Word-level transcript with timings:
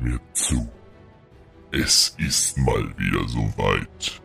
mir 0.00 0.18
zu. 0.32 0.68
Es 1.70 2.14
ist 2.18 2.56
mal 2.58 2.84
wieder 2.96 3.28
soweit. 3.28 4.20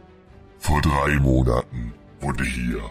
Vor 0.60 0.82
drei 0.82 1.20
Monaten 1.20 1.94
wurde 2.22 2.46
hier 2.46 2.82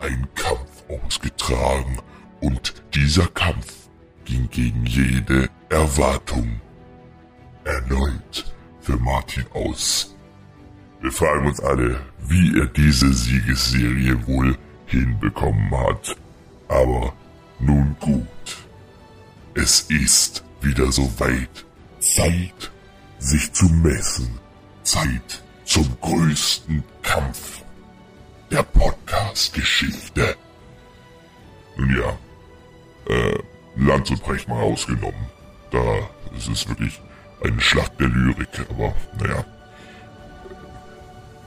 ein 0.00 0.28
Kampf 0.34 0.84
ausgetragen 0.88 1.98
und 2.40 2.74
dieser 2.94 3.26
Kampf 3.28 3.88
ging 4.24 4.48
gegen 4.50 4.84
jede 4.84 5.48
Erwartung 5.68 6.60
erneut 7.64 8.52
für 8.80 8.96
Martin 8.98 9.44
aus. 9.54 10.14
Wir 11.00 11.12
fragen 11.12 11.46
uns 11.46 11.60
alle, 11.60 12.00
wie 12.26 12.58
er 12.58 12.66
diese 12.66 13.12
Siegesserie 13.12 14.26
wohl 14.26 14.56
hinbekommen 14.86 15.70
hat. 15.70 16.16
Aber 16.68 17.12
nun 17.58 17.96
gut. 18.00 18.26
Es 19.54 19.82
ist 19.82 20.44
wieder 20.60 20.90
soweit. 20.92 21.64
Zeit, 22.02 22.72
sich 23.20 23.52
zu 23.52 23.66
messen. 23.66 24.38
Zeit 24.82 25.42
zum 25.64 25.88
größten 26.00 26.82
Kampf 27.02 27.62
der 28.50 28.64
Podcast-Geschichte. 28.64 30.36
Nun 31.76 31.96
ja, 31.96 32.18
äh, 33.08 33.38
Lanz 33.76 34.10
und 34.10 34.22
Brecht 34.22 34.48
mal 34.48 34.60
ausgenommen. 34.60 35.26
Da 35.70 36.10
ist 36.36 36.48
es 36.48 36.68
wirklich 36.68 37.00
eine 37.42 37.60
Schlacht 37.60 37.98
der 38.00 38.08
Lyrik, 38.08 38.48
aber 38.68 38.94
naja. 39.20 39.44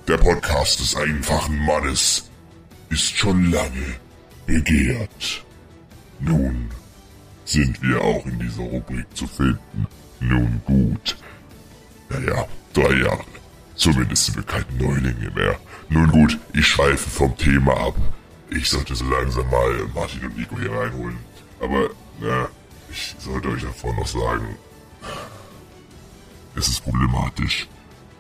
Der 0.08 0.18
Podcast 0.18 0.80
des 0.80 0.96
einfachen 0.96 1.60
Mannes 1.66 2.32
ist 2.90 3.18
schon 3.18 3.52
lange 3.52 3.96
begehrt. 4.46 5.44
Nun 6.22 6.70
sind 7.44 7.82
wir 7.82 8.02
auch 8.02 8.26
in 8.26 8.40
dieser 8.40 8.64
Rubrik 8.64 9.06
zu 9.16 9.28
finden. 9.28 9.86
Nun 10.20 10.62
gut. 10.66 11.18
Naja, 12.10 12.46
drei 12.74 12.94
Jahre. 13.04 13.24
Zumindest 13.76 14.26
sind 14.26 14.38
wir 14.38 14.44
keine 14.44 14.66
Neulinge 14.80 15.32
mehr. 15.32 15.60
Nun 15.90 16.10
gut, 16.10 16.40
ich 16.54 16.68
schweife 16.68 17.10
vom 17.10 17.38
Thema 17.38 17.74
ab. 17.88 17.96
Ich 18.50 18.70
sollte 18.70 18.96
so 18.96 19.06
langsam 19.06 19.50
mal 19.50 19.72
Martin 19.94 20.26
und 20.26 20.38
Nico 20.38 20.58
hier 20.58 20.72
reinholen. 20.72 21.18
Aber, 21.60 21.90
na, 22.20 22.48
ich 22.90 23.16
sollte 23.20 23.50
euch 23.50 23.64
davor 23.64 23.94
noch 23.96 24.08
sagen, 24.08 24.58
es 26.56 26.70
ist 26.70 26.84
problematisch. 26.84 27.68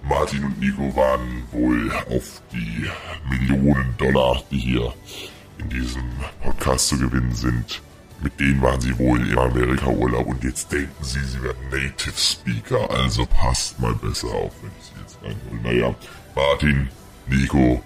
Martin 0.03 0.43
und 0.43 0.59
Nico 0.59 0.95
waren 0.95 1.43
wohl 1.51 1.91
auf 2.09 2.41
die 2.51 2.89
Millionen 3.29 3.95
Dollar, 3.97 4.43
die 4.51 4.59
hier 4.59 4.93
in 5.57 5.69
diesem 5.69 6.03
Podcast 6.43 6.89
zu 6.89 6.97
gewinnen 6.97 7.33
sind, 7.33 7.81
mit 8.21 8.39
denen 8.39 8.61
waren 8.61 8.81
sie 8.81 8.97
wohl 8.97 9.27
im 9.27 9.37
Amerika-Urlaub 9.37 10.27
und 10.27 10.43
jetzt 10.43 10.71
denken 10.71 11.03
sie, 11.03 11.23
sie 11.23 11.41
werden 11.43 11.69
Native 11.69 12.17
Speaker. 12.17 12.89
Also 12.89 13.25
passt 13.25 13.79
mal 13.79 13.93
besser 13.95 14.27
auf, 14.29 14.53
wenn 14.61 14.71
ich 14.79 14.85
sie 14.85 14.99
jetzt 15.01 15.17
reinhole. 15.21 15.61
Naja, 15.61 15.95
Martin, 16.35 16.89
Nico, 17.27 17.83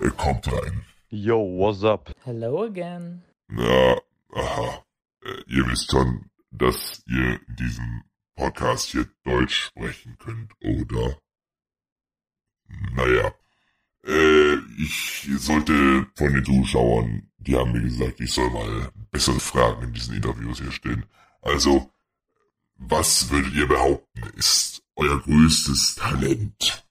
äh, 0.00 0.10
kommt 0.16 0.46
rein. 0.52 0.84
Yo, 1.08 1.38
what's 1.38 1.82
up? 1.84 2.12
Hello 2.24 2.64
again. 2.64 3.22
Na, 3.48 3.96
aha. 4.32 4.84
Äh, 5.24 5.42
ihr 5.48 5.66
wisst 5.68 5.90
schon, 5.90 6.30
dass 6.50 7.02
ihr 7.06 7.40
in 7.48 7.56
diesem 7.56 8.02
Podcast 8.36 8.86
hier 8.90 9.06
Deutsch 9.24 9.66
sprechen 9.66 10.16
könnt, 10.18 10.52
oder? 10.62 11.18
Naja. 12.94 13.34
Äh, 14.06 14.54
ich 14.78 15.28
sollte 15.36 16.06
von 16.16 16.32
den 16.32 16.44
Zuschauern, 16.44 17.29
die 17.40 17.56
haben 17.56 17.72
mir 17.72 17.82
gesagt, 17.82 18.20
ich 18.20 18.32
soll 18.32 18.50
mal 18.50 18.90
bessere 19.10 19.40
Fragen 19.40 19.84
in 19.84 19.92
diesen 19.92 20.14
Interviews 20.14 20.60
hier 20.60 20.72
stellen. 20.72 21.06
Also, 21.42 21.90
was 22.76 23.30
würdet 23.30 23.54
ihr 23.54 23.66
behaupten, 23.66 24.22
ist 24.36 24.82
euer 24.96 25.20
größtes 25.20 25.96
Talent? 25.96 26.84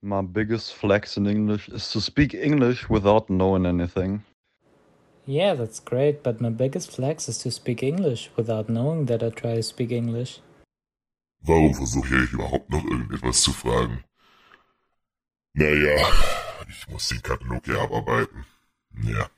My 0.00 0.22
biggest 0.22 0.72
flex 0.72 1.16
in 1.16 1.26
English 1.26 1.68
is 1.68 1.90
to 1.92 2.00
speak 2.00 2.34
English 2.34 2.88
without 2.90 3.26
knowing 3.26 3.66
anything. 3.66 4.24
Yeah, 5.26 5.54
that's 5.54 5.78
great, 5.78 6.22
but 6.24 6.40
my 6.40 6.50
biggest 6.50 6.90
flex 6.90 7.28
is 7.28 7.38
to 7.38 7.50
speak 7.50 7.82
English 7.82 8.30
without 8.36 8.68
knowing 8.68 9.06
that 9.06 9.22
I 9.22 9.30
try 9.30 9.54
to 9.56 9.62
speak 9.62 9.92
English. 9.92 10.40
Warum 11.40 11.74
versuche 11.74 12.24
ich 12.24 12.32
überhaupt 12.32 12.70
noch 12.70 12.84
irgendetwas 12.84 13.42
zu 13.42 13.52
fragen? 13.52 14.02
Naja, 15.54 16.08
ich 16.68 16.88
muss 16.88 17.08
den 17.08 17.22
Katalog 17.22 17.64
hier 17.64 17.80
abarbeiten. 17.80 18.44
Ja, 19.04 19.28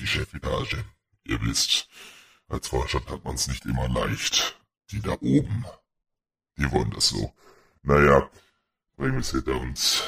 die 0.00 0.06
Chefetage. 0.06 0.84
Ihr 1.24 1.40
wisst, 1.42 1.88
als 2.48 2.68
Vorstand 2.68 3.08
hat 3.10 3.24
man's 3.24 3.48
nicht 3.48 3.64
immer 3.66 3.88
leicht. 3.88 4.58
Die 4.90 5.00
da 5.00 5.12
oben, 5.12 5.66
die 6.56 6.70
wollen 6.72 6.90
das 6.90 7.08
so. 7.08 7.32
Naja, 7.82 8.30
bringen 8.96 9.14
wir 9.14 9.20
es 9.20 9.30
hinter 9.30 9.60
uns. 9.60 10.02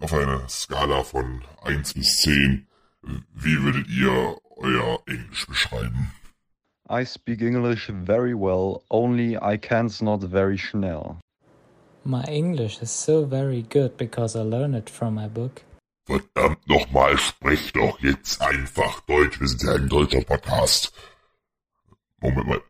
Auf 0.00 0.12
einer 0.12 0.48
Skala 0.48 1.04
von 1.04 1.44
1 1.62 1.94
bis 1.94 2.18
10, 2.18 2.66
wie 3.34 3.62
würdet 3.62 3.88
ihr 3.88 4.38
euer 4.56 5.02
Englisch 5.06 5.46
beschreiben? 5.46 6.12
I 6.90 7.04
speak 7.04 7.42
English 7.42 7.90
very 8.04 8.34
well, 8.34 8.82
only 8.90 9.36
I 9.36 9.58
can's 9.58 10.00
not 10.00 10.22
very 10.22 10.56
schnell. 10.56 11.18
My 12.04 12.24
English 12.24 12.80
is 12.80 12.90
so 12.90 13.26
very 13.26 13.62
good 13.62 13.96
because 13.96 14.34
I 14.34 14.42
learned 14.42 14.74
it 14.74 14.88
from 14.88 15.14
my 15.14 15.28
book. 15.28 15.62
Verdammt 16.08 16.66
nochmal, 16.66 17.18
sprecht 17.18 17.76
doch 17.76 18.00
jetzt 18.00 18.40
einfach 18.40 19.00
Deutsch. 19.00 19.38
Wir 19.40 19.46
sind 19.46 19.62
ja 19.62 19.74
ein 19.74 19.90
deutscher 19.90 20.22
Podcast. 20.22 20.90
Moment 22.16 22.46
mal. 22.46 22.62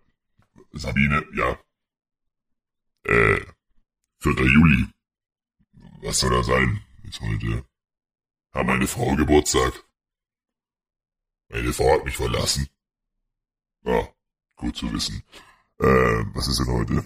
Sabine, 0.73 1.25
ja. 1.37 1.57
Äh, 3.05 3.41
4. 4.19 4.33
Juli. 4.33 4.89
Was 6.03 6.19
soll 6.19 6.31
da 6.31 6.43
sein? 6.43 6.83
Ist 7.05 7.21
heute. 7.21 7.65
Hat 8.55 8.67
meine 8.67 8.89
Frau 8.89 9.15
Geburtstag. 9.15 9.85
Meine 11.49 11.73
Frau 11.73 11.93
hat 11.93 12.05
mich 12.05 12.17
verlassen. 12.17 12.69
Ja, 13.85 14.09
gut 14.57 14.77
zu 14.77 14.93
wissen. 14.93 15.23
Äh, 15.79 16.25
was 16.35 16.49
ist 16.49 16.59
denn 16.59 16.75
heute? 16.75 17.05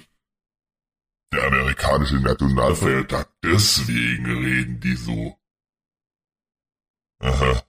Der 1.30 1.44
amerikanische 1.44 2.20
Nationalfeiertag. 2.20 3.28
Deswegen 3.42 4.24
reden 4.24 4.80
die 4.80 4.96
so. 4.96 5.38
Aha. 7.22 7.62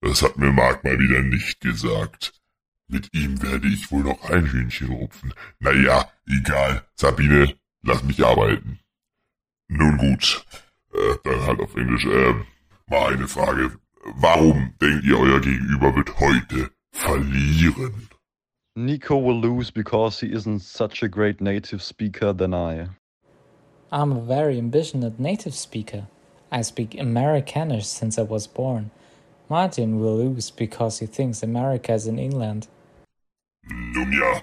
Das 0.00 0.22
hat 0.22 0.36
mir 0.36 0.52
Mark 0.52 0.84
mal 0.84 0.98
wieder 0.98 1.22
nicht 1.22 1.60
gesagt. 1.60 2.32
Mit 2.88 3.14
ihm 3.14 3.42
werde 3.42 3.68
ich 3.68 3.90
wohl 3.90 4.02
noch 4.02 4.30
ein 4.30 4.46
Hühnchen 4.46 4.90
rupfen. 4.90 5.32
Naja, 5.60 6.10
egal. 6.26 6.82
Sabine, 6.94 7.54
lass 7.82 8.02
mich 8.02 8.24
arbeiten. 8.24 8.80
Nun 9.68 9.96
gut. 9.98 10.44
Äh, 10.92 11.16
dann 11.24 11.46
halt 11.46 11.60
auf 11.60 11.74
Englisch. 11.76 12.04
Äh, 12.04 12.34
mal 12.86 13.12
eine 13.12 13.28
Frage. 13.28 13.78
Warum 14.16 14.74
denkt 14.80 15.04
ihr, 15.04 15.18
euer 15.18 15.40
Gegenüber 15.40 15.94
wird 15.96 16.18
heute 16.20 16.70
verlieren? 16.92 18.08
Nico 18.76 19.22
will 19.22 19.40
lose 19.40 19.72
because 19.72 20.20
he 20.20 20.32
isn't 20.32 20.60
such 20.60 21.02
a 21.02 21.08
great 21.08 21.40
native 21.40 21.82
speaker 21.82 22.34
than 22.36 22.52
I. 22.52 22.88
I'm 23.90 24.12
a 24.12 24.20
very 24.20 24.58
ambitious 24.58 25.12
native 25.18 25.54
speaker. 25.54 26.08
I 26.50 26.62
speak 26.62 26.98
Americanish 26.98 27.86
since 27.86 28.18
I 28.18 28.22
was 28.22 28.46
born. 28.46 28.90
Martin 29.48 30.00
will 30.00 30.16
lose 30.16 30.50
because 30.50 31.00
he 31.00 31.06
thinks 31.06 31.42
America 31.42 31.92
is 31.92 32.06
in 32.06 32.18
England. 32.18 32.68
Nun 33.68 34.12
ja, 34.12 34.42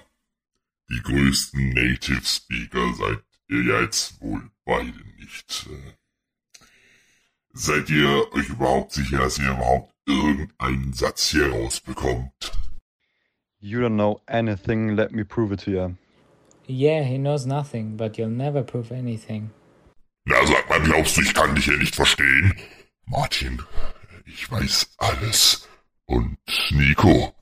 die 0.90 1.00
größten 1.02 1.70
Native 1.74 2.24
Speaker 2.24 2.92
seid 2.94 3.18
ihr 3.48 3.62
ja 3.64 3.80
jetzt 3.82 4.20
wohl 4.20 4.50
beide 4.64 4.98
nicht. 5.18 5.68
Seid 7.54 7.90
ihr 7.90 8.32
euch 8.32 8.48
überhaupt 8.48 8.92
sicher, 8.92 9.18
dass 9.18 9.38
ihr 9.38 9.50
überhaupt 9.50 9.92
irgendeinen 10.06 10.92
Satz 10.92 11.30
hier 11.30 11.50
rausbekommt? 11.50 12.52
You 13.60 13.80
don't 13.80 13.94
know 13.94 14.20
anything, 14.26 14.96
let 14.96 15.12
me 15.12 15.24
prove 15.24 15.52
it 15.52 15.60
to 15.64 15.70
you. 15.70 15.96
Yeah, 16.66 17.02
he 17.04 17.18
knows 17.18 17.44
nothing, 17.46 17.96
but 17.96 18.16
you'll 18.16 18.28
never 18.28 18.62
prove 18.62 18.90
anything. 18.90 19.50
Na, 20.24 20.36
sag 20.46 20.68
mal, 20.68 20.80
glaubst 20.82 21.16
du, 21.16 21.20
ich 21.22 21.34
kann 21.34 21.54
dich 21.54 21.64
hier 21.66 21.76
nicht 21.78 21.94
verstehen? 21.96 22.54
Martin, 23.06 23.62
ich 24.24 24.50
weiß 24.50 24.94
alles. 24.98 25.68
Und 26.04 26.38
Nico, 26.70 27.34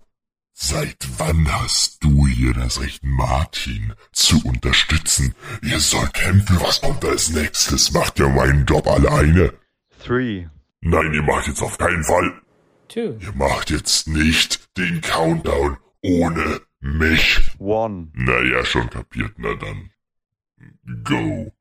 seit 0.53 0.97
wann 1.19 1.51
hast 1.53 2.03
du 2.03 2.27
hier 2.27 2.55
das 2.55 2.81
Recht, 2.81 3.03
Martin 3.05 3.95
zu 4.13 4.41
unterstützen? 4.45 5.35
Ihr 5.63 5.81
sollt 5.81 6.15
kämpfen, 6.15 6.59
was 6.61 6.81
kommt 6.81 7.05
als 7.05 7.31
nächstes? 7.31 7.93
Macht 7.93 8.19
ihr 8.19 8.29
meinen 8.29 8.65
Job 8.65 8.87
alleine? 8.87 9.53
Three, 10.03 10.47
Nein, 10.83 11.13
ihr 11.13 11.23
macht 11.23 11.47
jetzt 11.47 11.63
auf 11.63 11.77
keinen 11.77 12.05
Fall. 12.05 12.41
Two. 12.89 13.19
Ihr 13.21 13.33
macht 13.35 13.71
jetzt 13.71 14.09
nicht 14.09 14.77
den 14.79 15.01
Countdown 15.03 15.77
ohne 16.03 16.61
mich. 16.81 17.41
one. 17.59 18.09
Naja, 18.15 18.65
schon 18.65 18.89
kapiert, 18.89 19.35
na 19.37 19.55
dann. 19.55 19.91
Go. 21.05 21.53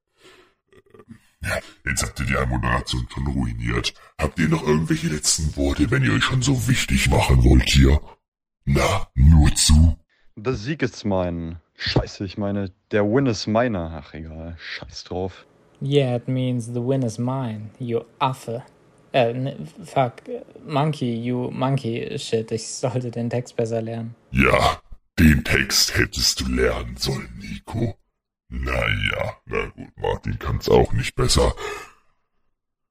Ja, 1.41 1.59
jetzt 1.85 2.03
habt 2.03 2.19
ihr 2.19 2.25
die 2.25 2.45
Moderation 2.47 3.07
schon 3.13 3.27
ruiniert. 3.27 3.93
Habt 4.17 4.39
ihr 4.39 4.49
noch 4.49 4.63
irgendwelche 4.63 5.07
letzten 5.07 5.55
Worte, 5.55 5.89
wenn 5.89 6.03
ihr 6.03 6.13
euch 6.13 6.23
schon 6.23 6.41
so 6.41 6.67
wichtig 6.67 7.09
machen 7.09 7.43
wollt 7.43 7.69
hier? 7.69 8.01
Na, 8.65 9.07
nur 9.15 9.53
zu. 9.55 9.97
Der 10.35 10.53
Sieg 10.53 10.81
ist 10.81 11.05
mein. 11.05 11.59
Scheiße, 11.75 12.25
ich 12.25 12.37
meine, 12.37 12.71
der 12.91 13.05
Win 13.05 13.25
ist 13.25 13.47
meiner. 13.47 14.03
Ach 14.03 14.13
egal, 14.13 14.57
scheiß 14.59 15.05
drauf. 15.05 15.45
Yeah, 15.81 16.17
it 16.17 16.27
means 16.27 16.65
the 16.65 16.81
win 16.81 17.03
is 17.03 17.17
mine, 17.17 17.69
you 17.79 18.01
Affe. 18.19 18.63
Äh, 19.13 19.33
ne, 19.33 19.55
fuck, 19.85 20.15
Monkey, 20.67 21.15
you 21.15 21.49
Monkey 21.51 22.19
Shit. 22.19 22.51
Ich 22.51 22.67
sollte 22.67 23.09
den 23.11 23.29
Text 23.29 23.55
besser 23.55 23.81
lernen. 23.81 24.13
Ja, 24.31 24.81
den 25.17 25.43
Text 25.45 25.97
hättest 25.97 26.41
du 26.41 26.47
lernen 26.47 26.97
sollen, 26.97 27.29
Nico. 27.39 27.97
Naja, 28.49 29.37
na 29.45 29.65
gut, 29.67 29.97
Martin 29.97 30.39
kann's 30.39 30.69
auch 30.69 30.91
nicht 30.93 31.15
besser. 31.15 31.55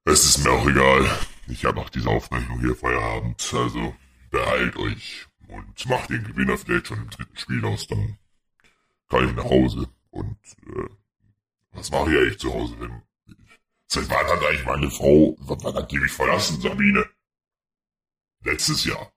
Es 0.05 0.25
ist 0.25 0.45
mir 0.45 0.53
auch 0.53 0.67
egal. 0.69 1.19
Ich 1.49 1.65
habe 1.65 1.81
nach 1.81 1.91
dieser 1.91 2.11
Aufrechnung 2.11 2.61
hier 2.61 2.77
Feierabend, 2.77 3.53
also 3.53 3.95
behalt 4.31 4.77
euch 4.77 5.27
und 5.49 5.87
macht 5.87 6.11
den 6.11 6.25
Gewinner 6.25 6.57
vielleicht 6.57 6.87
schon 6.87 6.99
im 6.99 7.11
dritten 7.11 7.37
Spiel 7.37 7.65
aus, 7.65 7.87
dann 7.89 8.19
kann 9.09 9.29
ich 9.29 9.35
nach 9.35 9.45
Hause. 9.45 9.89
Und 10.11 10.39
äh, 10.67 10.89
was 11.73 11.91
mache 11.91 12.13
ich 12.13 12.19
eigentlich 12.19 12.39
zu 12.39 12.55
Hause 12.55 12.77
denn? 12.77 13.03
Seit 13.87 14.09
wann 14.11 14.27
hat 14.27 14.45
eigentlich 14.45 14.67
meine 14.67 14.91
Frau, 14.91 15.37
wann 15.41 15.75
hat 15.75 15.91
die 15.91 15.99
mich 15.99 16.13
verlassen, 16.13 16.61
Sabine? 16.61 17.05
Letztes 18.43 18.85
Jahr. 18.85 19.13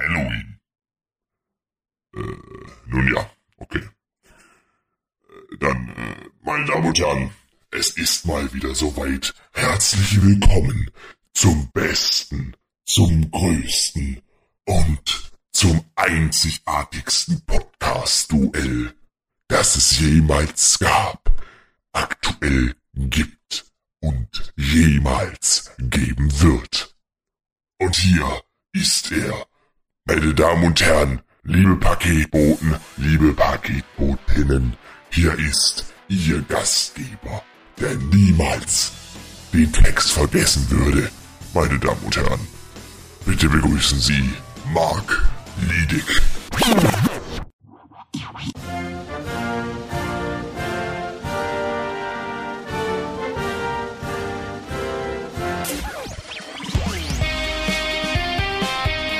Halloween. 0.00 0.60
Äh, 2.14 2.36
nun 2.86 3.14
ja, 3.14 3.30
okay. 3.58 3.88
Dann, 5.58 5.88
äh, 5.88 6.28
meine 6.42 6.66
Damen 6.66 6.86
und 6.86 6.98
Herren, 6.98 7.30
es 7.70 7.90
ist 7.90 8.26
mal 8.26 8.52
wieder 8.52 8.74
soweit. 8.74 9.34
Herzlich 9.52 10.22
willkommen 10.22 10.90
zum 11.32 11.70
besten, 11.72 12.54
zum 12.84 13.30
größten 13.30 14.20
und 14.66 15.30
zum 15.52 15.84
einzigartigsten 15.94 17.40
Podcast-Duell, 17.46 18.92
das 19.48 19.76
es 19.76 19.98
jemals 19.98 20.78
gab, 20.78 21.30
aktuell 21.92 22.74
gibt 22.94 23.64
und 24.00 24.52
jemals 24.56 25.70
geben 25.78 26.40
wird. 26.40 26.94
Und 27.78 27.96
hier 27.96 28.42
ist 28.72 29.10
er, 29.10 29.46
meine 30.04 30.34
Damen 30.34 30.64
und 30.64 30.80
Herren, 30.82 31.22
liebe 31.44 31.76
Paketboten, 31.76 32.76
liebe 32.98 33.32
Paketbotinnen, 33.32 34.76
hier 35.16 35.32
ist 35.38 35.86
Ihr 36.08 36.42
Gastgeber, 36.42 37.42
der 37.80 37.94
niemals 37.94 38.92
den 39.50 39.72
Text 39.72 40.12
vergessen 40.12 40.68
würde. 40.68 41.08
Meine 41.54 41.78
Damen 41.78 42.02
und 42.04 42.14
Herren, 42.14 42.40
bitte 43.24 43.48
begrüßen 43.48 43.98
Sie 43.98 44.30
Mark 44.74 45.26
Liedig. 45.70 46.04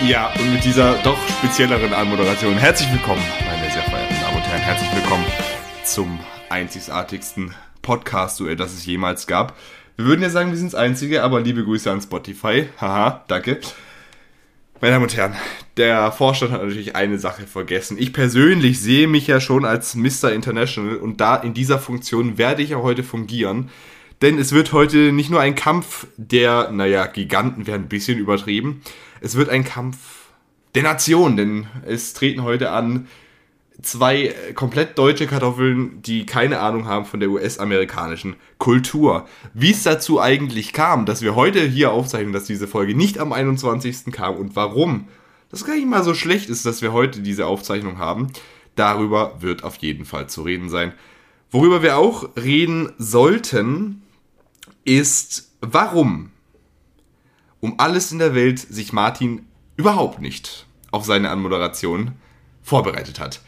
Ja, 0.07 0.31
und 0.39 0.53
mit 0.53 0.63
dieser 0.63 0.93
doch 0.99 1.19
spezielleren 1.39 1.95
Anmoderation. 1.95 2.59
Herzlich 2.59 2.93
willkommen, 2.93 3.25
meine 3.47 3.73
sehr 3.73 3.83
verehrten 3.83 4.21
Damen 4.21 4.37
und 4.37 4.43
Herren. 4.43 4.61
Herzlich 4.61 4.89
willkommen 4.91 4.96
zum 5.87 6.19
einzigartigsten 6.49 7.55
Podcast-Duell, 7.81 8.57
das 8.57 8.73
es 8.75 8.85
jemals 8.85 9.27
gab. 9.27 9.57
Wir 9.97 10.07
würden 10.07 10.21
ja 10.21 10.31
sagen, 10.31 10.51
wir 10.51 10.59
sind 10.59 10.73
das 10.73 10.79
Einzige, 10.81 11.23
aber 11.23 11.41
liebe 11.41 11.63
Grüße 11.65 11.91
an 11.91 12.01
Spotify. 12.01 12.69
Haha, 12.81 13.25
danke. 13.29 13.61
Meine 14.81 14.95
Damen 14.95 15.05
und 15.05 15.17
Herren, 15.17 15.37
der 15.77 16.11
Vorstand 16.11 16.53
hat 16.53 16.63
natürlich 16.63 16.97
eine 16.97 17.19
Sache 17.19 17.47
vergessen. 17.47 17.97
Ich 17.99 18.13
persönlich 18.13 18.81
sehe 18.81 19.07
mich 19.07 19.29
ja 19.29 19.41
schon 19.41 19.65
als 19.65 19.95
Mr. 19.95 20.33
International 20.33 20.97
und 20.97 21.21
da 21.21 21.37
in 21.37 21.55
dieser 21.55 21.79
Funktion 21.79 22.37
werde 22.37 22.63
ich 22.63 22.71
ja 22.71 22.79
heute 22.79 23.05
fungieren. 23.05 23.71
Denn 24.23 24.39
es 24.39 24.53
wird 24.53 24.73
heute 24.73 25.13
nicht 25.13 25.31
nur 25.31 25.41
ein 25.41 25.55
Kampf 25.55 26.09
der, 26.17 26.73
naja, 26.73 27.07
Giganten 27.07 27.67
wäre 27.67 27.79
ein 27.79 27.89
bisschen 27.89 28.19
übertrieben. 28.19 28.83
Es 29.21 29.37
wird 29.37 29.51
ein 29.51 29.65
Kampf 29.65 29.97
der 30.75 30.83
Nation, 30.83 31.37
denn 31.37 31.69
es 31.87 32.13
treten 32.13 32.43
heute 32.43 32.71
an 32.71 33.07
zwei 33.83 34.35
komplett 34.55 34.99
deutsche 34.99 35.27
Kartoffeln, 35.27 36.01
die 36.03 36.27
keine 36.27 36.61
Ahnung 36.61 36.87
haben 36.87 37.05
von 37.05 37.21
der 37.21 37.31
US-amerikanischen 37.31 38.37
Kultur. 38.59 39.27
Wie 39.55 39.71
es 39.71 39.83
dazu 39.83 40.21
eigentlich 40.21 40.73
kam, 40.73 41.07
dass 41.07 41.23
wir 41.23 41.35
heute 41.35 41.61
hier 41.61 41.93
aufzeichnen, 41.93 42.33
dass 42.33 42.45
diese 42.45 42.69
Folge 42.69 42.95
nicht 42.95 43.19
am 43.19 43.33
21. 43.33 44.13
kam 44.13 44.37
und 44.37 44.57
warum 44.57 45.09
das 45.51 45.65
gar 45.65 45.75
nicht 45.75 45.87
mal 45.87 46.03
so 46.03 46.15
schlecht 46.15 46.49
ist, 46.51 46.67
dass 46.67 46.83
wir 46.83 46.93
heute 46.93 47.21
diese 47.21 47.47
Aufzeichnung 47.47 47.99
haben, 47.99 48.29
darüber 48.75 49.41
wird 49.41 49.63
auf 49.63 49.77
jeden 49.77 50.05
Fall 50.05 50.29
zu 50.29 50.43
reden 50.43 50.69
sein. 50.69 50.93
Worüber 51.51 51.83
wir 51.83 51.97
auch 51.97 52.31
reden 52.37 52.93
sollten, 52.99 54.03
ist, 54.85 55.53
warum 55.61 56.31
um 57.61 57.75
alles 57.79 58.13
in 58.13 58.19
der 58.19 58.35
Welt 58.35 58.59
sich 58.59 58.93
Martin 58.93 59.47
überhaupt 59.77 60.21
nicht 60.21 60.67
auf 60.91 61.05
seine 61.05 61.31
Anmoderation 61.31 62.13
vorbereitet 62.63 63.21
hat. 63.21 63.41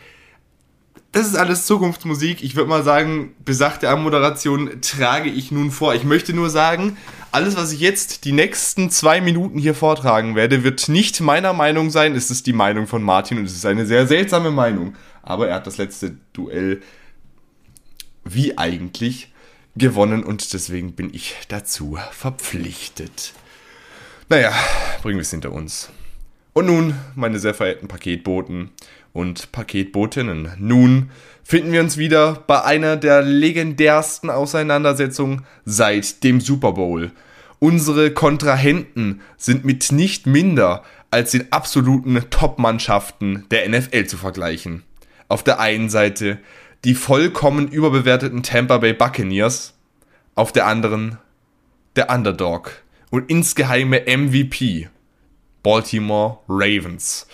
Das 1.13 1.27
ist 1.27 1.37
alles 1.37 1.65
Zukunftsmusik. 1.65 2.43
Ich 2.43 2.55
würde 2.55 2.69
mal 2.69 2.85
sagen, 2.85 3.35
besagte 3.43 3.89
Anmoderation 3.89 4.83
trage 4.83 5.31
ich 5.31 5.51
nun 5.51 5.71
vor. 5.71 5.95
Ich 5.95 6.05
möchte 6.05 6.35
nur 6.35 6.51
sagen, 6.51 6.99
alles, 7.33 7.57
was 7.57 7.73
ich 7.73 7.81
jetzt 7.81 8.25
die 8.25 8.33
nächsten 8.33 8.91
zwei 8.91 9.21
Minuten 9.23 9.59
hier 9.59 9.75
vortragen 9.75 10.35
werde, 10.35 10.65
wird 10.65 10.89
nicht 10.89 11.21
meiner 11.21 11.55
Meinung 11.55 11.91
sein. 11.91 12.15
Es 12.15 12.31
ist 12.31 12.47
die 12.47 12.53
Meinung 12.53 12.87
von 12.87 13.03
Martin 13.03 13.39
und 13.39 13.45
es 13.47 13.55
ist 13.55 13.65
eine 13.65 13.87
sehr 13.87 14.07
seltsame 14.07 14.51
Meinung. 14.51 14.97
Aber 15.23 15.49
er 15.49 15.57
hat 15.57 15.67
das 15.67 15.79
letzte 15.79 16.17
Duell 16.35 16.83
wie 18.25 18.59
eigentlich 18.59 19.33
gewonnen 19.77 20.25
und 20.25 20.53
deswegen 20.53 20.93
bin 20.93 21.13
ich 21.15 21.37
dazu 21.49 21.99
verpflichtet. 22.11 23.33
Naja, 24.29 24.53
bringen 25.03 25.19
wir 25.19 25.23
es 25.23 25.31
hinter 25.31 25.53
uns. 25.53 25.89
Und 26.53 26.67
nun, 26.67 26.95
meine 27.15 27.39
sehr 27.39 27.55
verehrten 27.55 27.89
Paketboten 27.89 28.71
und 29.19 29.51
Paketbotinnen, 29.51 30.53
nun 30.59 31.11
finden 31.43 31.73
wir 31.73 31.81
uns 31.81 31.97
wieder 31.97 32.45
bei 32.47 32.63
einer 32.63 32.97
der 32.97 33.21
legendärsten 33.23 34.31
Auseinandersetzungen 34.31 35.45
seit 35.65 36.23
dem 36.23 36.41
Super 36.41 36.73
Bowl. 36.73 37.11
Unsere 37.59 38.13
Kontrahenten 38.13 39.21
sind 39.37 39.65
mit 39.65 39.91
nicht 39.91 40.29
minder 40.29 40.85
als 41.11 41.33
den 41.33 41.51
absoluten 41.53 42.23
Top-Mannschaften 42.31 43.45
der 43.51 43.69
NFL 43.69 44.07
zu 44.07 44.17
vergleichen. 44.17 44.85
Auf 45.27 45.43
der 45.43 45.59
einen 45.59 45.91
Seite 45.91 46.39
die 46.85 46.95
vollkommen 46.95 47.67
überbewerteten 47.67 48.45
Tampa 48.45 48.79
Bay 48.79 48.93
Buccaneers, 48.93 49.75
auf 50.37 50.53
der 50.53 50.69
anderen 50.69 51.19
der 51.97 52.09
Underdog 52.09 52.71
und 53.11 53.29
insgeheime 53.29 54.05
MVP 54.07 54.89
Baltimore 55.65 56.39
Ravens. 56.49 57.27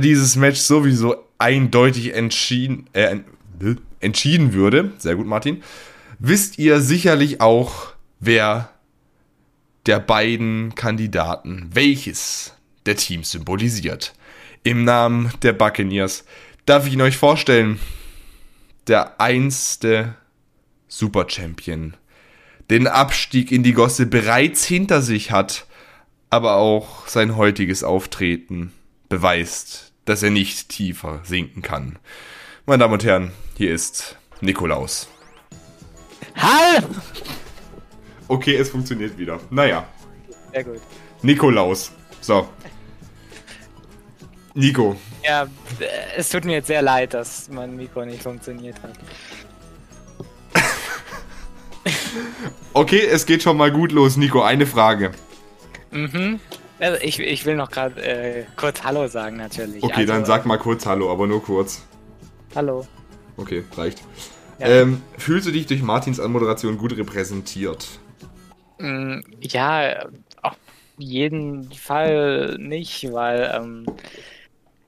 Dieses 0.00 0.36
Match 0.36 0.60
sowieso 0.60 1.16
eindeutig 1.38 2.14
entschieden, 2.14 2.86
äh, 2.92 3.16
entschieden 4.00 4.52
würde, 4.52 4.92
sehr 4.98 5.16
gut 5.16 5.26
Martin, 5.26 5.62
wisst 6.18 6.58
ihr 6.58 6.80
sicherlich 6.80 7.40
auch, 7.40 7.92
wer 8.20 8.70
der 9.86 9.98
beiden 9.98 10.74
Kandidaten 10.74 11.68
welches 11.72 12.54
der 12.86 12.96
Teams 12.96 13.30
symbolisiert. 13.30 14.14
Im 14.62 14.84
Namen 14.84 15.32
der 15.42 15.52
Buccaneers. 15.52 16.24
Darf 16.66 16.86
ich 16.86 16.92
ihn 16.92 17.00
euch 17.00 17.16
vorstellen, 17.16 17.80
der 18.86 19.20
einste 19.20 20.14
Super 20.86 21.26
Champion, 21.28 21.94
den 22.70 22.86
Abstieg 22.86 23.50
in 23.50 23.62
die 23.62 23.72
Gosse 23.72 24.06
bereits 24.06 24.64
hinter 24.64 25.02
sich 25.02 25.32
hat, 25.32 25.66
aber 26.30 26.56
auch 26.56 27.08
sein 27.08 27.36
heutiges 27.36 27.82
Auftreten 27.82 28.72
beweist, 29.12 29.92
dass 30.06 30.22
er 30.22 30.30
nicht 30.30 30.70
tiefer 30.70 31.20
sinken 31.22 31.60
kann. 31.60 31.98
Meine 32.64 32.80
Damen 32.80 32.94
und 32.94 33.04
Herren, 33.04 33.32
hier 33.58 33.70
ist 33.74 34.16
Nikolaus. 34.40 35.06
Hallo! 36.34 36.86
Okay, 38.26 38.56
es 38.56 38.70
funktioniert 38.70 39.18
wieder. 39.18 39.38
Naja. 39.50 39.86
Sehr 40.50 40.64
gut. 40.64 40.80
Nikolaus. 41.20 41.92
So. 42.22 42.48
Nico. 44.54 44.96
Ja, 45.22 45.46
es 46.16 46.30
tut 46.30 46.46
mir 46.46 46.52
jetzt 46.52 46.68
sehr 46.68 46.80
leid, 46.80 47.12
dass 47.12 47.50
mein 47.50 47.76
Mikro 47.76 48.06
nicht 48.06 48.22
funktioniert 48.22 48.76
hat. 48.82 48.98
Okay, 52.74 53.04
es 53.06 53.26
geht 53.26 53.42
schon 53.42 53.58
mal 53.58 53.70
gut 53.70 53.92
los, 53.92 54.16
Nico. 54.16 54.42
Eine 54.42 54.66
Frage. 54.66 55.12
Mhm. 55.90 56.40
Also 56.82 56.98
ich, 57.02 57.20
ich 57.20 57.46
will 57.46 57.54
noch 57.56 57.70
gerade 57.70 58.02
äh, 58.02 58.46
kurz 58.56 58.82
Hallo 58.82 59.06
sagen, 59.06 59.36
natürlich. 59.36 59.82
Okay, 59.84 60.00
also, 60.00 60.12
dann 60.12 60.24
sag 60.24 60.46
mal 60.46 60.58
kurz 60.58 60.84
Hallo, 60.86 61.12
aber 61.12 61.26
nur 61.28 61.42
kurz. 61.42 61.88
Hallo. 62.54 62.88
Okay, 63.36 63.64
reicht. 63.76 64.02
Ja. 64.58 64.68
Ähm, 64.68 65.02
fühlst 65.16 65.46
du 65.46 65.52
dich 65.52 65.66
durch 65.66 65.82
Martins 65.82 66.20
Anmoderation 66.20 66.78
gut 66.78 66.96
repräsentiert? 66.96 68.00
Mm, 68.78 69.20
Ja, 69.40 70.06
auf 70.42 70.56
jeden 70.98 71.72
Fall 71.72 72.56
nicht, 72.58 73.12
weil 73.12 73.52
ähm, 73.54 73.98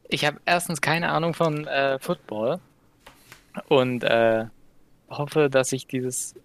Ich 0.09 0.25
habe 0.25 0.41
erstens 0.47 0.81
keine 0.81 1.11
Ahnung 1.11 1.35
von 1.35 1.67
äh, 1.67 1.99
Football 2.01 2.61
und 3.69 4.05
äh, 4.05 4.47
hoffe, 5.11 5.51
dass 5.51 5.73
ich 5.73 5.87
dieses 5.87 6.37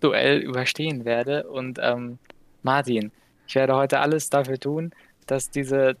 Duell 0.00 0.38
überstehen 0.38 1.04
werde. 1.04 1.48
Und 1.48 1.78
ähm, 1.82 2.18
Martin, 2.62 3.12
ich 3.46 3.54
werde 3.54 3.74
heute 3.74 4.00
alles 4.00 4.30
dafür 4.30 4.58
tun, 4.58 4.92
dass 5.26 5.50
diese 5.50 5.96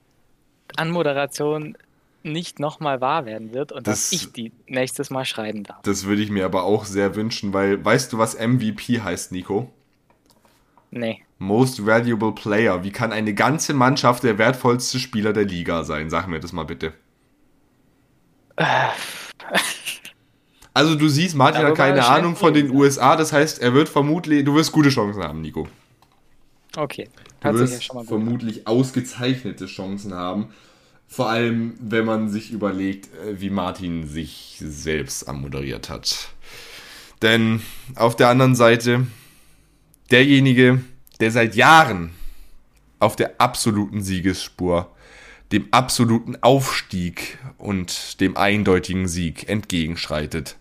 Anmoderation 0.76 1.76
nicht 2.22 2.58
nochmal 2.58 3.00
wahr 3.00 3.24
werden 3.24 3.54
wird 3.54 3.70
und 3.72 3.86
Das- 3.86 4.10
dass 4.10 4.12
ich 4.12 4.32
die 4.32 4.52
nächstes 4.66 5.10
Mal 5.10 5.24
schreiben 5.24 5.62
darf. 5.62 5.82
Das 5.82 6.04
würde 6.06 6.22
ich 6.22 6.30
mir 6.30 6.44
aber 6.44 6.64
auch 6.64 6.84
sehr 6.84 7.14
wünschen, 7.14 7.52
weil 7.52 7.84
weißt 7.84 8.12
du, 8.12 8.18
was 8.18 8.34
MVP 8.34 9.00
heißt, 9.00 9.30
Nico? 9.32 9.70
Nee. 10.90 11.22
Most 11.38 11.84
Valuable 11.86 12.32
Player. 12.32 12.82
Wie 12.82 12.90
kann 12.90 13.12
eine 13.12 13.34
ganze 13.34 13.74
Mannschaft 13.74 14.22
der 14.24 14.38
wertvollste 14.38 14.98
Spieler 14.98 15.32
der 15.32 15.44
Liga 15.44 15.84
sein? 15.84 16.10
Sag 16.10 16.26
mir 16.26 16.40
das 16.40 16.52
mal 16.52 16.64
bitte. 16.64 16.92
Also 20.74 20.94
du 20.94 21.08
siehst, 21.08 21.34
Martin 21.34 21.62
hat 21.64 21.74
keine 21.74 22.04
Ahnung 22.04 22.36
von 22.36 22.52
den. 22.52 22.70
USA, 22.70 23.16
das 23.16 23.32
heißt, 23.32 23.62
er 23.62 23.72
wird 23.72 23.88
vermutlich, 23.88 24.44
du 24.44 24.54
wirst 24.54 24.72
gute 24.72 24.90
Chancen 24.90 25.22
haben, 25.22 25.40
Nico. 25.40 25.68
Okay. 26.76 27.08
Du 27.40 27.56
sich 27.56 27.88
ja 27.88 27.94
wirst 27.94 27.96
an. 27.96 28.06
vermutlich 28.06 28.66
ausgezeichnete 28.66 29.66
Chancen 29.66 30.14
haben. 30.14 30.48
Vor 31.08 31.30
allem, 31.30 31.74
wenn 31.80 32.04
man 32.04 32.28
sich 32.28 32.50
überlegt, 32.50 33.08
äh, 33.14 33.40
wie 33.40 33.50
Martin 33.50 34.06
sich 34.06 34.58
selbst 34.60 35.28
anmoderiert 35.28 35.88
hat. 35.88 36.28
Denn 37.22 37.62
auf 37.94 38.16
der 38.16 38.28
anderen 38.28 38.54
Seite, 38.54 39.06
derjenige, 40.10 40.82
der 41.20 41.30
seit 41.30 41.54
Jahren 41.54 42.10
auf 42.98 43.16
der 43.16 43.40
absoluten 43.40 44.02
Siegesspur, 44.02 44.94
dem 45.52 45.68
absoluten 45.70 46.36
Aufstieg 46.42 47.38
und 47.56 48.20
dem 48.20 48.36
eindeutigen 48.36 49.06
Sieg 49.06 49.48
entgegenschreitet. 49.48 50.56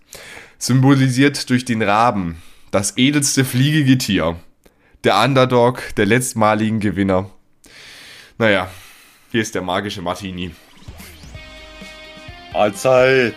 Symbolisiert 0.57 1.49
durch 1.49 1.65
den 1.65 1.81
Raben, 1.81 2.41
das 2.71 2.97
edelste 2.97 3.45
fliegige 3.45 3.97
Tier, 3.97 4.39
der 5.05 5.23
Underdog 5.23 5.93
der 5.97 6.07
letztmaligen 6.07 6.79
Gewinner. 6.79 7.29
Naja, 8.39 8.69
hier 9.31 9.41
ist 9.41 9.53
der 9.53 9.61
magische 9.61 10.01
Martini. 10.01 10.51
Allzeit. 12.53 13.35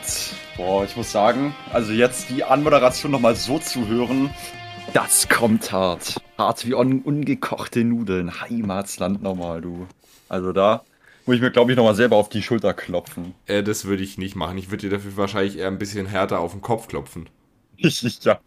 Boah, 0.57 0.85
ich 0.85 0.97
muss 0.97 1.13
sagen, 1.13 1.55
also 1.73 1.93
jetzt 1.93 2.31
die 2.31 2.43
Anmoderation 2.43 3.13
nochmal 3.13 3.37
so 3.37 3.59
zu 3.59 3.87
hören, 3.87 4.31
das 4.95 5.29
kommt 5.29 5.71
hart. 5.71 6.21
Hart 6.39 6.67
wie 6.67 6.75
un 6.75 7.03
ungekochte 7.03 7.85
Nudeln. 7.85 8.41
Heimatsland 8.41 9.23
nochmal, 9.23 9.61
du. 9.61 9.87
Also 10.29 10.53
da 10.53 10.83
muss 11.27 11.37
ich 11.37 11.43
mir, 11.43 11.51
glaube 11.51 11.73
ich, 11.73 11.77
nochmal 11.77 11.95
selber 11.95 12.17
auf 12.17 12.31
die 12.31 12.43
Schulter 12.43 12.73
klopfen. 12.73 13.35
Äh, 13.47 13.63
das 13.63 13.85
würde 13.85 14.03
ich 14.03 14.17
nicht 14.17 14.35
machen. 14.35 14.57
Ich 14.57 14.71
würde 14.71 14.89
dir 14.89 14.97
dafür 14.97 15.17
wahrscheinlich 15.19 15.59
eher 15.59 15.69
ein 15.69 15.79
bisschen 15.79 16.07
härter 16.07 16.41
auf 16.41 16.53
den 16.53 16.63
Kopf 16.63 16.89
klopfen. 16.89 17.29
ja. 17.77 18.41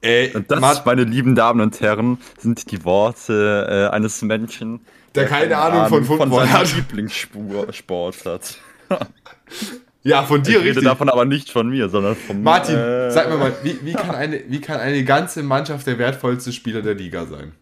Äh, 0.00 0.30
Und 0.34 0.50
das, 0.50 0.60
Mart- 0.60 0.86
meine 0.86 1.04
lieben 1.04 1.34
Damen 1.34 1.60
und 1.60 1.80
Herren, 1.80 2.18
sind 2.38 2.70
die 2.70 2.84
Worte 2.84 3.88
äh, 3.90 3.94
eines 3.94 4.22
Menschen, 4.22 4.80
Der 5.14 5.26
keine 5.26 5.56
Ahnung 5.56 5.88
von 5.88 6.04
Football 6.04 6.46
seinem 6.46 6.52
hat. 6.52 6.74
Lieblingssport 6.76 8.24
hat. 8.24 8.58
ja, 10.04 10.22
von 10.22 10.42
Ich 10.42 10.46
dir 10.48 10.58
rede 10.60 10.68
richtig. 10.70 10.84
davon 10.84 11.08
aber 11.08 11.24
nicht 11.24 11.50
von 11.50 11.68
mir, 11.68 11.88
sondern 11.88 12.14
von 12.14 12.42
Martin, 12.42 12.76
äh, 12.76 13.10
sag 13.10 13.28
mir 13.28 13.36
mal, 13.38 13.52
wie, 13.64 13.78
wie, 13.84 13.92
kann 13.92 14.14
eine, 14.14 14.40
wie 14.48 14.60
kann 14.60 14.78
eine 14.80 15.02
ganze 15.04 15.42
Mannschaft 15.42 15.86
der 15.86 15.98
wertvollste 15.98 16.52
Spieler 16.52 16.82
der 16.82 16.94
Liga 16.94 17.26
sein? 17.26 17.52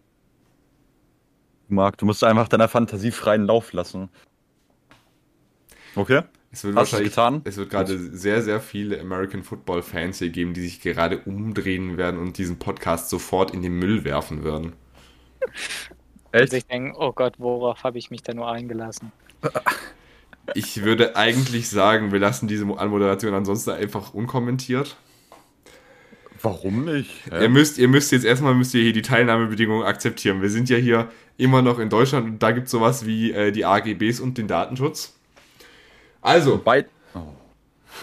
Marc, 1.69 1.97
du 1.99 2.07
musst 2.07 2.23
einfach 2.23 2.49
deiner 2.49 2.69
Fantasie 2.69 3.11
freien 3.11 3.47
Lauf 3.47 3.73
lassen. 3.73 4.09
Okay? 5.97 6.21
Es 6.57 6.65
wird 6.65 6.75
Hast 6.75 6.93
wahrscheinlich, 6.93 7.13
getan? 7.13 7.43
es 7.45 7.59
wird 7.59 7.69
gerade 7.69 7.99
sehr, 7.99 8.41
sehr 8.41 8.61
viele 8.61 8.99
American 8.99 9.43
Football 9.43 9.83
Fans 9.83 10.21
hier 10.21 10.31
geben, 10.31 10.55
die 10.55 10.63
sich 10.63 10.81
gerade 10.81 11.19
umdrehen 11.19 11.99
werden 11.99 12.19
und 12.19 12.39
diesen 12.39 12.59
Podcast 12.59 13.11
sofort 13.11 13.51
in 13.51 13.61
den 13.61 13.79
Müll 13.79 14.05
werfen 14.05 14.43
würden. 14.43 14.73
Und 16.33 16.33
Echt? 16.33 16.53
sich 16.53 16.65
denken, 16.65 16.95
oh 16.97 17.13
Gott, 17.13 17.35
worauf 17.37 17.85
habe 17.85 17.99
ich 17.99 18.11
mich 18.11 18.23
da 18.23 18.33
nur 18.33 18.51
eingelassen? 18.51 19.13
Ich 20.55 20.83
würde 20.83 21.15
eigentlich 21.15 21.69
sagen, 21.69 22.11
wir 22.11 22.21
lassen 22.21 22.49
diese 22.49 22.65
Anmoderation 22.65 23.35
ansonsten 23.35 23.73
einfach 23.73 24.15
unkommentiert. 24.15 24.97
Warum 26.41 26.87
nicht? 26.87 27.27
Ihr 27.39 27.51
müsst, 27.51 27.77
ihr 27.77 27.89
müsst 27.89 28.13
jetzt 28.13 28.25
erstmal 28.25 28.55
müsst 28.55 28.73
ihr 28.73 28.83
hier 28.83 28.95
die 28.95 29.03
Teilnahmebedingungen 29.03 29.85
akzeptieren. 29.87 30.41
Wir 30.41 30.49
sind 30.49 30.71
ja 30.71 30.79
hier 30.79 31.11
immer 31.37 31.61
noch 31.61 31.79
in 31.79 31.91
Deutschland 31.91 32.27
und 32.27 32.43
da 32.43 32.53
gibt 32.53 32.67
es 32.67 32.71
sowas 32.71 33.05
wie 33.05 33.33
äh, 33.33 33.53
die 33.53 33.67
AGBs 33.67 34.21
und 34.21 34.39
den 34.39 34.49
Datenschutz. 34.49 35.15
Also, 36.26 36.59
Bei 36.59 36.85
oh. 37.14 37.21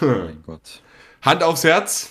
mein 0.00 0.42
Gott. 0.46 0.80
Hand 1.20 1.42
aufs 1.42 1.62
Herz. 1.62 2.10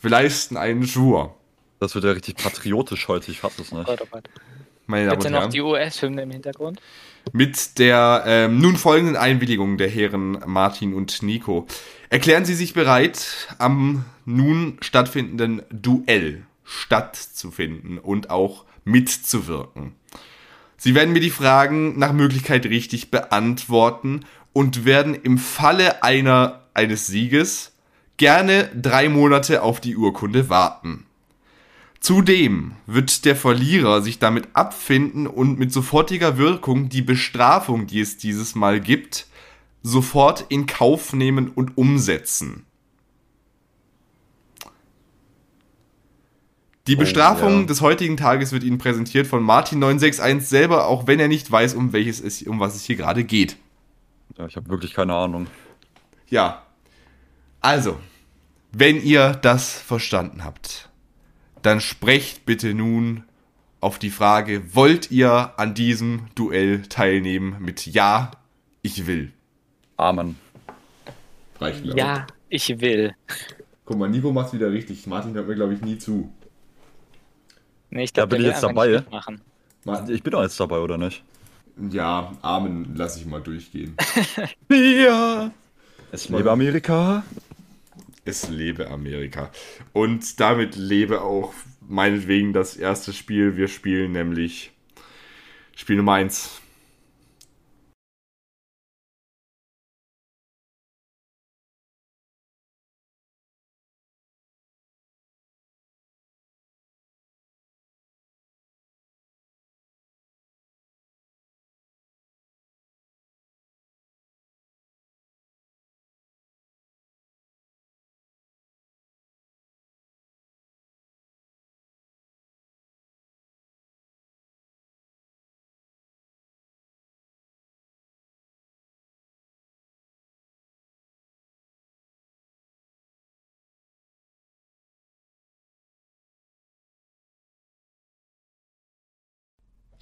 Wir 0.00 0.10
leisten 0.10 0.56
einen 0.56 0.86
Schwur. 0.86 1.34
Das 1.80 1.94
wird 1.94 2.04
ja 2.04 2.12
richtig 2.12 2.36
patriotisch 2.36 3.08
heute, 3.08 3.30
ich 3.30 3.40
fasse 3.40 3.62
es 3.62 3.72
nicht. 3.72 3.88
Meine 4.86 5.08
Damen 5.08 5.22
und 5.22 5.30
noch 5.30 5.40
Herren. 5.40 5.50
die 5.50 5.60
US-Hymne 5.60 6.22
im 6.22 6.30
Hintergrund. 6.30 6.80
Mit 7.32 7.78
der 7.78 8.24
ähm, 8.26 8.58
nun 8.58 8.76
folgenden 8.76 9.16
Einwilligung 9.16 9.78
der 9.78 9.88
Herren 9.88 10.42
Martin 10.46 10.94
und 10.94 11.22
Nico 11.22 11.66
erklären 12.10 12.44
Sie 12.44 12.54
sich 12.54 12.74
bereit, 12.74 13.48
am 13.58 14.04
nun 14.24 14.76
stattfindenden 14.80 15.62
Duell 15.70 16.44
stattzufinden 16.64 17.98
und 17.98 18.30
auch 18.30 18.64
mitzuwirken. 18.84 19.94
Sie 20.80 20.94
werden 20.94 21.12
mir 21.12 21.20
die 21.20 21.30
Fragen 21.30 21.98
nach 21.98 22.12
Möglichkeit 22.12 22.64
richtig 22.66 23.10
beantworten 23.10 24.24
und 24.58 24.84
werden 24.84 25.14
im 25.14 25.38
Falle 25.38 26.02
einer, 26.02 26.64
eines 26.74 27.06
Sieges 27.06 27.76
gerne 28.16 28.68
drei 28.74 29.08
Monate 29.08 29.62
auf 29.62 29.80
die 29.80 29.96
Urkunde 29.96 30.48
warten. 30.48 31.06
Zudem 32.00 32.72
wird 32.84 33.24
der 33.24 33.36
Verlierer 33.36 34.02
sich 34.02 34.18
damit 34.18 34.48
abfinden 34.54 35.28
und 35.28 35.60
mit 35.60 35.72
sofortiger 35.72 36.38
Wirkung 36.38 36.88
die 36.88 37.02
Bestrafung, 37.02 37.86
die 37.86 38.00
es 38.00 38.16
dieses 38.16 38.56
Mal 38.56 38.80
gibt, 38.80 39.28
sofort 39.84 40.46
in 40.48 40.66
Kauf 40.66 41.12
nehmen 41.12 41.52
und 41.54 41.78
umsetzen. 41.78 42.66
Die 46.88 46.96
Bestrafung 46.96 47.60
ja. 47.60 47.66
des 47.66 47.80
heutigen 47.80 48.16
Tages 48.16 48.50
wird 48.50 48.64
Ihnen 48.64 48.78
präsentiert 48.78 49.28
von 49.28 49.46
Martin961 49.46 50.40
selber, 50.40 50.88
auch 50.88 51.06
wenn 51.06 51.20
er 51.20 51.28
nicht 51.28 51.48
weiß, 51.48 51.74
um 51.74 51.92
welches 51.92 52.18
es, 52.18 52.42
um 52.42 52.58
was 52.58 52.74
es 52.74 52.82
hier 52.82 52.96
gerade 52.96 53.22
geht. 53.22 53.56
Ja, 54.36 54.46
ich 54.46 54.56
habe 54.56 54.68
wirklich 54.68 54.94
keine 54.94 55.14
Ahnung. 55.14 55.46
Ja. 56.28 56.62
Also, 57.60 57.98
wenn 58.72 59.02
ihr 59.02 59.32
das 59.32 59.72
verstanden 59.78 60.44
habt, 60.44 60.88
dann 61.62 61.80
sprecht 61.80 62.46
bitte 62.46 62.74
nun 62.74 63.24
auf 63.80 63.98
die 63.98 64.10
Frage, 64.10 64.74
wollt 64.74 65.10
ihr 65.10 65.52
an 65.56 65.74
diesem 65.74 66.28
Duell 66.34 66.82
teilnehmen 66.82 67.56
mit 67.60 67.86
Ja, 67.86 68.32
ich 68.82 69.06
will. 69.06 69.32
Amen. 69.96 70.36
Reicht, 71.60 71.82
glaub 71.82 71.96
ich. 71.96 71.98
Ja, 71.98 72.26
ich 72.48 72.80
will. 72.80 73.14
Guck 73.84 73.98
mal, 73.98 74.08
Nico 74.08 74.32
macht's 74.32 74.52
wieder 74.52 74.70
richtig. 74.70 75.06
Martin 75.06 75.34
hört 75.34 75.48
mir, 75.48 75.54
glaube 75.54 75.74
ich, 75.74 75.80
nie 75.80 75.98
zu. 75.98 76.32
Nee, 77.90 78.04
ich 78.04 78.12
Da 78.12 78.22
glaub, 78.22 78.30
bin 78.30 78.40
ich 78.42 78.48
jetzt 78.48 78.62
dabei. 78.62 79.02
Ich 80.08 80.22
bin 80.22 80.30
doch 80.32 80.42
jetzt 80.42 80.60
dabei, 80.60 80.78
oder 80.78 80.98
nicht? 80.98 81.24
Ja, 81.90 82.36
Amen, 82.42 82.94
lass 82.94 83.16
ich 83.16 83.26
mal 83.26 83.40
durchgehen. 83.40 83.96
Ja. 84.70 85.50
Es 86.10 86.28
lebe 86.28 86.50
Amerika. 86.50 87.22
Es 88.24 88.48
lebe 88.48 88.90
Amerika. 88.90 89.50
Und 89.92 90.40
damit 90.40 90.76
lebe 90.76 91.22
auch 91.22 91.52
meinetwegen 91.86 92.52
das 92.52 92.76
erste 92.76 93.12
Spiel. 93.12 93.56
Wir 93.56 93.68
spielen 93.68 94.12
nämlich 94.12 94.72
Spiel 95.74 95.96
Nummer 95.96 96.14
1. 96.14 96.60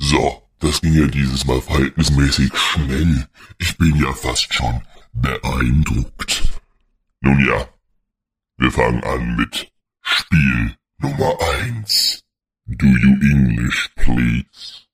So, 0.08 0.46
Das 0.60 0.80
ging 0.80 0.94
ja 0.94 1.06
dieses 1.08 1.44
Mal 1.46 1.60
verhältnismäßig 1.60 2.56
schnell. 2.56 3.28
Ich 3.58 3.76
bin 3.76 3.96
ja 3.96 4.12
fast 4.12 4.54
schon 4.54 4.80
beeindruckt. 5.12 6.44
Nun 7.20 7.44
ja, 7.44 7.68
wir 8.56 8.70
fangen 8.70 9.02
an 9.02 9.34
mit 9.34 9.72
Spiel 10.02 10.76
Nummer 10.98 11.36
eins. 11.58 12.22
Do 12.66 12.86
you 12.86 13.14
English, 13.20 13.90
please? 13.96 14.86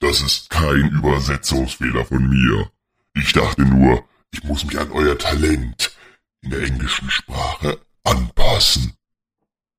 Das 0.00 0.20
ist 0.20 0.50
kein 0.50 0.90
Übersetzungsfehler 0.90 2.04
von 2.04 2.28
mir. 2.28 2.70
Ich 3.14 3.32
dachte 3.32 3.62
nur, 3.62 4.04
ich 4.32 4.42
muss 4.42 4.64
mich 4.64 4.76
an 4.76 4.90
euer 4.90 5.16
Talent 5.16 5.96
in 6.42 6.50
der 6.50 6.62
englischen 6.62 7.10
Sprache 7.10 7.80
anpassen. 8.02 8.92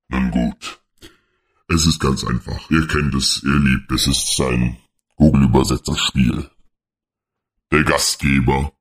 Nun 0.07 0.31
gut. 0.31 0.81
Es 1.69 1.85
ist 1.85 1.99
ganz 1.99 2.23
einfach. 2.23 2.69
Ihr 2.69 2.87
kennt 2.87 3.13
es, 3.13 3.43
ihr 3.43 3.59
liebt 3.59 3.91
es. 3.91 4.07
Es 4.07 4.29
ist 4.29 4.41
ein 4.41 4.77
Google-Übersetzerspiel. 5.15 6.49
Der 7.71 7.83
Gastgeber 7.83 8.71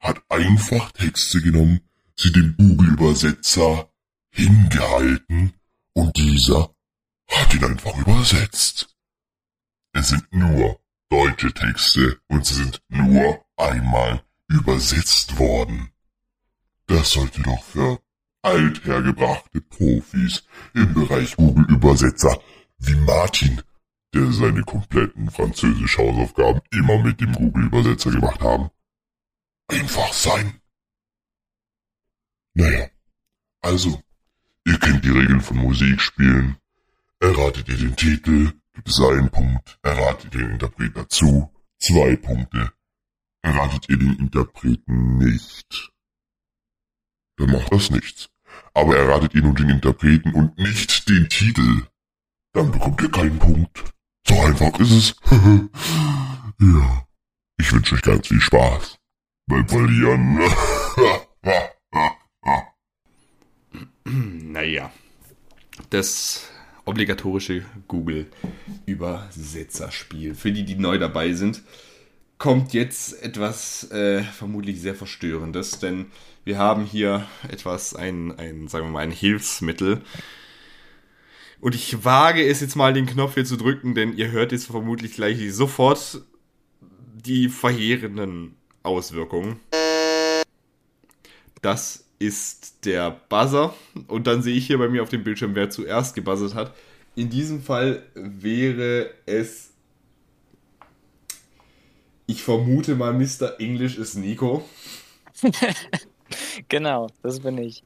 hat 0.00 0.20
einfach 0.28 0.90
Texte 0.92 1.40
genommen, 1.40 1.80
sie 2.16 2.32
dem 2.32 2.56
Google-Übersetzer 2.56 3.88
hingehalten 4.30 5.54
und 5.92 6.16
dieser 6.16 6.74
hat 7.28 7.54
ihn 7.54 7.64
einfach 7.64 7.96
übersetzt. 7.96 8.88
Es 9.92 10.08
sind 10.08 10.32
nur 10.32 10.80
deutsche 11.08 11.52
Texte 11.52 12.20
und 12.26 12.44
sie 12.44 12.54
sind 12.54 12.82
nur 12.88 13.44
einmal 13.56 14.24
übersetzt 14.48 15.38
worden. 15.38 15.90
Das 16.86 17.12
sollte 17.12 17.42
doch 17.42 17.62
für 17.62 18.00
althergebrachte 18.44 19.60
Profis 19.60 20.44
im 20.74 20.92
Bereich 20.94 21.36
Google-Übersetzer 21.36 22.40
wie 22.78 22.94
Martin, 22.96 23.62
der 24.12 24.30
seine 24.32 24.62
kompletten 24.62 25.30
französisch 25.30 25.98
Hausaufgaben 25.98 26.60
immer 26.70 27.02
mit 27.02 27.20
dem 27.20 27.32
Google-Übersetzer 27.32 28.10
gemacht 28.10 28.40
haben, 28.40 28.70
einfach 29.68 30.12
sein. 30.12 30.60
Naja, 32.54 32.88
also, 33.62 34.00
ihr 34.66 34.78
kennt 34.78 35.04
die 35.04 35.10
Regeln 35.10 35.40
von 35.40 35.56
Musikspielen. 35.56 36.56
Erratet 37.18 37.68
ihr 37.68 37.78
den 37.78 37.96
Titel, 37.96 38.52
gibt 38.74 38.88
es 38.88 39.00
einen 39.00 39.30
Punkt. 39.30 39.78
Erratet 39.82 40.34
ihr 40.34 40.40
den 40.42 40.50
Interpret 40.50 40.96
dazu, 40.96 41.50
zwei 41.78 42.14
Punkte. 42.16 42.72
Erratet 43.42 43.88
ihr 43.88 43.98
den 43.98 44.16
Interpreten 44.18 45.18
nicht, 45.18 45.92
dann 47.36 47.50
macht 47.50 47.72
das 47.72 47.90
nichts. 47.90 48.30
Aber 48.74 48.96
erratet 48.96 49.34
ihr 49.34 49.42
nun 49.42 49.54
den 49.54 49.68
Interpreten 49.68 50.32
und 50.32 50.56
nicht 50.58 51.08
den 51.08 51.28
Titel, 51.28 51.82
dann 52.52 52.70
bekommt 52.70 53.02
ihr 53.02 53.10
keinen 53.10 53.38
Punkt. 53.38 53.84
So 54.26 54.40
einfach 54.40 54.78
ist 54.80 54.92
es. 54.92 55.16
ja. 56.60 57.06
Ich 57.58 57.72
wünsche 57.72 57.94
euch 57.94 58.02
ganz 58.02 58.28
viel 58.28 58.40
Spaß 58.40 58.98
beim 59.46 59.68
Verlieren. 59.68 60.40
naja, 64.04 64.90
das 65.90 66.48
obligatorische 66.84 67.64
Google-Übersetzerspiel. 67.88 70.34
Für 70.34 70.52
die, 70.52 70.64
die 70.64 70.74
neu 70.74 70.98
dabei 70.98 71.32
sind, 71.32 71.62
kommt 72.38 72.74
jetzt 72.74 73.22
etwas 73.22 73.90
äh, 73.90 74.22
vermutlich 74.22 74.80
sehr 74.80 74.94
Verstörendes, 74.94 75.78
denn 75.78 76.06
wir 76.44 76.58
haben 76.58 76.84
hier 76.84 77.26
etwas, 77.48 77.94
ein, 77.94 78.38
ein, 78.38 78.68
sagen 78.68 78.86
wir 78.86 78.92
mal, 78.92 79.00
ein 79.00 79.10
Hilfsmittel. 79.10 80.02
Und 81.60 81.74
ich 81.74 82.04
wage 82.04 82.46
es 82.46 82.60
jetzt 82.60 82.76
mal, 82.76 82.92
den 82.92 83.06
Knopf 83.06 83.34
hier 83.34 83.46
zu 83.46 83.56
drücken, 83.56 83.94
denn 83.94 84.16
ihr 84.16 84.30
hört 84.30 84.52
jetzt 84.52 84.66
vermutlich 84.66 85.14
gleich 85.14 85.38
sofort 85.54 86.20
die 86.80 87.48
verheerenden 87.48 88.56
Auswirkungen. 88.82 89.58
Das 91.62 92.04
ist 92.18 92.84
der 92.84 93.10
Buzzer. 93.30 93.74
Und 94.08 94.26
dann 94.26 94.42
sehe 94.42 94.54
ich 94.54 94.66
hier 94.66 94.76
bei 94.76 94.88
mir 94.88 95.02
auf 95.02 95.08
dem 95.08 95.24
Bildschirm, 95.24 95.54
wer 95.54 95.70
zuerst 95.70 96.14
gebuzzert 96.14 96.54
hat. 96.54 96.74
In 97.14 97.30
diesem 97.30 97.62
Fall 97.62 98.02
wäre 98.14 99.10
es. 99.24 99.70
Ich 102.26 102.42
vermute 102.42 102.94
mal, 102.94 103.14
Mr. 103.14 103.58
English 103.58 103.96
ist 103.96 104.16
Nico. 104.16 104.68
genau, 106.68 107.08
das 107.22 107.40
bin 107.40 107.58
ich. 107.58 107.82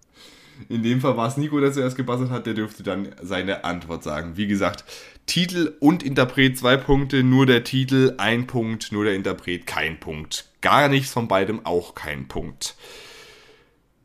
In 0.69 0.83
dem 0.83 1.01
Fall 1.01 1.17
war 1.17 1.29
es 1.29 1.37
Nico, 1.37 1.61
der 1.61 1.73
zuerst 1.73 1.97
gebuzzert 1.97 2.31
hat, 2.31 2.47
der 2.47 2.55
dürfte 2.55 2.83
dann 2.83 3.15
seine 3.23 3.65
Antwort 3.65 4.03
sagen. 4.03 4.37
Wie 4.37 4.47
gesagt, 4.49 4.85
Titel 5.27 5.77
und 5.79 6.03
Interpret 6.03 6.59
zwei 6.59 6.77
Punkte, 6.77 7.23
nur 7.23 7.47
der 7.47 7.63
Titel 7.63 8.15
ein 8.19 8.47
Punkt, 8.47 8.91
nur 8.91 9.05
der 9.05 9.15
Interpret 9.15 9.67
kein 9.67 10.01
Punkt. 10.01 10.49
Gar 10.61 10.89
nichts 10.89 11.13
von 11.13 11.29
beidem 11.29 11.65
auch 11.65 11.95
kein 11.95 12.27
Punkt. 12.27 12.75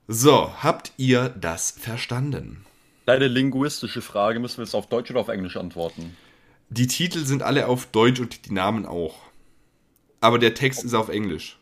So, 0.08 0.52
habt 0.62 0.92
ihr 0.98 1.30
das 1.30 1.72
verstanden? 1.72 2.66
Deine 3.06 3.28
linguistische 3.28 4.02
Frage 4.02 4.40
müssen 4.40 4.58
wir 4.58 4.66
jetzt 4.66 4.76
auf 4.76 4.88
Deutsch 4.88 5.10
oder 5.12 5.22
auf 5.22 5.30
Englisch 5.30 5.58
antworten? 5.58 6.16
Die 6.70 6.88
Titel 6.88 7.26
sind 7.26 7.42
alle 7.42 7.68
auf 7.68 7.86
Deutsch 7.88 8.20
und 8.20 8.46
die 8.46 8.54
Namen 8.54 8.86
auch. 8.86 9.16
Aber 10.22 10.40
der 10.40 10.54
Text 10.54 10.84
ist 10.84 10.94
auf 10.94 11.10
Englisch. 11.10 11.58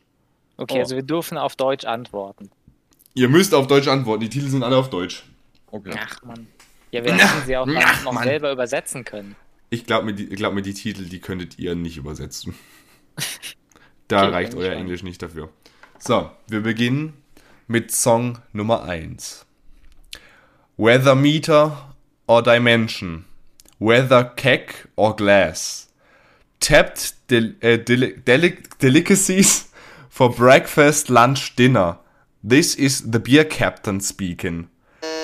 Okay, 0.57 0.77
oh. 0.77 0.79
also 0.81 0.95
wir 0.95 1.03
dürfen 1.03 1.37
auf 1.37 1.55
Deutsch 1.55 1.85
antworten. 1.85 2.49
Ihr 3.13 3.30
müsst 3.30 3.54
auf 3.54 3.67
Deutsch 3.67 3.88
antworten. 3.88 4.21
Die 4.21 4.30
Titel 4.30 4.47
sind 4.47 4.63
alle 4.63 4.78
auf 4.78 4.89
Deutsch. 4.89 5.24
Okay. 5.67 5.93
Ach 5.97 6.24
man. 6.24 6.47
Ja, 6.91 7.04
wir 7.04 7.13
hätten 7.13 7.45
sie 7.45 7.58
auch 7.58 7.67
Ach, 7.74 8.04
noch 8.04 8.13
Mann. 8.13 8.24
selber 8.24 8.52
übersetzen 8.52 9.06
können. 9.06 9.36
Ich 9.69 9.86
glaube 9.86 10.06
mir, 10.06 10.13
glaub 10.13 10.54
mir, 10.54 10.62
die 10.62 10.74
Titel, 10.74 11.06
die 11.06 11.19
könntet 11.19 11.58
ihr 11.58 11.76
nicht 11.76 11.97
übersetzen. 11.97 12.56
da 14.10 14.24
okay, 14.24 14.32
reicht 14.32 14.56
euer 14.56 14.74
Englisch 14.74 15.04
nicht 15.04 15.21
dafür. 15.21 15.50
So, 15.97 16.30
wir 16.47 16.62
beginnen 16.62 17.13
mit 17.67 17.91
Song 17.91 18.39
Nummer 18.52 18.84
1. 18.84 19.45
Weather 20.76 21.15
meter 21.15 21.95
or 22.28 22.43
dimension. 22.43 23.26
Weather 23.80 24.26
keck 24.26 24.89
or 24.95 25.15
glass. 25.15 25.88
Tapped 26.60 27.30
del 27.30 27.56
uh, 27.63 27.78
del 27.78 28.21
deli 28.21 28.58
delicacies 28.82 29.71
for 30.10 30.36
breakfast, 30.36 31.10
lunch, 31.10 31.56
dinner. 31.56 32.00
This 32.43 32.75
is 32.75 33.12
the 33.12 33.19
beer 33.19 33.45
captain 33.45 34.01
speaking. 34.01 34.67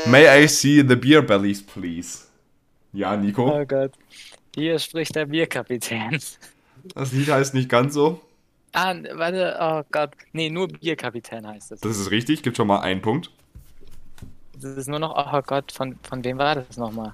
May 0.08 0.28
I 0.28 0.48
see 0.48 0.82
the 0.82 0.96
beer 0.96 1.22
bellies, 1.22 1.62
please? 1.62 2.28
Ja, 2.94 3.16
Nico? 3.16 3.52
Oh 3.52 3.66
Gott. 3.66 3.92
Hier 4.56 4.80
spricht 4.80 5.16
der 5.16 5.26
Bierkapitän. 5.26 6.20
Das 6.96 7.12
Lied 7.12 7.30
heißt 7.30 7.54
nicht 7.54 7.70
ganz 7.70 7.94
so. 7.94 8.22
Ah, 8.74 8.94
warte, 9.14 9.58
oh 9.60 9.84
Gott. 9.92 10.12
Nee, 10.32 10.50
nur 10.50 10.68
Bierkapitän 10.68 11.46
heißt 11.48 11.74
es. 11.74 11.82
Das 11.82 11.98
ist 11.98 12.12
richtig, 12.12 12.44
gibt 12.44 12.58
schon 12.58 12.68
mal 12.68 12.80
einen 12.80 13.02
Punkt. 13.02 13.32
Das 14.60 14.78
ist 14.78 14.88
nur 14.88 15.00
noch, 15.00 15.16
oh 15.16 15.42
Gott, 15.46 15.72
von, 15.72 15.98
von 16.08 16.24
wem 16.24 16.38
war 16.38 16.56
das 16.56 16.78
nochmal? 16.78 17.14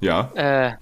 Ja. 0.00 0.30
Äh. 0.34 0.72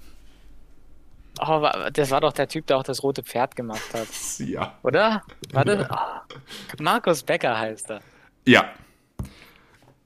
Oh, 1.41 1.67
das 1.93 2.11
war 2.11 2.21
doch 2.21 2.33
der 2.33 2.47
Typ, 2.47 2.67
der 2.67 2.77
auch 2.77 2.83
das 2.83 3.03
rote 3.03 3.23
Pferd 3.23 3.55
gemacht 3.55 3.93
hat. 3.93 4.07
Ja. 4.39 4.73
Oder? 4.83 5.23
Warte. 5.51 5.87
Ja. 5.89 6.23
Oh, 6.29 6.81
Markus 6.83 7.23
Becker 7.23 7.57
heißt 7.57 7.91
er. 7.91 8.01
Ja. 8.45 8.73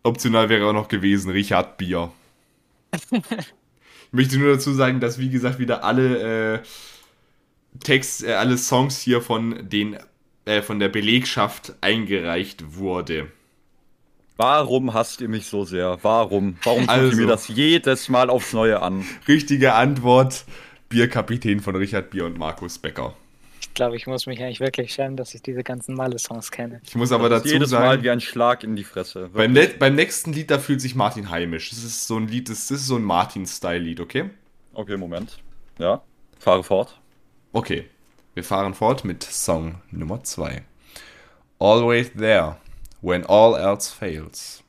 Optional 0.03 0.49
wäre 0.49 0.67
auch 0.67 0.73
noch 0.73 0.87
gewesen 0.87 1.31
Richard 1.31 1.77
Bier. 1.77 2.11
ich 3.11 3.21
möchte 4.11 4.37
nur 4.37 4.53
dazu 4.53 4.73
sagen, 4.73 4.99
dass 4.99 5.17
wie 5.17 5.29
gesagt 5.29 5.59
wieder 5.59 5.83
alle 5.83 6.55
äh, 6.55 6.59
Text, 7.79 8.23
äh, 8.23 8.33
alle 8.33 8.57
Songs 8.57 8.99
hier 8.99 9.21
von 9.21 9.69
den 9.69 9.97
äh, 10.45 10.61
von 10.61 10.79
der 10.79 10.89
Belegschaft 10.89 11.73
eingereicht 11.81 12.75
wurde. 12.75 13.31
Warum 14.35 14.93
hasst 14.93 15.21
ihr 15.21 15.29
mich 15.29 15.45
so 15.45 15.63
sehr? 15.63 15.99
Warum? 16.01 16.57
Warum 16.63 16.89
also, 16.89 17.09
tut 17.09 17.19
ihr 17.19 17.25
mir 17.25 17.31
das 17.31 17.47
jedes 17.47 18.09
Mal 18.09 18.29
aufs 18.29 18.51
Neue 18.51 18.81
an? 18.81 19.05
Richtige 19.27 19.73
Antwort: 19.73 20.45
Bierkapitän 20.89 21.59
von 21.59 21.75
Richard 21.75 22.09
Bier 22.09 22.25
und 22.25 22.37
Markus 22.37 22.77
Becker. 22.77 23.15
Ich 23.63 23.73
glaube, 23.73 23.95
ich 23.95 24.07
muss 24.07 24.25
mich 24.25 24.43
eigentlich 24.43 24.59
wirklich 24.59 24.93
schämen, 24.93 25.15
dass 25.15 25.33
ich 25.33 25.41
diese 25.41 25.63
ganzen 25.63 25.95
Malle-Songs 25.95 26.51
kenne. 26.51 26.81
Ich 26.85 26.95
muss 26.95 27.13
aber 27.13 27.29
dazu 27.29 27.47
jedes 27.47 27.69
sagen. 27.69 27.85
Mal 27.85 28.03
wie 28.03 28.09
ein 28.09 28.19
Schlag 28.19 28.63
in 28.63 28.75
die 28.75 28.83
Fresse. 28.83 29.29
Beim, 29.33 29.57
beim, 29.79 29.95
nächsten 29.95 30.33
Lied, 30.33 30.51
da 30.51 30.59
fühlt 30.59 30.81
sich 30.81 30.95
Martin 30.95 31.29
heimisch. 31.29 31.69
Das 31.69 31.79
ist 31.79 32.05
so 32.05 32.17
ein 32.17 32.27
Lied, 32.27 32.49
das, 32.49 32.67
das 32.67 32.81
ist 32.81 32.87
so 32.87 32.97
ein 32.97 33.03
Martin-Style-Lied, 33.03 34.01
okay? 34.01 34.29
Okay, 34.73 34.97
Moment. 34.97 35.39
Ja, 35.79 36.03
fahre 36.37 36.63
fort. 36.63 36.99
Okay, 37.53 37.85
wir 38.33 38.43
fahren 38.43 38.73
fort 38.73 39.05
mit 39.05 39.23
Song 39.23 39.75
Nummer 39.91 40.23
2. 40.23 40.61
Always 41.57 42.11
there, 42.13 42.57
when 43.01 43.25
all 43.25 43.55
else 43.55 43.89
fails. 43.89 44.61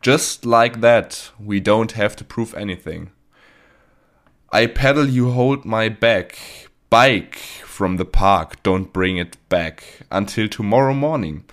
Just 0.00 0.44
like 0.44 0.80
that, 0.80 1.32
we 1.38 1.60
don't 1.60 1.96
have 1.96 2.14
to 2.14 2.24
prove 2.24 2.54
anything. 2.54 3.10
I 4.52 4.68
pedal, 4.68 5.08
you 5.08 5.32
hold 5.32 5.64
my 5.64 5.90
back. 5.90 6.67
Bike 6.90 7.36
from 7.66 7.98
the 7.98 8.06
park, 8.06 8.62
don't 8.62 8.94
bring 8.94 9.18
it 9.18 9.36
back 9.50 10.00
until 10.10 10.48
tomorrow 10.48 10.94
morning. 10.94 11.44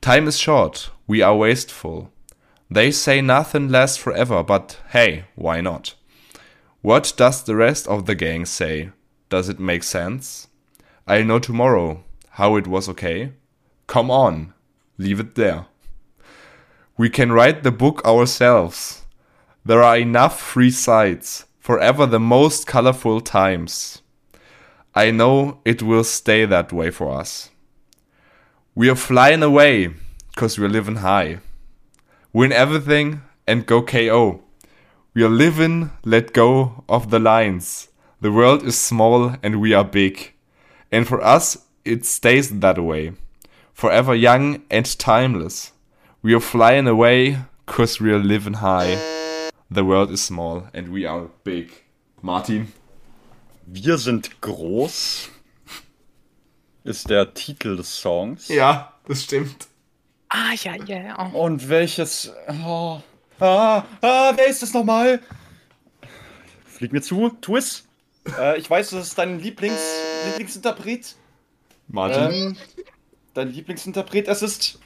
Time 0.00 0.26
is 0.26 0.36
short, 0.36 0.90
we 1.06 1.22
are 1.22 1.36
wasteful. 1.36 2.10
They 2.68 2.90
say 2.90 3.20
nothing 3.20 3.68
lasts 3.68 3.96
forever, 3.96 4.42
but 4.42 4.80
hey, 4.88 5.26
why 5.36 5.60
not? 5.60 5.94
What 6.82 7.12
does 7.16 7.44
the 7.44 7.54
rest 7.54 7.86
of 7.86 8.06
the 8.06 8.16
gang 8.16 8.44
say? 8.44 8.90
Does 9.28 9.48
it 9.48 9.60
make 9.60 9.84
sense? 9.84 10.48
I'll 11.06 11.24
know 11.24 11.38
tomorrow 11.38 12.02
how 12.30 12.56
it 12.56 12.66
was 12.66 12.88
okay. 12.88 13.32
Come 13.86 14.10
on, 14.10 14.54
leave 14.98 15.20
it 15.20 15.36
there. 15.36 15.66
We 16.96 17.10
can 17.10 17.30
write 17.30 17.62
the 17.62 17.70
book 17.70 18.04
ourselves. 18.04 19.02
There 19.64 19.84
are 19.84 19.98
enough 19.98 20.40
free 20.40 20.72
sides, 20.72 21.46
forever 21.60 22.06
the 22.06 22.18
most 22.18 22.66
colorful 22.66 23.20
times. 23.20 23.99
I 24.94 25.12
know 25.12 25.60
it 25.64 25.82
will 25.82 26.02
stay 26.02 26.44
that 26.46 26.72
way 26.72 26.90
for 26.90 27.12
us. 27.12 27.50
We 28.74 28.88
are 28.90 28.96
flying 28.96 29.42
away, 29.42 29.90
cause 30.36 30.58
we're 30.58 30.68
living 30.68 30.96
high. 30.96 31.38
Win 32.32 32.50
everything 32.52 33.22
and 33.46 33.66
go 33.66 33.82
KO. 33.82 34.42
We 35.14 35.22
are 35.22 35.28
living, 35.28 35.90
let 36.04 36.32
go 36.32 36.84
of 36.88 37.10
the 37.10 37.18
lines. 37.20 37.88
The 38.20 38.32
world 38.32 38.64
is 38.64 38.78
small 38.78 39.36
and 39.42 39.60
we 39.60 39.74
are 39.74 39.84
big. 39.84 40.32
And 40.90 41.06
for 41.06 41.22
us, 41.22 41.66
it 41.84 42.04
stays 42.04 42.50
that 42.50 42.78
way. 42.82 43.12
Forever 43.72 44.14
young 44.14 44.62
and 44.70 44.98
timeless. 44.98 45.72
We 46.20 46.34
are 46.34 46.40
flying 46.40 46.86
away, 46.86 47.38
cause 47.66 48.00
we 48.00 48.10
are 48.12 48.18
living 48.18 48.54
high. 48.54 49.50
The 49.70 49.84
world 49.84 50.10
is 50.10 50.20
small 50.20 50.66
and 50.74 50.88
we 50.88 51.06
are 51.06 51.28
big. 51.44 51.70
Martin. 52.22 52.72
Wir 53.72 53.98
sind 53.98 54.40
groß 54.40 55.28
ist 56.82 57.08
der 57.08 57.34
Titel 57.34 57.76
des 57.76 58.00
Songs. 58.00 58.48
Ja, 58.48 58.94
das 59.06 59.22
stimmt. 59.22 59.68
Ah, 60.28 60.54
ja, 60.60 60.74
ja, 60.86 61.00
ja. 61.00 61.26
Und 61.26 61.68
welches. 61.68 62.32
Oh, 62.66 63.00
ah, 63.38 63.84
ah, 64.00 64.32
wer 64.34 64.46
ist 64.48 64.62
das 64.62 64.72
nochmal? 64.72 65.20
Flieg 66.64 66.92
mir 66.92 67.00
zu, 67.00 67.30
es. 67.56 67.86
Äh, 68.36 68.58
ich 68.58 68.68
weiß, 68.68 68.90
das 68.90 69.06
ist 69.06 69.16
dein 69.16 69.38
Lieblings, 69.38 69.80
Lieblingsinterpret. 70.26 71.14
Martin. 71.86 72.32
Ähm, 72.32 72.56
dein 73.34 73.52
Lieblingsinterpret, 73.52 74.26
es 74.26 74.42
ist. 74.42 74.80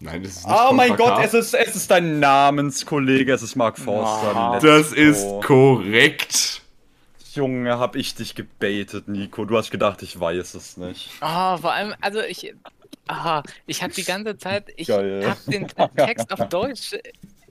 Nein, 0.00 0.24
das 0.24 0.38
ist 0.38 0.46
nicht 0.48 0.56
Oh 0.58 0.72
mein 0.72 0.96
Gott, 0.96 1.24
es 1.24 1.34
ist, 1.34 1.54
es 1.54 1.76
ist 1.76 1.88
dein 1.88 2.18
Namenskollege, 2.18 3.32
es 3.32 3.44
ist 3.44 3.54
Mark 3.54 3.78
Forster. 3.78 4.34
Ah. 4.34 4.58
Das 4.58 4.92
ist 4.92 5.24
korrekt. 5.40 6.53
Junge, 7.34 7.78
hab 7.78 7.96
ich 7.96 8.14
dich 8.14 8.34
gebaitet, 8.34 9.08
Nico. 9.08 9.44
Du 9.44 9.56
hast 9.56 9.70
gedacht, 9.70 10.02
ich 10.02 10.18
weiß 10.18 10.54
es 10.54 10.76
nicht. 10.76 11.10
Oh, 11.20 11.56
vor 11.56 11.72
allem, 11.72 11.94
also 12.00 12.20
ich. 12.20 12.54
Aha, 13.06 13.42
ich 13.66 13.82
habe 13.82 13.92
die 13.92 14.04
ganze 14.04 14.38
Zeit, 14.38 14.72
ich 14.76 14.88
Geil. 14.88 15.28
habe 15.28 15.50
den 15.50 15.66
Text 15.96 16.32
auf 16.32 16.48
Deutsch 16.48 16.94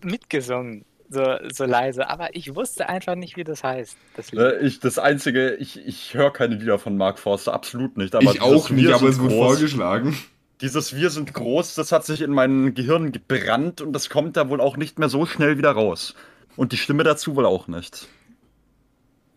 mitgesungen, 0.02 0.84
so, 1.10 1.24
so 1.52 1.66
leise, 1.66 2.10
aber 2.10 2.36
ich 2.36 2.56
wusste 2.56 2.90
einfach 2.90 3.14
nicht, 3.16 3.38
wie 3.38 3.44
das 3.44 3.64
heißt. 3.64 3.96
Das 4.16 4.32
Lied. 4.32 4.42
Äh, 4.42 4.60
Ich, 4.66 4.80
das 4.80 4.98
Einzige, 4.98 5.56
ich, 5.56 5.86
ich 5.86 6.16
höre 6.16 6.32
keine 6.34 6.56
Lieder 6.56 6.80
von 6.80 6.98
Mark 6.98 7.20
Forster, 7.20 7.54
absolut 7.54 7.98
nicht. 7.98 8.16
Aber 8.16 8.24
ich 8.26 8.42
auch 8.42 8.70
nicht, 8.72 8.88
Wir 8.88 8.96
aber 8.96 9.10
es 9.10 9.20
wurde 9.20 9.36
vorgeschlagen. 9.36 10.18
Dieses 10.62 10.96
Wir 10.96 11.10
sind 11.10 11.34
groß, 11.34 11.76
das 11.76 11.92
hat 11.92 12.06
sich 12.06 12.22
in 12.22 12.32
mein 12.32 12.74
Gehirn 12.74 13.12
gebrannt 13.12 13.82
und 13.82 13.94
das 13.94 14.10
kommt 14.10 14.38
da 14.38 14.50
wohl 14.50 14.62
auch 14.62 14.78
nicht 14.78 14.98
mehr 14.98 15.10
so 15.10 15.26
schnell 15.26 15.58
wieder 15.58 15.72
raus. 15.72 16.16
Und 16.56 16.72
die 16.72 16.78
Stimme 16.78 17.04
dazu 17.04 17.36
wohl 17.36 17.46
auch 17.46 17.68
nicht. 17.68 18.08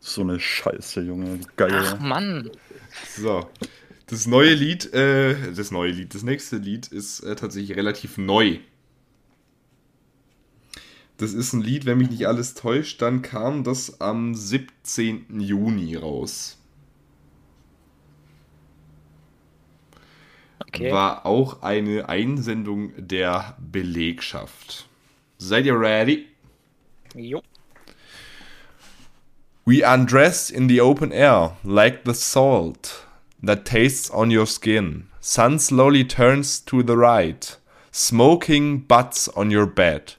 So 0.06 0.20
eine 0.20 0.38
Scheiße, 0.38 1.00
Junge. 1.00 1.40
Geil. 1.56 1.72
Ach 1.74 1.98
Mann. 1.98 2.48
So. 3.16 3.50
Das 4.06 4.28
neue 4.28 4.54
Lied, 4.54 4.94
äh, 4.94 5.52
das 5.52 5.72
neue 5.72 5.90
Lied, 5.90 6.14
das 6.14 6.22
nächste 6.22 6.58
Lied 6.58 6.86
ist 6.86 7.20
äh, 7.20 7.34
tatsächlich 7.34 7.76
relativ 7.76 8.16
neu. 8.16 8.60
Das 11.16 11.34
ist 11.34 11.54
ein 11.54 11.60
Lied, 11.60 11.86
wenn 11.86 11.98
mich 11.98 12.10
nicht 12.10 12.28
alles 12.28 12.54
täuscht, 12.54 13.02
dann 13.02 13.20
kam 13.22 13.64
das 13.64 14.00
am 14.00 14.36
17. 14.36 15.40
Juni 15.40 15.96
raus. 15.96 16.56
Okay. 20.60 20.92
War 20.92 21.26
auch 21.26 21.62
eine 21.62 22.08
Einsendung 22.08 22.92
der 22.96 23.56
Belegschaft. 23.58 24.86
Seid 25.38 25.66
ihr 25.66 25.78
ready? 25.78 26.26
Jo. 27.12 27.42
We 29.66 29.82
undress 29.82 30.48
in 30.48 30.68
the 30.68 30.78
open 30.78 31.12
air, 31.12 31.56
like 31.64 32.04
the 32.04 32.14
salt 32.14 33.04
that 33.42 33.64
tastes 33.64 34.08
on 34.10 34.30
your 34.30 34.46
skin. 34.46 35.08
Sun 35.20 35.58
slowly 35.58 36.04
turns 36.04 36.60
to 36.60 36.84
the 36.84 36.96
right, 36.96 37.56
smoking 37.90 38.78
butts 38.78 39.26
on 39.30 39.50
your 39.50 39.66
bed. 39.66 40.14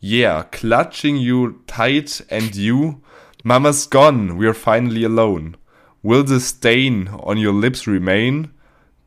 Yeah, 0.00 0.42
clutching 0.42 1.16
you 1.16 1.62
tight, 1.66 2.20
and 2.28 2.54
you, 2.54 3.00
Mama's 3.42 3.86
gone, 3.86 4.36
we're 4.36 4.52
finally 4.52 5.04
alone. 5.04 5.56
Will 6.02 6.22
the 6.22 6.38
stain 6.38 7.08
on 7.08 7.38
your 7.38 7.54
lips 7.54 7.86
remain? 7.86 8.50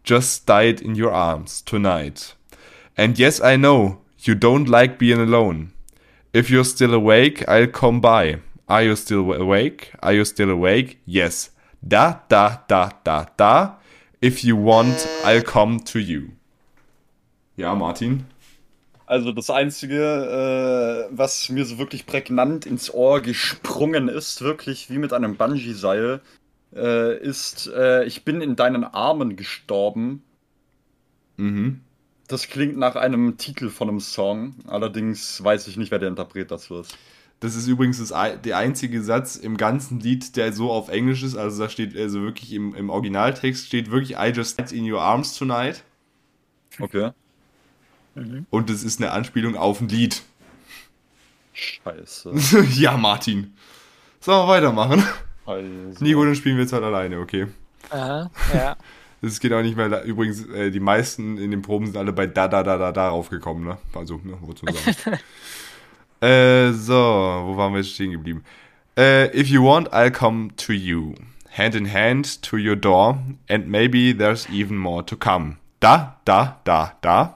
Just 0.04 0.48
died 0.48 0.82
in 0.82 0.96
your 0.96 1.12
arms 1.12 1.62
tonight. 1.62 2.34
And 2.98 3.20
yes, 3.20 3.40
I 3.40 3.58
know 3.58 4.02
you 4.22 4.34
don't 4.34 4.68
like 4.68 4.98
being 4.98 5.20
alone. 5.20 5.72
If 6.34 6.50
you're 6.50 6.66
still 6.66 6.96
awake, 6.96 7.48
I'll 7.48 7.68
come 7.68 8.02
by. 8.02 8.40
Are 8.68 8.84
you 8.84 8.96
still 8.96 9.34
awake? 9.34 9.94
Are 10.02 10.14
you 10.14 10.26
still 10.26 10.50
awake? 10.50 11.00
Yes. 11.06 11.52
Da, 11.82 12.22
da, 12.30 12.64
da, 12.68 12.92
da, 13.04 13.26
da. 13.36 13.78
If 14.22 14.44
you 14.44 14.56
want, 14.56 15.06
I'll 15.26 15.44
come 15.44 15.84
to 15.86 16.00
you. 16.00 16.30
Ja, 17.58 17.76
Martin. 17.76 18.26
Also 19.06 19.34
das 19.34 19.50
Einzige, 19.50 21.10
äh, 21.10 21.16
was 21.16 21.50
mir 21.50 21.66
so 21.66 21.78
wirklich 21.78 22.06
prägnant 22.06 22.66
ins 22.66 22.92
Ohr 22.94 23.22
gesprungen 23.22 24.08
ist, 24.08 24.42
wirklich 24.42 24.90
wie 24.90 24.98
mit 24.98 25.12
einem 25.12 25.36
Bungee-Seil, 25.36 26.22
äh, 26.74 27.18
ist, 27.20 27.68
äh, 27.68 28.06
ich 28.06 28.24
bin 28.24 28.42
in 28.42 28.56
deinen 28.56 28.86
Armen 28.86 29.36
gestorben. 29.36 30.24
Mhm. 31.38 31.82
Das 32.28 32.48
klingt 32.48 32.78
nach 32.78 32.96
einem 32.96 33.38
Titel 33.38 33.70
von 33.70 33.90
einem 33.90 34.00
Song, 34.00 34.56
allerdings 34.68 35.44
weiß 35.44 35.68
ich 35.68 35.76
nicht, 35.76 35.92
wer 35.92 36.00
der 36.00 36.10
Interpret 36.10 36.50
dazu 36.50 36.80
ist. 36.80 36.98
Das 37.44 37.56
ist 37.56 37.68
übrigens 37.68 37.98
das, 37.98 38.14
der 38.42 38.58
einzige 38.58 39.04
Satz 39.04 39.36
im 39.36 39.58
ganzen 39.58 40.00
Lied, 40.00 40.38
der 40.38 40.54
so 40.54 40.72
auf 40.72 40.88
Englisch 40.88 41.24
ist. 41.24 41.36
Also 41.36 41.62
da 41.62 41.70
steht 41.70 41.94
also 41.94 42.22
wirklich 42.22 42.54
im, 42.54 42.74
im 42.74 42.90
Originaltext 42.90 43.68
steht 43.68 43.92
wirklich 43.92 44.18
I 44.18 44.30
just 44.34 44.58
died 44.58 44.72
in 44.72 44.90
your 44.90 45.02
arms 45.02 45.38
tonight. 45.38 45.84
Okay. 46.80 47.12
Und 48.50 48.70
das 48.70 48.84
ist 48.84 49.02
eine 49.02 49.12
Anspielung 49.12 49.58
auf 49.58 49.82
ein 49.82 49.90
Lied. 49.90 50.22
Scheiße. 51.52 52.32
ja, 52.76 52.96
Martin. 52.96 53.54
Sollen 54.22 54.48
wir 54.48 54.48
weitermachen? 54.48 55.04
Also. 55.46 56.02
Nico, 56.02 56.24
dann 56.24 56.36
spielen 56.36 56.56
wir 56.56 56.64
jetzt 56.64 56.72
halt 56.72 56.86
alleine, 56.86 57.20
okay? 57.20 57.48
Aha, 57.90 58.32
ja. 58.54 58.78
Das 59.22 59.40
geht 59.40 59.52
auch 59.52 59.62
nicht 59.62 59.76
mehr. 59.76 59.88
da- 59.90 60.04
Übrigens, 60.04 60.46
äh, 60.48 60.70
die 60.72 60.80
meisten 60.82 61.38
in 61.38 61.52
den 61.52 61.62
Proben 61.62 61.88
sind 61.88 61.96
alle 61.98 62.12
bei 62.14 62.26
da, 62.28 62.48
da, 62.48 62.62
da, 62.64 62.78
da, 62.78 62.92
da 62.94 63.10
raufgekommen, 63.10 63.66
ne? 63.66 63.78
Also, 63.94 64.20
ne, 64.24 64.38
wozu 64.42 64.66
sagen. 64.66 65.18
äh, 66.24 66.72
so, 66.74 66.94
wo 66.96 67.58
waren 67.58 67.74
wir 67.74 67.82
jetzt 67.82 67.94
stehen 67.94 68.12
geblieben? 68.12 68.44
Äh, 68.98 69.28
if 69.38 69.50
you 69.50 69.64
want, 69.64 69.92
I'll 69.94 70.12
come 70.12 70.50
to 70.58 70.74
you. 70.74 71.16
Hand 71.50 71.76
in 71.76 71.86
hand 71.86 72.42
to 72.44 72.58
your 72.58 72.76
door. 72.76 73.20
And 73.48 73.68
maybe 73.68 74.14
there's 74.14 74.48
even 74.50 74.78
more 74.78 75.04
to 75.04 75.16
come. 75.16 75.58
Da, 75.80 76.16
da, 76.26 76.58
da, 76.64 76.94
da. 77.02 77.36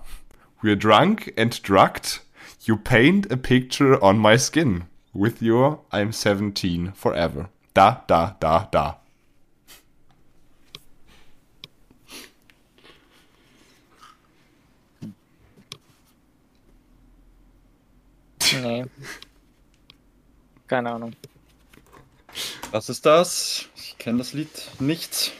We're 0.61 0.75
drunk 0.75 1.33
and 1.37 1.61
drugged. 1.61 2.21
You 2.61 2.77
paint 2.77 3.31
a 3.31 3.37
picture 3.37 4.03
on 4.03 4.17
my 4.17 4.37
skin. 4.37 4.85
With 5.13 5.41
your 5.41 5.79
I'm 5.91 6.11
17 6.11 6.93
forever. 6.93 7.49
Da, 7.73 8.01
da, 8.07 8.33
da, 8.39 8.67
da. 8.71 8.95
Nee. 18.61 18.85
Keine 20.67 20.91
Ahnung. 20.91 21.13
Was 22.71 22.89
ist 22.89 23.05
das? 23.05 23.67
Ich 23.75 23.97
kenne 23.97 24.17
das 24.19 24.33
Lied 24.33 24.49
nicht. 24.79 25.33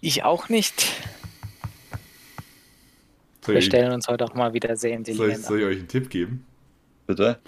Ich 0.00 0.24
auch 0.24 0.48
nicht. 0.48 0.86
Soll 3.44 3.54
Wir 3.54 3.60
ich, 3.60 3.66
stellen 3.66 3.92
uns 3.92 4.08
heute 4.08 4.24
auch 4.24 4.34
mal 4.34 4.52
wieder 4.52 4.76
sehr 4.76 4.90
soll, 4.90 5.02
ich, 5.02 5.10
intelligent 5.10 5.44
soll 5.44 5.60
ich 5.60 5.64
euch 5.66 5.78
einen 5.78 5.88
Tipp 5.88 6.10
geben? 6.10 6.46
Bitte? 7.06 7.38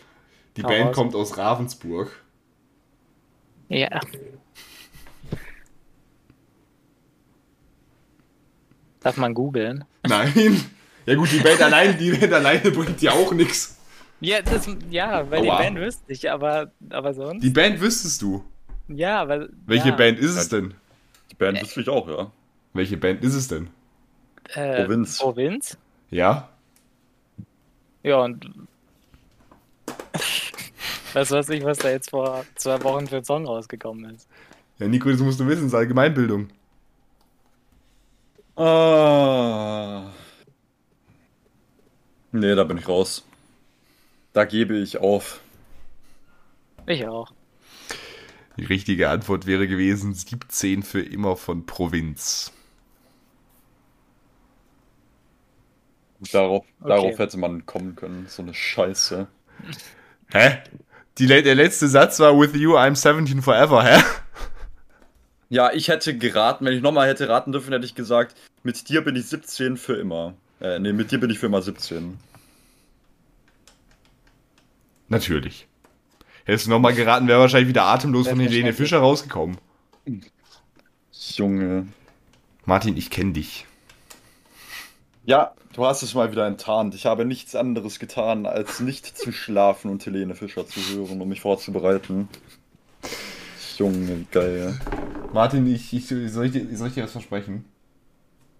Die 0.57 0.63
Hau 0.63 0.69
Band 0.69 0.87
raus. 0.89 0.95
kommt 0.95 1.15
aus 1.15 1.37
Ravensburg. 1.37 2.23
Ja. 3.69 4.01
Darf 9.01 9.17
man 9.17 9.35
googeln? 9.35 9.85
Nein. 10.07 10.65
Ja 11.07 11.15
gut, 11.17 11.33
die 11.33 11.39
Band 11.41 11.61
alleine, 11.63 11.95
die 11.95 12.13
Band 12.13 12.33
alleine 12.33 12.71
bringt 12.71 13.03
ja 13.03 13.13
auch 13.13 13.33
nichts. 13.33 13.77
Ja, 14.23 14.41
das, 14.41 14.69
ja, 14.89 15.29
weil 15.29 15.41
Aua. 15.41 15.59
die 15.59 15.65
Band 15.65 15.79
wüsste 15.81 16.13
ich, 16.13 16.31
aber, 16.31 16.71
aber 16.91 17.13
sonst. 17.13 17.43
Die 17.43 17.51
Band 17.51 17.81
wüsstest 17.81 18.23
du. 18.23 18.45
ja, 18.87 19.21
aber. 19.21 19.49
Welche 19.67 19.89
ja, 19.89 19.97
Band 19.97 20.21
ist 20.21 20.37
es 20.37 20.49
denn? 20.49 20.75
Die 21.31 21.35
Band 21.35 21.61
wüsste 21.61 21.81
ich 21.81 21.89
auch, 21.89 22.09
ja. 22.09 22.31
Welche 22.73 22.97
Band 22.97 23.25
ist 23.25 23.35
es 23.35 23.49
denn? 23.49 23.69
Äh, 24.55 24.85
Provinz. 24.85 25.19
Provinz? 25.19 25.77
Ja? 26.11 26.49
Ja, 28.05 28.21
und. 28.21 28.49
Was 31.15 31.31
weiß 31.33 31.51
ich, 31.51 31.63
was 31.63 31.77
da 31.77 31.91
jetzt 31.91 32.09
vor 32.09 32.47
zwei 32.55 32.83
Wochen 32.85 33.07
für 33.07 33.19
ein 33.19 33.25
Song 33.25 33.45
rausgekommen 33.45 34.15
ist. 34.15 34.27
Ja, 34.79 34.89
Nico, 34.89 35.11
das 35.11 35.21
musst 35.21 35.39
du 35.39 35.47
wissen, 35.47 35.65
das 35.65 35.73
ist 35.73 35.75
Allgemeinbildung. 35.75 36.49
Ah. 38.57 40.11
Nee, 42.31 42.55
da 42.55 42.65
bin 42.65 42.79
ich 42.79 42.89
raus. 42.89 43.27
Da 44.33 44.45
gebe 44.45 44.77
ich 44.79 44.99
auf. 44.99 45.41
Ich 46.87 47.07
auch. 47.07 47.33
Die 48.57 48.65
richtige 48.65 49.09
Antwort 49.11 49.47
wäre 49.47 49.67
gewesen 49.67 50.15
17 50.15 50.83
für 50.83 51.01
immer 51.01 51.37
von 51.37 51.65
Provinz. 51.67 52.53
Darauf, 56.33 56.65
Okay. 56.81 56.89
darauf 56.89 57.19
hätte 57.19 57.37
man 57.39 57.67
kommen 57.67 57.97
können. 57.97 58.27
So 58.29 58.43
eine 58.43 58.55
Scheiße. 58.55 59.27
Hä? 60.33 60.59
Die, 61.19 61.27
der 61.27 61.55
letzte 61.55 61.89
Satz 61.89 62.21
war 62.21 62.39
With 62.39 62.55
you 62.55 62.77
I'm 62.77 62.95
17 62.95 63.43
forever, 63.43 63.85
hä? 63.85 64.03
Ja, 65.49 65.71
ich 65.73 65.89
hätte 65.89 66.17
geraten, 66.17 66.65
wenn 66.65 66.73
ich 66.75 66.81
nochmal 66.83 67.09
hätte 67.09 67.29
raten 67.29 67.53
dürfen, 67.53 67.73
hätte 67.73 67.85
ich 67.85 67.95
gesagt, 67.95 68.35
mit 68.63 68.89
dir 68.89 69.03
bin 69.03 69.17
ich 69.17 69.27
17 69.27 69.77
für 69.77 69.95
immer. 69.97 70.33
Äh, 70.61 70.79
nee, 70.79 70.93
mit 70.95 71.11
dir 71.11 71.21
bin 71.21 71.29
ich 71.29 71.39
für 71.39 71.47
immer 71.47 71.61
17. 71.61 72.19
Natürlich. 75.13 75.69
Hättest 76.45 76.67
du 76.67 76.71
nochmal 76.71 76.95
geraten, 76.95 77.29
wäre 77.29 77.39
wahrscheinlich 77.41 77.69
wieder 77.69 77.85
atemlos 77.85 78.27
von 78.29 78.41
Helene 78.41 78.73
Fischer 78.73 78.99
rausgekommen. 78.99 79.59
Junge. 81.37 81.87
Martin, 82.65 82.97
ich 82.97 83.11
kenne 83.11 83.33
dich. 83.33 83.67
Ja, 85.25 85.53
du 85.75 85.87
hast 85.87 86.03
es 86.03 86.15
mal 86.15 86.33
wieder 86.33 86.47
enttarnt. 86.47 86.95
Ich 86.95 87.07
habe 87.07 87.25
nichts 87.25 87.55
anderes 87.55 87.99
getan, 88.01 88.47
als 88.47 88.81
nicht 88.81 89.07
zu 89.17 89.31
schlafen 89.33 89.91
und 89.91 90.05
Helene 90.05 90.35
Fischer 90.35 90.67
zu 90.67 90.81
hören, 90.81 91.21
um 91.21 91.29
mich 91.29 91.41
vorzubereiten. 91.41 92.29
Junge, 93.79 94.27
geil. 94.33 94.79
Martin, 95.33 95.67
ich, 95.73 95.93
ich, 95.93 96.07
soll, 96.09 96.47
ich, 96.47 96.53
dir- 96.53 96.77
soll 96.77 96.89
ich 96.89 96.95
dir 96.95 97.05
was 97.05 97.13
versprechen? 97.13 97.65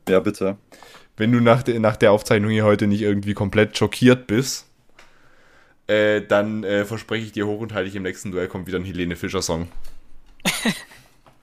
Ja, 0.09 0.21
bitte. 0.21 0.57
Wenn 1.17 1.33
du 1.33 1.41
nach, 1.41 1.63
der- 1.63 1.81
nach 1.81 1.97
der 1.97 2.13
Aufzeichnung 2.13 2.51
hier 2.51 2.65
heute 2.65 2.87
nicht 2.87 3.03
irgendwie 3.03 3.35
komplett 3.35 3.77
schockiert 3.77 4.27
bist, 4.27 4.67
äh, 5.93 6.27
dann 6.27 6.65
äh, 6.65 6.85
verspreche 6.85 7.25
ich 7.27 7.33
dir 7.33 7.47
hoch 7.47 7.61
und 7.61 7.73
heilig, 7.75 7.95
im 7.97 8.03
nächsten 8.03 8.31
Duell 8.33 8.49
kommt 8.49 8.67
wieder 8.67 8.79
ein 8.79 8.85
Helene 8.85 9.17
Fischer-Song. 9.17 9.69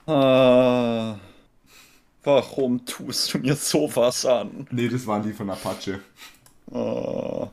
Ah, 0.06 1.18
warum 2.24 2.84
tust 2.84 3.34
du 3.34 3.38
mir 3.38 3.54
sowas 3.56 4.26
an? 4.26 4.66
Nee, 4.70 4.88
das 4.88 5.06
waren 5.06 5.22
die 5.22 5.32
von 5.32 5.50
Apache. 5.50 6.00
Ah, 6.72 7.48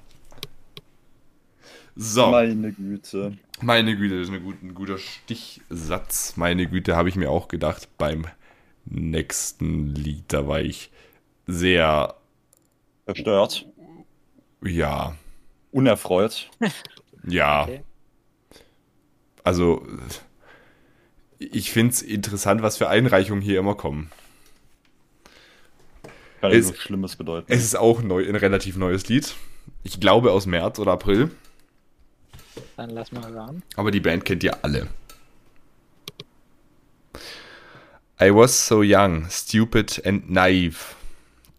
So. 1.96 2.28
meine 2.32 2.72
Güte. 2.74 3.38
Meine 3.62 3.96
Güte, 3.98 4.20
das 4.20 4.30
ist 4.30 4.44
gut, 4.44 4.62
ein 4.62 4.74
guter 4.76 4.98
Stichsatz. 4.98 6.38
Meine 6.38 6.68
Güte, 6.68 6.96
habe 6.96 7.10
ich 7.10 7.16
mir 7.16 7.30
auch 7.32 7.48
gedacht 7.48 7.88
beim 7.98 8.28
nächsten 8.86 9.88
Lied. 9.96 10.26
Da 10.28 10.48
war 10.48 10.62
ich 10.62 10.92
sehr, 11.48 12.16
Verstört. 13.06 13.66
ja, 14.64 15.16
Unerfreut. 15.78 16.50
ja. 17.28 17.64
Okay. 17.64 17.82
Also, 19.44 19.86
ich 21.40 21.72
finde 21.72 21.94
es 21.94 22.02
interessant, 22.02 22.62
was 22.62 22.78
für 22.78 22.90
Einreichungen 22.90 23.42
hier 23.42 23.60
immer 23.60 23.76
kommen. 23.76 24.10
Kann 26.42 26.52
ja 26.52 26.58
Es- 26.58 26.68
so 26.70 26.74
Schlimmes 26.74 27.16
bedeuten. 27.16 27.46
Es 27.52 27.64
ist 27.64 27.76
auch 27.76 28.02
neu, 28.02 28.28
ein 28.28 28.36
relativ 28.36 28.76
neues 28.78 29.08
Lied. 29.08 29.36
Ich 29.84 30.00
glaube 30.00 30.32
aus 30.32 30.46
März 30.46 30.80
oder 30.80 30.94
April. 30.94 31.32
Dann 32.76 32.90
lass 32.90 33.12
mal 33.12 33.32
hören. 33.32 33.64
Aber 33.76 33.92
die 33.92 34.00
Band 34.00 34.26
kennt 34.26 34.44
ihr 34.44 34.64
alle. 34.64 34.88
I 38.20 38.32
was 38.34 38.68
so 38.68 38.82
young, 38.84 39.28
stupid 39.30 40.02
and 40.06 40.30
naive. 40.30 40.96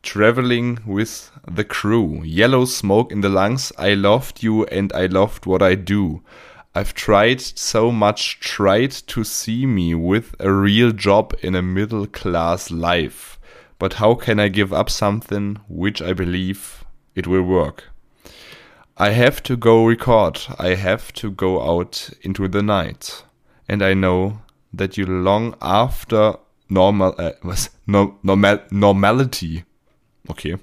Traveling 0.02 0.78
with 0.86 1.30
the 1.50 1.64
crew. 1.64 2.22
Yellow 2.22 2.64
smoke 2.64 3.12
in 3.12 3.20
the 3.20 3.28
lungs. 3.28 3.72
I 3.76 3.94
loved 3.94 4.42
you 4.42 4.64
and 4.66 4.92
I 4.92 5.06
loved 5.06 5.46
what 5.46 5.62
I 5.62 5.74
do. 5.74 6.22
I've 6.74 6.94
tried 6.94 7.40
so 7.40 7.90
much, 7.90 8.38
tried 8.40 8.92
to 9.08 9.24
see 9.24 9.66
me 9.66 9.94
with 9.94 10.36
a 10.38 10.52
real 10.52 10.92
job 10.92 11.34
in 11.42 11.54
a 11.54 11.62
middle 11.62 12.06
class 12.06 12.70
life. 12.70 13.38
But 13.78 13.94
how 13.94 14.14
can 14.14 14.38
I 14.38 14.48
give 14.48 14.72
up 14.72 14.90
something 14.90 15.58
which 15.68 16.00
I 16.02 16.12
believe 16.12 16.84
it 17.14 17.26
will 17.26 17.42
work? 17.42 17.84
I 18.96 19.10
have 19.10 19.42
to 19.44 19.56
go 19.56 19.86
record. 19.86 20.40
I 20.58 20.74
have 20.74 21.12
to 21.14 21.30
go 21.30 21.62
out 21.62 22.10
into 22.22 22.48
the 22.48 22.62
night. 22.62 23.24
And 23.68 23.82
I 23.82 23.94
know 23.94 24.40
that 24.72 24.96
you 24.96 25.06
long 25.06 25.54
after 25.62 26.34
normal, 26.68 27.14
äh, 27.18 27.34
was? 27.42 27.70
No, 27.86 28.18
normal, 28.22 28.60
normality. 28.70 29.64
Okay. 30.30 30.56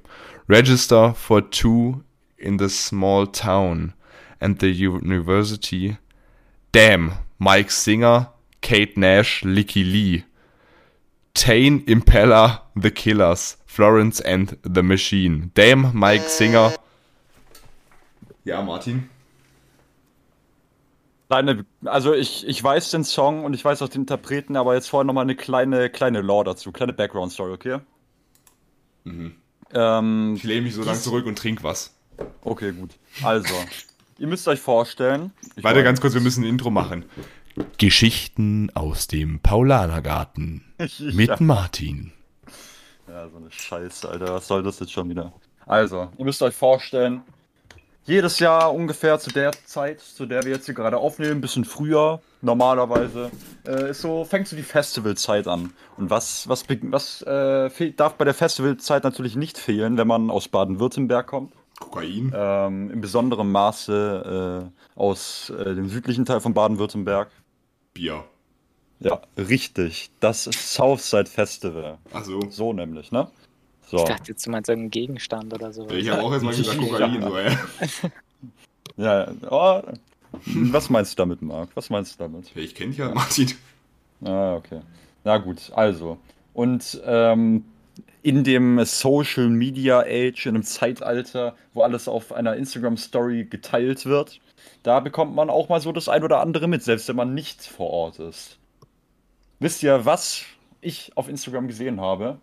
Register 0.48 1.14
for 1.14 1.42
two 1.42 2.04
in 2.38 2.58
the 2.58 2.70
small 2.70 3.26
town 3.26 3.94
and 4.40 4.60
the 4.60 4.70
university. 4.70 5.98
Damn, 6.72 7.14
Mike 7.40 7.72
Singer, 7.72 8.30
Kate 8.62 8.98
Nash, 8.98 9.44
Licky 9.44 9.84
Lee. 9.84 10.26
Tane 11.34 11.82
Impella, 11.86 12.62
The 12.76 12.92
Killers, 12.92 13.58
Florence 13.66 14.22
and 14.22 14.58
the 14.64 14.84
Machine. 14.84 15.52
Damn, 15.54 15.92
Mike 15.94 16.30
Singer. 16.30 16.76
Ja, 18.46 18.62
Martin. 18.62 19.10
Kleine, 21.28 21.66
also 21.84 22.14
ich, 22.14 22.48
ich 22.48 22.64
weiß 22.64 22.92
den 22.92 23.04
Song 23.04 23.44
und 23.44 23.54
ich 23.54 23.66
weiß 23.66 23.82
auch 23.82 23.90
den 23.90 24.02
Interpreten, 24.02 24.56
aber 24.56 24.76
jetzt 24.76 24.90
vorher 24.90 25.06
nochmal 25.06 25.24
eine 25.24 25.36
kleine, 25.36 25.90
kleine 25.90 26.22
Lore 26.22 26.46
dazu, 26.46 26.72
kleine 26.72 26.94
Background-Story, 26.94 27.52
okay? 27.52 27.80
Ähm, 29.74 30.34
Ich 30.36 30.44
lehne 30.44 30.62
mich 30.62 30.74
so 30.76 30.84
lang 30.84 30.96
zurück 30.96 31.26
und 31.26 31.38
trink 31.38 31.64
was. 31.64 31.94
okay, 32.44 32.72
gut. 32.72 32.92
Also, 33.24 33.54
ihr 34.20 34.28
müsst 34.28 34.48
euch 34.48 34.60
vorstellen. 34.60 35.32
Ich 35.56 35.64
Warte 35.64 35.78
war- 35.78 35.84
ganz 35.84 36.00
kurz, 36.02 36.14
wir 36.14 36.22
müssen 36.22 36.44
ein 36.44 36.50
Intro 36.50 36.70
machen. 36.72 37.06
Geschichten 37.78 38.70
aus 38.74 39.08
dem 39.08 39.40
Paulanergarten 39.40 40.64
mit 41.00 41.30
Ja. 41.30 41.38
Martin. 41.40 42.12
Ja, 43.08 43.30
so 43.30 43.38
eine 43.38 43.52
Scheiße, 43.52 44.10
Alter. 44.10 44.34
Was 44.34 44.48
soll 44.48 44.64
das 44.64 44.80
jetzt 44.80 44.92
schon 44.92 45.10
wieder? 45.10 45.32
Also, 45.66 46.10
ihr 46.18 46.26
müsst 46.26 46.42
euch 46.42 46.56
vorstellen, 46.56 47.22
jedes 48.06 48.40
Jahr 48.40 48.74
ungefähr 48.74 49.20
zu 49.20 49.30
der 49.32 49.52
Zeit, 49.66 50.00
zu 50.02 50.26
der 50.26 50.44
wir 50.44 50.52
jetzt 50.52 50.66
hier 50.66 50.76
gerade 50.76 50.98
aufnehmen, 50.98 51.32
ein 51.38 51.42
bisschen 51.42 51.66
früher, 51.66 52.22
normalerweise, 52.46 53.32
äh, 53.68 53.90
ist 53.90 54.02
so, 54.02 54.24
fängt 54.24 54.48
so 54.48 54.56
die 54.56 54.64
Festivalzeit 54.64 55.48
an. 55.48 55.74
Und 55.98 56.10
was, 56.10 56.48
was, 56.48 56.66
was 56.68 57.22
äh, 57.24 57.92
darf 57.92 58.14
bei 58.16 58.26
der 58.26 58.34
Festivalzeit 58.34 59.04
natürlich 59.04 59.36
nicht 59.36 59.58
fehlen, 59.58 59.98
wenn 59.98 60.08
man 60.08 60.30
aus 60.30 60.48
Baden-Württemberg 60.48 61.28
kommt. 61.28 61.54
Kokain. 61.80 62.32
Ähm, 62.34 62.92
in 62.92 63.02
besonderem 63.02 63.52
Maße 63.52 64.72
äh, 64.96 65.00
aus 65.00 65.50
äh, 65.50 65.76
dem 65.76 65.90
südlichen 65.90 66.24
Teil 66.26 66.40
von 66.40 66.54
Baden-Württemberg. 66.54 67.30
Bier. 67.94 68.24
Ja, 69.02 69.22
richtig. 69.38 70.10
Das 70.22 70.46
Southside 70.46 71.26
Festival. 71.26 71.98
Ach 72.14 72.24
so. 72.24 72.40
So 72.50 72.72
nämlich, 72.72 73.12
ne? 73.12 73.28
So. 73.88 73.98
Ich 73.98 74.04
dachte 74.04 74.32
jetzt, 74.32 74.46
du 74.46 74.52
meinst 74.52 74.70
irgendeinen 74.70 74.92
Gegenstand 74.92 75.54
oder 75.54 75.74
so. 75.74 75.90
Ich 75.90 76.10
habe 76.10 76.24
auch 76.24 76.32
erst 76.32 76.46
mal 76.46 76.56
gesagt 76.56 76.78
Kokain. 76.78 77.22
So, 77.22 77.38
ey. 77.38 77.58
Ja, 78.98 79.28
oh, 79.50 79.82
was 80.46 80.90
meinst 80.90 81.14
du 81.14 81.16
damit, 81.18 81.42
Marc? 81.42 81.70
Was 81.76 81.90
meinst 81.90 82.16
du 82.16 82.24
damit? 82.24 82.56
Ich 82.56 82.76
kenne 82.76 82.90
dich 82.90 83.00
ja, 83.00 83.14
Martin. 83.14 83.52
Ah, 84.24 84.56
okay. 84.56 84.82
Na 85.24 85.38
gut, 85.38 85.72
also. 85.76 86.18
Und 86.54 87.02
ähm, 87.06 87.66
in 88.24 88.44
dem 88.44 88.84
Social 88.86 89.50
Media 89.50 90.00
Age, 90.00 90.48
in 90.48 90.56
einem 90.56 90.64
Zeitalter, 90.64 91.56
wo 91.74 91.82
alles 91.82 92.08
auf 92.08 92.32
einer 92.32 92.56
Instagram 92.56 92.98
Story 92.98 93.46
geteilt 93.46 94.06
wird, 94.06 94.40
da 94.84 95.00
bekommt 95.00 95.36
man 95.36 95.50
auch 95.50 95.70
mal 95.70 95.80
so 95.82 95.92
das 95.92 96.10
ein 96.10 96.24
oder 96.24 96.40
andere 96.40 96.68
mit, 96.68 96.84
selbst 96.84 97.08
wenn 97.08 97.16
man 97.16 97.34
nicht 97.34 97.62
vor 97.62 97.90
Ort 97.90 98.20
ist. 98.20 98.58
Wisst 99.60 99.84
ihr, 99.84 100.06
was 100.06 100.44
ich 100.82 101.12
auf 101.16 101.30
Instagram 101.30 101.68
gesehen 101.68 102.02
habe? 102.02 102.40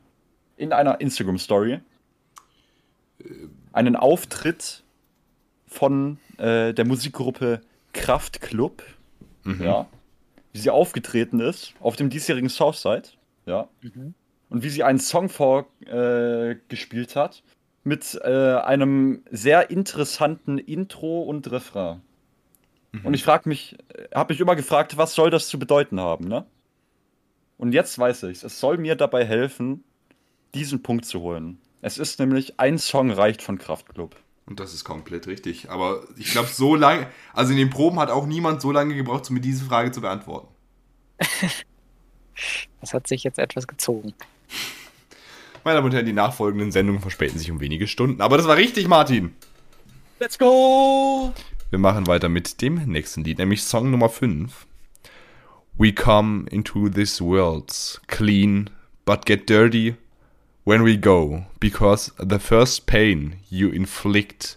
In 0.57 0.72
einer 0.72 1.00
Instagram 1.00 1.38
Story. 1.38 1.81
Einen 3.72 3.96
Auftritt 3.96 4.83
von 5.66 6.18
äh, 6.38 6.74
der 6.74 6.85
Musikgruppe 6.85 7.61
Kraftklub. 7.92 8.83
Ja. 9.61 9.87
Wie 10.52 10.59
sie 10.59 10.70
aufgetreten 10.70 11.40
ist 11.40 11.74
auf 11.81 11.96
dem 11.96 12.11
diesjährigen 12.11 12.48
Southside. 12.48 13.09
Ja. 13.46 13.68
Mhm. 13.81 14.14
Und 14.50 14.62
wie 14.62 14.68
sie 14.68 14.83
einen 14.83 14.98
Song 14.98 15.28
vorgespielt 15.28 15.88
äh, 15.90 16.57
gespielt 16.68 17.16
hat 17.16 17.42
mit 17.85 18.20
äh, 18.22 18.55
einem 18.57 19.22
sehr 19.31 19.70
interessanten 19.70 20.59
Intro 20.59 21.22
und 21.22 21.50
Refrain. 21.50 22.00
Und 23.02 23.14
ich 23.14 23.24
frage 23.24 23.48
mich, 23.48 23.76
habe 24.14 24.35
mich 24.35 24.40
immer 24.40 24.55
gefragt, 24.55 24.98
was 24.98 25.14
soll 25.14 25.31
das 25.31 25.48
zu 25.48 25.59
bedeuten 25.59 25.98
haben, 25.98 26.28
ne? 26.28 26.44
Und 27.57 27.72
jetzt 27.72 27.98
weiß 27.98 28.24
ich 28.24 28.42
es 28.42 28.61
soll 28.61 28.76
mir 28.76 28.96
dabei 28.96 29.24
helfen, 29.24 29.85
diesen 30.55 30.83
Punkt 30.83 31.07
zu 31.07 31.20
holen. 31.20 31.59
Es 31.81 31.96
ist 31.96 32.18
nämlich 32.20 32.61
ein 32.61 32.78
Song 32.78 33.11
reicht 33.11 33.40
von 33.40 33.59
Kraftklub. 33.59 34.16
Und 34.46 34.61
das 34.61 34.74
ist 34.74 34.85
komplett 34.85 35.26
richtig. 35.26 35.70
Aber 35.70 36.02
ich 36.16 36.33
glaube, 36.33 36.48
so 36.48 36.74
lange, 36.74 37.07
also 37.33 37.52
in 37.52 37.59
den 37.59 37.70
Proben 37.70 37.98
hat 37.98 38.11
auch 38.11 38.26
niemand 38.26 38.61
so 38.61 38.72
lange 38.72 38.94
gebraucht, 38.94 39.28
um 39.28 39.35
mir 39.35 39.40
diese 39.40 39.64
Frage 39.64 39.92
zu 39.92 40.00
beantworten. 40.00 40.48
Das 42.81 42.94
hat 42.94 43.07
sich 43.07 43.22
jetzt 43.24 43.38
etwas 43.38 43.68
gezogen. 43.68 44.14
Meine 45.64 45.76
Damen 45.76 45.87
und 45.87 45.94
Herren, 45.94 46.07
die 46.07 46.12
nachfolgenden 46.12 46.72
Sendungen 46.72 47.00
verspäten 47.00 47.38
sich 47.38 47.50
um 47.50 47.61
wenige 47.61 47.87
Stunden. 47.87 48.20
Aber 48.20 48.37
das 48.37 48.48
war 48.48 48.57
richtig, 48.57 48.88
Martin. 48.88 49.35
Let's 50.18 50.38
go! 50.38 51.33
Wir 51.70 51.78
machen 51.78 52.07
weiter 52.07 52.28
mit 52.28 52.61
dem 52.61 52.76
nächsten 52.87 53.22
Lied, 53.22 53.38
nämlich 53.38 53.62
Song 53.62 53.90
Nummer 53.90 54.09
5. 54.09 54.66
We 55.78 55.92
come 55.92 56.48
into 56.50 56.88
this 56.88 57.20
world 57.20 58.00
clean, 58.09 58.70
but 59.05 59.24
get 59.24 59.48
dirty 59.48 59.94
when 60.64 60.83
we 60.83 60.96
go, 60.96 61.44
because 61.61 62.12
the 62.18 62.38
first 62.38 62.87
pain 62.87 63.37
you 63.51 63.70
inflict 63.70 64.57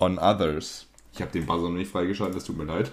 on 0.00 0.18
others. 0.18 0.86
Ich 1.12 1.20
habe 1.20 1.32
den 1.32 1.46
Buzzer 1.46 1.68
noch 1.68 1.76
nicht 1.76 1.90
freigeschaltet, 1.90 2.36
das 2.36 2.44
tut 2.44 2.56
mir 2.56 2.64
leid. 2.64 2.92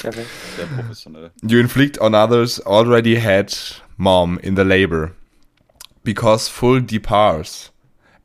Perfekt. 0.00 0.28
Sehr 0.56 0.66
professionell. 0.66 1.30
You 1.42 1.58
inflict 1.60 2.00
on 2.00 2.14
others 2.14 2.60
already 2.66 3.16
had 3.16 3.54
mom 3.96 4.38
in 4.42 4.56
the 4.56 4.64
labor, 4.64 5.12
because 6.02 6.48
full 6.48 6.80
depars, 6.80 7.70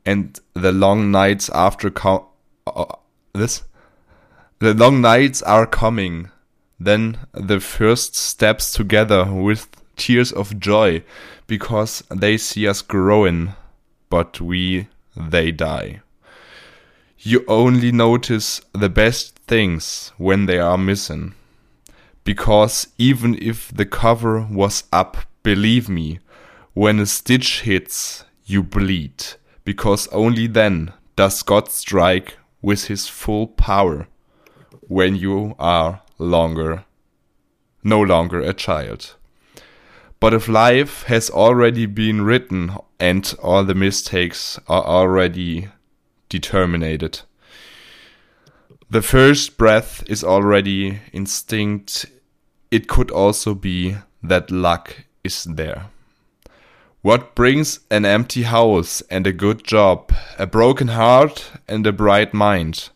and 0.04 0.40
the 0.54 0.72
long 0.72 1.10
nights 1.10 1.48
after 1.50 1.90
co- 1.90 2.26
uh, 2.66 2.96
this, 3.32 3.64
the 4.58 4.74
long 4.74 5.00
nights 5.00 5.42
are 5.42 5.66
coming. 5.66 6.30
Then 6.80 7.18
the 7.32 7.60
first 7.60 8.14
steps 8.14 8.72
together 8.72 9.24
with 9.24 9.68
tears 9.96 10.32
of 10.32 10.60
joy, 10.60 11.02
because 11.48 12.04
they 12.08 12.36
see 12.36 12.68
us 12.68 12.80
growing, 12.80 13.54
but 14.08 14.40
we 14.40 14.86
they 15.16 15.50
die. 15.50 16.02
You 17.18 17.44
only 17.48 17.90
notice 17.90 18.60
the 18.72 18.88
best 18.88 19.36
things 19.48 20.12
when 20.16 20.46
they 20.46 20.60
are 20.60 20.78
missing 20.78 21.34
because 22.28 22.88
even 22.98 23.38
if 23.40 23.74
the 23.74 23.86
cover 23.86 24.46
was 24.50 24.84
up, 24.92 25.16
believe 25.42 25.88
me, 25.88 26.18
when 26.74 27.00
a 27.00 27.06
stitch 27.06 27.62
hits, 27.62 28.22
you 28.44 28.62
bleed, 28.62 29.24
because 29.64 30.08
only 30.08 30.46
then 30.46 30.92
does 31.16 31.42
God 31.42 31.70
strike 31.70 32.36
with 32.60 32.88
his 32.88 33.08
full 33.08 33.46
power 33.46 34.08
when 34.88 35.16
you 35.16 35.54
are 35.58 36.02
longer, 36.18 36.84
no 37.82 37.98
longer 37.98 38.42
a 38.42 38.52
child. 38.52 39.14
But 40.20 40.34
if 40.34 40.48
life 40.48 41.04
has 41.04 41.30
already 41.30 41.86
been 41.86 42.22
written 42.22 42.72
and 42.98 43.32
all 43.42 43.64
the 43.64 43.74
mistakes 43.74 44.58
are 44.68 44.84
already 44.84 45.68
determined, 46.28 47.22
the 48.90 49.02
first 49.02 49.58
breath 49.58 50.02
is 50.08 50.24
already 50.24 51.00
instinct 51.12 52.06
it 52.70 52.88
could 52.88 53.10
also 53.10 53.54
be 53.54 53.96
that 54.22 54.50
luck 54.50 55.04
is 55.24 55.44
there. 55.44 55.86
What 57.02 57.34
brings 57.34 57.80
an 57.90 58.04
empty 58.04 58.42
house 58.42 59.02
and 59.10 59.26
a 59.26 59.32
good 59.32 59.64
job, 59.64 60.12
a 60.38 60.46
broken 60.46 60.88
heart 60.88 61.50
and 61.68 61.86
a 61.86 61.92
bright 61.92 62.34
mind? 62.34 62.90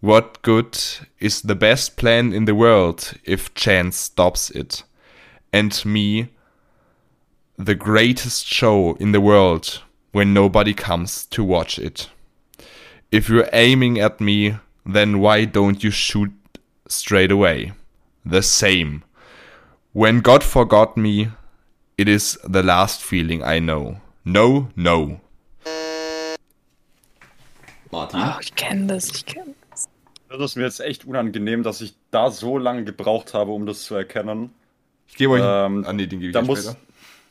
What 0.00 0.42
good 0.42 0.78
is 1.18 1.42
the 1.42 1.54
best 1.54 1.96
plan 1.96 2.32
in 2.32 2.44
the 2.44 2.54
world 2.54 3.14
if 3.24 3.52
chance 3.54 3.96
stops 3.96 4.50
it? 4.50 4.84
And 5.52 5.84
me, 5.84 6.28
the 7.58 7.74
greatest 7.74 8.46
show 8.46 8.94
in 8.94 9.12
the 9.12 9.20
world 9.20 9.82
when 10.12 10.32
nobody 10.32 10.74
comes 10.74 11.26
to 11.26 11.44
watch 11.44 11.78
it. 11.78 12.08
If 13.10 13.28
you're 13.28 13.48
aiming 13.52 14.00
at 14.00 14.20
me, 14.20 14.56
then 14.84 15.20
why 15.20 15.44
don't 15.44 15.84
you 15.84 15.90
shoot 15.90 16.32
straight 16.88 17.30
away? 17.30 17.72
the 18.24 18.42
same. 18.42 19.02
When 19.92 20.20
God 20.20 20.42
forgot 20.42 20.96
me, 20.96 21.30
it 21.98 22.08
is 22.08 22.38
the 22.44 22.62
last 22.62 23.02
feeling 23.02 23.42
I 23.42 23.58
know. 23.58 24.00
No, 24.24 24.68
no. 24.76 25.20
Martin? 27.90 28.20
Oh, 28.22 28.38
ich 28.40 28.54
kenne 28.54 28.86
das, 28.86 29.10
ich 29.10 29.26
kenne 29.26 29.54
das. 29.70 29.88
Das 30.30 30.40
ist 30.40 30.56
mir 30.56 30.62
jetzt 30.62 30.80
echt 30.80 31.04
unangenehm, 31.04 31.62
dass 31.62 31.82
ich 31.82 31.94
da 32.10 32.30
so 32.30 32.56
lange 32.56 32.84
gebraucht 32.84 33.34
habe, 33.34 33.50
um 33.50 33.66
das 33.66 33.82
zu 33.82 33.94
erkennen. 33.94 34.54
Ich 35.08 35.16
gebe 35.16 35.32
euch. 35.32 35.42
Ähm, 35.44 35.84
ah, 35.86 35.92
nee, 35.92 36.06
den 36.06 36.20
gebe 36.20 36.28
ich 36.28 36.32
Da 36.32 36.40
muss, 36.40 36.62
später. 36.62 36.78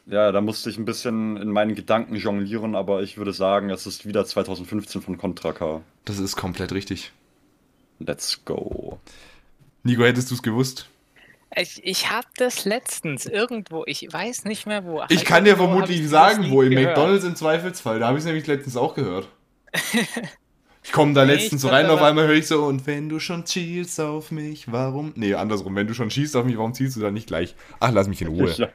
Ja, 0.05 0.31
da 0.31 0.41
musste 0.41 0.69
ich 0.69 0.77
ein 0.77 0.85
bisschen 0.85 1.37
in 1.37 1.49
meinen 1.49 1.75
Gedanken 1.75 2.15
jonglieren, 2.15 2.75
aber 2.75 3.01
ich 3.03 3.17
würde 3.17 3.33
sagen, 3.33 3.69
es 3.69 3.85
ist 3.85 4.05
wieder 4.05 4.25
2015 4.25 5.01
von 5.01 5.17
Contra 5.17 5.53
K. 5.53 5.81
Das 6.05 6.19
ist 6.19 6.35
komplett 6.35 6.71
richtig. 6.71 7.11
Let's 7.99 8.43
go. 8.45 8.99
Nico, 9.83 10.03
hättest 10.03 10.31
du 10.31 10.35
es 10.35 10.43
gewusst? 10.43 10.87
Ich, 11.55 11.83
ich 11.83 12.09
habe 12.09 12.27
das 12.37 12.65
letztens 12.65 13.25
irgendwo, 13.25 13.83
ich 13.85 14.07
weiß 14.09 14.45
nicht 14.45 14.65
mehr 14.65 14.85
wo. 14.85 15.03
Ich 15.09 15.25
kann 15.25 15.43
dir 15.43 15.57
vermutlich 15.57 16.01
ich 16.01 16.09
sagen, 16.09 16.49
wo. 16.49 16.61
Im. 16.61 16.73
McDonalds 16.73 17.25
im 17.25 17.35
Zweifelsfall. 17.35 17.99
Da 17.99 18.07
habe 18.07 18.17
ich 18.17 18.21
es 18.21 18.25
nämlich 18.25 18.47
letztens 18.47 18.77
auch 18.77 18.95
gehört. 18.95 19.27
Ich 20.83 20.91
komme 20.91 21.13
da 21.13 21.25
Nee, 21.25 21.33
letztens 21.33 21.61
so 21.61 21.67
rein, 21.67 21.85
auf 21.87 22.01
einmal 22.01 22.25
höre 22.27 22.35
ich 22.35 22.47
so, 22.47 22.63
und 22.65 22.87
wenn 22.87 23.07
du 23.07 23.19
schon 23.19 23.45
zielst 23.45 23.99
auf 23.99 24.31
mich, 24.31 24.71
warum? 24.71 25.13
Nee, 25.15 25.35
andersrum, 25.35 25.75
wenn 25.75 25.85
du 25.85 25.93
schon 25.93 26.09
schießt 26.09 26.35
auf 26.35 26.45
mich, 26.45 26.57
warum 26.57 26.73
zielst 26.73 26.95
du 26.97 27.01
dann 27.01 27.13
nicht 27.13 27.27
gleich? 27.27 27.55
Ach, 27.79 27.91
lass 27.91 28.07
mich 28.07 28.21
in 28.21 28.29
Ruhe. 28.29 28.51
Ja. 28.57 28.69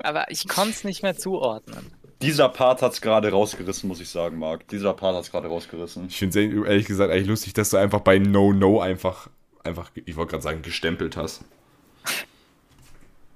Aber 0.00 0.30
ich 0.30 0.48
konnte 0.48 0.70
es 0.70 0.84
nicht 0.84 1.02
mehr 1.02 1.16
zuordnen. 1.16 1.92
Dieser 2.22 2.48
Part 2.48 2.82
hat's 2.82 3.00
gerade 3.00 3.30
rausgerissen, 3.30 3.88
muss 3.88 4.00
ich 4.00 4.08
sagen, 4.08 4.38
Marc. 4.38 4.68
Dieser 4.68 4.94
Part 4.94 5.16
hat's 5.16 5.30
gerade 5.30 5.48
rausgerissen. 5.48 6.06
Ich 6.06 6.18
finde 6.18 6.40
es 6.40 6.66
ehrlich 6.66 6.86
gesagt 6.86 7.10
eigentlich 7.12 7.26
lustig, 7.26 7.52
dass 7.52 7.70
du 7.70 7.78
einfach 7.78 8.00
bei 8.00 8.18
No 8.18 8.52
No 8.52 8.80
einfach, 8.80 9.28
einfach, 9.64 9.90
ich 9.94 10.16
wollte 10.16 10.30
gerade 10.30 10.42
sagen, 10.42 10.62
gestempelt 10.62 11.16
hast. 11.16 11.42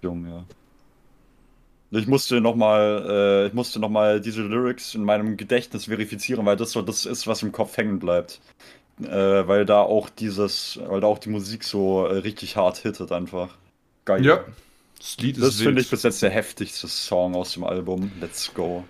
Junge. 0.03 0.45
Ich 1.91 2.07
musste 2.07 2.41
nochmal, 2.41 3.07
äh, 3.09 3.47
ich 3.49 3.55
musste 3.55 3.81
noch 3.81 3.89
mal 3.89 4.21
diese 4.21 4.43
Lyrics 4.43 4.95
in 4.95 5.05
meinem 5.05 5.37
Gedächtnis 5.37 5.87
verifizieren, 5.87 6.45
weil 6.47 6.57
das 6.57 6.73
so 6.73 6.83
das 6.83 7.07
ist, 7.07 7.27
was 7.27 7.43
im 7.43 7.53
Kopf 7.53 7.77
hängen 7.77 7.99
bleibt. 7.99 8.41
Äh, 9.03 9.47
weil 9.47 9.67
da 9.67 9.83
auch 9.83 10.09
dieses, 10.09 10.81
weil 10.87 11.01
da 11.01 11.07
auch 11.07 11.19
die 11.19 11.29
Musik 11.29 11.65
so 11.65 12.07
äh, 12.07 12.19
richtig 12.19 12.57
hart 12.57 12.79
hittet 12.79 13.13
einfach. 13.13 13.51
Geil. 14.05 14.25
Ja. 14.25 14.45
Das 14.99 15.17
Lied 15.19 15.37
ist 15.37 15.45
Das 15.45 15.57
finde 15.61 15.81
ich 15.81 15.91
bis 15.91 16.03
jetzt 16.03 16.23
der 16.23 16.31
heftigste 16.31 16.89
Song 16.89 17.35
aus 17.35 17.53
dem 17.53 17.65
Album. 17.65 18.13
Let's 18.21 18.53
go. 18.55 18.85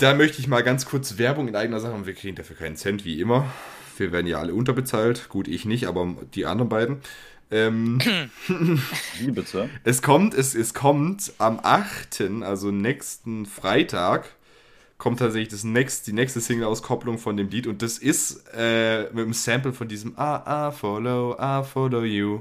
Da 0.00 0.14
möchte 0.14 0.40
ich 0.40 0.48
mal 0.48 0.62
ganz 0.62 0.86
kurz 0.86 1.18
Werbung 1.18 1.48
in 1.48 1.56
eigener 1.56 1.80
Sache 1.80 1.94
und 1.94 2.06
wir 2.06 2.14
kriegen 2.14 2.36
dafür 2.36 2.56
keinen 2.56 2.76
Cent, 2.76 3.04
wie 3.04 3.20
immer. 3.20 3.52
Wir 3.96 4.12
werden 4.12 4.26
ja 4.26 4.38
alle 4.38 4.54
unterbezahlt. 4.54 5.28
Gut, 5.28 5.48
ich 5.48 5.64
nicht, 5.64 5.86
aber 5.86 6.16
die 6.34 6.44
anderen 6.44 6.68
beiden. 6.68 7.00
Ähm, 7.50 8.00
Wie 9.18 9.30
bitte? 9.30 9.70
es 9.84 10.02
kommt, 10.02 10.34
es, 10.34 10.54
es 10.54 10.74
kommt 10.74 11.32
am 11.38 11.60
8., 11.62 12.22
also 12.42 12.72
nächsten 12.72 13.46
Freitag, 13.46 14.34
kommt 14.98 15.20
tatsächlich 15.20 15.50
das 15.50 15.62
next, 15.62 16.08
die 16.08 16.12
nächste 16.12 16.40
Single-Auskopplung 16.40 17.18
von 17.18 17.36
dem 17.36 17.48
Lied 17.48 17.68
und 17.68 17.82
das 17.82 17.98
ist 17.98 18.44
äh, 18.52 19.04
mit 19.12 19.24
einem 19.24 19.32
Sample 19.32 19.72
von 19.72 19.86
diesem 19.86 20.18
Ah, 20.18 20.70
I 20.70 20.76
follow, 20.76 21.36
I 21.38 21.62
follow 21.64 22.02
you. 22.02 22.40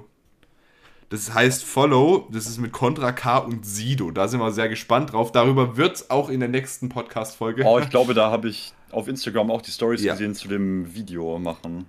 Das 1.10 1.34
heißt 1.34 1.64
Follow, 1.64 2.28
das 2.32 2.48
ist 2.48 2.58
mit 2.58 2.72
Contra 2.72 3.12
K 3.12 3.38
und 3.38 3.66
Sido. 3.66 4.12
Da 4.12 4.28
sind 4.28 4.40
wir 4.40 4.52
sehr 4.52 4.70
gespannt 4.70 5.14
drauf. 5.14 5.32
Darüber 5.32 5.78
wird 5.78 5.96
es 5.98 6.10
auch 6.10 6.30
in 6.30 6.40
der 6.40 6.50
nächsten 6.50 6.90
Podcast-Folge. 6.90 7.64
Oh, 7.64 7.80
ich 7.80 7.90
glaube, 7.90 8.14
da 8.14 8.32
habe 8.32 8.50
ich 8.50 8.74
auf 8.92 9.08
Instagram 9.08 9.52
auch 9.52 9.62
die 9.62 9.72
Stories 9.72 10.04
Ja. 10.04 10.14
gesehen 10.14 10.34
zu 10.36 10.48
dem 10.48 10.94
Video 10.96 11.38
machen. 11.40 11.86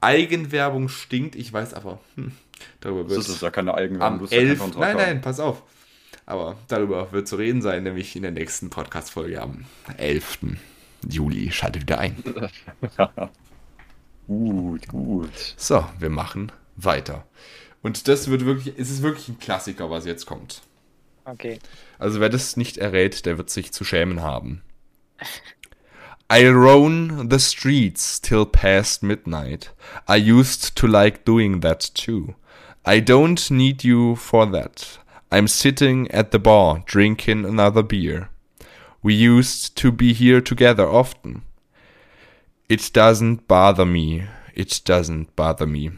Eigenwerbung 0.00 0.88
stinkt, 0.88 1.34
ich 1.36 1.52
weiß 1.52 1.74
aber. 1.74 1.98
Hm, 2.14 2.32
darüber 2.80 3.02
Das 3.02 3.10
wird 3.10 3.28
ist 3.28 3.42
ja 3.42 3.50
keine 3.50 3.74
Eigenwerbung. 3.74 4.18
am 4.18 4.20
das 4.20 4.30
ist 4.30 4.32
ja 4.32 4.38
kein 4.40 4.48
11. 4.48 4.58
Kontrakt. 4.60 4.96
Nein, 4.96 5.06
nein, 5.08 5.20
pass 5.20 5.40
auf. 5.40 5.62
Aber 6.24 6.56
darüber 6.68 7.12
wird 7.12 7.28
zu 7.28 7.36
reden 7.36 7.60
sein, 7.62 7.82
nämlich 7.82 8.16
in 8.16 8.22
der 8.22 8.30
nächsten 8.32 8.70
Podcast-Folge 8.70 9.42
am 9.42 9.64
11. 9.98 10.38
Juli. 11.08 11.50
Schaltet 11.52 11.82
wieder 11.82 11.98
ein. 11.98 12.16
Gut, 14.26 14.88
gut. 14.88 15.54
So, 15.56 15.84
wir 15.98 16.10
machen 16.10 16.52
weiter. 16.76 17.24
Und 17.82 18.08
das 18.08 18.28
wird 18.28 18.44
wirklich, 18.44 18.74
es 18.76 18.90
ist 18.90 19.02
wirklich 19.02 19.28
ein 19.28 19.38
Klassiker, 19.38 19.90
was 19.90 20.04
jetzt 20.04 20.26
kommt. 20.26 20.62
Okay. 21.24 21.58
Also 21.98 22.20
wer 22.20 22.28
das 22.28 22.56
nicht 22.56 22.78
errät, 22.78 23.26
der 23.26 23.38
wird 23.38 23.50
sich 23.50 23.72
zu 23.72 23.84
schämen 23.84 24.22
haben. 24.22 24.62
I 26.30 26.46
roam 26.46 27.30
the 27.30 27.38
streets 27.38 28.20
till 28.20 28.44
past 28.44 29.02
midnight. 29.02 29.72
I 30.06 30.16
used 30.16 30.76
to 30.76 30.86
like 30.86 31.24
doing 31.24 31.60
that 31.60 31.94
too. 31.94 32.34
I 32.84 33.00
don't 33.00 33.50
need 33.50 33.82
you 33.82 34.14
for 34.16 34.50
that. 34.52 34.98
I'm 35.30 35.48
sitting 35.48 36.10
at 36.10 36.30
the 36.32 36.38
bar 36.38 36.82
drinking 36.86 37.44
another 37.44 37.82
beer. 37.82 38.30
We 39.02 39.14
used 39.14 39.76
to 39.76 39.92
be 39.92 40.12
here 40.12 40.40
together 40.40 40.86
often. 40.86 41.42
It 42.68 42.92
doesn't 42.92 43.46
bother 43.46 43.86
me. 43.86 44.26
It 44.54 44.82
doesn't 44.84 45.34
bother 45.36 45.66
me. 45.66 45.92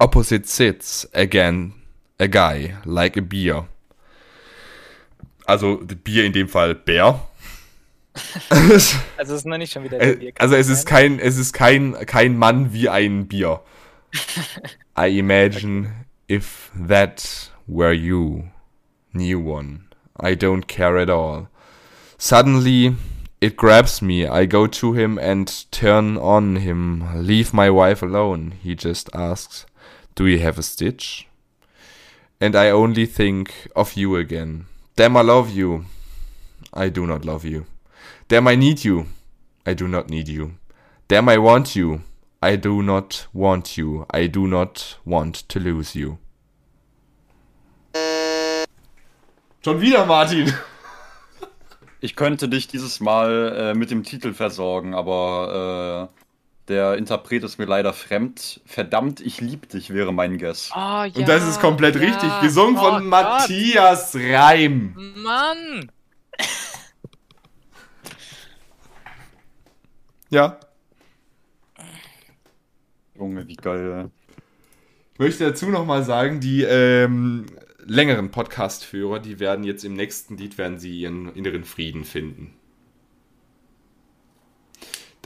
Opposite 0.00 0.46
sits 0.48 1.06
again 1.12 1.72
a 2.20 2.28
guy 2.28 2.74
like 2.84 3.16
a 3.16 3.22
beer. 3.22 3.64
Also 5.46 5.78
Bier 5.78 6.24
in 6.24 6.32
dem 6.32 6.48
Fall 6.48 6.74
Bär. 6.74 7.20
Also 8.50 8.98
es 9.18 9.30
ist 9.30 9.46
noch 9.46 9.58
nicht 9.58 9.72
schon 9.72 9.84
wieder 9.84 9.98
der 9.98 10.12
Äh, 10.12 10.16
Bier- 10.16 10.32
also 10.38 10.54
es 10.56 10.68
ist 10.68 10.86
kein, 10.86 11.18
es 11.18 11.36
ist 11.38 11.52
kein, 11.52 11.94
kein 12.06 12.36
Mann 12.36 12.72
wie 12.72 12.88
ein 12.88 13.26
Bier. 13.28 13.60
I 14.96 15.18
imagine 15.18 16.06
if 16.28 16.70
that 16.74 17.50
were 17.66 17.92
you, 17.92 18.44
new 19.12 19.38
one. 19.40 19.84
I 20.20 20.34
don't 20.34 20.66
care 20.66 20.98
at 20.98 21.10
all. 21.10 21.48
Suddenly, 22.18 22.96
it 23.40 23.56
grabs 23.56 24.02
me. 24.02 24.26
I 24.26 24.46
go 24.46 24.66
to 24.66 24.94
him 24.94 25.18
and 25.18 25.46
turn 25.70 26.16
on 26.16 26.56
him. 26.56 27.04
Leave 27.14 27.52
my 27.54 27.70
wife 27.70 28.02
alone. 28.02 28.54
He 28.60 28.74
just 28.74 29.08
asks, 29.14 29.64
Do 30.18 30.26
you 30.26 30.40
have 30.40 30.58
a 30.58 30.64
stitch? 30.64 31.28
And 32.40 32.56
I 32.56 32.70
only 32.70 33.06
think 33.06 33.68
of 33.76 33.94
you 33.94 34.16
again. 34.16 34.66
Damn, 34.96 35.16
I 35.16 35.20
love 35.20 35.48
you. 35.48 35.84
I 36.74 36.88
do 36.88 37.06
not 37.06 37.24
love 37.24 37.44
you. 37.44 37.66
Damn, 38.26 38.48
I 38.48 38.56
need 38.56 38.84
you. 38.84 39.06
I 39.64 39.74
do 39.74 39.86
not 39.86 40.10
need 40.10 40.26
you. 40.26 40.54
Damn, 41.06 41.28
I 41.28 41.38
want 41.38 41.76
you. 41.76 42.02
I 42.42 42.56
do 42.56 42.82
not 42.82 43.28
want 43.32 43.78
you. 43.78 44.06
I 44.10 44.26
do 44.26 44.48
not 44.48 44.96
want 45.04 45.48
to 45.50 45.60
lose 45.60 45.94
you. 45.94 46.18
Schon 49.64 49.80
wieder, 49.80 50.04
Martin. 50.04 50.52
Ich 52.00 52.16
könnte 52.16 52.48
dich 52.48 52.66
dieses 52.66 52.98
Mal 52.98 53.56
äh, 53.56 53.74
mit 53.74 53.92
dem 53.92 54.02
Titel 54.02 54.34
versorgen, 54.34 54.94
aber 54.94 56.10
äh, 56.10 56.27
der 56.68 56.96
Interpret 56.96 57.42
ist 57.42 57.58
mir 57.58 57.64
leider 57.64 57.92
fremd. 57.92 58.60
Verdammt, 58.66 59.20
ich 59.20 59.40
lieb 59.40 59.68
dich 59.68 59.92
wäre 59.92 60.12
mein 60.12 60.38
Guess. 60.38 60.70
Oh, 60.74 60.78
ja, 60.78 61.10
Und 61.14 61.28
das 61.28 61.46
ist 61.48 61.60
komplett 61.60 61.96
ja. 61.96 62.02
richtig. 62.02 62.30
Gesungen 62.42 62.76
Oh 62.76 62.82
von 62.82 62.94
Gott. 62.94 63.04
Matthias 63.04 64.14
Reim. 64.14 64.94
Mann! 65.16 65.90
Ja. 70.30 70.60
Junge, 73.14 73.48
wie 73.48 73.54
geil. 73.56 74.10
Ich 75.14 75.18
möchte 75.18 75.44
dazu 75.44 75.70
nochmal 75.70 76.04
sagen, 76.04 76.38
die 76.40 76.64
ähm, 76.64 77.46
längeren 77.86 78.30
Podcast-Führer, 78.30 79.20
die 79.20 79.40
werden 79.40 79.64
jetzt 79.64 79.84
im 79.84 79.94
nächsten 79.94 80.36
Lied, 80.36 80.58
werden 80.58 80.78
sie 80.78 81.00
ihren 81.00 81.34
inneren 81.34 81.64
Frieden 81.64 82.04
finden. 82.04 82.57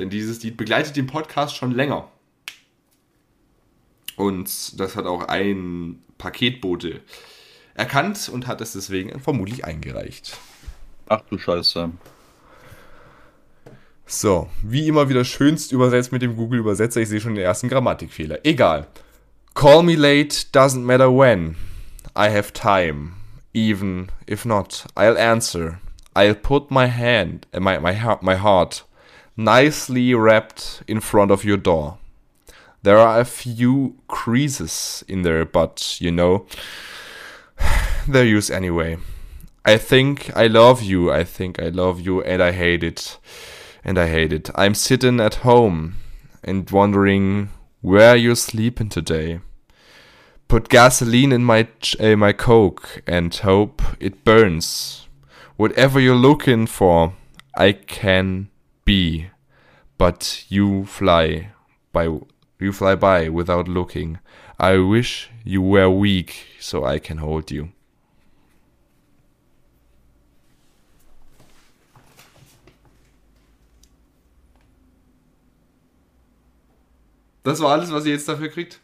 Denn 0.02 0.10
dieses 0.10 0.42
Lied 0.42 0.56
begleitet 0.56 0.96
den 0.96 1.06
Podcast 1.06 1.54
schon 1.54 1.70
länger. 1.70 2.08
Und 4.16 4.80
das 4.80 4.96
hat 4.96 5.06
auch 5.06 5.28
ein 5.28 6.02
Paketbote 6.18 7.02
erkannt 7.74 8.28
und 8.28 8.48
hat 8.48 8.60
es 8.60 8.72
deswegen 8.72 9.20
vermutlich 9.20 9.64
eingereicht. 9.64 10.36
Ach 11.08 11.20
du 11.30 11.38
Scheiße. 11.38 11.92
So, 14.04 14.50
wie 14.64 14.88
immer 14.88 15.08
wieder 15.08 15.24
schönst 15.24 15.70
übersetzt 15.70 16.10
mit 16.10 16.22
dem 16.22 16.34
Google-Übersetzer. 16.34 17.00
Ich 17.00 17.08
sehe 17.08 17.20
schon 17.20 17.36
den 17.36 17.44
ersten 17.44 17.68
Grammatikfehler. 17.68 18.44
Egal. 18.44 18.88
Call 19.54 19.84
me 19.84 19.94
late, 19.94 20.46
doesn't 20.52 20.82
matter 20.82 21.16
when. 21.16 21.54
I 22.16 22.28
have 22.28 22.52
time. 22.52 23.12
Even 23.54 24.10
if 24.28 24.44
not, 24.44 24.84
I'll 24.96 25.16
answer. 25.16 25.78
I'll 26.16 26.34
put 26.34 26.72
my 26.72 26.88
hand, 26.88 27.46
my, 27.56 27.78
my, 27.78 27.94
heart- 27.94 28.24
my 28.24 28.34
heart, 28.34 28.84
nicely 29.36 30.14
wrapped 30.14 30.82
in 30.86 31.00
front 31.00 31.30
of 31.30 31.44
your 31.44 31.56
door. 31.56 31.98
There 32.82 32.98
are 32.98 33.20
a 33.20 33.24
few 33.24 33.96
creases 34.08 35.04
in 35.06 35.22
there, 35.22 35.44
but 35.44 36.00
you 36.00 36.10
know, 36.10 36.46
they're 38.08 38.24
used 38.24 38.50
anyway. 38.50 38.98
I 39.64 39.76
think 39.76 40.36
I 40.36 40.48
love 40.48 40.82
you, 40.82 41.12
I 41.12 41.22
think 41.22 41.60
I 41.60 41.68
love 41.68 42.00
you, 42.00 42.22
and 42.22 42.42
I 42.42 42.52
hate 42.52 42.82
it 42.82 43.18
and 43.84 43.98
I 43.98 44.08
hate 44.08 44.32
it. 44.32 44.50
I'm 44.54 44.74
sitting 44.74 45.20
at 45.20 45.36
home 45.36 45.96
and 46.42 46.68
wondering 46.70 47.50
where 47.80 48.16
you're 48.16 48.36
sleeping 48.36 48.88
today. 48.88 49.40
Put 50.48 50.68
gasoline 50.68 51.32
in 51.32 51.44
my 51.44 51.66
uh, 51.98 52.16
my 52.16 52.32
coke 52.32 53.02
and 53.06 53.34
hope 53.34 53.82
it 53.98 54.24
burns. 54.24 55.06
Whatever 55.56 56.00
you're 56.00 56.14
looking 56.14 56.66
for, 56.66 57.14
I 57.56 57.72
can 57.72 58.48
be, 58.84 59.30
but 59.98 60.44
you 60.48 60.84
fly 60.86 61.52
by 61.92 62.04
you 62.58 62.72
fly 62.72 62.94
by 62.94 63.28
without 63.28 63.68
looking. 63.68 64.18
I 64.58 64.78
wish 64.78 65.30
you 65.44 65.62
were 65.62 65.90
weak 65.90 66.46
so 66.60 66.84
I 66.84 66.98
can 66.98 67.18
hold 67.18 67.50
you. 67.50 67.68
Das 77.44 77.60
war 77.60 77.72
alles, 77.72 77.90
was 77.90 78.06
ihr 78.06 78.12
jetzt 78.12 78.28
dafür 78.28 78.48
kriegt? 78.48 78.80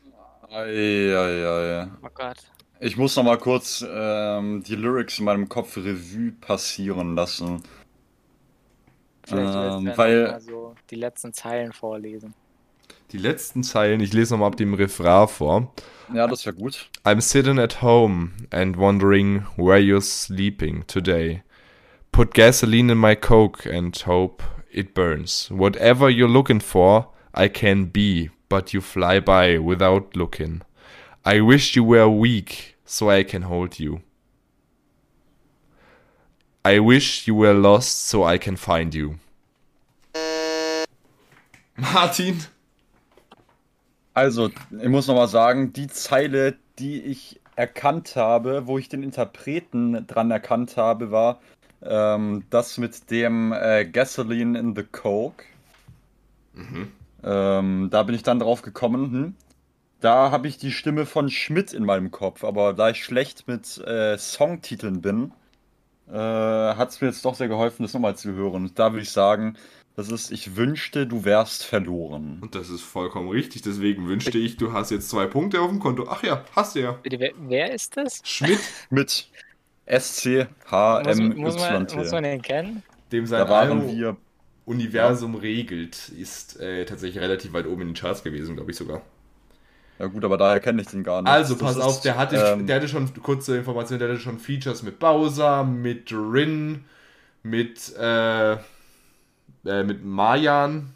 Eieiei. 0.51 1.87
Oh 2.03 2.09
Gott. 2.13 2.39
Ich 2.81 2.97
muss 2.97 3.15
noch 3.17 3.25
mal 3.25 3.39
kurz 3.39 3.85
ähm, 3.89 4.63
die 4.63 4.75
Lyrics 4.75 5.19
in 5.19 5.25
meinem 5.25 5.49
Kopf 5.49 5.77
Revue 5.77 6.33
passieren 6.41 7.15
lassen. 7.15 7.63
Vielleicht 9.29 9.55
Ähm, 9.55 9.85
willst 9.85 9.99
du 9.99 10.03
weil- 10.03 10.41
so 10.41 10.75
die 10.91 10.95
letzten 10.97 11.33
Zeilen 11.33 11.73
vorlesen. 11.73 12.35
Die 13.13 13.19
letzten 13.19 13.63
Zeilen, 13.63 14.01
ich 14.01 14.13
lese 14.13 14.35
nochmal 14.35 14.49
ab 14.49 14.57
dem 14.57 14.75
Refrain 14.75 15.29
vor. 15.29 15.73
Ja, 16.13 16.27
das 16.27 16.45
wäre 16.47 16.57
gut. 16.57 16.89
I'm 17.05 17.21
sitting 17.21 17.59
at 17.59 17.83
home 17.83 18.31
and 18.51 18.77
wondering 18.79 19.47
where 19.57 19.79
you're 19.79 20.01
sleeping 20.03 20.87
today. 20.87 21.43
Put 22.13 22.33
gasoline 22.35 22.93
in 22.93 22.99
my 22.99 23.15
coke 23.15 23.67
and 23.67 23.95
hope 24.07 24.43
it 24.71 24.95
burns. 24.95 25.51
Whatever 25.51 26.09
you're 26.09 26.31
looking 26.33 26.61
for, 26.61 27.13
I 27.37 27.49
can 27.49 27.91
be, 27.91 28.31
but 28.49 28.73
you 28.73 28.81
fly 28.81 29.21
by 29.21 29.59
without 29.59 30.15
looking. 30.17 30.63
I 31.25 31.41
wish 31.43 31.77
you 31.77 31.85
were 31.87 32.09
weak 32.09 32.77
so 32.85 33.11
I 33.11 33.23
can 33.25 33.43
hold 33.43 33.79
you. 33.79 34.01
I 36.69 36.81
wish 36.81 37.27
you 37.27 37.35
were 37.35 37.55
lost 37.55 38.09
so 38.09 38.29
I 38.29 38.37
can 38.37 38.59
find 38.59 38.95
you. 38.95 39.15
Martin. 41.77 42.45
Also, 44.13 44.51
ich 44.79 44.89
muss 44.89 45.07
noch 45.07 45.15
mal 45.15 45.29
sagen, 45.29 45.73
die 45.73 45.87
Zeile, 45.87 46.59
die 46.79 47.01
ich 47.01 47.41
erkannt 47.57 48.17
habe, 48.17 48.67
wo 48.67 48.77
ich 48.77 48.91
den 48.91 49.03
Interpreten 49.03 50.07
dran 50.07 50.31
erkannt 50.31 50.77
habe, 50.77 51.11
war 51.11 51.41
ähm, 51.81 52.45
das 52.51 52.77
mit 52.77 53.11
dem 53.11 53.53
äh, 53.53 53.87
Gasoline 53.87 54.59
in 54.59 54.77
the 54.77 54.83
Coke. 54.83 55.45
Ähm, 57.25 57.89
da 57.91 58.03
bin 58.03 58.15
ich 58.15 58.25
dann 58.25 58.41
drauf 58.41 58.61
gekommen. 58.61 59.11
Hm? 59.11 59.35
Da 60.01 60.31
habe 60.31 60.49
ich 60.49 60.59
die 60.59 60.73
Stimme 60.73 61.07
von 61.07 61.31
Schmidt 61.31 61.73
in 61.73 61.87
meinem 61.87 62.11
Kopf, 62.11 62.45
aber 62.45 62.75
da 62.75 62.91
ich 62.91 63.03
schlecht 63.03 63.49
mit 63.49 63.79
äh, 63.79 64.19
Songtiteln 64.19 65.01
bin, 65.01 65.33
äh, 66.11 66.15
hat 66.77 66.91
es 66.91 67.01
mir 67.01 67.09
jetzt 67.09 67.25
doch 67.25 67.35
sehr 67.35 67.49
geholfen, 67.49 67.83
das 67.83 67.93
nochmal 67.95 68.17
zu 68.17 68.33
hören. 68.33 68.71
Da 68.75 68.93
würde 68.93 69.03
ich 69.03 69.11
sagen, 69.11 69.57
das 69.97 70.11
ist 70.11 70.31
Ich 70.31 70.57
wünschte, 70.57 71.07
du 71.07 71.25
wärst 71.25 71.65
verloren. 71.65 72.39
Und 72.41 72.55
das 72.55 72.71
ist 72.71 72.83
vollkommen 72.83 73.29
richtig, 73.31 73.63
deswegen 73.63 74.07
wünschte 74.09 74.39
ich, 74.39 74.57
du 74.57 74.73
hast 74.73 74.91
jetzt 74.91 75.11
zwei 75.11 75.27
Punkte 75.27 75.61
auf 75.61 75.71
dem 75.71 75.81
Konto. 75.81 76.07
Ach 76.09 76.23
ja, 76.23 76.45
hast 76.55 76.77
du 76.77 76.81
ja. 76.81 76.93
Bitte, 76.93 77.19
wer, 77.19 77.33
wer 77.37 77.73
ist 77.75 77.97
das? 77.97 78.21
Schmidt, 78.25 78.61
Mit 78.91 79.29
Muss, 81.03 81.17
man- 81.19 81.37
muss, 81.37 81.57
man, 81.59 81.89
muss 81.95 82.11
man 82.13 82.25
S-C-H-M-Y-T. 82.25 82.31
den 82.31 82.43
kennen? 82.43 82.83
dem 83.13 83.27
sein 83.27 83.41
Da 83.41 83.49
waren 83.49 83.87
wir. 83.89 84.17
Universum 84.65 85.35
regelt, 85.35 86.11
ist 86.11 86.61
äh, 86.61 86.85
tatsächlich 86.85 87.23
relativ 87.23 87.53
weit 87.55 87.67
oben 87.67 87.83
in 87.83 87.89
den 87.89 87.95
Charts 87.95 88.23
gewesen, 88.23 88.55
glaube 88.57 88.71
ich 88.71 88.77
sogar. 88.77 89.03
Ja 89.99 90.07
gut, 90.07 90.25
aber 90.25 90.37
daher 90.37 90.61
kenne 90.61 90.83
ich 90.83 90.89
den 90.89 91.03
gar 91.03 91.23
nicht. 91.23 91.31
Also 91.31 91.55
Das 91.55 91.63
pass 91.63 91.77
ist, 91.77 91.83
auf, 91.83 92.01
der 92.01 92.17
hatte, 92.17 92.37
ähm, 92.37 92.67
der 92.67 92.77
hatte 92.77 92.89
schon, 92.89 93.13
kurze 93.23 93.57
Information, 93.57 93.99
der 93.99 94.11
hatte 94.11 94.21
schon 94.21 94.39
Features 94.39 94.83
mit 94.83 94.99
Bowser, 94.99 95.65
mit 95.65 96.13
Rin, 96.13 96.85
mit, 97.43 97.97
äh, 97.97 98.53
äh, 98.53 98.57
mit 99.85 100.05
Marjan. 100.05 100.91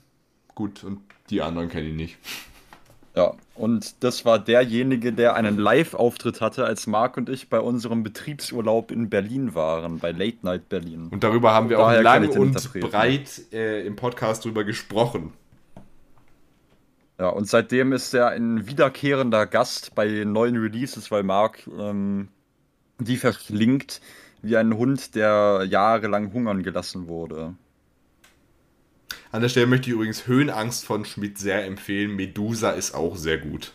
Gut, 0.54 0.84
und 0.84 1.00
die 1.30 1.42
anderen 1.42 1.68
kenne 1.68 1.88
ich 1.88 1.94
nicht. 1.94 2.18
Ja, 3.14 3.34
und 3.56 4.02
das 4.02 4.24
war 4.24 4.38
derjenige, 4.38 5.12
der 5.12 5.34
einen 5.34 5.58
Live-Auftritt 5.58 6.40
hatte, 6.40 6.64
als 6.64 6.86
Marc 6.86 7.18
und 7.18 7.28
ich 7.28 7.50
bei 7.50 7.60
unserem 7.60 8.02
Betriebsurlaub 8.02 8.90
in 8.90 9.10
Berlin 9.10 9.54
waren, 9.54 9.98
bei 9.98 10.12
Late 10.12 10.38
Night 10.42 10.68
Berlin. 10.70 11.08
Und 11.10 11.22
darüber 11.22 11.52
haben 11.52 11.68
wir 11.68 11.78
auch 11.78 11.88
Daher 11.88 12.02
lang 12.02 12.28
und 12.30 12.72
breit 12.80 13.42
äh, 13.52 13.86
im 13.86 13.96
Podcast 13.96 14.46
drüber 14.46 14.64
gesprochen. 14.64 15.34
Ja, 17.18 17.28
und 17.28 17.48
seitdem 17.48 17.92
ist 17.92 18.14
er 18.14 18.28
ein 18.28 18.66
wiederkehrender 18.66 19.46
Gast 19.46 19.94
bei 19.94 20.24
neuen 20.24 20.56
Releases, 20.56 21.10
weil 21.10 21.22
Marc 21.22 21.66
ähm, 21.78 22.28
die 22.98 23.16
verschlingt 23.16 24.00
wie 24.42 24.56
ein 24.56 24.76
Hund, 24.76 25.14
der 25.14 25.66
jahrelang 25.68 26.32
hungern 26.32 26.62
gelassen 26.62 27.08
wurde. 27.08 27.54
An 29.30 29.40
der 29.40 29.48
Stelle 29.48 29.66
möchte 29.66 29.88
ich 29.88 29.94
übrigens 29.94 30.26
Höhenangst 30.26 30.84
von 30.84 31.04
Schmidt 31.04 31.38
sehr 31.38 31.64
empfehlen. 31.64 32.16
Medusa 32.16 32.70
ist 32.70 32.94
auch 32.94 33.16
sehr 33.16 33.38
gut. 33.38 33.72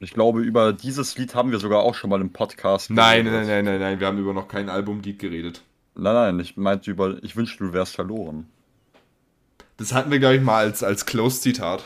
Ich 0.00 0.12
glaube, 0.12 0.40
über 0.40 0.72
dieses 0.72 1.16
Lied 1.16 1.34
haben 1.36 1.52
wir 1.52 1.60
sogar 1.60 1.80
auch 1.80 1.94
schon 1.94 2.10
mal 2.10 2.20
im 2.20 2.32
Podcast 2.32 2.90
Nein, 2.90 3.26
nein, 3.26 3.46
nein, 3.46 3.64
nein, 3.64 3.78
nein, 3.78 4.00
wir 4.00 4.08
haben 4.08 4.18
über 4.18 4.32
noch 4.32 4.48
kein 4.48 4.68
Albumlied 4.68 5.20
geredet. 5.20 5.62
Nein, 5.94 6.14
nein, 6.14 6.40
ich 6.40 6.56
meinte 6.56 6.90
über, 6.90 7.22
ich 7.22 7.36
wünschte, 7.36 7.64
du 7.64 7.72
wärst 7.72 7.94
verloren. 7.94 8.48
Das 9.82 9.92
hatten 9.92 10.12
wir, 10.12 10.20
glaube 10.20 10.36
ich, 10.36 10.42
mal 10.42 10.64
als, 10.64 10.84
als 10.84 11.06
Close-Zitat. 11.06 11.82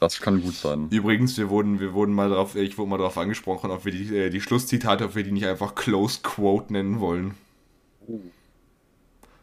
Das 0.00 0.20
kann 0.20 0.42
gut 0.42 0.54
sein. 0.54 0.88
Übrigens, 0.90 1.38
wir 1.38 1.48
wurden, 1.48 1.78
wir 1.78 1.92
wurden 1.92 2.12
mal 2.12 2.28
drauf, 2.28 2.56
ich 2.56 2.76
wurde 2.76 2.90
mal 2.90 2.96
darauf 2.96 3.16
angesprochen, 3.16 3.70
ob 3.70 3.84
wir 3.84 3.92
die, 3.92 4.16
äh, 4.16 4.30
die 4.30 4.40
Schlusszitate, 4.40 5.04
ob 5.04 5.14
wir 5.14 5.22
die 5.22 5.30
nicht 5.30 5.46
einfach 5.46 5.76
Close 5.76 6.22
Quote 6.24 6.72
nennen 6.72 6.98
wollen. 6.98 7.36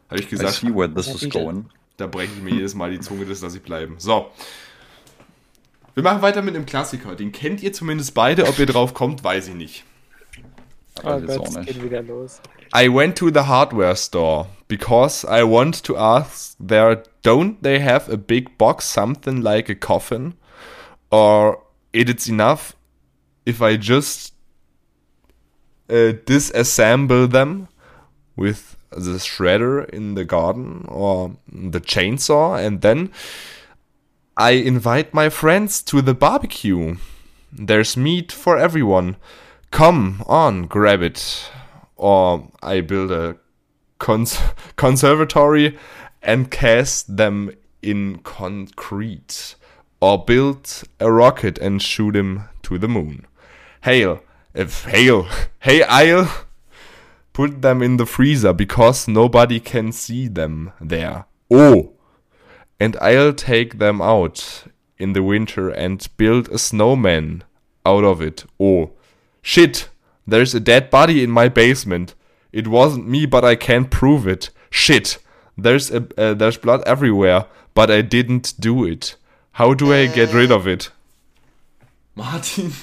Habe 0.09 0.19
ich 0.19 0.25
I 0.25 0.29
gesagt, 0.31 0.55
see 0.55 0.75
where 0.75 0.93
this 0.93 1.07
is 1.07 1.29
going. 1.29 1.67
da 1.95 2.07
breche 2.07 2.33
ich 2.35 2.43
mir 2.43 2.55
jedes 2.55 2.75
Mal 2.75 2.91
die 2.91 2.99
Zunge, 2.99 3.25
das 3.25 3.41
lasse 3.41 3.57
ich 3.57 3.63
bleiben. 3.63 3.95
So. 3.97 4.29
Wir 5.93 6.03
machen 6.03 6.21
weiter 6.21 6.41
mit 6.41 6.57
einem 6.57 6.65
Klassiker. 6.65 7.15
Den 7.15 7.31
kennt 7.31 7.63
ihr 7.63 7.71
zumindest 7.71 8.13
beide. 8.13 8.47
Ob 8.47 8.59
ihr 8.59 8.65
drauf 8.65 8.93
kommt, 8.93 9.23
weiß 9.23 9.47
ich 9.47 9.55
nicht. 9.55 9.85
Oh 11.03 11.19
Gott, 11.19 11.47
es 11.47 11.65
geht 11.65 11.83
wieder 11.83 12.01
los. 12.01 12.41
I 12.73 12.89
went 12.89 13.15
to 13.17 13.31
the 13.31 13.43
hardware 13.43 13.95
store 13.95 14.47
because 14.67 15.25
I 15.25 15.43
want 15.43 15.83
to 15.83 15.95
ask 15.97 16.55
there 16.59 17.03
don't 17.21 17.61
they 17.63 17.79
have 17.79 18.09
a 18.09 18.17
big 18.17 18.57
box 18.57 18.85
something 18.85 19.41
like 19.41 19.69
a 19.69 19.75
coffin 19.75 20.33
or 21.11 21.63
it 21.93 22.09
is 22.09 22.27
enough 22.27 22.75
if 23.45 23.61
I 23.61 23.77
just 23.77 24.33
uh, 25.89 26.13
disassemble 26.25 27.31
them 27.31 27.69
with 28.35 28.75
the 28.91 29.17
shredder 29.17 29.89
in 29.89 30.15
the 30.15 30.25
garden 30.25 30.85
or 30.89 31.37
the 31.51 31.79
chainsaw 31.79 32.57
and 32.57 32.81
then 32.81 33.11
I 34.35 34.51
invite 34.51 35.13
my 35.15 35.29
friends 35.29 35.81
to 35.83 36.01
the 36.01 36.13
barbecue. 36.13 36.97
There's 37.51 37.97
meat 37.97 38.31
for 38.31 38.57
everyone. 38.57 39.15
Come 39.71 40.23
on, 40.27 40.63
grab 40.63 41.01
it. 41.01 41.49
Or 41.95 42.49
I 42.61 42.81
build 42.81 43.11
a 43.11 43.37
cons- 43.99 44.39
conservatory 44.75 45.77
and 46.21 46.51
cast 46.51 47.17
them 47.17 47.51
in 47.81 48.19
concrete. 48.19 49.55
Or 49.99 50.23
build 50.23 50.83
a 50.99 51.11
rocket 51.11 51.57
and 51.57 51.81
shoot 51.81 52.15
him 52.15 52.43
to 52.63 52.77
the 52.77 52.87
moon. 52.87 53.25
Hail, 53.81 54.21
if 54.53 54.85
hail, 54.85 55.27
hey 55.59 55.83
I'll 55.83 56.29
put 57.33 57.61
them 57.61 57.81
in 57.81 57.97
the 57.97 58.05
freezer 58.05 58.53
because 58.53 59.07
nobody 59.07 59.59
can 59.59 59.91
see 59.91 60.27
them 60.27 60.71
there. 60.81 61.25
Oh, 61.49 61.93
and 62.79 62.95
I'll 63.01 63.33
take 63.33 63.79
them 63.79 64.01
out 64.01 64.63
in 64.97 65.13
the 65.13 65.23
winter 65.23 65.69
and 65.69 66.07
build 66.17 66.49
a 66.49 66.57
snowman 66.57 67.43
out 67.85 68.03
of 68.03 68.21
it. 68.21 68.45
Oh, 68.59 68.91
shit! 69.41 69.89
There's 70.29 70.53
a 70.55 70.59
dead 70.59 70.89
body 70.89 71.23
in 71.23 71.31
my 71.31 71.49
basement. 71.49 72.13
It 72.51 72.67
wasn't 72.67 73.07
me, 73.07 73.25
but 73.25 73.43
I 73.45 73.55
can't 73.55 73.89
prove 73.89 74.27
it. 74.27 74.51
Shit! 74.69 75.19
There's 75.57 75.91
a 75.91 76.05
uh, 76.17 76.33
there's 76.35 76.57
blood 76.57 76.81
everywhere, 76.85 77.45
but 77.73 77.89
I 77.89 78.01
didn't 78.03 78.53
do 78.59 78.85
it. 78.85 79.17
How 79.53 79.73
do 79.73 79.91
I 79.93 80.07
get 80.07 80.33
rid 80.33 80.51
of 80.51 80.67
it? 80.67 80.91
Martin. 82.15 82.73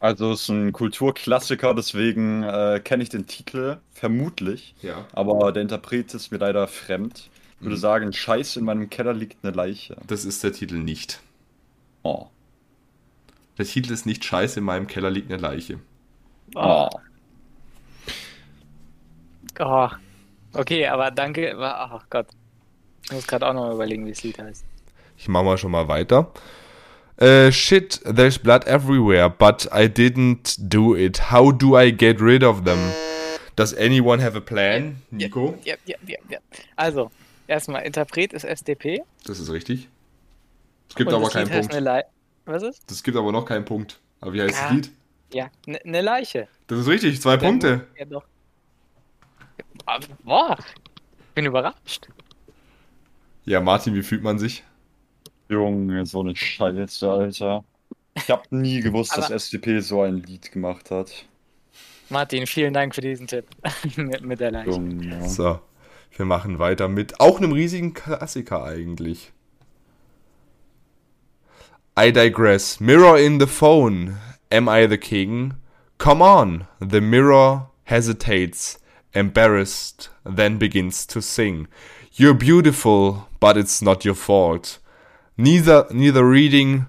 Also 0.00 0.32
es 0.32 0.42
ist 0.42 0.48
ein 0.48 0.72
Kulturklassiker, 0.72 1.74
deswegen 1.74 2.42
äh, 2.42 2.80
kenne 2.82 3.04
ich 3.04 3.08
den 3.08 3.26
Titel 3.28 3.76
vermutlich, 3.92 4.74
Ja. 4.82 5.06
aber 5.12 5.52
der 5.52 5.62
Interpret 5.62 6.12
ist 6.14 6.32
mir 6.32 6.38
leider 6.38 6.66
fremd. 6.66 7.28
Ich 7.28 7.60
Mhm. 7.60 7.66
würde 7.66 7.76
sagen, 7.76 8.12
Scheiß 8.12 8.56
in 8.56 8.64
meinem 8.64 8.90
Keller 8.90 9.12
liegt 9.14 9.44
eine 9.44 9.54
Leiche. 9.54 9.96
Das 10.08 10.24
ist 10.24 10.42
der 10.42 10.52
Titel 10.52 10.78
nicht. 10.78 11.20
Oh. 12.02 12.26
Der 13.58 13.66
Titel 13.66 13.92
ist 13.92 14.06
nicht 14.06 14.24
Scheiße, 14.24 14.60
in 14.60 14.64
meinem 14.64 14.86
Keller 14.86 15.10
liegt 15.10 15.30
eine 15.30 15.40
Leiche. 15.40 15.78
Oh. 16.54 16.88
Oh. 19.58 19.88
Okay, 20.54 20.86
aber 20.86 21.10
danke. 21.10 21.54
Ach 21.58 22.04
Gott. 22.10 22.26
Ich 23.04 23.12
muss 23.12 23.26
gerade 23.26 23.46
auch 23.46 23.52
noch 23.52 23.66
mal 23.66 23.74
überlegen, 23.74 24.06
wie 24.06 24.10
das 24.10 24.22
Lied 24.22 24.38
heißt. 24.38 24.64
Ich 25.16 25.28
mach 25.28 25.42
mal 25.42 25.58
schon 25.58 25.70
mal 25.70 25.88
weiter. 25.88 26.32
Uh, 27.20 27.52
shit, 27.52 28.00
there's 28.04 28.38
blood 28.38 28.66
everywhere, 28.66 29.28
but 29.28 29.68
I 29.72 29.86
didn't 29.86 30.56
do 30.58 30.96
it. 30.96 31.30
How 31.30 31.52
do 31.52 31.78
I 31.78 31.92
get 31.92 32.20
rid 32.20 32.42
of 32.42 32.64
them? 32.64 32.78
Does 33.54 33.74
anyone 33.74 34.20
have 34.22 34.36
a 34.36 34.40
plan? 34.40 35.02
Nico? 35.10 35.58
Ja, 35.64 35.76
ja, 35.84 35.96
ja, 36.06 36.18
ja. 36.28 36.38
Also, 36.74 37.10
erstmal, 37.46 37.84
Interpret 37.84 38.32
ist 38.32 38.44
SDP. 38.44 39.02
Das 39.24 39.38
ist 39.38 39.52
richtig. 39.52 39.88
Es 40.88 40.94
gibt 40.94 41.12
und 41.12 41.14
aber 41.14 41.28
keinen 41.28 41.46
Lied 41.46 41.54
heißt 41.54 41.70
Punkt. 41.70 42.04
Was 42.44 42.62
ist? 42.62 42.90
Es 42.90 43.02
gibt 43.02 43.16
aber 43.16 43.32
noch 43.32 43.44
keinen 43.44 43.64
Punkt. 43.64 44.00
Aber 44.20 44.32
wie 44.32 44.42
heißt 44.42 44.54
Ja. 44.54 44.62
das 44.64 44.72
Lied? 44.72 44.90
Ja, 45.32 45.50
eine 45.66 45.80
ne 45.84 46.00
Leiche. 46.02 46.48
Das 46.66 46.78
ist 46.78 46.88
richtig, 46.88 47.20
zwei 47.20 47.36
Punkte. 47.36 47.86
Ja, 47.98 48.04
doch. 48.04 48.24
Ah, 49.86 49.98
Boah, 50.22 50.58
bin 51.34 51.46
überrascht. 51.46 52.08
Ja, 53.44 53.60
Martin, 53.60 53.94
wie 53.94 54.02
fühlt 54.02 54.22
man 54.22 54.38
sich? 54.38 54.62
Junge, 55.48 56.04
so 56.06 56.20
eine 56.20 56.36
Scheiße, 56.36 57.10
Alter. 57.10 57.64
Ich 58.14 58.30
habe 58.30 58.42
nie 58.50 58.80
gewusst, 58.82 59.16
dass 59.16 59.30
SDP 59.30 59.80
so 59.80 60.02
ein 60.02 60.16
Lied 60.16 60.52
gemacht 60.52 60.90
hat. 60.90 61.26
Martin, 62.10 62.46
vielen 62.46 62.74
Dank 62.74 62.94
für 62.94 63.00
diesen 63.00 63.26
Tipp 63.26 63.46
mit, 63.96 64.22
mit 64.22 64.40
der 64.40 64.50
Leiche. 64.50 64.70
Junge. 64.70 65.28
So, 65.28 65.60
wir 66.16 66.24
machen 66.26 66.58
weiter 66.58 66.88
mit 66.88 67.20
auch 67.20 67.38
einem 67.38 67.52
riesigen 67.52 67.94
Klassiker 67.94 68.64
eigentlich. 68.64 69.32
I 71.96 72.10
digress. 72.10 72.80
Mirror 72.80 73.18
in 73.18 73.36
the 73.38 73.46
phone. 73.46 74.16
Am 74.50 74.68
I 74.68 74.86
the 74.86 74.96
king? 74.96 75.54
Come 75.98 76.22
on. 76.22 76.66
The 76.80 77.02
mirror 77.02 77.66
hesitates, 77.84 78.78
embarrassed, 79.12 80.08
then 80.24 80.56
begins 80.56 81.04
to 81.06 81.20
sing. 81.20 81.68
You're 82.14 82.34
beautiful, 82.34 83.28
but 83.40 83.58
it's 83.58 83.82
not 83.82 84.04
your 84.06 84.14
fault. 84.14 84.78
Neither 85.36 85.86
neither 85.90 86.24
reading 86.26 86.86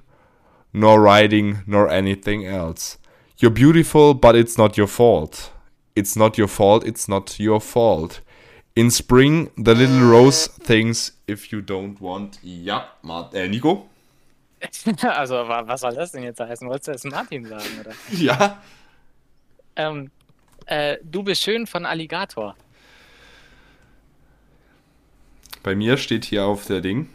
nor 0.72 1.02
writing 1.02 1.64
nor 1.68 1.90
anything 1.90 2.46
else. 2.46 2.98
You're 3.38 3.52
beautiful, 3.52 4.14
but 4.14 4.36
it's 4.36 4.58
not 4.58 4.78
your 4.78 4.88
fault. 4.88 5.52
It's 5.96 6.16
not 6.16 6.38
your 6.38 6.48
fault, 6.48 6.86
it's 6.86 7.08
not 7.10 7.40
your 7.40 7.60
fault. 7.60 8.22
In 8.76 8.90
spring, 8.90 9.52
the 9.58 9.76
little 9.76 10.10
rose 10.10 10.48
thinks 10.48 11.12
if 11.28 11.52
you 11.52 11.62
don't 11.62 12.00
want. 12.02 12.40
Ja, 12.42 12.86
Ma 13.04 13.30
äh, 13.34 13.48
Nico? 13.50 13.90
Also, 15.04 15.36
wa- 15.48 15.64
was 15.68 15.82
soll 15.82 15.94
das 15.96 16.12
denn 16.12 16.24
jetzt 16.24 16.40
heißen? 16.40 16.68
Wolltest 16.68 16.88
du 16.88 16.92
das 16.94 17.04
Martin 17.06 17.46
sagen, 17.46 17.64
oder? 17.82 17.92
Ja. 18.12 18.62
Ähm, 19.76 20.12
äh, 20.66 20.98
du 21.04 21.24
bist 21.24 21.42
schön 21.42 21.66
von 21.68 21.86
Alligator. 21.86 22.56
Bei 25.64 25.76
mir 25.76 25.98
steht 25.98 26.26
hier 26.26 26.46
auf 26.46 26.66
der 26.68 26.82
Ding. 26.82 27.10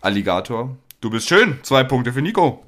Alligator. 0.00 0.76
Du 1.00 1.10
bist 1.10 1.28
schön. 1.28 1.58
Zwei 1.62 1.84
Punkte 1.84 2.12
für 2.12 2.22
Nico. 2.22 2.64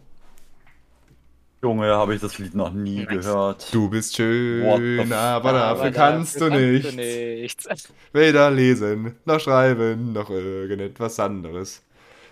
Junge, 1.63 1.87
habe 1.89 2.15
ich 2.15 2.21
das 2.21 2.39
Lied 2.39 2.55
noch 2.55 2.73
nie 2.73 3.05
Nice. 3.05 3.09
gehört. 3.09 3.75
Du 3.75 3.89
bist 3.89 4.15
schön, 4.15 5.11
aber 5.13 5.49
Aber 5.51 5.53
dafür 5.53 5.91
kannst 5.91 6.41
du 6.41 6.49
nichts. 6.51 7.89
Weder 8.13 8.51
lesen, 8.51 9.17
noch 9.25 9.41
schreiben, 9.41 10.13
noch 10.13 10.29
irgendetwas 10.31 11.19
anderes. 11.19 11.83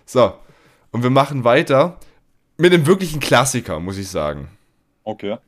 So. 0.04 0.34
Und 0.94 1.02
wir 1.02 1.10
machen 1.10 1.42
weiter 1.42 1.98
mit 2.56 2.72
einem 2.72 2.86
wirklichen 2.86 3.18
Klassiker, 3.18 3.80
muss 3.80 3.98
ich 3.98 4.08
sagen. 4.08 4.46
Okay. 5.02 5.38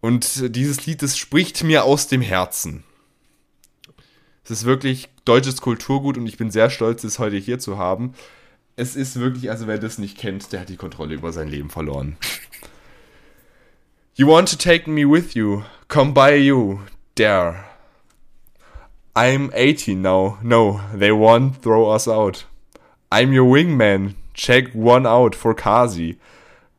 Und 0.00 0.56
dieses 0.56 0.86
Lied, 0.86 1.02
das 1.02 1.18
spricht 1.18 1.62
mir 1.64 1.84
aus 1.84 2.08
dem 2.08 2.22
Herzen. 2.22 2.82
Es 4.42 4.50
ist 4.50 4.64
wirklich 4.64 5.10
deutsches 5.26 5.60
Kulturgut 5.60 6.16
und 6.16 6.26
ich 6.26 6.38
bin 6.38 6.50
sehr 6.50 6.70
stolz, 6.70 7.04
es 7.04 7.18
heute 7.18 7.36
hier 7.36 7.58
zu 7.58 7.76
haben. 7.76 8.14
Es 8.74 8.96
ist 8.96 9.20
wirklich, 9.20 9.50
also 9.50 9.66
wer 9.66 9.76
das 9.76 9.98
nicht 9.98 10.16
kennt, 10.16 10.50
der 10.50 10.60
hat 10.60 10.70
die 10.70 10.78
Kontrolle 10.78 11.14
über 11.14 11.30
sein 11.30 11.48
Leben 11.48 11.68
verloren. 11.68 12.16
You 14.14 14.26
want 14.28 14.48
to 14.48 14.56
take 14.56 14.88
me 14.88 15.02
with 15.02 15.34
you? 15.34 15.62
Come 15.88 16.14
by 16.14 16.36
you, 16.36 16.80
dare. 17.16 17.66
I'm 19.14 19.50
18 19.52 20.00
now. 20.00 20.38
No, 20.42 20.80
they 20.98 21.10
won't 21.10 21.60
throw 21.60 21.94
us 21.94 22.08
out. 22.08 22.46
I'm 23.10 23.32
your 23.32 23.50
wingman. 23.50 24.14
Check 24.34 24.72
one 24.72 25.06
out 25.06 25.34
for 25.34 25.54
Kazi. 25.54 26.18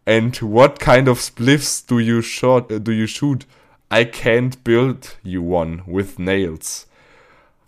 And 0.06 0.36
what 0.38 0.80
kind 0.80 1.08
of 1.08 1.20
spliffs 1.20 1.86
do 1.86 2.00
you 2.00 2.22
shot 2.22 2.72
uh, 2.72 2.80
do 2.80 2.92
you 2.92 3.08
shoot? 3.08 3.46
I 3.90 4.04
can't 4.04 4.62
build 4.64 5.16
you 5.24 5.42
one 5.42 5.84
with 5.88 6.20
nails. 6.20 6.86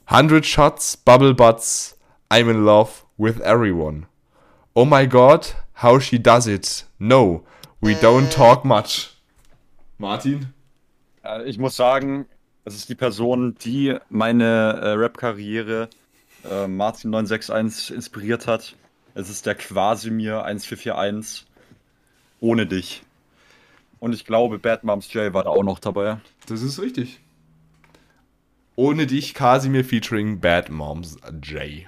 Hundred 0.06 0.46
shots, 0.46 0.96
bubble 0.96 1.34
butts. 1.34 1.96
I'm 2.32 2.50
in 2.50 2.66
love 2.66 3.06
with 3.18 3.40
everyone. 3.42 4.06
Oh 4.76 4.86
my 4.86 5.06
god, 5.06 5.48
how 5.74 6.00
she 6.00 6.18
does 6.18 6.48
it. 6.48 6.84
No, 7.00 7.44
we 7.82 7.96
don't 7.96 8.30
talk 8.32 8.64
much. 8.66 9.10
Martin? 9.98 10.54
Äh, 11.24 11.44
Ich 11.46 11.58
muss 11.58 11.76
sagen, 11.76 12.26
es 12.66 12.76
ist 12.76 12.90
die 12.90 12.96
Person, 12.96 13.56
die 13.56 13.98
meine 14.10 14.80
äh, 14.82 14.90
Rap-Karriere 14.92 15.90
äh, 16.50 16.68
Martin 16.68 17.12
961 17.12 17.96
inspiriert 17.96 18.48
hat. 18.48 18.76
Es 19.16 19.30
ist 19.30 19.46
der 19.46 19.56
Quasimir 19.56 20.44
1441. 20.44 21.46
Ohne 22.40 22.66
dich. 22.68 23.04
Und 24.00 24.14
ich 24.14 24.26
glaube, 24.26 24.60
Bad 24.60 24.84
Moms 24.84 25.12
J 25.14 25.34
war 25.34 25.44
da 25.44 25.50
auch 25.50 25.64
noch 25.64 25.80
dabei. 25.80 26.20
Das 26.48 26.62
ist 26.62 26.80
richtig. 26.80 27.20
Ohne 28.76 29.08
dich 29.08 29.34
Casimir 29.34 29.84
featuring 29.84 30.40
Bad 30.40 30.70
Moms 30.70 31.18
J. 31.44 31.86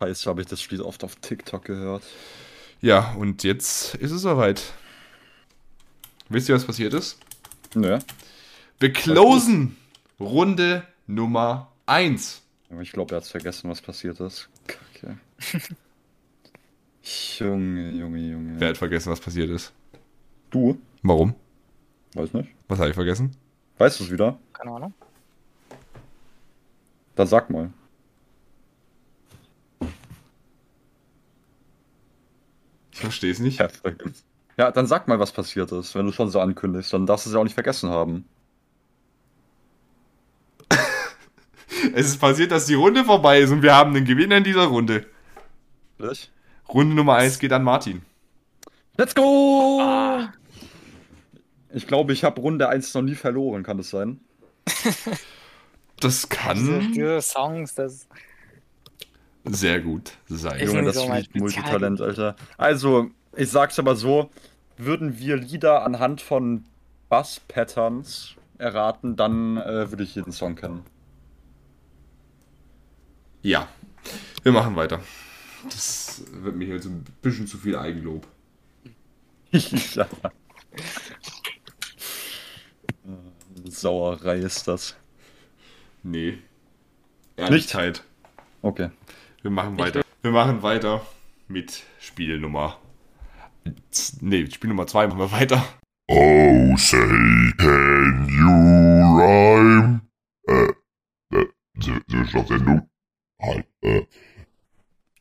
Scheiße, 0.00 0.28
habe 0.28 0.40
ich 0.40 0.48
das 0.48 0.68
Lied 0.70 0.80
oft 0.80 1.04
auf 1.04 1.14
TikTok 1.16 1.64
gehört. 1.64 2.02
Ja, 2.80 3.12
und 3.12 3.44
jetzt 3.44 3.94
ist 3.96 4.10
es 4.10 4.22
soweit. 4.22 4.72
Wisst 6.28 6.48
ihr, 6.48 6.54
was 6.54 6.64
passiert 6.64 6.94
ist? 6.94 7.18
Nö. 7.74 7.98
Wir 8.80 8.92
closen 8.92 9.76
Runde 10.18 10.84
Nummer 11.06 11.70
1. 11.86 12.42
Ich 12.78 12.92
glaube, 12.92 13.14
er 13.14 13.20
hat 13.20 13.26
vergessen, 13.26 13.68
was 13.68 13.80
passiert 13.80 14.20
ist. 14.20 14.48
Kacke. 14.66 15.18
Junge, 17.38 17.90
Junge, 17.90 18.18
Junge. 18.18 18.60
Wer 18.60 18.68
hat 18.68 18.78
vergessen, 18.78 19.10
was 19.10 19.20
passiert 19.20 19.50
ist? 19.50 19.72
Du? 20.50 20.80
Warum? 21.02 21.34
Weiß 22.14 22.32
nicht. 22.32 22.50
Was 22.68 22.78
habe 22.78 22.90
ich 22.90 22.94
vergessen? 22.94 23.36
Weißt 23.78 23.98
du 23.98 24.04
es 24.04 24.10
wieder? 24.10 24.38
Keine 24.52 24.70
Ahnung. 24.72 24.94
Dann 27.16 27.26
sag 27.26 27.50
mal. 27.50 27.70
Ich 32.92 33.00
verstehe 33.00 33.32
es 33.32 33.38
nicht. 33.38 33.60
Ja, 34.56 34.70
dann 34.70 34.86
sag 34.86 35.08
mal, 35.08 35.18
was 35.18 35.32
passiert 35.32 35.72
ist, 35.72 35.94
wenn 35.94 36.06
du 36.06 36.12
schon 36.12 36.28
so 36.30 36.38
ankündigst. 36.40 36.92
Dann 36.92 37.06
darfst 37.06 37.26
du 37.26 37.30
es 37.30 37.34
ja 37.34 37.40
auch 37.40 37.44
nicht 37.44 37.54
vergessen 37.54 37.90
haben. 37.90 38.26
Es 41.94 42.06
ist 42.06 42.20
passiert, 42.20 42.50
dass 42.50 42.66
die 42.66 42.74
Runde 42.74 43.04
vorbei 43.04 43.40
ist 43.40 43.50
und 43.50 43.62
wir 43.62 43.74
haben 43.74 43.94
einen 43.94 44.04
Gewinner 44.04 44.36
in 44.36 44.44
dieser 44.44 44.64
Runde. 44.64 45.06
Wirklich? 45.98 46.30
Runde 46.68 46.94
Nummer 46.94 47.16
1 47.16 47.38
geht 47.38 47.52
an 47.52 47.62
Martin. 47.64 48.02
Let's 48.96 49.14
go! 49.14 49.78
Ah. 49.80 50.32
Ich 51.72 51.86
glaube, 51.86 52.12
ich 52.12 52.24
habe 52.24 52.40
Runde 52.40 52.68
1 52.68 52.94
noch 52.94 53.02
nie 53.02 53.14
verloren, 53.14 53.62
kann 53.62 53.78
das 53.78 53.90
sein? 53.90 54.20
Das 56.00 56.28
kann 56.28 56.92
diese 56.94 57.20
Songs, 57.20 57.74
das. 57.74 58.08
sehr 59.44 59.80
gut 59.80 60.12
sein. 60.28 60.58
Junge, 60.66 60.82
nicht 60.82 60.88
das 60.88 60.96
so 60.96 61.08
mein 61.08 61.22
ist 61.22 61.34
Multitalent, 61.34 62.00
Alter. 62.00 62.36
Also, 62.56 63.10
ich 63.36 63.50
sag's 63.50 63.78
aber 63.78 63.94
so, 63.96 64.30
würden 64.78 65.18
wir 65.18 65.36
Lieder 65.36 65.84
anhand 65.84 66.22
von 66.22 66.64
Bass-Patterns 67.10 68.36
erraten, 68.56 69.16
dann 69.16 69.58
äh, 69.58 69.90
würde 69.90 70.02
ich 70.02 70.14
jeden 70.14 70.32
Song 70.32 70.56
kennen. 70.56 70.84
Ja, 73.42 73.68
wir 74.42 74.52
machen 74.52 74.76
weiter. 74.76 75.00
Das 75.64 76.22
wird 76.30 76.56
mir 76.56 76.66
hier 76.66 76.80
so 76.80 76.90
ein 76.90 77.04
bisschen 77.22 77.46
zu 77.46 77.58
viel 77.58 77.76
Eigenlob. 77.76 78.26
ja. 79.52 80.06
Sauerei 83.64 84.38
ist 84.38 84.68
das. 84.68 84.96
Nee. 86.02 86.38
Ehrlichkeit. 87.36 88.02
Okay. 88.62 88.90
Wir 89.42 89.50
machen 89.50 89.78
weiter. 89.78 90.02
Wir 90.22 90.30
machen 90.30 90.62
weiter 90.62 91.06
mit 91.48 91.84
Spiel 91.98 92.38
Nummer. 92.38 92.78
Nee, 94.20 94.50
Spiel 94.50 94.68
Nummer 94.68 94.86
2 94.86 95.08
machen 95.08 95.18
wir 95.18 95.32
weiter. 95.32 95.64
Oh, 96.08 96.76
say, 96.76 96.98
can 97.58 98.26
you 98.28 99.16
rhyme? 99.16 100.00
Äh, 100.46 100.72
äh, 101.36 101.46
sind 101.78 102.04
sind 102.08 102.20
wir 102.20 102.26
schon 102.26 102.40
auf 102.40 102.48
Sendung? 102.48 102.89
Halt, 103.40 103.66
äh. 103.82 104.06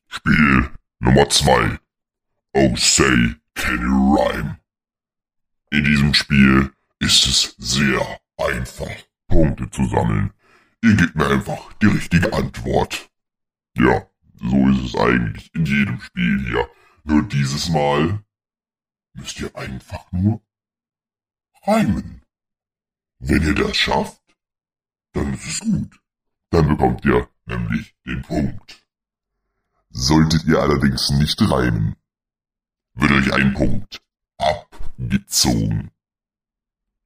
Spiel 0.07 0.71
Nummer 0.99 1.29
2. 1.29 1.79
Oh, 2.53 2.75
say, 2.75 3.35
can 3.55 3.79
you 3.79 4.15
rhyme? 4.15 4.59
In 5.71 5.83
diesem 5.83 6.13
Spiel 6.13 6.73
ist 6.99 7.25
es 7.27 7.55
sehr 7.57 8.19
einfach, 8.37 8.91
Punkte 9.27 9.69
zu 9.69 9.85
sammeln. 9.85 10.33
Ihr 10.81 10.95
gebt 10.95 11.15
mir 11.15 11.27
einfach 11.27 11.73
die 11.73 11.87
richtige 11.87 12.33
Antwort. 12.33 13.09
Ja, 13.77 14.07
so 14.35 14.69
ist 14.69 14.83
es 14.83 14.95
eigentlich 14.95 15.53
in 15.53 15.65
jedem 15.65 16.01
Spiel 16.01 16.39
hier. 16.47 16.69
Nur 17.03 17.23
dieses 17.23 17.69
Mal 17.69 18.23
müsst 19.13 19.39
ihr 19.39 19.55
einfach 19.55 20.11
nur 20.11 20.41
reimen. 21.63 22.23
Wenn 23.19 23.43
ihr 23.43 23.55
das 23.55 23.77
schafft, 23.77 24.21
dann 25.13 25.33
ist 25.33 25.45
es 25.45 25.59
gut. 25.59 25.99
Dann 26.49 26.67
bekommt 26.67 27.05
ihr 27.05 27.29
nämlich 27.45 27.95
den 28.05 28.21
Punkt. 28.23 28.85
Solltet 29.89 30.45
ihr 30.45 30.59
allerdings 30.59 31.09
nicht 31.11 31.41
reimen, 31.41 31.95
wird 32.93 33.11
euch 33.11 33.33
ein 33.33 33.53
Punkt 33.53 34.01
abgezogen. 34.37 35.91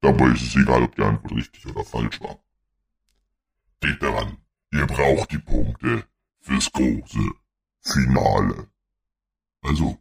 Dabei 0.01 0.31
ist 0.31 0.41
es 0.41 0.55
egal, 0.55 0.83
ob 0.83 0.95
die 0.95 1.01
Antwort 1.01 1.33
richtig 1.33 1.65
oder 1.65 1.83
falsch 1.85 2.19
war. 2.21 2.39
Denkt 3.81 4.03
daran, 4.03 4.37
ihr 4.71 4.85
braucht 4.85 5.31
die 5.31 5.39
Punkte 5.39 6.07
fürs 6.41 6.71
große 6.71 7.31
Finale. 7.79 8.69
Also, 9.61 9.97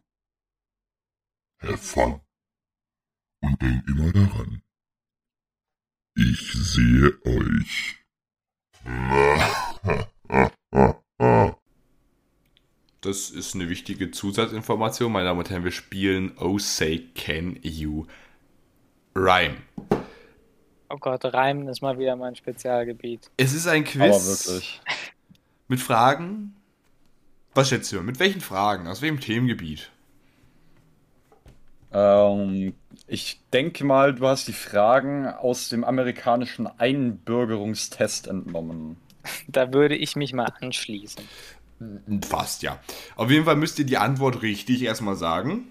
have 1.59 1.77
fun. 1.77 2.21
Und 3.39 3.61
denkt 3.61 3.87
immer 3.89 4.11
daran. 4.11 4.61
Ich 6.15 6.51
sehe 6.53 7.17
euch. 7.25 8.02
Das 13.01 13.29
ist 13.29 13.53
eine 13.55 13.69
wichtige 13.69 14.11
Zusatzinformation, 14.11 15.11
meine 15.11 15.25
Damen 15.25 15.39
und 15.39 15.49
Herren. 15.49 15.63
Wir 15.65 15.71
spielen 15.71 16.31
Oh 16.39 16.57
Say 16.57 17.09
Can 17.15 17.59
You 17.61 18.05
Rhyme. 19.15 19.57
Oh 20.89 20.97
Gott, 20.97 21.25
Reimen 21.25 21.67
ist 21.67 21.81
mal 21.81 21.97
wieder 21.97 22.15
mein 22.15 22.35
Spezialgebiet. 22.35 23.29
Es 23.37 23.53
ist 23.53 23.67
ein 23.67 23.83
Aber 23.83 23.91
Quiz 23.91 24.47
wirklich. 24.47 24.81
mit 25.67 25.79
Fragen. 25.79 26.55
Was 27.55 27.69
schätzt 27.69 27.91
du? 27.91 28.01
Mit 28.01 28.19
welchen 28.19 28.41
Fragen? 28.41 28.87
Aus 28.87 29.01
welchem 29.01 29.19
Themengebiet? 29.19 29.91
Ähm, 31.93 32.73
ich 33.07 33.41
denke 33.51 33.83
mal, 33.85 34.13
du 34.15 34.27
hast 34.27 34.47
die 34.47 34.53
Fragen 34.53 35.27
aus 35.27 35.69
dem 35.69 35.83
amerikanischen 35.83 36.67
Einbürgerungstest 36.67 38.27
entnommen. 38.27 38.97
Da 39.47 39.71
würde 39.71 39.95
ich 39.95 40.15
mich 40.15 40.33
mal 40.33 40.51
anschließen. 40.59 41.23
Fast, 42.27 42.63
ja. 42.63 42.79
Auf 43.15 43.29
jeden 43.29 43.45
Fall 43.45 43.55
müsst 43.55 43.79
ihr 43.79 43.85
die 43.85 43.97
Antwort 43.97 44.41
richtig 44.41 44.81
erstmal 44.83 45.15
sagen, 45.15 45.67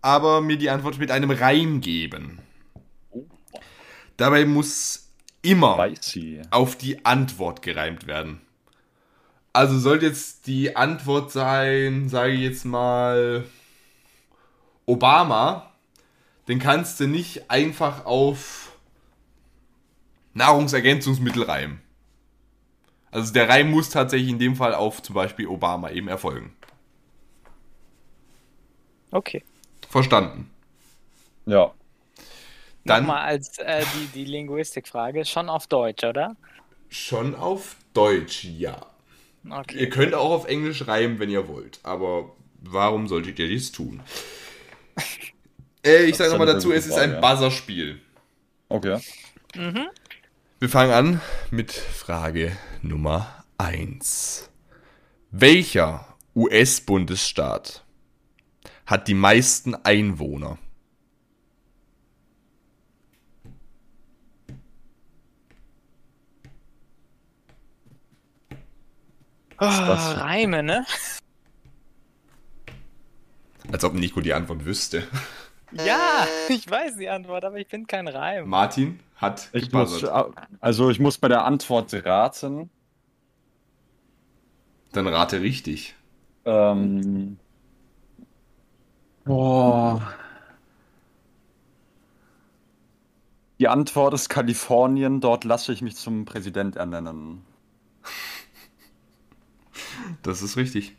aber 0.00 0.40
mir 0.40 0.56
die 0.56 0.70
Antwort 0.70 0.98
mit 0.98 1.10
einem 1.10 1.30
Reim 1.30 1.80
geben. 1.80 2.40
Dabei 4.16 4.44
muss 4.44 5.08
immer 5.42 5.88
auf 6.50 6.76
die 6.76 7.04
Antwort 7.04 7.62
gereimt 7.62 8.06
werden. 8.06 8.40
Also 9.52 9.78
sollte 9.78 10.06
jetzt 10.06 10.46
die 10.46 10.76
Antwort 10.76 11.32
sein, 11.32 12.08
sage 12.08 12.32
ich 12.32 12.40
jetzt 12.40 12.64
mal, 12.64 13.44
Obama, 14.88 15.72
den 16.48 16.58
kannst 16.58 16.98
du 17.00 17.06
nicht 17.06 17.50
einfach 17.50 18.06
auf 18.06 18.72
Nahrungsergänzungsmittel 20.34 21.42
reimen. 21.42 21.80
Also 23.10 23.32
der 23.32 23.48
Reim 23.48 23.70
muss 23.70 23.90
tatsächlich 23.90 24.30
in 24.30 24.38
dem 24.38 24.56
Fall 24.56 24.74
auf 24.74 25.02
zum 25.02 25.14
Beispiel 25.14 25.46
Obama 25.46 25.90
eben 25.90 26.08
erfolgen. 26.08 26.54
Okay. 29.10 29.42
Verstanden. 29.88 30.50
Ja. 31.46 31.72
Dann 32.84 33.04
Nochmal 33.04 33.24
als 33.24 33.58
äh, 33.58 33.84
die, 33.94 34.06
die 34.06 34.24
Linguistikfrage. 34.24 35.24
Schon 35.24 35.48
auf 35.48 35.66
Deutsch, 35.66 36.04
oder? 36.04 36.36
schon 36.88 37.34
auf 37.34 37.76
Deutsch, 37.94 38.44
ja. 38.44 38.86
Okay. 39.48 39.78
Ihr 39.78 39.90
könnt 39.90 40.14
auch 40.14 40.30
auf 40.30 40.46
Englisch 40.46 40.86
reimen, 40.86 41.18
wenn 41.18 41.30
ihr 41.30 41.48
wollt, 41.48 41.80
aber 41.82 42.34
warum 42.60 43.08
solltet 43.08 43.38
ihr 43.38 43.48
dies 43.48 43.72
tun? 43.72 44.00
Äh, 45.84 46.04
ich 46.04 46.16
sage 46.16 46.30
nochmal 46.30 46.46
dazu, 46.46 46.72
es 46.72 46.86
ist 46.86 46.98
ein. 46.98 47.20
Buzzerspiel. 47.20 48.00
Okay. 48.68 48.98
Wir 50.60 50.68
fangen 50.68 50.92
an 50.92 51.20
mit 51.50 51.72
Frage 51.72 52.56
Nummer 52.82 53.44
1. 53.58 54.50
Welcher 55.30 56.16
US-Bundesstaat 56.34 57.84
hat 58.86 59.08
die 59.08 59.14
meisten 59.14 59.74
Einwohner? 59.74 60.58
Das? 69.58 70.20
Reime, 70.20 70.62
ne? 70.62 70.86
Als 73.72 73.84
ob 73.84 73.94
Nico 73.94 74.20
die 74.20 74.32
Antwort 74.32 74.64
wüsste. 74.64 75.06
Ja, 75.72 76.26
ich 76.48 76.68
weiß 76.68 76.96
die 76.96 77.08
Antwort, 77.08 77.44
aber 77.44 77.58
ich 77.58 77.68
bin 77.68 77.86
kein 77.86 78.08
Reim. 78.08 78.48
Martin 78.48 79.00
hat 79.16 79.48
Ich 79.52 79.72
muss, 79.72 80.04
also 80.60 80.90
ich 80.90 81.00
muss 81.00 81.18
bei 81.18 81.28
der 81.28 81.44
Antwort 81.44 81.92
raten. 82.04 82.70
Dann 84.92 85.06
rate 85.06 85.42
richtig. 85.42 85.94
Ähm, 86.44 87.38
boah. 89.24 90.14
Die 93.58 93.68
Antwort 93.68 94.14
ist 94.14 94.28
Kalifornien, 94.28 95.20
dort 95.20 95.44
lasse 95.44 95.72
ich 95.72 95.82
mich 95.82 95.96
zum 95.96 96.24
Präsident 96.24 96.76
ernennen. 96.76 97.44
Das 100.22 100.42
ist 100.42 100.56
richtig. 100.56 100.96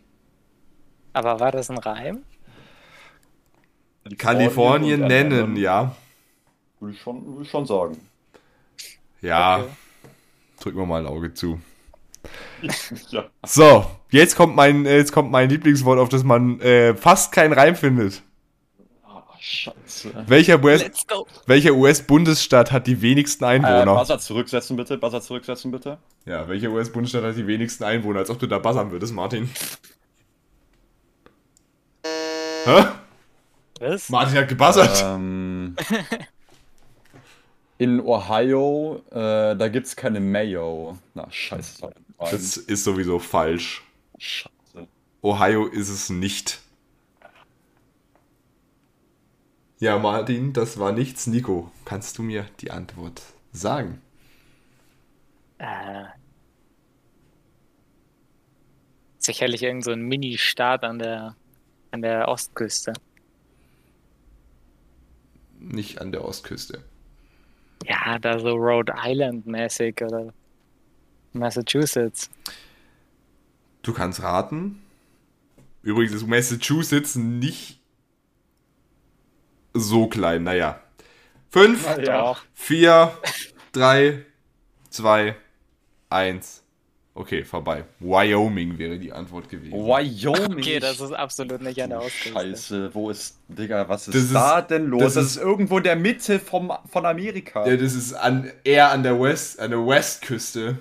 Aber 1.13 1.39
war 1.39 1.51
das 1.51 1.71
ein 1.71 1.77
Reim? 1.77 2.23
Kalifornien 4.17 5.01
und 5.03 5.07
nennen, 5.07 5.55
ja. 5.55 5.95
Würde 6.79 6.95
ich 6.95 7.01
schon, 7.01 7.25
würde 7.25 7.43
ich 7.43 7.49
schon 7.49 7.65
sagen. 7.65 7.97
Ja, 9.21 9.57
Okay. 9.59 9.67
Drücken 10.61 10.77
wir 10.79 10.85
mal 10.85 11.01
ein 11.01 11.07
Auge 11.07 11.33
zu. 11.33 11.59
Ja. 13.11 13.23
So, 13.45 13.85
jetzt 14.11 14.35
kommt 14.35 14.53
mein, 14.55 14.85
äh, 14.85 14.97
jetzt 14.97 15.13
kommt 15.13 15.31
mein 15.31 15.49
Lieblingswort, 15.49 15.97
auf 15.99 16.09
das 16.09 16.23
man 16.25 16.59
äh, 16.59 16.93
fast 16.95 17.31
keinen 17.31 17.53
Reim 17.53 17.75
findet. 17.77 18.21
Ah, 19.05 19.23
scheiße. 19.39 20.25
Welcher 20.27 20.61
US, 20.61 20.83
welcher 21.45 21.71
US-Bundesstaat 21.73 22.73
hat 22.73 22.87
die 22.87 23.01
wenigsten 23.01 23.45
Äh, 23.45 23.47
Einwohner? 23.47 23.95
Buzzer 23.95 24.19
zurücksetzen 24.19 24.75
bitte, 24.75 24.97
Buzzer 24.97 25.21
zurücksetzen 25.21 25.71
bitte. 25.71 25.97
ja, 26.25 26.45
welcher 26.49 26.69
US-Bundesstaat 26.71 27.23
hat 27.23 27.37
die 27.37 27.47
wenigsten 27.47 27.85
Einwohner? 27.85 28.19
Als 28.19 28.29
ob 28.29 28.37
du 28.39 28.47
da 28.47 28.59
buzzern 28.59 28.91
würdest, 28.91 29.13
Martin. 29.13 29.49
Hä? 32.65 32.83
Was? 33.79 34.09
Martin 34.09 34.37
hat 34.37 34.47
gebuzzert. 34.49 35.03
Ähm, 35.05 35.75
in 37.77 38.01
Ohio, 38.01 39.01
äh, 39.09 39.55
da 39.55 39.67
gibt's 39.69 39.95
keine 39.95 40.19
Mayo. 40.19 40.97
Na, 41.13 41.31
scheiße. 41.31 41.89
Das 42.17 42.57
ist 42.57 42.83
sowieso 42.83 43.19
falsch. 43.19 43.83
Scheiße. 44.17 44.87
Ohio 45.21 45.67
ist 45.67 45.89
es 45.89 46.09
nicht. 46.09 46.59
Ja, 49.79 49.97
Martin, 49.97 50.51
das 50.51 50.77
war 50.77 50.91
nichts. 50.91 51.25
Nico, 51.27 51.71
kannst 51.85 52.17
du 52.17 52.23
mir 52.23 52.45
die 52.59 52.71
Antwort 52.71 53.21
sagen? 53.53 54.01
Äh, 55.57 56.05
sicherlich 59.19 59.63
irgend 59.63 59.85
so 59.85 59.91
ein 59.91 60.01
Mini-Staat 60.01 60.83
an 60.83 60.99
der, 60.99 61.35
an 61.91 62.01
der 62.01 62.27
Ostküste. 62.27 62.91
Nicht 65.59 65.99
an 66.01 66.11
der 66.11 66.23
Ostküste. 66.23 66.83
Ja, 67.85 68.17
da 68.19 68.39
so 68.39 68.55
Rhode 68.55 68.93
Island-mäßig 68.97 70.01
oder 70.01 70.33
Massachusetts. 71.33 72.29
Du 73.81 73.93
kannst 73.93 74.21
raten. 74.21 74.81
Übrigens 75.81 76.13
ist 76.13 76.27
Massachusetts 76.27 77.15
nicht 77.15 77.79
so 79.73 80.07
klein. 80.07 80.43
Naja. 80.43 80.81
Fünf, 81.49 81.87
Doch. 82.05 82.43
vier, 82.53 83.17
drei, 83.71 84.25
zwei, 84.89 85.35
eins. 86.09 86.58
Okay, 87.19 87.43
vorbei. 87.43 87.83
Wyoming 87.99 88.77
wäre 88.77 88.97
die 88.97 89.11
Antwort 89.11 89.49
gewesen. 89.49 89.73
Wyoming. 89.73 90.59
Okay, 90.59 90.79
das 90.79 91.01
ist 91.01 91.11
absolut 91.11 91.61
nicht 91.61 91.81
an 91.83 91.89
der 91.89 91.99
Ostküste. 92.01 92.31
Scheiße, 92.31 92.95
wo 92.95 93.09
ist, 93.09 93.35
Digga, 93.49 93.89
was 93.89 94.07
ist, 94.07 94.15
Das 94.15 94.23
ist- 94.23 94.33
da 94.33 94.61
denn 94.61 94.85
los? 94.87 95.01
das 95.01 95.13
Das, 95.15 95.25
ist- 95.25 95.35
ist 95.35 95.41
irgendwo 95.43 95.79
in 95.79 95.83
der 95.83 95.97
Mitte 95.97 96.39
vom, 96.39 96.71
von 96.89 97.05
Amerika. 97.05 97.67
Ja, 97.67 97.75
das 97.75 97.93
ist 97.93 98.13
an, 98.13 98.49
eher 98.63 98.91
an 98.91 99.03
der 99.03 99.19
West, 99.19 99.59
an 99.59 99.71
der 99.71 99.85
Westküste. 99.85 100.77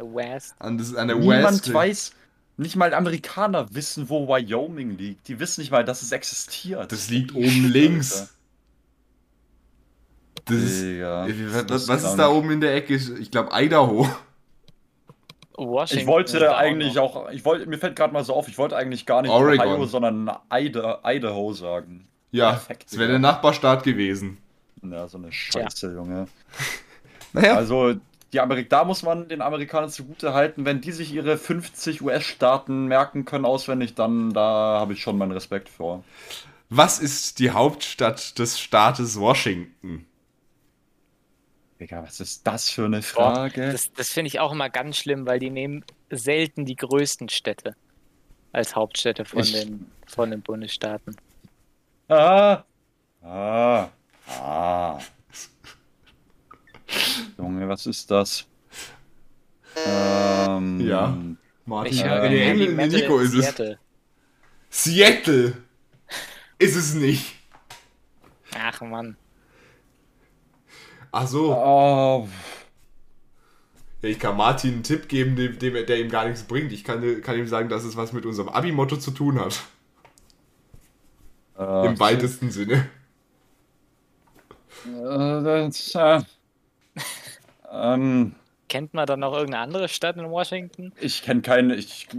The 0.00 0.04
West. 0.04 0.56
An, 0.58 0.78
das, 0.78 0.92
an 0.96 1.06
der 1.06 1.16
Niemand 1.16 1.44
West. 1.62 1.72
weiß, 1.72 2.12
nicht 2.56 2.74
mal 2.74 2.92
Amerikaner 2.92 3.72
wissen, 3.72 4.08
wo 4.08 4.26
Wyoming 4.26 4.98
liegt. 4.98 5.28
Die 5.28 5.38
wissen 5.38 5.60
nicht 5.60 5.70
mal, 5.70 5.84
dass 5.84 6.02
es 6.02 6.10
existiert. 6.10 6.90
Das 6.90 7.08
liegt 7.08 7.32
oben 7.36 7.66
links. 7.70 8.34
Das 10.44 10.56
ist, 10.56 10.82
Digga. 10.82 11.28
was, 11.28 11.66
Das 11.66 11.88
was 11.88 12.02
ist 12.02 12.10
ist 12.10 12.16
da 12.16 12.30
oben 12.30 12.50
in 12.50 12.60
der 12.60 12.74
Ecke? 12.74 12.96
Ich 12.96 13.30
glaube 13.30 13.50
Idaho. 13.52 14.08
Washington. 15.58 16.00
Ich 16.02 16.06
wollte 16.06 16.56
eigentlich 16.56 16.94
noch. 16.94 17.16
auch, 17.16 17.30
ich 17.30 17.44
wollte, 17.44 17.66
mir 17.68 17.78
fällt 17.78 17.96
gerade 17.96 18.12
mal 18.12 18.24
so 18.24 18.34
auf, 18.34 18.48
ich 18.48 18.58
wollte 18.58 18.76
eigentlich 18.76 19.06
gar 19.06 19.22
nicht 19.22 19.30
Oregon. 19.30 19.66
Ohio, 19.66 19.84
sondern 19.86 20.30
Ida, 20.52 21.00
Idaho 21.04 21.52
sagen. 21.52 22.06
Ja, 22.30 22.50
Perfekt, 22.52 22.86
das 22.90 22.98
wäre 22.98 23.10
der 23.10 23.18
Nachbarstaat 23.18 23.82
gewesen. 23.82 24.38
Ja, 24.82 25.08
so 25.08 25.18
eine 25.18 25.32
Scheiße, 25.32 25.92
Junge. 25.92 26.28
Naja, 27.34 27.56
Also, 27.56 27.94
die 28.32 28.40
Amerik 28.40 28.70
da 28.70 28.84
muss 28.84 29.02
man 29.02 29.28
den 29.28 29.42
Amerikanern 29.42 29.90
zugute 29.90 30.32
halten, 30.32 30.64
wenn 30.64 30.80
die 30.80 30.92
sich 30.92 31.12
ihre 31.12 31.36
50 31.36 32.00
US-Staaten 32.02 32.86
merken 32.86 33.26
können 33.26 33.44
auswendig, 33.44 33.94
dann 33.94 34.32
da 34.32 34.78
habe 34.80 34.94
ich 34.94 35.02
schon 35.02 35.18
meinen 35.18 35.32
Respekt 35.32 35.68
vor. 35.68 36.04
was 36.70 36.98
ist 36.98 37.38
die 37.38 37.50
Hauptstadt 37.50 38.38
des 38.38 38.58
Staates 38.58 39.18
Washington? 39.20 40.06
Digga, 41.80 42.02
was 42.02 42.18
ist 42.20 42.46
das 42.46 42.70
für 42.70 42.86
eine 42.86 42.98
Boah, 42.98 43.02
Frage? 43.02 43.70
das 43.72 43.92
das 43.92 44.10
finde 44.10 44.28
ich 44.28 44.40
auch 44.40 44.52
immer 44.52 44.68
ganz 44.68 44.96
schlimm, 44.96 45.26
weil 45.26 45.38
die 45.38 45.50
nehmen 45.50 45.84
selten 46.10 46.64
die 46.64 46.74
größten 46.76 47.28
Städte 47.28 47.76
als 48.52 48.74
Hauptstädte 48.74 49.24
von, 49.24 49.40
Ich- 49.40 49.52
den, 49.52 49.90
von 50.06 50.30
den 50.30 50.42
Bundesstaaten. 50.42 51.16
Ah, 52.08 52.64
ah, 53.22 53.88
ah. 54.28 54.98
Junge, 57.36 57.68
was 57.68 57.86
ist 57.86 58.10
das? 58.10 58.46
Ähm, 59.76 60.80
Ja. 60.80 61.16
Martin, 61.66 61.92
Ich 61.92 62.02
höre 62.04 62.28
nee, 62.30 62.44
Heavy 62.46 62.68
Metal 62.68 63.00
Nico 63.00 63.18
in 63.20 63.26
ist 63.26 63.34
es. 63.34 63.44
Seattle. 63.44 63.78
Seattle 64.70 65.56
ist 66.58 66.76
es 66.76 66.94
nicht. 66.94 67.34
Ach 68.58 68.80
Mann. 68.80 69.16
Ach 71.12 71.26
so. 71.26 71.54
Oh, 71.54 72.28
Ja, 74.02 74.08
ich 74.08 74.18
kann 74.18 74.36
Martin 74.36 74.74
einen 74.74 74.82
Tipp 74.82 75.08
geben, 75.08 75.36
dem, 75.36 75.58
dem, 75.58 75.74
der 75.86 75.98
ihm 76.00 76.10
gar 76.10 76.26
nichts 76.26 76.44
bringt. 76.44 76.72
Ich 76.72 76.84
kann, 76.84 77.20
kann 77.22 77.36
ihm 77.36 77.48
sagen, 77.48 77.68
dass 77.68 77.84
es 77.84 77.96
was 77.96 78.12
mit 78.12 78.26
unserem 78.26 78.48
Abi-Motto 78.48 78.96
zu 78.96 79.10
tun 79.10 79.40
hat. 79.40 79.60
äh, 81.58 81.86
Im 81.86 81.98
weitesten 81.98 82.50
Sinne. 82.50 82.88
das, 84.84 85.94
äh, 85.94 86.20
ähm, 87.72 88.34
Kennt 88.68 88.92
man 88.92 89.06
dann 89.06 89.20
noch 89.20 89.32
irgendeine 89.32 89.62
andere 89.64 89.88
Stadt 89.88 90.16
in 90.16 90.28
Washington? 90.30 90.92
ich 91.00 91.22
kenne 91.22 91.40
keine. 91.40 91.74
Ich, 91.74 92.06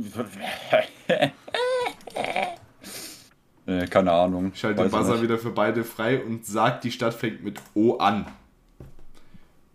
äh, 3.67 3.85
keine 3.87 4.11
Ahnung. 4.11 4.51
Ich 4.53 4.59
schalte 4.59 4.81
den 4.81 4.91
Buzzer 4.91 5.13
nicht. 5.13 5.21
wieder 5.21 5.37
für 5.37 5.51
beide 5.51 5.83
frei 5.83 6.21
und 6.23 6.45
sagt, 6.45 6.83
die 6.83 6.91
Stadt 6.91 7.13
fängt 7.13 7.43
mit 7.43 7.61
O 7.75 7.97
an. 7.97 8.25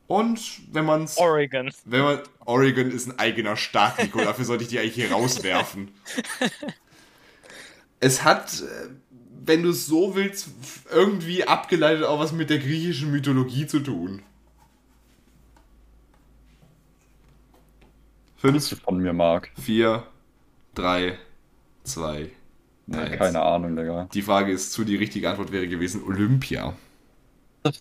Und 0.07 0.61
wenn 0.73 0.85
man's. 0.85 1.17
Oregon. 1.17 1.71
Wenn 1.85 2.03
man. 2.03 2.21
Oregon 2.45 2.91
ist 2.91 3.09
ein 3.09 3.19
eigener 3.19 3.57
Staat, 3.57 3.99
Nico. 3.99 4.19
Dafür 4.19 4.45
sollte 4.45 4.65
ich 4.65 4.71
die 4.71 4.79
eigentlich 4.79 4.95
hier 4.95 5.13
rauswerfen. 5.13 5.91
Es 8.01 8.23
hat, 8.23 8.61
äh, 8.61 8.91
wenn 9.47 9.63
du 9.63 9.71
es 9.71 9.87
so 9.87 10.15
willst, 10.15 10.49
irgendwie 10.93 11.45
abgeleitet 11.45 12.05
auch 12.05 12.19
was 12.19 12.33
mit 12.33 12.51
der 12.51 12.59
griechischen 12.59 13.11
Mythologie 13.11 13.67
zu 13.67 13.81
tun. 13.81 14.23
Du 18.43 18.61
von 18.61 18.99
mir, 18.99 19.15
Marc? 19.15 19.51
Vier, 19.59 20.07
drei, 20.75 21.19
zwei. 21.85 22.31
Nee, 22.87 22.99
Eins. 22.99 23.17
keine 23.17 23.41
Ahnung, 23.41 23.75
Digga. 23.75 24.07
Die 24.13 24.21
Frage 24.21 24.53
ist 24.53 24.73
zu, 24.73 24.85
die 24.85 24.97
richtige 24.97 25.31
Antwort 25.31 25.51
wäre 25.51 25.67
gewesen 25.67 26.05
Olympia. 26.05 26.75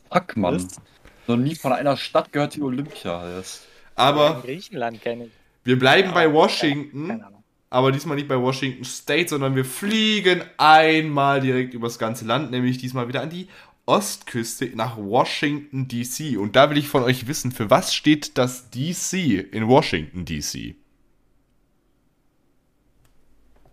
Fuck, 0.09 0.37
Mann. 0.37 0.55
Was? 0.55 0.79
Noch 1.27 1.37
nie 1.37 1.55
von 1.55 1.71
einer 1.73 1.97
Stadt 1.97 2.31
gehört, 2.31 2.55
die 2.55 2.61
Olympia 2.61 3.21
heißt. 3.21 3.63
In 3.65 3.69
Aber 3.95 4.41
Griechenland 4.41 5.01
kenne 5.01 5.25
ich. 5.25 5.31
wir 5.63 5.79
bleiben 5.79 6.13
bei 6.13 6.23
Keine 6.23 6.33
Washington, 6.33 7.23
aber 7.69 7.91
diesmal 7.91 8.15
nicht 8.17 8.27
bei 8.27 8.39
Washington 8.39 8.83
State, 8.85 9.29
sondern 9.29 9.55
wir 9.55 9.65
fliegen 9.65 10.43
einmal 10.57 11.41
direkt 11.41 11.73
übers 11.73 11.97
ganze 11.99 12.25
Land, 12.25 12.51
nämlich 12.51 12.77
diesmal 12.77 13.07
wieder 13.07 13.21
an 13.21 13.29
die 13.29 13.47
Ostküste 13.85 14.71
nach 14.75 14.97
Washington 14.97 15.87
DC. 15.87 16.37
Und 16.37 16.55
da 16.55 16.69
will 16.69 16.77
ich 16.77 16.87
von 16.87 17.03
euch 17.03 17.27
wissen, 17.27 17.51
für 17.51 17.69
was 17.69 17.93
steht 17.93 18.37
das 18.37 18.69
DC 18.69 19.13
in 19.51 19.67
Washington 19.67 20.25
DC? 20.25 20.75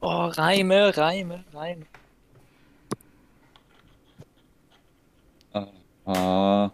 Oh, 0.01 0.27
Reime, 0.27 0.97
Reime, 0.97 1.45
Reime. 1.53 1.87
Ah, 6.07 6.71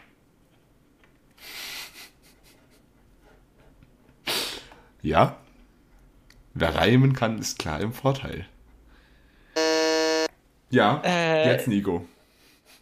Ja? 5.02 5.36
Wer 6.54 6.74
reimen 6.74 7.12
kann, 7.12 7.38
ist 7.38 7.58
klar 7.58 7.80
im 7.80 7.92
Vorteil. 7.92 8.46
Ja, 10.70 11.00
Äh, 11.04 11.48
jetzt 11.50 11.68
Nico. 11.68 12.06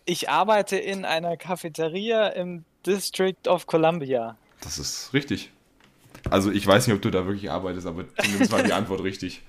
Ich 0.07 0.29
arbeite 0.29 0.77
in 0.77 1.05
einer 1.05 1.37
Cafeteria 1.37 2.29
im 2.29 2.65
District 2.87 3.49
of 3.49 3.67
Columbia. 3.67 4.37
Das 4.61 4.79
ist 4.79 5.13
richtig. 5.13 5.51
Also 6.31 6.51
ich 6.51 6.67
weiß 6.67 6.87
nicht, 6.87 6.97
ob 6.97 7.03
du 7.03 7.11
da 7.11 7.27
wirklich 7.27 7.51
arbeitest, 7.51 7.87
aber 7.87 8.05
zumindest 8.17 8.53
war 8.53 8.63
die 8.63 8.73
Antwort 8.73 9.03
richtig. 9.03 9.43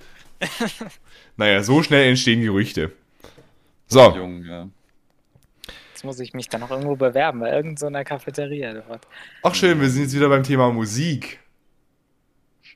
Naja, 1.37 1.63
so 1.63 1.81
schnell 1.83 2.09
entstehen 2.09 2.41
Gerüchte. 2.41 2.91
So, 3.87 4.13
Junge. 4.15 4.69
Jetzt 5.93 6.03
muss 6.03 6.19
ich 6.19 6.33
mich 6.33 6.49
dann 6.49 6.61
noch 6.61 6.71
irgendwo 6.71 6.95
bewerben, 6.95 7.39
bei 7.39 7.51
irgendeiner 7.51 8.03
Cafeteria 8.03 8.73
dort. 8.73 9.07
auch 9.43 9.55
schön, 9.55 9.79
wir 9.79 9.89
sind 9.89 10.03
jetzt 10.03 10.15
wieder 10.15 10.27
beim 10.27 10.43
Thema 10.43 10.71
Musik. 10.71 11.39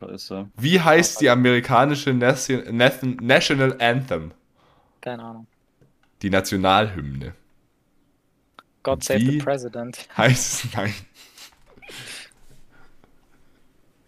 Scheiße. 0.01 0.49
Wie 0.55 0.79
heißt 0.79 1.21
die 1.21 1.29
amerikanische 1.29 2.13
National 2.13 3.75
Anthem? 3.81 4.31
Keine 5.01 5.23
Ahnung. 5.23 5.47
Die 6.21 6.29
Nationalhymne. 6.29 7.33
God 8.83 9.03
save 9.03 9.19
Wie? 9.19 9.31
the 9.31 9.37
President. 9.37 10.07
Heißt 10.15 10.65
es 10.65 10.73
nein. 10.75 10.93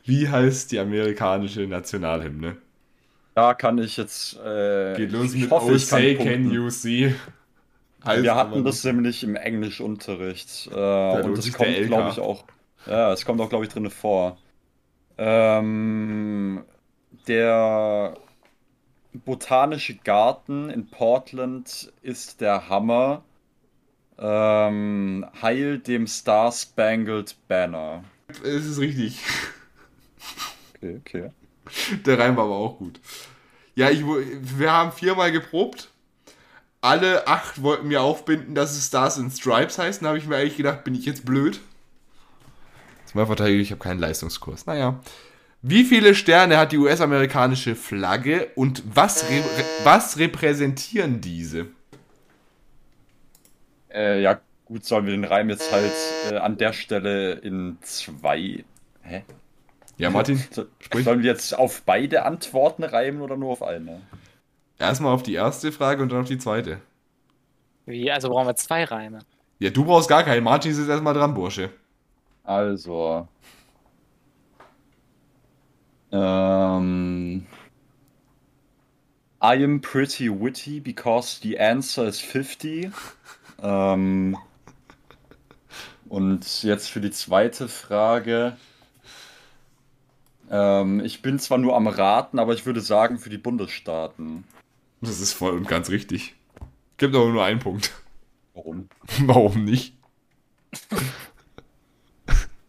Wie 0.04 0.28
heißt 0.30 0.72
die 0.72 0.80
amerikanische 0.80 1.62
Nationalhymne? 1.68 2.58
Da 3.36 3.54
kann 3.54 3.78
ich 3.78 3.98
jetzt. 3.98 4.38
Äh, 4.40 4.96
Geht 4.96 5.12
los 5.12 5.34
ich 5.34 5.42
mit 5.42 5.52
hoffe, 5.52 5.72
Oh 5.72 5.76
ich 5.76 5.88
kann 5.88 6.00
say 6.00 6.16
can 6.16 6.52
you 6.52 6.70
see. 6.70 7.16
Heißt 8.04 8.24
Wir 8.24 8.36
hatten 8.36 8.64
das 8.64 8.84
nämlich 8.84 9.24
im 9.24 9.36
Englischunterricht. 9.36 10.68
Äh, 10.68 11.22
und 11.22 11.46
der 11.46 11.52
kommt, 11.54 11.86
glaube 11.88 12.10
ich, 12.10 12.20
auch. 12.20 12.46
Ja, 12.86 13.14
es 13.14 13.26
kommt 13.26 13.40
auch, 13.42 13.50
glaube 13.50 13.66
ich, 13.66 13.72
drin 13.72 13.90
vor. 13.90 14.38
Ähm, 15.18 16.64
der 17.28 18.18
Botanische 19.14 19.96
Garten 19.96 20.70
in 20.70 20.88
Portland 20.88 21.92
ist 22.02 22.42
der 22.42 22.70
Hammer. 22.70 23.24
Ähm, 24.18 25.26
Heil 25.42 25.80
dem 25.80 26.08
Star 26.08 26.52
Spangled 26.52 27.36
Banner. 27.48 28.04
Es 28.44 28.66
ist 28.66 28.80
richtig. 28.80 29.20
Okay, 30.76 31.00
okay. 31.00 31.30
Der 32.06 32.20
Reim 32.20 32.38
war 32.38 32.46
aber 32.46 32.56
auch 32.56 32.78
gut. 32.78 33.00
Ja, 33.76 33.90
ich, 33.90 34.04
wir 34.06 34.72
haben 34.72 34.92
viermal 34.92 35.32
geprobt. 35.32 35.90
Alle 36.82 37.28
acht 37.28 37.62
wollten 37.62 37.88
mir 37.88 38.02
aufbinden, 38.02 38.56
dass 38.56 38.76
es 38.76 38.88
Stars 38.88 39.20
and 39.20 39.32
Stripes 39.32 39.78
heißt. 39.78 40.02
Da 40.02 40.08
habe 40.08 40.18
ich 40.18 40.26
mir 40.28 40.38
eigentlich 40.38 40.58
gedacht, 40.58 40.84
bin 40.84 40.96
ich 40.96 41.06
jetzt 41.06 41.26
blöd? 41.26 41.60
Zum 43.12 43.20
Mal 43.20 43.26
verteidigt, 43.28 43.62
ich 43.64 43.72
habe 43.72 43.84
keinen 43.84 44.00
Leistungskurs. 44.00 44.66
Naja. 44.68 45.02
Wie 45.62 45.84
viele 45.84 46.16
Sterne 46.16 46.58
hat 46.58 46.72
die 46.72 46.78
US-amerikanische 46.78 47.76
Flagge 47.76 48.48
und 48.56 48.84
was, 48.96 49.30
re 49.30 49.44
was 49.84 50.18
repräsentieren 50.18 51.20
diese? 51.20 51.68
Äh, 53.94 54.22
ja, 54.22 54.40
gut, 54.64 54.86
sollen 54.86 55.06
wir 55.06 55.12
den 55.12 55.26
Reim 55.26 55.50
jetzt 55.50 55.74
halt 55.74 55.92
äh, 56.32 56.38
an 56.38 56.58
der 56.58 56.72
Stelle 56.72 57.34
in 57.34 57.78
zwei. 57.82 58.64
Hä? 59.02 59.24
Ja, 59.98 60.10
Martin, 60.10 60.42
So- 60.50 60.68
sprich. 60.80 61.04
Sollen 61.04 61.22
wir 61.22 61.32
jetzt 61.32 61.58
auf 61.58 61.82
beide 61.86 62.24
Antworten 62.24 62.84
reimen 62.86 63.22
oder 63.22 63.36
nur 63.36 63.52
auf 63.52 63.62
eine? 63.62 64.02
erstmal 64.80 65.14
auf 65.14 65.22
die 65.22 65.34
erste 65.34 65.74
Frage 65.74 66.02
und 66.02 66.14
dann 66.14 66.22
auf 66.22 66.28
die 66.30 66.38
zweite. 66.40 66.80
Wie? 67.86 68.10
Also 68.10 68.30
brauchen 68.30 68.48
wir 68.48 68.56
zwei 68.56 68.86
Reime. 68.86 69.20
Ja, 69.60 69.70
du 69.70 69.84
brauchst 69.84 70.08
gar 70.08 70.24
keinen. 70.24 70.44
Martin 70.46 70.72
ist 70.72 70.80
jetzt 70.80 70.88
erstmal 70.90 71.14
dran, 71.14 71.34
Bursche. 71.34 71.72
Also. 72.44 73.28
Ähm. 76.12 77.46
I 79.44 79.64
am 79.64 79.82
pretty 79.82 80.30
witty 80.30 80.80
because 80.80 81.40
the 81.42 81.60
answer 81.60 82.06
is 82.06 82.20
50. 82.20 82.92
Ähm, 83.64 84.38
und 86.08 86.64
jetzt 86.64 86.90
für 86.90 87.02
die 87.02 87.10
zweite 87.10 87.68
Frage. 87.68 88.56
Ähm, 90.52 91.00
ich 91.00 91.24
bin 91.24 91.40
zwar 91.40 91.58
nur 91.58 91.76
am 91.76 91.88
Raten, 91.88 92.38
aber 92.38 92.54
ich 92.54 92.68
würde 92.68 92.82
sagen 92.82 93.18
für 93.18 93.30
die 93.30 93.40
Bundesstaaten. 93.40 94.44
Das 95.02 95.20
ist 95.20 95.34
voll 95.34 95.54
und 95.54 95.68
ganz 95.68 95.90
richtig. 95.90 96.36
Gibt 96.98 97.16
aber 97.16 97.30
nur 97.30 97.44
einen 97.44 97.60
Punkt. 97.60 97.92
Warum? 98.54 98.90
Warum 99.26 99.64
nicht? 99.64 99.96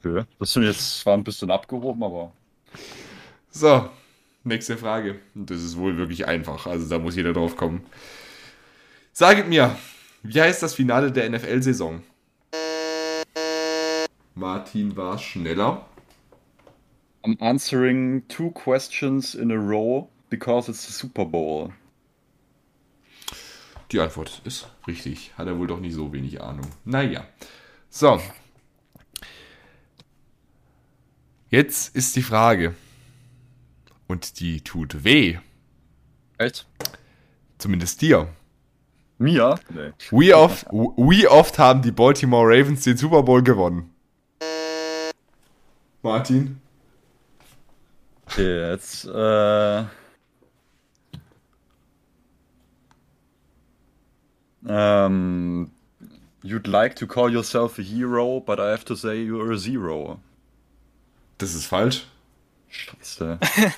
Ja. 0.04 0.26
Das 0.38 0.52
sind 0.52 0.64
jetzt 0.64 1.00
zwar 1.00 1.14
ein 1.14 1.24
bisschen 1.24 1.50
abgehoben, 1.50 2.02
aber. 2.02 2.32
So, 3.50 3.88
nächste 4.44 4.76
Frage. 4.76 5.20
Das 5.34 5.62
ist 5.62 5.76
wohl 5.76 5.96
wirklich 5.96 6.26
einfach, 6.26 6.66
also 6.66 6.88
da 6.88 6.98
muss 6.98 7.16
jeder 7.16 7.32
drauf 7.32 7.56
kommen. 7.56 7.84
Saget 9.12 9.48
mir, 9.48 9.76
wie 10.22 10.40
heißt 10.40 10.62
das 10.62 10.74
Finale 10.74 11.12
der 11.12 11.28
NFL-Saison? 11.30 12.02
Martin 14.34 14.96
war 14.96 15.18
schneller. 15.18 15.84
I'm 17.24 17.40
answering 17.40 18.26
two 18.28 18.50
questions 18.50 19.34
in 19.34 19.52
a 19.52 19.56
row 19.56 20.08
because 20.30 20.70
it's 20.70 20.86
the 20.86 20.92
Super 20.92 21.24
Bowl. 21.24 21.72
Die 23.92 24.00
Antwort 24.00 24.40
ist 24.44 24.68
richtig. 24.86 25.32
Hat 25.36 25.46
er 25.46 25.58
wohl 25.58 25.66
doch 25.66 25.78
nicht 25.78 25.94
so 25.94 26.12
wenig 26.12 26.40
Ahnung. 26.40 26.66
Naja. 26.84 27.26
So. 27.90 28.18
Jetzt 31.52 31.94
ist 31.94 32.16
die 32.16 32.22
Frage. 32.22 32.74
Und 34.08 34.40
die 34.40 34.62
tut 34.62 35.04
weh. 35.04 35.36
Echt? 36.38 36.66
Zumindest 37.58 38.00
dir. 38.00 38.28
Mir? 39.18 39.56
Nee. 39.68 39.92
Wie 40.10 40.32
oft, 40.32 40.66
wie 40.70 41.28
oft 41.28 41.58
haben 41.58 41.82
die 41.82 41.92
Baltimore 41.92 42.48
Ravens 42.48 42.84
den 42.84 42.96
Super 42.96 43.22
Bowl 43.22 43.42
gewonnen? 43.42 43.90
Martin? 46.00 46.58
Okay, 48.24 48.70
jetzt, 48.70 49.04
äh. 49.04 49.84
Ähm. 54.66 55.70
You'd 56.42 56.66
like 56.66 56.96
to 56.96 57.06
call 57.06 57.30
yourself 57.30 57.78
a 57.78 57.82
hero, 57.82 58.40
but 58.40 58.58
I 58.58 58.70
have 58.70 58.86
to 58.86 58.96
say 58.96 59.22
you're 59.22 59.52
a 59.52 59.58
zero. 59.58 60.18
Das 61.42 61.54
ist 61.54 61.66
falsch. 61.66 62.06
Scheiße. 62.68 63.36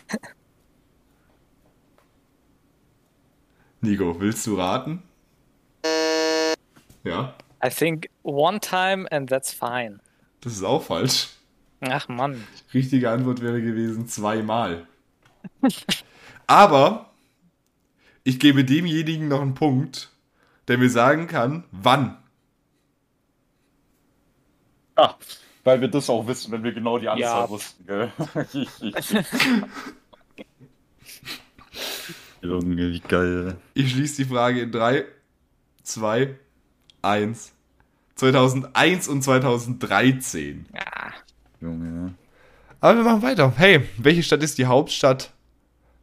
Nico, 3.80 4.20
willst 4.20 4.46
du 4.46 4.56
raten? 4.56 5.02
Ja, 7.04 7.34
I 7.64 7.70
think 7.70 8.10
one 8.22 8.60
time 8.60 9.10
and 9.10 9.30
that's 9.30 9.50
fine. 9.50 10.00
das 10.42 10.52
ist 10.52 10.62
auch 10.62 10.82
falsch. 10.82 11.30
Ach 11.80 12.06
Mann. 12.08 12.46
Richtige 12.74 13.10
Antwort 13.10 13.40
wäre 13.40 13.62
gewesen 13.62 14.08
zweimal. 14.08 14.86
Aber 16.46 17.14
ich 18.24 18.38
gebe 18.38 18.66
demjenigen 18.66 19.28
noch 19.28 19.40
einen 19.40 19.54
Punkt, 19.54 20.10
der 20.68 20.76
mir 20.76 20.90
sagen 20.90 21.28
kann, 21.28 21.64
wann. 21.72 22.18
Ah, 24.96 25.14
weil 25.64 25.80
wir 25.80 25.88
das 25.88 26.08
auch 26.10 26.26
wissen, 26.26 26.52
wenn 26.52 26.62
wir 26.62 26.72
genau 26.72 26.98
die 26.98 27.08
Anzahl 27.08 27.44
Ja. 27.44 27.48
wussten, 27.48 27.86
gell? 27.86 28.12
Junge, 32.42 32.76
wie 32.92 33.00
geil. 33.00 33.56
Ich 33.72 33.92
schließe 33.92 34.16
die 34.22 34.28
Frage 34.28 34.60
in 34.62 34.70
3, 34.72 35.04
2, 35.82 36.36
1. 37.02 37.52
2001 38.16 39.08
und 39.08 39.22
2013. 39.22 40.66
Ah, 40.74 41.10
Junge. 41.60 42.14
Aber 42.80 42.96
wir 42.98 43.04
machen 43.04 43.22
weiter. 43.22 43.52
Hey, 43.56 43.88
welche 43.96 44.22
Stadt 44.22 44.42
ist 44.42 44.58
die 44.58 44.66
Hauptstadt 44.66 45.32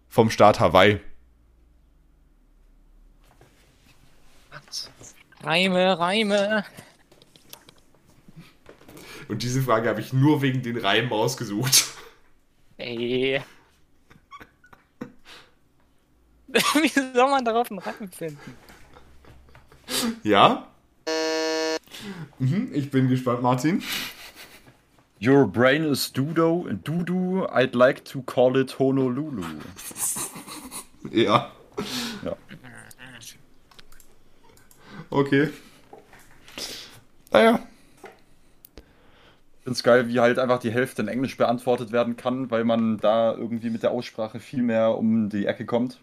vom 0.09 0.30
Staat 0.30 0.59
Hawaii? 0.59 0.99
Reime, 5.43 5.97
Reime. 5.97 6.66
Und 9.32 9.44
diese 9.44 9.62
Frage 9.62 9.88
habe 9.88 10.02
ich 10.02 10.12
nur 10.12 10.42
wegen 10.42 10.62
den 10.62 10.76
Reimen 10.76 11.10
ausgesucht. 11.10 11.86
Ey. 12.76 13.42
Wie 16.50 16.90
soll 16.90 17.30
man 17.30 17.46
darauf 17.46 17.72
einen 17.72 17.80
Reim 17.80 18.12
finden? 18.12 18.58
Ja? 20.24 20.68
Mhm, 22.40 22.72
ich 22.74 22.92
bin 22.92 23.08
gespannt, 23.08 23.42
Martin. 23.42 23.82
Your 25.22 25.48
brain 25.48 25.86
is 25.86 26.12
Dudo, 26.12 26.68
Dudu, 26.84 27.46
I'd 27.54 27.74
like 27.74 28.04
to 28.04 28.22
call 28.24 28.58
it 28.58 28.78
Honolulu. 28.80 29.46
Ja. 31.10 31.54
Ja. 32.22 32.36
Okay. 35.10 35.52
Naja. 37.32 37.71
Ich 39.62 39.66
find's 39.66 39.84
geil, 39.84 40.07
wie 40.07 40.20
halt 40.20 40.39
einfach 40.39 40.57
die 40.57 40.72
Hälfte 40.72 41.03
in 41.03 41.07
Englisch 41.07 41.38
beantwortet 41.38 41.91
werden 41.91 42.18
kann, 42.18 42.49
weil 42.49 42.64
man 42.64 42.97
da 42.97 43.32
irgendwie 43.32 43.70
mit 43.70 43.84
der 43.84 43.91
Aussprache 43.91 44.39
viel 44.39 44.64
mehr 44.64 44.97
um 44.97 45.30
die 45.30 45.45
Ecke 45.45 45.68
kommt. 45.68 45.99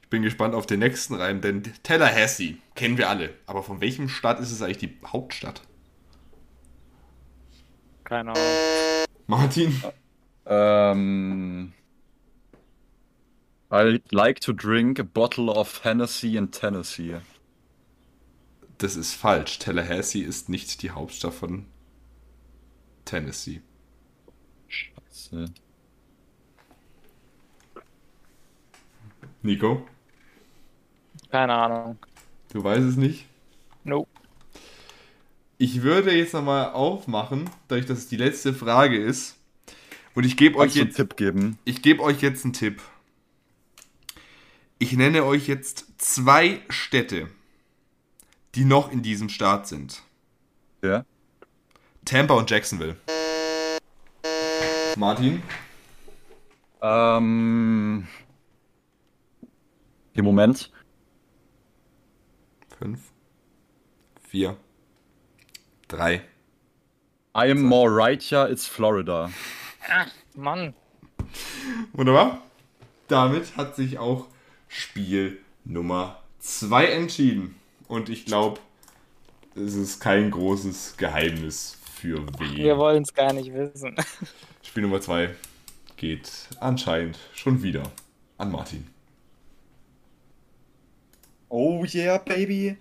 Ich 0.00 0.08
bin 0.08 0.22
gespannt 0.22 0.54
auf 0.54 0.64
den 0.64 0.78
nächsten 0.78 1.16
Reim, 1.16 1.42
denn 1.42 1.64
Tallahassee 1.82 2.56
kennen 2.74 2.96
wir 2.96 3.10
alle. 3.10 3.34
Aber 3.44 3.62
von 3.62 3.82
welchem 3.82 4.08
Stadt 4.08 4.40
ist 4.40 4.50
es 4.50 4.62
eigentlich 4.62 4.78
die 4.78 4.96
Hauptstadt? 5.06 5.60
Keine 8.04 8.30
Ahnung. 8.30 8.42
Martin? 9.26 9.82
Ähm. 10.46 11.74
I'd 13.70 14.00
like 14.12 14.40
to 14.40 14.54
drink 14.54 14.98
a 14.98 15.02
bottle 15.02 15.50
of 15.50 15.84
Hennessy 15.84 16.38
in 16.38 16.50
Tennessee. 16.50 17.16
Das 18.78 18.96
ist 18.96 19.12
falsch. 19.12 19.58
Tallahassee 19.58 20.22
ist 20.22 20.48
nicht 20.48 20.80
die 20.80 20.90
Hauptstadt 20.90 21.34
von 21.34 21.66
Tennessee. 23.04 23.60
Scheiße. 24.68 25.52
Nico? 29.42 29.86
Keine 31.30 31.54
Ahnung. 31.54 31.98
Du 32.52 32.62
weißt 32.62 32.82
es 32.84 32.96
nicht? 32.96 33.26
Nope. 33.84 34.08
Ich 35.58 35.82
würde 35.82 36.12
jetzt 36.14 36.34
nochmal 36.34 36.72
aufmachen, 36.72 37.48
dadurch, 37.68 37.86
dass 37.86 37.98
es 37.98 38.08
die 38.08 38.16
letzte 38.16 38.52
Frage 38.52 39.02
ist. 39.02 39.38
Und 40.14 40.24
ich 40.24 40.36
gebe 40.36 40.58
euch 40.58 40.74
du 40.74 40.80
einen 40.80 40.88
jetzt, 40.88 40.96
Tipp 40.96 41.16
geben? 41.16 41.58
ich 41.64 41.82
gebe 41.82 42.02
euch 42.02 42.20
jetzt 42.20 42.44
einen 42.44 42.52
Tipp. 42.52 42.82
Ich 44.78 44.92
nenne 44.94 45.24
euch 45.24 45.46
jetzt 45.46 45.86
zwei 45.98 46.60
Städte, 46.68 47.28
die 48.54 48.64
noch 48.64 48.90
in 48.90 49.02
diesem 49.02 49.28
Staat 49.28 49.68
sind. 49.68 50.02
Ja. 50.82 51.04
Tampa 52.04 52.34
und 52.34 52.50
Jacksonville. 52.50 52.96
Martin? 54.96 55.42
Ähm. 56.82 58.06
Im 60.14 60.24
Moment. 60.24 60.70
Fünf, 62.78 63.00
vier, 64.28 64.56
drei. 65.88 66.22
I 67.34 67.50
am 67.50 67.62
more 67.62 67.88
right 67.88 68.20
here, 68.20 68.50
it's 68.50 68.66
Florida. 68.66 69.30
Ach, 69.88 70.10
Mann. 70.34 70.74
Wunderbar. 71.92 72.42
Damit 73.08 73.56
hat 73.56 73.76
sich 73.76 73.98
auch 73.98 74.26
Spiel 74.68 75.40
Nummer 75.64 76.20
2 76.40 76.86
entschieden. 76.86 77.54
Und 77.88 78.08
ich 78.08 78.26
glaube, 78.26 78.60
es 79.54 79.74
ist 79.74 80.00
kein 80.00 80.30
großes 80.30 80.96
Geheimnis 80.96 81.78
für 82.02 82.26
Wir 82.40 82.72
wen. 82.72 82.78
wollen 82.78 83.02
es 83.02 83.14
gar 83.14 83.32
nicht 83.32 83.52
wissen. 83.54 83.94
Spiel 84.62 84.82
Nummer 84.82 85.00
2 85.00 85.30
geht 85.96 86.30
anscheinend 86.58 87.18
schon 87.32 87.62
wieder 87.62 87.84
an 88.38 88.50
Martin. 88.50 88.86
Oh 91.48 91.84
yeah, 91.84 92.18
baby. 92.18 92.76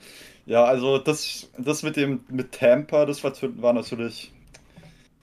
Ja, 0.45 0.63
also 0.63 0.97
das, 0.97 1.49
das 1.57 1.83
mit 1.83 1.97
dem 1.97 2.21
mit 2.29 2.51
Tampa, 2.53 3.05
das 3.05 3.23
war, 3.23 3.33
war 3.61 3.73
natürlich. 3.73 4.31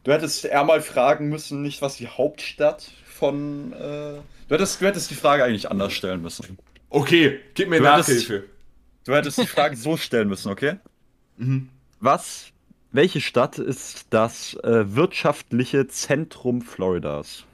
Du 0.05 0.13
hättest 0.13 0.45
eher 0.45 0.65
mal 0.65 0.81
fragen 0.81 1.29
müssen, 1.29 1.63
nicht 1.63 1.83
was 1.83 1.97
die 1.97 2.07
Hauptstadt 2.07 2.91
von. 3.05 3.73
Äh, 3.73 3.77
du, 3.79 4.23
hättest, 4.55 4.81
du 4.81 4.87
hättest 4.87 5.11
die 5.11 5.15
Frage 5.17 5.43
eigentlich 5.45 5.71
anders 5.71 5.93
stellen 5.93 6.23
müssen. 6.23 6.57
Okay, 6.91 7.41
gib 7.55 7.69
mir 7.69 7.79
Du 7.79 7.85
Nachhilfe. 7.85 8.45
Du 9.05 9.15
hättest 9.15 9.39
die 9.39 9.47
Frage 9.47 9.77
so 9.77 9.97
stellen 9.97 10.29
müssen, 10.29 10.51
okay? 10.53 10.77
Mhm. 11.37 11.71
Was? 12.01 12.53
Welche 12.91 13.21
Stadt 13.21 13.59
ist 13.59 14.07
das 14.11 14.55
äh, 14.65 14.95
wirtschaftliche 14.95 15.89
Zentrum 15.89 16.63
Floridas? 16.63 17.45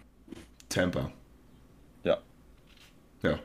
Tampa. 0.68 1.11
Ja. 2.05 2.18
Ja. 3.22 3.39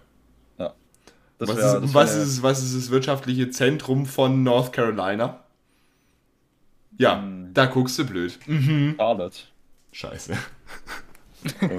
Das 1.38 1.50
Was, 1.50 1.58
wär- 1.58 1.66
ist, 1.78 1.82
das 1.84 1.94
was, 1.94 2.16
ist, 2.16 2.44
was 2.44 2.64
ist 2.64 2.76
das 2.76 2.90
wirtschaftliche 2.92 3.50
Zentrum 3.50 4.06
von 4.06 4.44
North 4.44 4.74
Carolina? 4.74 5.44
Ja, 6.98 7.22
Hm. 7.22 7.54
da 7.54 7.66
guckst 7.66 7.98
du 7.98 8.06
blöd. 8.06 8.38
Mhm. 8.46 8.96
Charlotte. 8.98 9.40
Scheiße. 9.92 10.34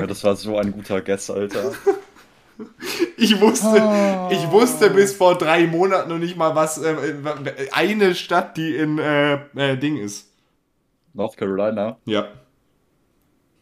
Das 0.08 0.24
war 0.24 0.36
so 0.36 0.56
ein 0.56 0.72
guter 0.72 1.02
Guess, 1.02 1.28
Alter. 1.28 1.72
Ich 3.16 3.40
wusste, 3.40 4.28
ich 4.30 4.50
wusste 4.50 4.90
bis 4.90 5.14
vor 5.14 5.36
drei 5.36 5.66
Monaten 5.66 6.08
noch 6.08 6.18
nicht 6.18 6.36
mal, 6.36 6.54
was 6.54 6.78
äh, 6.78 6.94
eine 7.72 8.14
Stadt, 8.14 8.56
die 8.56 8.74
in 8.74 8.98
äh, 8.98 9.34
äh, 9.54 9.76
Ding 9.76 9.98
ist. 9.98 10.32
North 11.12 11.36
Carolina. 11.36 11.98
Ja. 12.06 12.28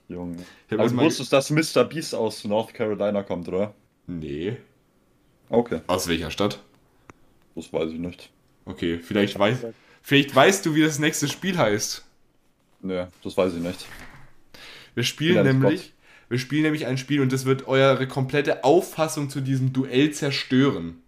Junge. 0.09 0.37
Aber 0.71 0.83
erst 0.83 0.95
du 0.95 1.01
wusstest, 1.01 1.33
dass 1.33 1.51
Mr. 1.51 1.85
Beast 1.85 2.15
aus 2.15 2.45
North 2.45 2.73
Carolina 2.73 3.23
kommt, 3.23 3.49
oder? 3.49 3.75
Nee. 4.07 4.57
Okay, 5.51 5.81
Aus 5.87 6.09
welcher 6.09 6.31
Stadt? 6.31 6.61
das 7.55 7.73
weiß 7.73 7.91
ich 7.91 7.99
nicht. 7.99 8.31
Okay, 8.65 8.99
vielleicht, 8.99 9.39
weiß, 9.39 9.59
vielleicht 10.03 10.35
weißt 10.35 10.65
du, 10.65 10.75
wie 10.75 10.83
das 10.83 10.99
nächste 10.99 11.27
Spiel 11.27 11.57
heißt. 11.59 12.05
Nee, 12.83 13.07
das 13.25 13.37
weiß 13.37 13.55
ich 13.55 13.61
nicht. 13.61 13.87
Wir 14.95 15.03
spielen 15.03 15.45
nämlich, 15.45 15.93
wir 16.29 16.39
spielen 16.39 16.63
nämlich 16.63 16.87
ein 16.87 16.99
Spiel 16.99 17.21
und 17.21 17.33
das 17.33 17.45
wird 17.45 17.67
eure 17.67 18.07
komplette 18.07 18.65
Auffassung 18.65 19.31
zu 19.31 19.41
diesem 19.41 19.73
Duell 19.73 20.13
zerstören. 20.13 21.03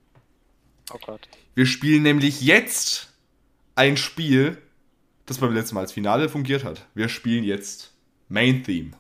Oh 0.92 0.98
Gott. 1.04 1.28
Wir 1.54 1.66
spielen 1.66 2.02
nämlich 2.02 2.40
jetzt 2.40 3.12
ein 3.74 3.96
Spiel, 3.96 4.58
das 5.26 5.38
beim 5.38 5.52
letzten 5.52 5.74
Mal 5.74 5.82
als 5.82 5.92
Finale 5.92 6.28
fungiert 6.28 6.64
hat. 6.64 6.86
Wir 6.94 7.08
spielen 7.08 7.44
jetzt 7.44 7.92
Main 8.28 8.64
Theme. 8.64 8.92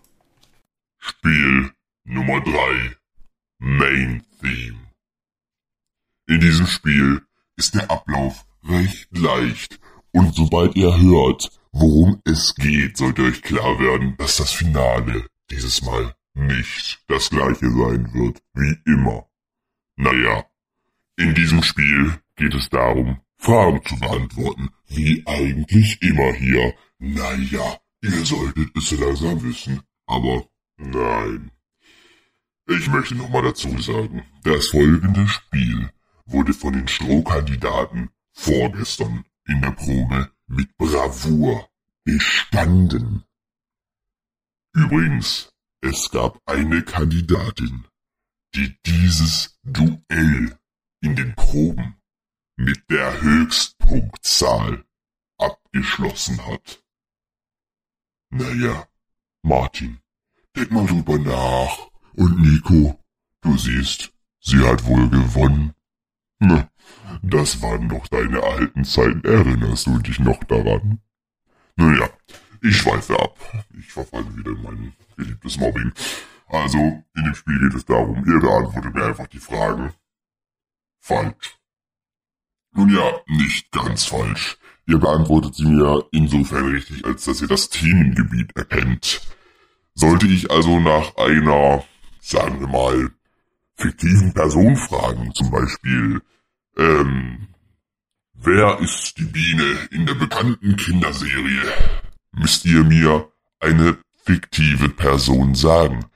Spiel 0.98 1.72
Nummer 2.04 2.40
3. 2.42 2.96
Main 3.58 4.22
Theme. 4.40 4.78
In 6.28 6.40
diesem 6.40 6.66
Spiel 6.66 7.22
ist 7.56 7.74
der 7.74 7.90
Ablauf 7.90 8.44
recht 8.64 9.08
leicht 9.16 9.80
und 10.12 10.34
sobald 10.34 10.76
ihr 10.76 10.96
hört, 11.00 11.50
worum 11.72 12.20
es 12.24 12.54
geht, 12.54 12.96
sollte 12.96 13.22
euch 13.22 13.42
klar 13.42 13.78
werden, 13.78 14.16
dass 14.18 14.36
das 14.36 14.52
Finale 14.52 15.26
dieses 15.50 15.82
Mal 15.82 16.14
nicht 16.34 17.02
das 17.08 17.30
gleiche 17.30 17.70
sein 17.70 18.12
wird 18.14 18.42
wie 18.54 18.76
immer. 18.86 19.26
Naja, 19.96 20.44
in 21.16 21.34
diesem 21.34 21.62
Spiel 21.62 22.14
geht 22.36 22.54
es 22.54 22.68
darum, 22.70 23.20
Fragen 23.36 23.84
zu 23.84 23.98
beantworten, 23.98 24.70
wie 24.88 25.22
eigentlich 25.26 26.00
immer 26.02 26.32
hier. 26.34 26.74
Naja, 26.98 27.78
ihr 28.02 28.24
solltet 28.24 28.76
es 28.76 28.90
langsam 28.92 29.42
wissen, 29.42 29.82
aber 30.06 30.46
nein. 30.76 31.50
Ich 32.68 32.88
möchte 32.88 33.14
nochmal 33.16 33.42
dazu 33.42 33.76
sagen, 33.80 34.22
das 34.44 34.68
folgende 34.68 35.26
Spiel 35.26 35.90
wurde 36.26 36.54
von 36.54 36.72
den 36.72 36.88
Strohkandidaten 36.88 38.10
vorgestern 38.32 39.24
in 39.46 39.60
der 39.60 39.72
Probe 39.72 40.30
mit 40.46 40.76
Bravour 40.78 41.68
bestanden. 42.04 43.24
Übrigens, 44.72 45.52
es 45.80 46.10
gab 46.10 46.40
eine 46.46 46.82
Kandidatin, 46.82 47.86
die 48.54 48.76
dieses 48.86 49.58
Duell 49.62 50.58
in 51.00 51.16
den 51.16 51.34
Proben 51.34 51.96
mit 52.56 52.90
der 52.90 53.20
Höchstpunktzahl 53.20 54.84
abgeschlossen 55.38 56.46
hat. 56.46 56.84
Naja, 58.30 58.86
Martin, 59.42 60.00
denk 60.54 60.70
mal 60.70 60.86
drüber 60.86 61.18
nach. 61.18 61.90
Und 62.14 62.40
Nico, 62.40 63.00
du 63.40 63.56
siehst, 63.56 64.12
sie 64.40 64.58
hat 64.58 64.84
wohl 64.84 65.08
gewonnen. 65.08 65.74
Na, 66.38 66.70
das 67.22 67.60
waren 67.62 67.88
doch 67.88 68.06
deine 68.08 68.42
alten 68.42 68.84
Zeiten. 68.84 69.24
Erinnerst 69.24 69.86
du 69.86 69.98
dich 69.98 70.18
noch 70.18 70.42
daran? 70.44 71.00
Naja, 71.76 72.08
ich 72.62 72.76
schweife 72.76 73.18
ab. 73.18 73.36
Ich 73.78 73.92
verfalle 73.92 74.36
wieder 74.36 74.50
in 74.50 74.62
mein 74.62 74.92
geliebtes 75.16 75.58
Mobbing. 75.58 75.92
Also, 76.48 76.78
in 76.78 77.24
dem 77.24 77.34
Spiel 77.34 77.58
geht 77.60 77.74
es 77.74 77.84
darum, 77.84 78.24
ihr 78.26 78.40
beantwortet 78.40 78.94
mir 78.94 79.04
einfach 79.04 79.26
die 79.28 79.38
Fragen. 79.38 79.92
Falsch. 80.98 81.58
Nun 82.72 82.94
ja, 82.94 83.20
nicht 83.26 83.70
ganz 83.72 84.04
falsch. 84.04 84.58
Ihr 84.86 84.98
beantwortet 84.98 85.54
sie 85.54 85.66
mir 85.66 86.04
insofern 86.10 86.66
richtig, 86.72 87.04
als 87.04 87.24
dass 87.24 87.40
ihr 87.40 87.48
das 87.48 87.68
Themengebiet 87.70 88.56
erkennt. 88.56 89.20
Sollte 89.94 90.26
ich 90.26 90.50
also 90.50 90.80
nach 90.80 91.16
einer, 91.16 91.84
sagen 92.20 92.60
wir 92.60 92.68
mal, 92.68 93.10
fiktiven 93.76 94.32
Person 94.32 94.76
fragen, 94.76 95.32
zum 95.34 95.50
Beispiel, 95.50 96.22
ähm, 96.76 97.48
wer 98.34 98.78
ist 98.80 99.18
die 99.18 99.24
Biene 99.24 99.88
in 99.90 100.06
der 100.06 100.14
bekannten 100.14 100.76
Kinderserie? 100.76 101.62
Müsst 102.32 102.64
ihr 102.64 102.84
mir 102.84 103.30
eine 103.58 103.98
fiktive 104.24 104.88
Person 104.88 105.54
sagen. 105.54 106.06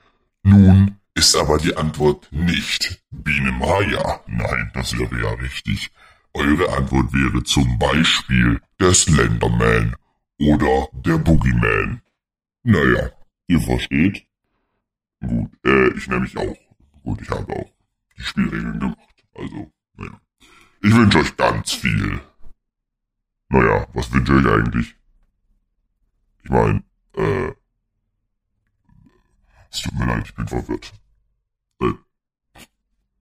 Nun 0.43 0.97
ist 1.13 1.35
aber 1.35 1.57
die 1.57 1.75
Antwort 1.75 2.27
nicht 2.31 3.01
Biene 3.09 3.51
Maya. 3.51 4.21
Nein, 4.27 4.71
das 4.73 4.97
wäre 4.97 5.21
ja 5.21 5.29
richtig. 5.31 5.91
Eure 6.33 6.77
Antwort 6.77 7.13
wäre 7.13 7.43
zum 7.43 7.79
Beispiel 7.79 8.61
der 8.79 8.93
Slenderman 8.93 9.95
oder 10.39 10.87
der 10.91 11.17
Boogeyman. 11.17 12.01
Naja, 12.63 13.11
ihr 13.47 13.61
versteht? 13.61 14.25
Gut, 15.21 15.51
äh, 15.65 15.87
ich 15.97 16.07
nehme 16.07 16.21
mich 16.21 16.37
auch. 16.37 16.57
Gut, 17.03 17.21
ich 17.21 17.29
habe 17.29 17.53
auch 17.53 17.71
die 18.17 18.23
Spielregeln 18.23 18.79
gemacht. 18.79 19.23
Also, 19.33 19.71
naja. 19.97 20.19
Ich 20.81 20.93
wünsche 20.93 21.19
euch 21.19 21.37
ganz 21.37 21.71
viel. 21.71 22.19
Naja, 23.49 23.87
was 23.93 24.11
wünsche 24.11 24.39
ich 24.39 24.45
eigentlich? 24.45 24.95
Ich 26.45 26.51
meine, 26.51 26.83
äh, 27.17 27.51
es 29.71 29.81
tut 29.81 29.93
mir 29.95 30.05
leid, 30.05 30.25
ich 30.27 30.35
bin 30.35 30.47
verwirrt. 30.47 30.93
Äh, 31.81 31.85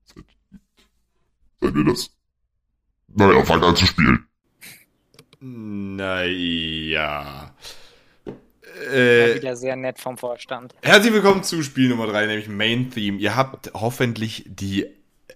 seid, 0.05 0.25
seid 1.61 1.75
ihr 1.75 1.85
das? 1.85 2.11
Naja, 3.09 3.43
fangt 3.45 3.65
an 3.65 3.77
zu 3.77 3.87
spielen. 3.87 4.27
Naja. 5.41 7.55
War 8.27 8.93
Äh, 8.93 9.37
wieder 9.37 9.57
sehr 9.57 9.77
nett 9.77 9.99
vom 9.99 10.19
Vorstand. 10.19 10.75
herzlich 10.83 11.13
willkommen 11.15 11.43
zu 11.45 11.63
Spiel 11.63 11.89
Nummer 11.89 12.07
3, 12.09 12.27
nämlich 12.27 12.49
Main 12.49 12.91
Theme. 12.91 13.17
Ihr 13.19 13.37
habt 13.37 13.71
hoffentlich 13.73 14.45
die 14.47 14.87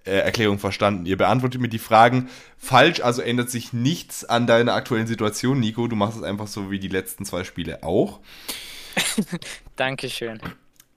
Erklärung 0.04 0.58
verstanden. 0.58 1.06
Ihr 1.06 1.16
beantwortet 1.16 1.60
mir 1.60 1.68
die 1.68 1.78
Fragen 1.78 2.28
falsch, 2.56 3.00
also 3.00 3.22
ändert 3.22 3.50
sich 3.50 3.72
nichts 3.72 4.24
an 4.24 4.46
deiner 4.46 4.74
aktuellen 4.74 5.06
Situation. 5.06 5.60
Nico, 5.60 5.86
du 5.88 5.96
machst 5.96 6.16
es 6.16 6.22
einfach 6.22 6.46
so 6.46 6.70
wie 6.70 6.78
die 6.78 6.88
letzten 6.88 7.24
zwei 7.24 7.44
Spiele 7.44 7.82
auch. 7.82 8.20
Dankeschön. 9.76 10.40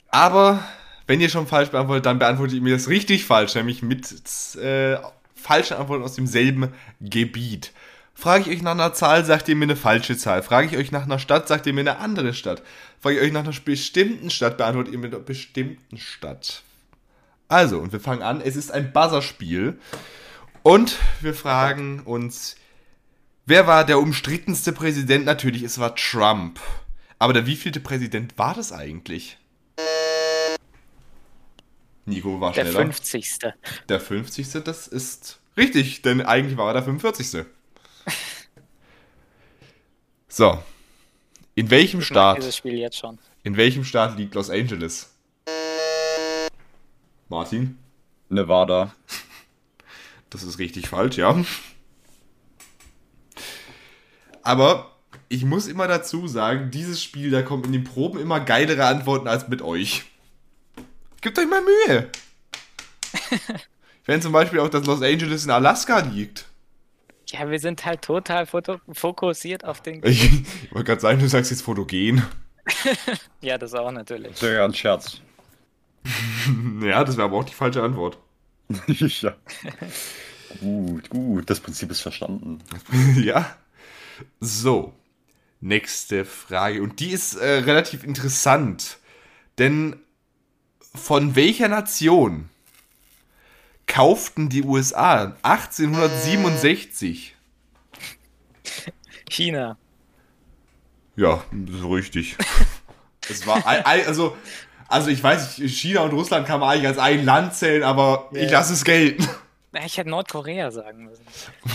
Aber 0.09 0.63
wenn 1.07 1.21
ihr 1.21 1.29
schon 1.29 1.47
falsch 1.47 1.69
beantwortet, 1.69 2.05
dann 2.05 2.19
beantwortet 2.19 2.55
ihr 2.55 2.61
mir 2.61 2.73
das 2.73 2.87
richtig 2.87 3.25
falsch, 3.25 3.55
nämlich 3.55 3.81
mit 3.81 4.07
äh, 4.55 4.97
falschen 5.35 5.77
Antworten 5.77 6.03
aus 6.03 6.15
demselben 6.15 6.73
Gebiet. 6.99 7.71
Frage 8.13 8.43
ich 8.43 8.57
euch 8.57 8.61
nach 8.61 8.71
einer 8.71 8.93
Zahl, 8.93 9.25
sagt 9.25 9.47
ihr 9.49 9.55
mir 9.55 9.63
eine 9.63 9.75
falsche 9.75 10.15
Zahl. 10.15 10.43
Frage 10.43 10.67
ich 10.67 10.77
euch 10.77 10.91
nach 10.91 11.03
einer 11.03 11.17
Stadt, 11.17 11.47
sagt 11.47 11.65
ihr 11.65 11.73
mir 11.73 11.81
eine 11.81 11.97
andere 11.97 12.33
Stadt. 12.33 12.61
Frage 12.99 13.17
ich 13.17 13.21
euch 13.23 13.31
nach 13.31 13.43
einer 13.43 13.55
bestimmten 13.65 14.29
Stadt, 14.29 14.57
beantwortet 14.57 14.93
ihr 14.93 14.99
mir 14.99 15.07
einer 15.07 15.19
bestimmten 15.19 15.97
Stadt. 15.97 16.61
Also, 17.51 17.79
und 17.79 17.91
wir 17.91 17.99
fangen 17.99 18.21
an. 18.21 18.39
Es 18.39 18.55
ist 18.55 18.71
ein 18.71 18.93
Buzzerspiel. 18.93 19.77
Und 20.63 20.97
wir 21.19 21.33
fragen 21.33 21.99
uns, 21.99 22.55
wer 23.45 23.67
war 23.67 23.85
der 23.85 23.99
umstrittenste 23.99 24.71
Präsident? 24.71 25.25
Natürlich, 25.25 25.63
es 25.63 25.77
war 25.77 25.93
Trump. 25.95 26.61
Aber 27.19 27.33
der 27.33 27.45
wievielte 27.47 27.81
Präsident 27.81 28.37
war 28.37 28.53
das 28.53 28.71
eigentlich? 28.71 29.37
Nico 32.05 32.39
war 32.39 32.53
Der 32.53 32.61
schneller. 32.61 32.85
50. 32.85 33.39
Der 33.89 33.99
50. 33.99 34.47
Das 34.63 34.87
ist 34.87 35.41
richtig, 35.57 36.01
denn 36.03 36.21
eigentlich 36.21 36.57
war 36.57 36.67
er 36.67 36.75
der 36.75 36.83
45. 36.83 37.45
So. 40.29 40.63
In 41.55 41.69
welchem 41.69 41.99
Ich 41.99 42.07
Staat, 42.07 42.63
in 43.43 43.57
welchem 43.57 43.83
Staat 43.83 44.17
liegt 44.17 44.35
Los 44.35 44.49
Angeles? 44.49 45.10
Martin? 47.31 47.79
Nevada. 48.27 48.93
Das 50.29 50.43
ist 50.43 50.59
richtig 50.59 50.89
falsch, 50.89 51.17
ja. 51.17 51.41
Aber 54.43 54.97
ich 55.29 55.45
muss 55.45 55.67
immer 55.67 55.87
dazu 55.87 56.27
sagen, 56.27 56.71
dieses 56.71 57.01
Spiel, 57.01 57.31
da 57.31 57.41
kommen 57.41 57.63
in 57.63 57.71
den 57.71 57.85
Proben 57.85 58.19
immer 58.19 58.41
geilere 58.41 58.85
Antworten 58.85 59.29
als 59.29 59.47
mit 59.47 59.61
euch. 59.61 60.03
Gebt 61.21 61.39
euch 61.39 61.47
mal 61.47 61.61
Mühe. 61.61 62.09
Wenn 64.05 64.21
zum 64.21 64.33
Beispiel 64.33 64.59
auch 64.59 64.69
das 64.69 64.85
Los 64.85 65.01
Angeles 65.01 65.45
in 65.45 65.51
Alaska 65.51 65.99
liegt. 65.99 66.47
Ja, 67.29 67.49
wir 67.49 67.59
sind 67.59 67.85
halt 67.85 68.01
total 68.01 68.45
foto 68.45 68.81
fokussiert 68.91 69.63
auf 69.63 69.79
den. 69.81 70.05
Ich, 70.05 70.25
ich 70.63 70.71
wollte 70.73 70.83
gerade 70.83 71.01
sagen, 71.01 71.19
du 71.19 71.29
sagst 71.29 71.49
jetzt 71.49 71.61
fotogen. 71.61 72.23
Ja, 73.41 73.57
das 73.57 73.73
auch 73.73 73.91
natürlich. 73.91 74.33
Das 74.33 74.41
wäre 74.43 74.55
ja 74.57 74.65
ein 74.65 74.73
Scherz. 74.73 75.21
Ja, 76.81 77.03
das 77.03 77.17
wäre 77.17 77.27
aber 77.27 77.37
auch 77.37 77.43
die 77.43 77.53
falsche 77.53 77.83
Antwort. 77.83 78.17
ja. 78.87 79.35
Gut, 80.59 81.09
gut. 81.09 81.49
Das 81.49 81.59
Prinzip 81.59 81.91
ist 81.91 82.01
verstanden. 82.01 82.59
ja. 83.17 83.55
So. 84.39 84.93
Nächste 85.59 86.25
Frage. 86.25 86.81
Und 86.81 86.99
die 86.99 87.11
ist 87.11 87.35
äh, 87.35 87.59
relativ 87.59 88.03
interessant. 88.03 88.97
Denn 89.59 89.97
von 90.95 91.35
welcher 91.35 91.67
Nation 91.67 92.49
kauften 93.85 94.49
die 94.49 94.63
USA 94.63 95.35
1867? 95.43 97.35
China. 99.29 99.77
Ja, 101.15 101.43
das 101.51 101.75
ist 101.75 101.85
richtig. 101.85 102.37
Es 103.29 103.45
war 103.45 103.65
also, 103.65 104.35
also 104.91 105.09
ich 105.09 105.23
weiß 105.23 105.55
China 105.57 106.01
und 106.01 106.11
Russland 106.13 106.45
kann 106.47 106.59
man 106.59 106.69
eigentlich 106.69 106.87
als 106.87 106.97
ein 106.99 107.25
Land 107.25 107.55
zählen, 107.55 107.83
aber 107.83 108.29
ich 108.33 108.43
Ja. 108.51 108.59
lasse 108.59 108.73
es 108.73 108.83
gelten. 108.83 109.27
Ich 109.85 109.97
hätte 109.97 110.09
Nordkorea 110.09 110.69
sagen 110.69 111.05
müssen. 111.05 111.23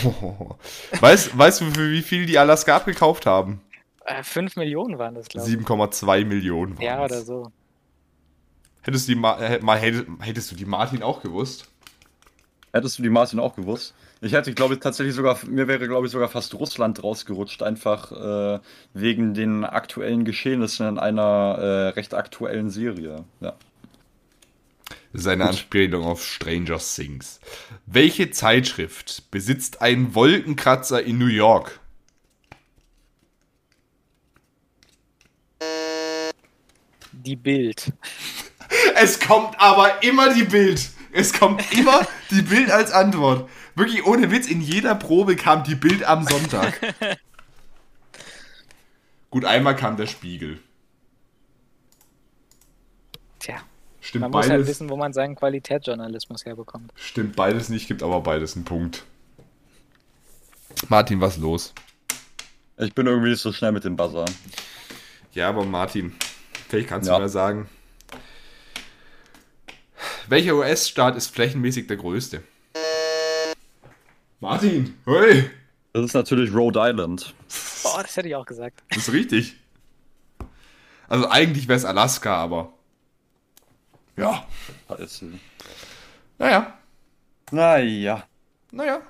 Weißt, 1.01 1.35
weißt 1.37 1.61
du, 1.61 1.71
für 1.71 1.89
wie 1.89 2.03
viel 2.03 2.27
die 2.27 2.37
Alaska 2.37 2.75
abgekauft 2.75 3.25
haben? 3.25 3.59
Äh, 4.05 4.21
5 4.23 4.55
Millionen 4.55 4.99
waren 4.99 5.15
das, 5.15 5.27
glaube 5.27 5.49
ich. 5.49 5.55
7,2 5.57 6.23
Millionen. 6.25 6.79
Ja, 6.79 6.97
waren's. 6.99 7.11
oder 7.13 7.21
so. 7.23 7.51
Hättest 8.83 9.07
du 9.07 9.13
die, 9.13 9.19
Ma 9.19 9.39
äh, 9.39 9.59
hättest 10.21 10.51
du 10.51 10.55
die 10.55 10.65
Martin 10.65 11.01
auch 11.03 11.21
gewusst? 11.23 11.67
Hättest 12.73 12.99
du 12.99 13.03
die 13.03 13.09
Martin 13.09 13.39
auch 13.39 13.55
gewusst? 13.55 13.93
Ich 14.19 14.33
hätte, 14.33 14.53
glaube 14.53 14.73
ich, 14.73 14.79
tatsächlich 14.79 15.15
sogar, 15.15 15.37
mir 15.47 15.67
wäre, 15.67 15.87
glaube 15.87 16.07
ich, 16.07 16.11
sogar 16.11 16.27
fast 16.27 16.53
Russland 16.55 17.03
rausgerutscht, 17.03 17.61
einfach 17.61 18.11
äh, 18.11 18.59
wegen 18.93 19.33
den 19.33 19.63
aktuellen 19.63 20.25
Geschehnissen 20.25 20.87
in 20.87 20.99
einer 20.99 21.57
äh, 21.59 21.87
recht 21.89 22.13
aktuellen 22.13 22.69
Serie. 22.69 23.25
Ja. 23.39 23.53
Das 25.13 25.21
ist 25.21 25.27
eine 25.27 25.47
Anspielung 25.47 26.03
auf 26.03 26.25
Stranger 26.25 26.79
Things. 26.79 27.39
Welche 27.85 28.31
Zeitschrift 28.31 29.29
besitzt 29.31 29.81
einen 29.81 30.15
Wolkenkratzer 30.15 31.01
in 31.01 31.17
New 31.17 31.27
York? 31.27 31.79
Die 37.11 37.35
Bild. 37.35 37.93
Es 38.99 39.19
kommt 39.19 39.59
aber 39.59 40.03
immer 40.03 40.33
die 40.33 40.43
Bild. 40.43 40.89
Es 41.17 41.33
kommt 41.33 41.73
immer 41.77 42.05
die 42.29 42.43
Bild 42.43 42.69
als 42.69 42.91
Antwort. 42.91 43.49
Wirklich 43.73 44.05
ohne 44.05 44.29
Witz, 44.31 44.47
in 44.47 44.61
jeder 44.61 44.93
Probe 44.93 45.35
kam 45.35 45.63
die 45.63 45.73
Bild 45.73 46.03
am 46.03 46.23
Sonntag. 46.25 46.79
Gut, 49.31 49.43
einmal 49.43 49.75
kam 49.75 49.97
der 49.97 50.05
Spiegel. 50.05 50.59
Tja, 53.39 53.55
Stimmt 53.99 54.21
man 54.21 54.31
muss 54.31 54.41
halt 54.43 54.51
beides, 54.51 54.67
wissen, 54.67 54.89
wo 54.89 54.95
man 54.95 55.11
seinen 55.11 55.35
Qualitätsjournalismus 55.35 56.45
herbekommt. 56.45 56.91
stimmt 56.95 57.35
beides 57.35 57.69
nicht, 57.69 57.87
gibt 57.87 58.03
aber 58.03 58.21
beides 58.21 58.55
einen 58.55 58.65
Punkt. 58.65 59.03
Martin, 60.87 61.19
was 61.19 61.37
los? 61.37 61.73
Ich 62.77 62.93
bin 62.93 63.07
irgendwie 63.07 63.31
nicht 63.31 63.41
so 63.41 63.51
schnell 63.51 63.71
mit 63.71 63.83
dem 63.83 63.95
Buzzer. 63.95 64.25
Ja, 65.33 65.49
aber 65.49 65.65
Martin, 65.65 66.15
vielleicht 66.69 66.89
kannst 66.89 67.07
Ja. 67.09 67.15
du 67.15 67.21
mal 67.21 67.29
sagen. 67.29 67.67
Welcher 70.29 70.55
US-Staat 70.55 71.15
ist 71.15 71.27
flächenmäßig 71.33 71.87
der 71.87 71.97
größte? 71.97 72.43
Martin, 74.39 74.95
hey, 75.05 75.49
Das 75.93 76.05
ist 76.05 76.13
natürlich 76.13 76.53
Rhode 76.53 76.79
Island. 76.81 77.33
Boah, 77.83 78.01
das 78.03 78.15
hätte 78.17 78.27
ich 78.27 78.35
auch 78.35 78.45
gesagt. 78.45 78.83
das 78.89 79.07
ist 79.07 79.13
richtig. 79.13 79.55
Also 81.07 81.29
eigentlich 81.29 81.67
wäre 81.67 81.77
es 81.77 81.85
Alaska, 81.85 82.35
aber 82.35 82.73
ja, 84.17 84.45
Scheiße. 84.89 85.27
naja, 86.37 86.77
Naja. 87.51 88.23
naja. 88.71 89.01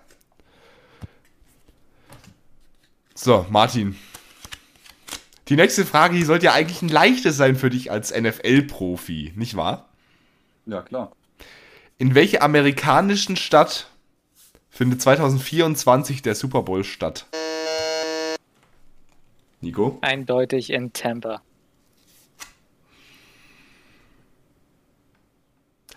So, 3.15 3.45
Martin. 3.49 3.97
Die 5.47 5.55
nächste 5.55 5.85
Frage, 5.85 6.15
die 6.15 6.23
sollte 6.25 6.45
ja 6.45 6.53
eigentlich 6.53 6.81
ein 6.81 6.89
leichtes 6.89 7.37
sein 7.37 7.55
für 7.55 7.69
dich 7.69 7.89
als 7.89 8.11
NFL-Profi, 8.13 9.33
nicht 9.35 9.55
wahr? 9.55 9.86
Ja, 10.67 10.81
klar. 10.81 11.13
In 11.97 12.13
welcher 12.13 12.43
amerikanischen 12.43 13.37
Stadt 13.37 13.89
findet 14.69 15.01
2024 15.01 16.21
der 16.21 16.35
Super 16.35 16.61
Bowl 16.61 16.83
statt? 16.83 17.25
Nico? 19.61 19.97
Eindeutig 20.01 20.69
in 20.69 20.93
Tampa. 20.93 21.41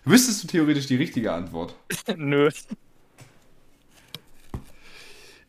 Wüsstest 0.05 0.45
du 0.45 0.47
theoretisch 0.47 0.87
die 0.87 0.97
richtige 0.97 1.33
Antwort? 1.33 1.75
Nö. 2.17 2.49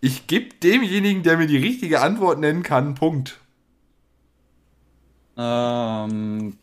Ich 0.02 0.28
gebe 0.28 0.56
demjenigen, 0.56 1.24
der 1.24 1.38
mir 1.38 1.48
die 1.48 1.58
richtige 1.58 2.02
Antwort 2.02 2.40
nennen 2.40 2.64
kann, 2.64 2.86
einen 2.86 2.96
Punkt. 2.96 3.40
Ähm, 5.38 6.58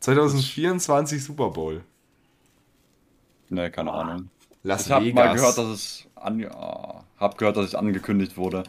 2024 0.00 1.24
Super 1.24 1.50
Bowl. 1.50 1.82
Ne, 3.50 3.70
keine 3.70 3.92
Ahnung. 3.92 4.28
Las 4.62 4.86
Ich 4.86 4.92
habe 4.92 5.04
Vegas. 5.04 5.24
mal 5.24 5.34
gehört, 5.34 5.58
dass 5.58 5.66
es 5.68 6.06
ange 6.14 6.50
ah, 6.54 7.04
hab 7.18 7.36
gehört, 7.38 7.56
dass 7.56 7.66
es 7.66 7.74
angekündigt 7.74 8.36
wurde. 8.36 8.62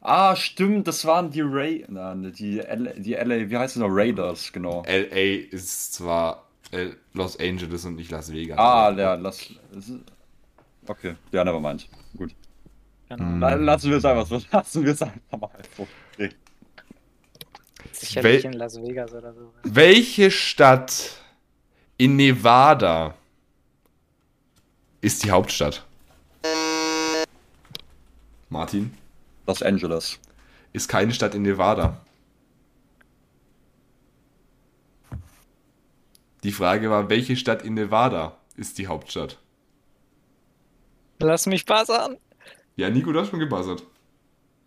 Ah, 0.00 0.36
stimmt, 0.36 0.86
das 0.86 1.04
waren 1.04 1.30
die 1.30 1.40
Ray, 1.42 1.84
na, 1.88 2.14
ne, 2.14 2.30
die 2.30 2.58
LA, 2.58 2.92
die 2.92 3.14
LA, 3.14 3.50
wie 3.50 3.56
heißt 3.56 3.76
es 3.76 3.80
noch 3.80 3.88
Raiders, 3.90 4.52
genau. 4.52 4.82
LA 4.86 5.46
ist 5.50 5.94
zwar 5.94 6.46
Los 7.12 7.38
Angeles 7.38 7.84
und 7.84 7.96
nicht 7.96 8.10
Las 8.10 8.32
Vegas. 8.32 8.58
Ah, 8.58 8.90
es 9.30 9.50
ist- 9.88 10.00
Okay, 10.88 11.16
ja, 11.32 11.42
never 11.44 11.60
mind. 11.60 11.88
Gut. 12.16 12.32
Genau. 13.08 13.38
La- 13.38 13.54
Lassen 13.54 13.90
wir 13.90 13.98
es 13.98 14.04
einfach 14.04 14.26
so. 14.26 14.40
Lassen 14.52 14.84
wir 14.84 14.92
es 14.92 15.02
einfach 15.02 15.38
mal 15.40 15.50
so. 15.76 15.86
Okay. 16.14 16.30
Sicherlich 17.92 18.44
Wel- 18.44 18.52
in 18.52 18.58
Las 18.58 18.80
Vegas 18.80 19.12
oder 19.12 19.32
so. 19.32 19.52
Welche 19.64 20.30
Stadt 20.30 21.12
in 21.96 22.16
Nevada 22.16 23.14
ist 25.06 25.22
die 25.22 25.30
Hauptstadt? 25.30 25.86
Martin? 28.48 28.92
Los 29.46 29.62
Angeles. 29.62 30.18
Ist 30.72 30.88
keine 30.88 31.14
Stadt 31.14 31.36
in 31.36 31.42
Nevada. 31.42 32.04
Die 36.42 36.50
Frage 36.50 36.90
war, 36.90 37.08
welche 37.08 37.36
Stadt 37.36 37.62
in 37.62 37.74
Nevada 37.74 38.36
ist 38.56 38.78
die 38.78 38.88
Hauptstadt? 38.88 39.38
Lass 41.20 41.46
mich 41.46 41.64
buzzern. 41.64 42.16
Ja, 42.74 42.90
Nico, 42.90 43.12
du 43.12 43.20
hast 43.20 43.30
schon 43.30 43.38
gebuzzert. 43.38 43.84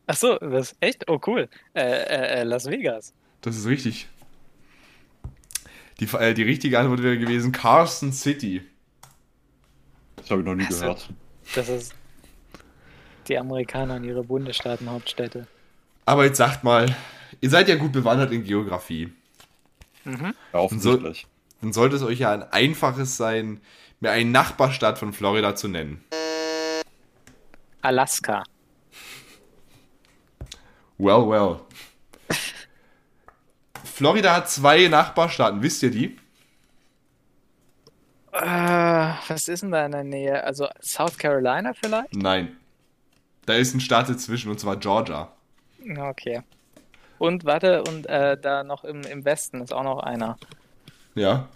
Ach 0.07 0.15
so, 0.15 0.37
das 0.37 0.73
echt? 0.79 1.09
Oh 1.09 1.19
cool. 1.27 1.49
Äh, 1.73 1.81
äh, 1.81 2.39
äh, 2.39 2.43
Las 2.43 2.65
Vegas. 2.65 3.13
Das 3.41 3.57
ist 3.57 3.67
richtig. 3.67 4.07
Die, 5.99 6.05
äh, 6.05 6.33
die 6.33 6.43
richtige 6.43 6.79
Antwort 6.79 7.03
wäre 7.03 7.19
gewesen 7.19 7.51
Carson 7.51 8.13
City. 8.13 8.61
Das 10.29 10.33
habe 10.37 10.41
ich 10.41 10.45
noch 10.47 10.53
nie 10.53 10.65
Also- 10.67 10.81
gehört. 10.81 11.09
Das 11.55 11.69
ist 11.69 11.95
die 13.27 13.35
Amerikaner 13.39 13.95
und 13.95 14.03
ihre 14.03 14.23
Bundesstaaten-Hauptstädte. 14.23 15.47
Aber 16.05 16.23
jetzt 16.25 16.37
sagt 16.37 16.63
mal, 16.63 16.95
ihr 17.41 17.49
seid 17.49 17.67
ja 17.67 17.75
gut 17.77 17.93
bewandert 17.93 18.31
in 18.31 18.43
Geografie. 18.43 19.11
Mhm. 20.03 20.35
Ja, 20.53 20.59
offensichtlich. 20.59 21.25
Dann 21.61 21.73
sollte 21.73 21.95
es 21.95 22.03
euch 22.03 22.19
ja 22.19 22.31
ein 22.31 22.43
einfaches 22.43 23.17
sein, 23.17 23.59
mir 24.01 24.11
einen 24.11 24.31
Nachbarstaat 24.31 24.99
von 24.99 25.13
Florida 25.13 25.55
zu 25.55 25.67
nennen. 25.67 26.03
Alaska. 27.81 28.43
Well, 30.99 31.27
well. 31.27 31.61
Florida 33.83 34.35
hat 34.35 34.47
zwei 34.47 34.87
Nachbarstaaten, 34.89 35.63
wisst 35.63 35.81
ihr 35.81 35.89
die? 35.89 36.19
Äh, 38.31 39.13
was 39.27 39.47
ist 39.47 39.63
denn 39.63 39.71
da 39.71 39.85
in 39.85 39.91
der 39.91 40.03
Nähe? 40.03 40.43
Also 40.43 40.67
South 40.81 41.17
Carolina 41.17 41.73
vielleicht? 41.73 42.13
Nein. 42.15 42.57
Da 43.45 43.53
ist 43.55 43.73
ein 43.73 43.79
Staat 43.79 44.09
dazwischen 44.09 44.51
und 44.51 44.59
zwar 44.59 44.77
Georgia. 44.77 45.31
Okay. 45.97 46.41
Und 47.17 47.45
warte, 47.45 47.83
und 47.83 48.05
äh, 48.05 48.37
da 48.39 48.63
noch 48.63 48.83
im, 48.83 49.01
im 49.01 49.25
Westen 49.25 49.61
ist 49.61 49.73
auch 49.73 49.83
noch 49.83 49.99
einer. 49.99 50.37
Ja. 51.15 51.47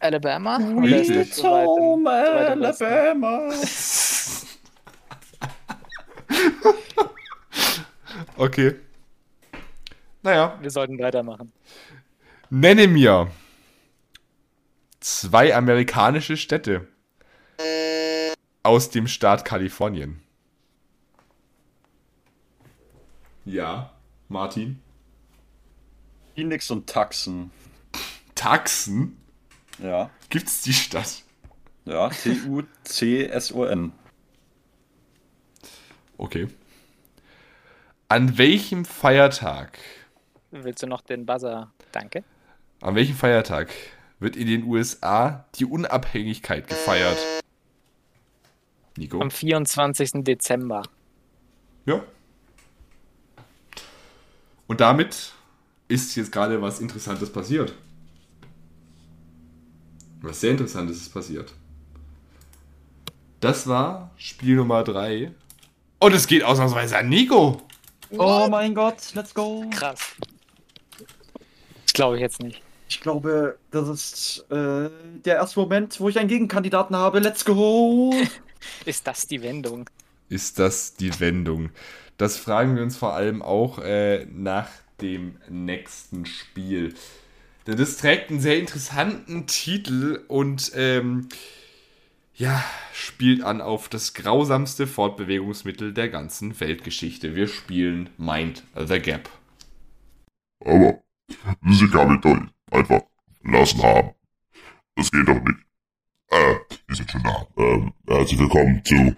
Alabama? 0.00 0.56
Im- 0.56 0.84
zu 1.32 1.42
weit 1.44 2.52
im 2.52 2.60
Westen? 2.62 2.84
Alabama. 2.84 3.52
Okay. 8.36 8.74
Naja. 10.22 10.56
Wir 10.60 10.70
sollten 10.70 10.98
weitermachen. 10.98 11.52
Nenne 12.50 12.86
mir 12.88 13.28
zwei 15.16 15.54
amerikanische 15.56 16.36
Städte 16.36 16.86
aus 18.62 18.90
dem 18.90 19.08
Staat 19.08 19.44
Kalifornien. 19.44 20.22
Ja, 23.44 23.92
Martin. 24.28 24.80
Phoenix 26.34 26.70
und 26.70 26.86
Taxen. 26.88 27.50
Taxen? 28.34 29.16
Ja. 29.78 30.10
Gibt's 30.28 30.60
die 30.62 30.72
Stadt? 30.74 31.22
Ja, 31.86 32.10
T-U-C-S-O-N. 32.10 33.92
Okay. 36.18 36.48
An 38.08 38.36
welchem 38.38 38.84
Feiertag, 38.84 39.78
Willst 40.50 40.82
du 40.82 40.86
noch 40.86 41.00
den 41.02 41.24
Buzzer? 41.26 41.70
Danke. 41.92 42.24
an 42.80 42.94
welchem 42.94 43.14
Feiertag 43.16 43.70
wird 44.20 44.36
in 44.36 44.46
den 44.46 44.64
USA 44.64 45.46
die 45.56 45.64
Unabhängigkeit 45.64 46.68
gefeiert? 46.68 47.18
Nico? 48.96 49.20
Am 49.20 49.30
24. 49.30 50.24
Dezember. 50.24 50.82
Ja. 51.86 52.02
Und 54.66 54.80
damit 54.80 55.32
ist 55.86 56.14
jetzt 56.16 56.32
gerade 56.32 56.60
was 56.60 56.80
Interessantes 56.80 57.32
passiert. 57.32 57.74
Was 60.20 60.40
sehr 60.40 60.50
Interessantes 60.50 60.98
ist 60.98 61.14
passiert. 61.14 61.52
Das 63.40 63.68
war 63.68 64.10
Spiel 64.16 64.56
Nummer 64.56 64.82
3. 64.82 65.32
Und 66.00 66.12
es 66.12 66.26
geht 66.26 66.42
ausnahmsweise 66.42 66.98
an 66.98 67.08
Nico. 67.08 67.62
Oh 68.10 68.48
mein 68.50 68.74
Gott, 68.74 69.14
let's 69.14 69.32
go. 69.32 69.64
Krass. 69.70 70.16
Das 71.84 71.92
glaube 71.92 72.16
ich 72.16 72.20
jetzt 72.20 72.42
nicht. 72.42 72.62
Ich 72.88 73.00
glaube, 73.00 73.58
das 73.70 73.88
ist 73.88 74.46
äh, 74.50 74.88
der 75.24 75.36
erste 75.36 75.60
Moment, 75.60 76.00
wo 76.00 76.08
ich 76.08 76.18
einen 76.18 76.28
Gegenkandidaten 76.28 76.96
habe. 76.96 77.18
Let's 77.18 77.44
go. 77.44 78.14
Ist 78.86 79.06
das 79.06 79.26
die 79.26 79.42
Wendung? 79.42 79.88
Ist 80.28 80.58
das 80.58 80.94
die 80.94 81.20
Wendung? 81.20 81.70
Das 82.16 82.38
fragen 82.38 82.76
wir 82.76 82.82
uns 82.82 82.96
vor 82.96 83.14
allem 83.14 83.42
auch 83.42 83.78
äh, 83.78 84.26
nach 84.26 84.68
dem 85.00 85.36
nächsten 85.48 86.26
Spiel. 86.26 86.94
Denn 87.66 87.76
das 87.76 87.98
trägt 87.98 88.30
einen 88.30 88.40
sehr 88.40 88.58
interessanten 88.58 89.46
Titel 89.46 90.24
und 90.26 90.72
ähm, 90.74 91.28
ja, 92.34 92.64
spielt 92.94 93.42
an 93.42 93.60
auf 93.60 93.88
das 93.88 94.14
grausamste 94.14 94.86
Fortbewegungsmittel 94.86 95.92
der 95.92 96.08
ganzen 96.08 96.58
Weltgeschichte. 96.58 97.34
Wir 97.34 97.48
spielen 97.48 98.08
Mind 98.16 98.64
the 98.74 98.98
Gap. 98.98 99.28
Aber 100.64 101.02
diese 101.62 101.88
kann 101.90 102.14
ich 102.14 102.20
doch 102.22 102.57
einfach 102.70 103.02
lassen 103.42 103.82
haben. 103.82 104.14
Das 104.94 105.10
geht 105.10 105.28
doch 105.28 105.40
nicht. 105.40 105.58
Äh, 106.30 106.54
wir 106.86 106.96
sind 106.96 107.10
schon 107.10 107.22
da. 107.22 107.46
Ähm, 107.56 107.92
herzlich 108.06 108.38
willkommen 108.38 108.84
zu 108.84 109.16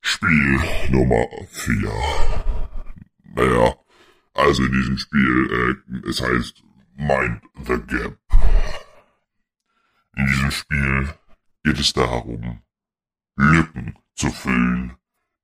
Spiel 0.00 0.60
Nummer 0.90 1.26
4. 1.50 1.92
Naja, 3.34 3.74
also 4.34 4.64
in 4.64 4.72
diesem 4.72 4.98
Spiel, 4.98 5.82
äh, 6.04 6.08
es 6.08 6.22
heißt 6.22 6.62
Mind 6.96 7.42
the 7.66 7.78
Gap. 7.86 8.18
In 10.16 10.26
diesem 10.26 10.50
Spiel 10.50 11.08
geht 11.64 11.78
es 11.78 11.92
darum, 11.92 12.62
Lücken 13.36 13.98
zu 14.14 14.30
füllen. 14.30 14.96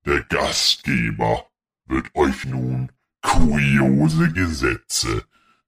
Der 0.05 0.21
Gastgeber 0.23 1.49
wird 1.85 2.13
euch 2.15 2.45
nun 2.45 2.91
kuriose 3.21 4.31
Gesetze 4.31 5.25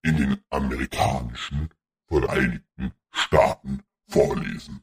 in 0.07 0.17
den 0.17 0.38
amerikanischen 0.49 1.69
Vereinigten 2.07 2.93
Staaten 3.11 3.84
vorlesen. 4.07 4.81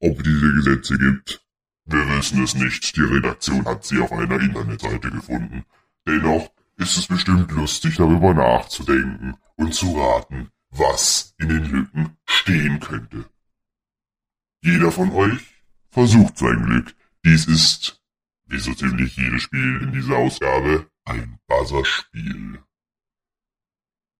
Ob 0.00 0.22
diese 0.24 0.52
Gesetze 0.54 0.98
gibt, 0.98 1.46
wir 1.84 2.08
wissen 2.16 2.42
es 2.42 2.54
nicht. 2.54 2.96
Die 2.96 3.02
Redaktion 3.02 3.64
hat 3.64 3.84
sie 3.84 4.00
auf 4.00 4.10
einer 4.10 4.40
Internetseite 4.40 5.10
gefunden. 5.10 5.64
Dennoch 6.06 6.50
ist 6.76 6.96
es 6.96 7.06
bestimmt 7.06 7.52
lustig, 7.52 7.96
darüber 7.96 8.34
nachzudenken 8.34 9.36
und 9.56 9.74
zu 9.74 9.96
raten, 9.96 10.50
was 10.70 11.34
in 11.38 11.48
den 11.48 11.64
Lücken 11.64 12.16
stehen 12.26 12.80
könnte. 12.80 13.24
Jeder 14.62 14.90
von 14.90 15.12
euch 15.12 15.62
versucht 15.90 16.36
sein 16.36 16.64
Glück. 16.64 16.94
Dies 17.24 17.46
ist, 17.46 18.02
wie 18.46 18.58
so 18.58 18.74
ziemlich 18.74 19.16
jedes 19.16 19.42
Spiel 19.42 19.82
in 19.82 19.92
dieser 19.92 20.16
Ausgabe, 20.16 20.90
ein 21.04 21.38
Buzzerspiel. 21.46 22.60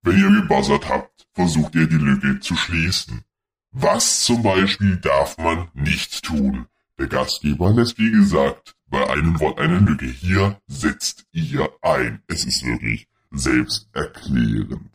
Wenn 0.09 0.17
ihr 0.17 0.41
gebuzzert 0.41 0.89
habt, 0.89 1.27
versucht 1.35 1.75
ihr 1.75 1.85
die 1.85 1.93
Lücke 1.93 2.39
zu 2.39 2.55
schließen. 2.55 3.23
Was 3.69 4.23
zum 4.23 4.41
Beispiel 4.41 4.97
darf 4.97 5.37
man 5.37 5.69
nicht 5.75 6.25
tun? 6.25 6.65
Der 6.97 7.05
Gastgeber 7.05 7.71
lässt 7.73 7.99
wie 7.99 8.09
gesagt 8.09 8.75
bei 8.87 9.07
einem 9.07 9.39
Wort 9.39 9.59
eine 9.59 9.77
Lücke. 9.77 10.07
Hier 10.07 10.59
setzt 10.65 11.27
ihr 11.31 11.69
ein. 11.83 12.23
Es 12.25 12.43
ist 12.43 12.65
wirklich 12.65 13.07
selbsterklärend. 13.29 14.89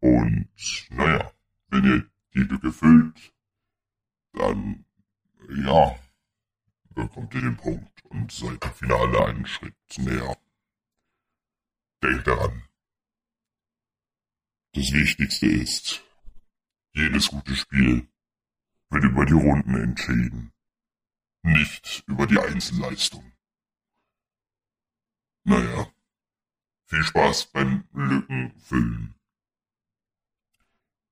Und 0.00 0.48
naja, 0.90 1.30
wenn 1.68 1.84
ihr 1.84 2.04
die 2.34 2.48
Lücke 2.50 2.72
füllt, 2.72 3.32
dann 4.32 4.84
ja, 5.54 5.94
bekommt 6.96 7.32
ihr 7.34 7.42
den 7.42 7.56
Punkt 7.56 8.04
und 8.06 8.32
seid 8.32 8.64
im 8.64 8.72
Finale 8.72 9.24
einen 9.26 9.46
Schritt 9.46 9.76
näher. 9.98 10.36
Denkt 12.02 12.26
daran. 12.26 12.64
Das 14.72 14.92
Wichtigste 14.92 15.46
ist, 15.46 16.04
jedes 16.92 17.26
gute 17.28 17.56
Spiel 17.56 18.08
wird 18.88 19.04
über 19.04 19.26
die 19.26 19.32
Runden 19.32 19.74
entschieden, 19.74 20.52
nicht 21.42 22.04
über 22.06 22.26
die 22.28 22.38
Einzelleistung. 22.38 23.32
Naja, 25.42 25.92
viel 26.86 27.02
Spaß 27.02 27.46
beim 27.46 27.88
Lückenfüllen. 27.92 29.14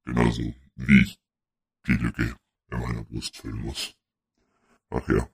Genauso 0.05 0.55
wie 0.77 1.03
ich 1.03 1.21
die 1.87 1.95
Lücke 1.95 2.37
in 2.71 2.81
meiner 2.81 3.03
Brust 3.05 3.39
füllen 3.39 3.61
muss. 3.63 3.97
Ach 4.91 5.09
ja. 5.09 5.29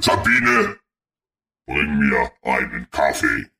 Sabine, 0.00 0.78
bring 1.66 1.98
mir 1.98 2.32
einen 2.42 2.88
Kaffee. 2.90 3.50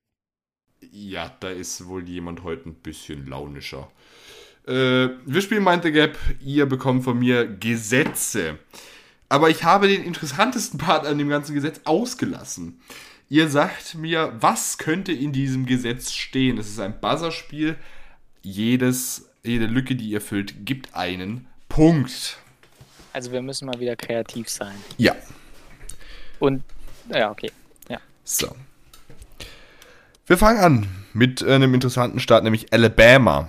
Ja, 0.93 1.35
da 1.41 1.51
ist 1.51 1.87
wohl 1.87 2.09
jemand 2.09 2.43
heute 2.43 2.69
ein 2.69 2.75
bisschen 2.75 3.27
launischer. 3.27 3.91
Äh, 4.67 5.09
wir 5.25 5.43
spielen 5.43 5.65
Mind 5.65 5.85
the 5.85 5.93
Gap. 5.93 6.19
Ihr 6.45 6.67
bekommt 6.67 7.05
von 7.05 7.19
mir 7.19 7.47
Gesetze. 7.47 8.59
Aber 9.29 9.51
ich 9.51 9.65
habe 9.65 9.89
den 9.89 10.05
interessantesten 10.05 10.79
Part 10.79 11.07
an 11.07 11.19
dem 11.19 11.29
ganzen 11.29 11.55
Gesetz 11.55 11.81
ausgelassen. 11.85 12.81
Ihr 13.29 13.49
sagt 13.49 13.97
mir, 13.97 14.37
was 14.41 14.79
könnte 14.79 15.13
in 15.13 15.33
diesem 15.33 15.67
Gesetz 15.67 16.13
stehen? 16.13 16.59
Es 16.59 16.69
ist 16.69 16.79
ein 16.79 17.01
Buzzerspiel. 17.01 17.77
Jedes, 18.43 19.29
jede 19.43 19.67
Lücke, 19.67 19.97
die 19.97 20.09
ihr 20.09 20.21
füllt, 20.21 20.65
gibt 20.65 20.95
einen 20.95 21.49
Punkt. 21.69 22.39
Also 23.13 23.33
wir 23.33 23.43
müssen 23.43 23.67
mal 23.67 23.81
wieder 23.81 23.97
kreativ 23.97 24.49
sein. 24.49 24.77
Ja. 24.97 25.17
Und, 26.39 26.63
ja, 27.13 27.31
okay. 27.31 27.51
Ja. 27.89 27.99
So. 28.23 28.55
Wir 30.29 30.37
fangen 30.37 30.59
an 30.59 30.89
mit 31.13 31.41
einem 31.45 31.73
interessanten 31.73 32.19
Staat, 32.19 32.43
nämlich 32.43 32.73
Alabama. 32.73 33.49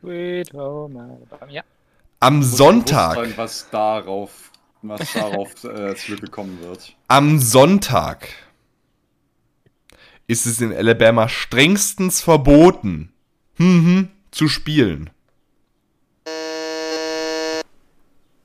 Sweet 0.00 0.50
Home 0.54 0.98
Alabama. 0.98 1.52
Ja. 1.52 1.62
Am 2.20 2.42
Sonntag, 2.42 3.16
Bewusstsein, 3.16 3.36
was 3.36 3.70
darauf, 3.70 4.50
was 4.80 5.12
darauf 5.12 5.64
äh, 5.64 5.94
zurückgekommen 5.94 6.58
wird. 6.62 6.96
am 7.08 7.38
Sonntag 7.38 8.28
ist 10.26 10.46
es 10.46 10.62
in 10.62 10.72
Alabama 10.72 11.28
strengstens 11.28 12.22
verboten, 12.22 13.12
mhm, 13.58 14.08
zu 14.30 14.48
spielen. 14.48 15.10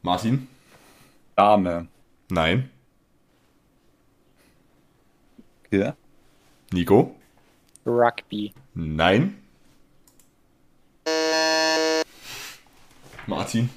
Martin? 0.01 0.49
Dame. 1.37 1.87
Nein. 2.29 2.69
Ja. 5.71 5.95
Nico? 6.73 7.15
Rugby. 7.85 8.53
Nein. 8.73 9.37
Martin? 13.27 13.69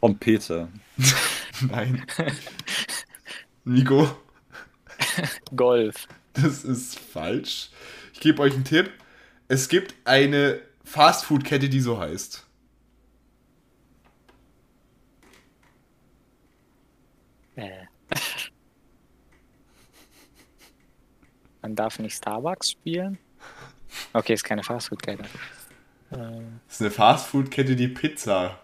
Trompete. 0.00 0.68
Nein. 1.70 2.04
Nico? 3.64 4.16
Golf. 5.54 6.08
Das 6.32 6.64
ist 6.64 6.98
falsch. 6.98 7.70
Ich 8.14 8.20
gebe 8.20 8.40
euch 8.42 8.54
einen 8.54 8.64
Tipp. 8.64 8.90
Es 9.48 9.68
gibt 9.68 9.94
eine 10.04 10.60
Fastfood-Kette, 10.84 11.68
die 11.68 11.80
so 11.80 11.98
heißt. 11.98 12.46
Äh. 17.56 17.86
Man 21.62 21.76
darf 21.76 21.98
nicht 21.98 22.16
Starbucks 22.16 22.72
spielen? 22.72 23.18
Okay, 24.12 24.34
ist 24.34 24.44
keine 24.44 24.62
Fastfood-Kette. 24.62 25.24
Äh, 26.10 26.16
ist 26.68 26.80
eine 26.80 26.90
Fastfood-Kette, 26.90 27.76
die 27.76 27.88
Pizza 27.88 28.58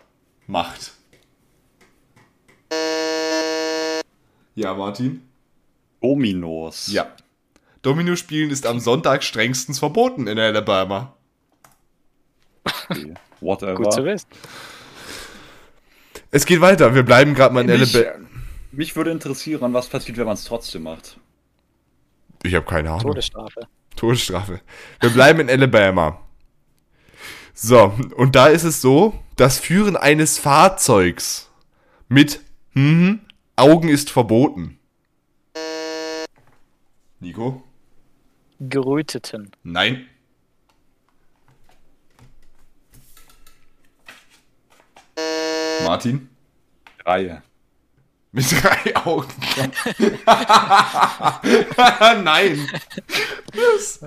macht. 0.47 0.93
Ja, 4.55 4.75
Martin? 4.75 5.23
Dominos. 6.01 6.89
Ja. 6.93 7.15
Domino 7.83 8.17
spielen 8.17 8.51
ist 8.51 8.67
am 8.67 8.81
Sonntag 8.81 9.23
strengstens 9.23 9.79
verboten 9.79 10.27
in 10.27 10.39
Alabama. 10.39 11.15
Okay. 12.89 13.15
Whatever. 13.41 13.75
gut 13.75 13.93
zu 13.93 14.05
wissen. 14.05 14.27
Es 16.31 16.45
geht 16.45 16.61
weiter. 16.61 16.95
Wir 16.95 17.05
bleiben 17.05 17.35
gerade 17.35 17.55
mal 17.55 17.61
in 17.61 17.81
Mich, 17.81 17.95
Alabama. 17.95 18.27
mich 18.73 18.97
würde 18.97 19.13
interessieren, 19.13 19.73
was 19.73 19.89
passiert, 19.89 20.19
wenn 20.19 20.27
man 20.27 20.35
es 20.35 20.45
trotzdem 20.45 20.83
macht. 20.83 21.19
Ich 22.43 22.55
habe 22.55 22.67
keine 22.67 22.91
Ahnung. 22.91 23.03
Todesstrafe. 23.03 23.67
Todesstrafe. 23.97 24.61
Wir 25.01 25.11
bleiben 25.11 25.41
in 25.41 25.51
Alabama. 25.51 26.21
So, 27.53 27.93
und 28.17 28.37
da 28.37 28.47
ist 28.47 28.63
es 28.63 28.81
so, 28.81 29.19
das 29.35 29.59
Führen 29.59 29.97
eines 29.97 30.39
Fahrzeugs 30.39 31.51
mit 32.09 32.41
hm, 32.75 33.21
Augen 33.57 33.89
ist 33.89 34.11
verboten. 34.11 34.79
Nico? 37.19 37.65
Geröteten. 38.61 39.51
Nein. 39.65 40.07
Martin? 45.85 46.29
Reihe. 47.05 47.43
Mit 48.31 48.53
drei 48.53 48.95
Augen. 48.97 49.33
Nein. 52.25 52.69
Das, 53.53 54.01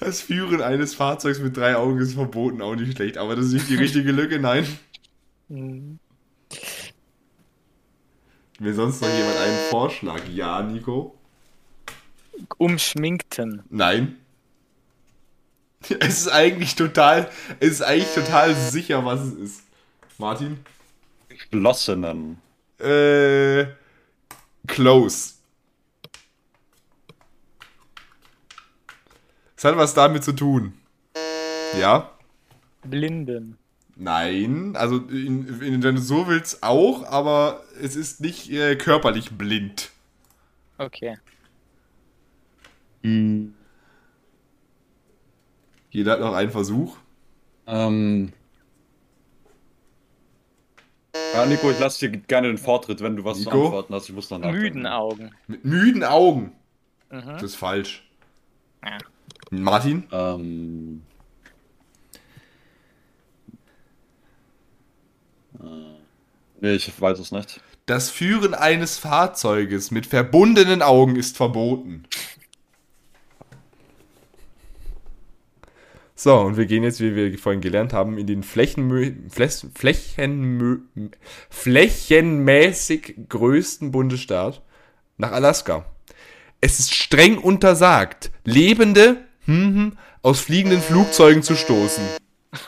das 0.00 0.22
Führen 0.22 0.62
eines 0.62 0.94
Fahrzeugs 0.94 1.38
mit 1.38 1.56
drei 1.56 1.76
Augen 1.76 1.98
ist 1.98 2.14
verboten, 2.14 2.62
auch 2.62 2.74
nicht 2.74 2.96
schlecht. 2.96 3.18
Aber 3.18 3.36
das 3.36 3.46
ist 3.46 3.52
nicht 3.52 3.68
die 3.68 3.76
richtige 3.76 4.10
Lücke, 4.10 4.38
nein. 4.38 4.66
Hm, 5.48 5.98
Will 8.58 8.74
sonst 8.74 9.02
noch 9.02 9.08
jemand 9.08 9.38
einen 9.38 9.58
Vorschlag? 9.70 10.26
Ja, 10.28 10.62
Nico? 10.62 11.16
Umschminkten. 12.56 13.62
Nein. 13.68 14.16
Es 16.00 16.22
ist 16.22 16.28
eigentlich 16.28 16.74
total, 16.74 17.30
es 17.60 17.72
ist 17.72 17.82
eigentlich 17.82 18.14
total 18.14 18.54
sicher, 18.54 19.04
was 19.04 19.20
es 19.20 19.34
ist. 19.34 19.62
Martin? 20.18 20.58
Geschlossenen. 21.28 22.38
Äh, 22.78 23.66
close. 24.66 25.34
Es 29.56 29.64
hat 29.64 29.76
was 29.76 29.94
damit 29.94 30.22
zu 30.22 30.32
tun. 30.32 30.74
Ja? 31.78 32.12
Blinden. 32.84 33.58
Nein, 33.96 34.76
also 34.76 34.98
in, 34.98 35.60
in, 35.60 35.82
wenn 35.82 35.96
du 35.96 36.00
so 36.00 36.28
willst 36.28 36.62
auch, 36.62 37.04
aber 37.04 37.64
es 37.82 37.96
ist 37.96 38.20
nicht 38.20 38.48
äh, 38.52 38.76
körperlich 38.76 39.32
blind. 39.32 39.90
Okay. 40.78 41.18
Hm. 43.02 43.54
Jeder 45.90 46.12
hat 46.12 46.20
noch 46.20 46.34
einen 46.34 46.52
Versuch. 46.52 46.96
Ähm. 47.66 48.32
Ja, 51.32 51.44
Nico, 51.46 51.70
ich 51.70 51.78
lasse 51.78 52.08
dir 52.08 52.18
gerne 52.18 52.48
den 52.48 52.58
Vortritt, 52.58 53.00
wenn 53.02 53.16
du 53.16 53.24
was 53.24 53.38
zu 53.38 53.44
Nico? 53.44 53.64
antworten 53.66 53.94
hast. 53.94 54.08
Ich 54.08 54.14
muss 54.14 54.30
noch 54.30 54.38
nachdenken. 54.38 54.62
Müden 54.62 54.86
Augen. 54.86 55.30
Mit 55.46 55.64
müden 55.64 56.04
Augen. 56.04 56.52
Mhm. 57.10 57.20
Das 57.26 57.42
ist 57.42 57.56
falsch. 57.56 58.08
Ja. 58.84 58.98
Martin? 59.50 60.04
Ähm. 60.12 61.02
Äh, 65.60 65.64
Nee, 66.60 66.72
ich 66.72 67.00
weiß 67.00 67.20
es 67.20 67.30
nicht. 67.30 67.60
Das 67.86 68.10
Führen 68.10 68.52
eines 68.52 68.98
Fahrzeuges 68.98 69.92
mit 69.92 70.06
verbundenen 70.06 70.82
Augen 70.82 71.14
ist 71.14 71.36
verboten. 71.36 72.02
So, 76.20 76.40
und 76.40 76.56
wir 76.56 76.66
gehen 76.66 76.82
jetzt, 76.82 76.98
wie 77.00 77.14
wir 77.14 77.38
vorhin 77.38 77.60
gelernt 77.60 77.92
haben, 77.92 78.18
in 78.18 78.26
den 78.26 78.42
Flächenmö 78.42 79.12
Fläch 79.28 79.64
Flächenmö 79.72 80.78
flächenmäßig 81.48 83.14
größten 83.28 83.92
Bundesstaat 83.92 84.60
nach 85.16 85.30
Alaska. 85.30 85.84
Es 86.60 86.80
ist 86.80 86.92
streng 86.92 87.38
untersagt, 87.38 88.32
Lebende 88.42 89.18
hm, 89.44 89.74
hm, 89.76 89.98
aus 90.22 90.40
fliegenden 90.40 90.80
Flugzeugen 90.80 91.44
zu 91.44 91.54
stoßen. 91.54 92.02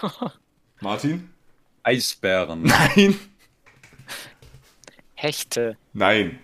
Martin? 0.80 1.30
Eisbären. 1.82 2.62
Nein. 2.62 3.18
Hechte. 5.14 5.76
Nein. 5.92 6.38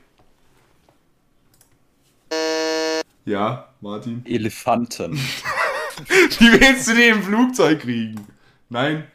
Ja, 3.24 3.73
Martin. 3.81 4.27
Elefanten. 4.27 5.20
Wie 6.39 6.60
willst 6.60 6.89
du 6.89 6.94
die 6.94 7.09
im 7.09 7.23
Flugzeug 7.23 7.81
kriegen? 7.81 8.27
Nein. 8.68 9.06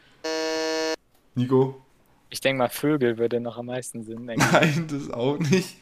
Nico? 1.36 1.86
Ich 2.30 2.42
denke 2.42 2.60
mal, 2.60 2.70
Vögel 2.70 3.18
würde 3.18 3.40
noch 3.40 3.58
am 3.58 3.68
meisten 3.68 4.04
Sinn 4.04 4.26
denken. 4.26 4.44
Nein, 4.52 4.88
das 4.90 5.12
auch 5.12 5.38
nicht. 5.38 5.78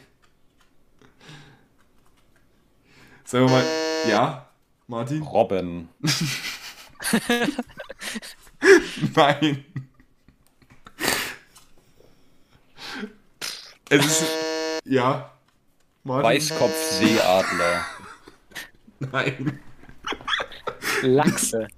Sagen 3.23 3.45
wir 3.45 3.51
mal, 3.51 3.63
ja, 4.09 4.49
Martin? 4.87 5.21
Robben. 5.21 5.89
Nein. 9.15 9.65
Es 13.89 14.05
ist, 14.05 14.25
ja, 14.83 15.31
Martin? 16.03 16.29
Weißkopfseeadler. 16.29 17.85
Nein. 18.99 19.59
Lachse. 21.01 21.67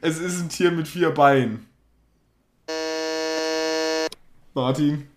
Es 0.00 0.18
ist 0.18 0.38
ein 0.38 0.50
Tier 0.50 0.70
mit 0.70 0.86
vier 0.86 1.10
Beinen. 1.10 1.66
Martin? 4.52 5.08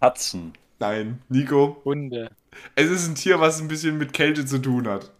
Katzen. 0.00 0.52
Nein. 0.78 1.20
Nico? 1.28 1.82
Hunde. 1.84 2.30
Es 2.76 2.88
ist 2.88 3.08
ein 3.08 3.16
Tier, 3.16 3.40
was 3.40 3.60
ein 3.60 3.66
bisschen 3.66 3.98
mit 3.98 4.12
Kälte 4.12 4.46
zu 4.46 4.58
tun 4.58 4.86
hat. 4.86 5.10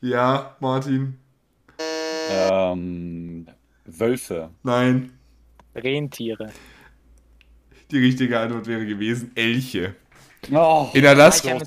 Ja, 0.00 0.56
Martin? 0.58 1.16
Ähm. 2.28 3.46
Wölfe. 3.84 4.50
Nein. 4.62 5.12
Rentiere. 5.74 6.50
Die 7.90 7.98
richtige 7.98 8.40
Antwort 8.40 8.66
wäre 8.66 8.84
gewesen 8.84 9.30
Elche. 9.36 9.94
Oh, 10.52 10.90
In 10.92 11.06
Alaska, 11.06 11.58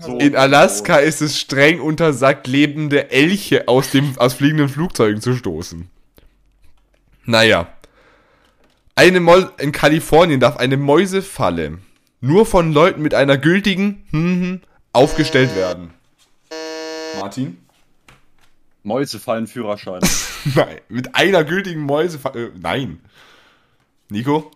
So. 0.00 0.18
in 0.18 0.36
Alaska 0.36 0.96
ist 0.96 1.22
es 1.22 1.38
streng 1.38 1.80
untersagt, 1.80 2.46
lebende 2.46 3.10
Elche 3.10 3.68
aus, 3.68 3.90
dem, 3.90 4.18
aus 4.18 4.34
fliegenden 4.34 4.68
Flugzeugen 4.68 5.20
zu 5.20 5.34
stoßen. 5.34 5.88
Naja. 7.24 7.68
Eine 8.96 9.20
Mol 9.20 9.50
in 9.58 9.72
Kalifornien 9.72 10.40
darf 10.40 10.56
eine 10.56 10.76
Mäusefalle 10.76 11.78
nur 12.20 12.46
von 12.46 12.72
Leuten 12.72 13.02
mit 13.02 13.12
einer 13.14 13.36
gültigen 13.36 14.04
hm, 14.10 14.40
hm, 14.42 14.60
aufgestellt 14.92 15.54
werden. 15.56 15.92
Martin? 17.18 17.58
Mäuse 18.82 19.18
fallen 19.18 19.46
Führerschein. 19.46 20.00
Nein, 20.54 20.80
mit 20.88 21.14
einer 21.14 21.42
gültigen 21.44 21.82
Mäusefalle. 21.82 22.48
Äh, 22.48 22.50
nein. 22.58 23.00
Nico? 24.10 24.50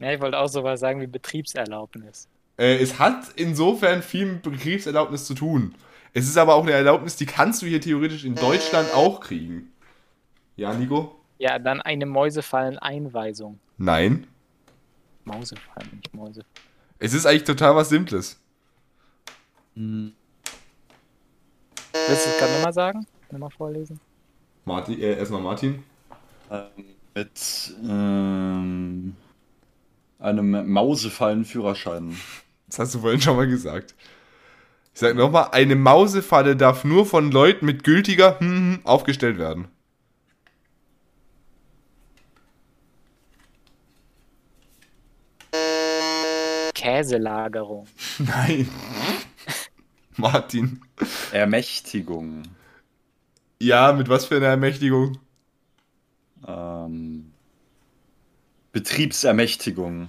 Ja, 0.00 0.12
ich 0.12 0.20
wollte 0.20 0.38
auch 0.38 0.48
sowas 0.48 0.80
sagen 0.80 1.00
wie 1.00 1.06
Betriebserlaubnis. 1.06 2.28
Äh, 2.60 2.76
es 2.76 2.98
hat 2.98 3.24
insofern 3.36 4.02
viel 4.02 4.26
mit 4.26 4.42
Betriebserlaubnis 4.42 5.24
zu 5.24 5.32
tun. 5.32 5.74
Es 6.12 6.28
ist 6.28 6.36
aber 6.36 6.54
auch 6.54 6.62
eine 6.62 6.72
Erlaubnis, 6.72 7.16
die 7.16 7.24
kannst 7.24 7.62
du 7.62 7.66
hier 7.66 7.80
theoretisch 7.80 8.24
in 8.24 8.34
Deutschland 8.34 8.92
auch 8.94 9.20
kriegen. 9.20 9.72
Ja, 10.56 10.74
Nico? 10.74 11.16
Ja, 11.38 11.58
dann 11.58 11.80
eine 11.80 12.04
Mäusefallen-Einweisung. 12.04 13.58
Nein. 13.78 14.26
Mausefallen, 15.24 15.90
nicht 15.94 16.12
Mäuse. 16.12 16.44
Es 16.98 17.14
ist 17.14 17.24
eigentlich 17.24 17.44
total 17.44 17.76
was 17.76 17.88
Simples. 17.88 18.38
Willst 19.74 20.12
du 21.94 22.12
es 22.12 22.38
gerade 22.38 22.52
nochmal 22.52 22.74
sagen? 22.74 23.06
Nochmal 23.30 23.50
vorlesen? 23.50 24.00
Martin, 24.66 25.00
äh, 25.00 25.16
erstmal 25.16 25.40
Martin. 25.40 25.82
Ähm, 26.50 26.66
mit 27.14 27.74
ähm, 27.82 29.16
einem 30.18 30.70
Mausefallen-Führerschein. 30.70 32.16
Das 32.70 32.78
hast 32.78 32.94
du 32.94 33.00
vorhin 33.00 33.20
schon 33.20 33.36
mal 33.36 33.48
gesagt. 33.48 33.96
Ich 34.94 35.00
sag 35.00 35.16
nochmal, 35.16 35.48
eine 35.50 35.74
Mausefalle 35.74 36.56
darf 36.56 36.84
nur 36.84 37.04
von 37.04 37.32
Leuten 37.32 37.66
mit 37.66 37.82
gültiger 37.82 38.38
hm, 38.38 38.48
hm, 38.48 38.80
aufgestellt 38.84 39.38
werden. 39.38 39.68
Käselagerung. 46.74 47.88
Nein. 48.18 48.68
Martin. 50.16 50.80
Ermächtigung. 51.32 52.42
Ja, 53.60 53.92
mit 53.92 54.08
was 54.08 54.26
für 54.26 54.36
einer 54.36 54.46
Ermächtigung? 54.46 55.18
Ähm, 56.46 57.32
Betriebsermächtigung. 58.72 60.08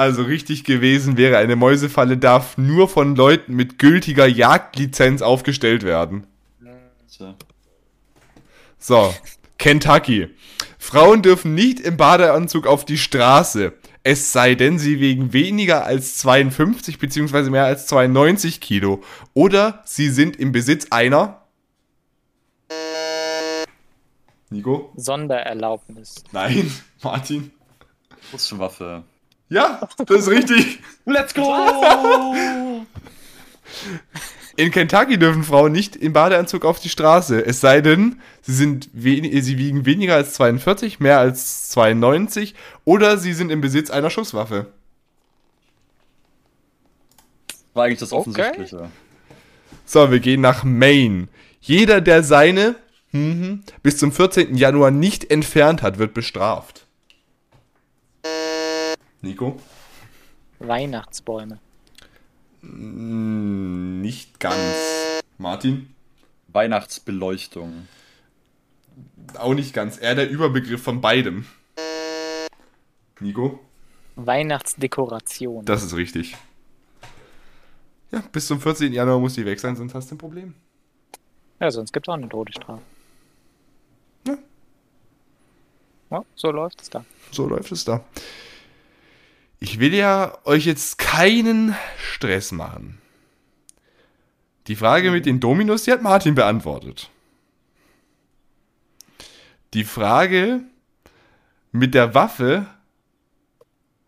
Also 0.00 0.22
richtig 0.22 0.64
gewesen 0.64 1.18
wäre, 1.18 1.36
eine 1.36 1.56
Mäusefalle 1.56 2.16
darf 2.16 2.56
nur 2.56 2.88
von 2.88 3.16
Leuten 3.16 3.54
mit 3.54 3.78
gültiger 3.78 4.26
Jagdlizenz 4.26 5.20
aufgestellt 5.20 5.82
werden. 5.82 6.26
So. 7.06 7.34
So, 8.78 9.14
Kentucky. 9.58 10.28
Frauen 10.78 11.20
dürfen 11.20 11.54
nicht 11.54 11.80
im 11.80 11.98
Badeanzug 11.98 12.66
auf 12.66 12.86
die 12.86 12.96
Straße. 12.96 13.74
Es 14.02 14.32
sei 14.32 14.54
denn, 14.54 14.78
sie 14.78 15.00
wegen 15.00 15.34
weniger 15.34 15.84
als 15.84 16.16
52 16.16 16.98
bzw. 16.98 17.50
mehr 17.50 17.66
als 17.66 17.86
92 17.86 18.62
Kilo. 18.62 19.02
Oder 19.34 19.82
sie 19.84 20.08
sind 20.08 20.36
im 20.36 20.50
Besitz 20.50 20.86
einer. 20.88 21.42
Nico? 24.48 24.94
Sondererlaubnis. 24.96 26.24
Nein, 26.32 26.72
Martin. 27.02 27.50
Schusswaffe. 28.30 29.04
Ja, 29.50 29.88
das 30.06 30.20
ist 30.22 30.28
richtig. 30.28 30.78
Let's 31.04 31.34
go! 31.34 32.86
In 34.56 34.70
Kentucky 34.70 35.18
dürfen 35.18 35.42
Frauen 35.42 35.72
nicht 35.72 35.96
im 35.96 36.12
Badeanzug 36.12 36.64
auf 36.64 36.80
die 36.80 36.88
Straße. 36.88 37.44
Es 37.44 37.60
sei 37.60 37.80
denn, 37.80 38.20
sie, 38.42 38.52
sind 38.52 38.90
sie 38.94 39.58
wiegen 39.58 39.86
weniger 39.86 40.14
als 40.14 40.34
42, 40.34 41.00
mehr 41.00 41.18
als 41.18 41.68
92 41.70 42.54
oder 42.84 43.18
sie 43.18 43.32
sind 43.32 43.50
im 43.50 43.60
Besitz 43.60 43.90
einer 43.90 44.10
Schusswaffe. 44.10 44.66
War 47.74 47.84
eigentlich 47.84 48.00
das 48.00 48.12
Okay. 48.12 48.20
Offensichtliche. 48.20 48.90
So, 49.84 50.10
wir 50.10 50.20
gehen 50.20 50.40
nach 50.40 50.62
Maine. 50.62 51.28
Jeder, 51.60 52.00
der 52.00 52.22
seine 52.22 52.76
mhm, 53.12 53.62
bis 53.82 53.98
zum 53.98 54.12
14. 54.12 54.56
Januar 54.56 54.90
nicht 54.90 55.30
entfernt 55.30 55.82
hat, 55.82 55.98
wird 55.98 56.14
bestraft. 56.14 56.79
Nico? 59.22 59.58
Weihnachtsbäume. 60.58 61.58
Mm, 62.62 64.00
Nicht 64.00 64.40
ganz. 64.40 64.76
Martin? 65.38 65.94
Weihnachtsbeleuchtung. 66.48 67.88
Auch 69.38 69.54
nicht 69.54 69.72
ganz. 69.72 69.98
Eher 70.00 70.14
der 70.14 70.28
Überbegriff 70.28 70.82
von 70.82 71.00
beidem. 71.00 71.46
Nico? 73.20 73.60
Weihnachtsdekoration. 74.16 75.64
Das 75.64 75.82
ist 75.82 75.94
richtig. 75.96 76.36
Ja, 78.10 78.20
bis 78.32 78.46
zum 78.46 78.60
14. 78.60 78.92
Januar 78.92 79.20
muss 79.20 79.34
die 79.34 79.46
weg 79.46 79.60
sein, 79.60 79.76
sonst 79.76 79.94
hast 79.94 80.10
du 80.10 80.16
ein 80.16 80.18
Problem. 80.18 80.54
ja, 81.60 81.70
sonst 81.70 81.92
gibt 81.92 82.06
es 82.06 82.12
auch 82.12 82.14
eine 82.16 82.28
Todesstrafe. 82.28 82.82
Ja. 84.26 84.36
Ja, 86.10 86.24
so 86.34 86.50
läuft 86.50 86.80
es 86.82 86.90
da. 86.90 87.04
So 87.30 87.46
läuft 87.48 87.70
es 87.70 87.84
da. 87.84 88.04
Ich 89.60 89.78
will 89.78 89.94
ja 89.94 90.38
euch 90.44 90.64
jetzt 90.64 90.96
keinen 90.96 91.76
Stress 91.98 92.50
machen. 92.50 92.98
Die 94.66 94.76
Frage 94.76 95.10
mit 95.10 95.26
den 95.26 95.38
Dominos, 95.38 95.84
die 95.84 95.92
hat 95.92 96.02
Martin 96.02 96.34
beantwortet. 96.34 97.10
Die 99.74 99.84
Frage 99.84 100.62
mit 101.72 101.94
der 101.94 102.14
Waffe 102.14 102.66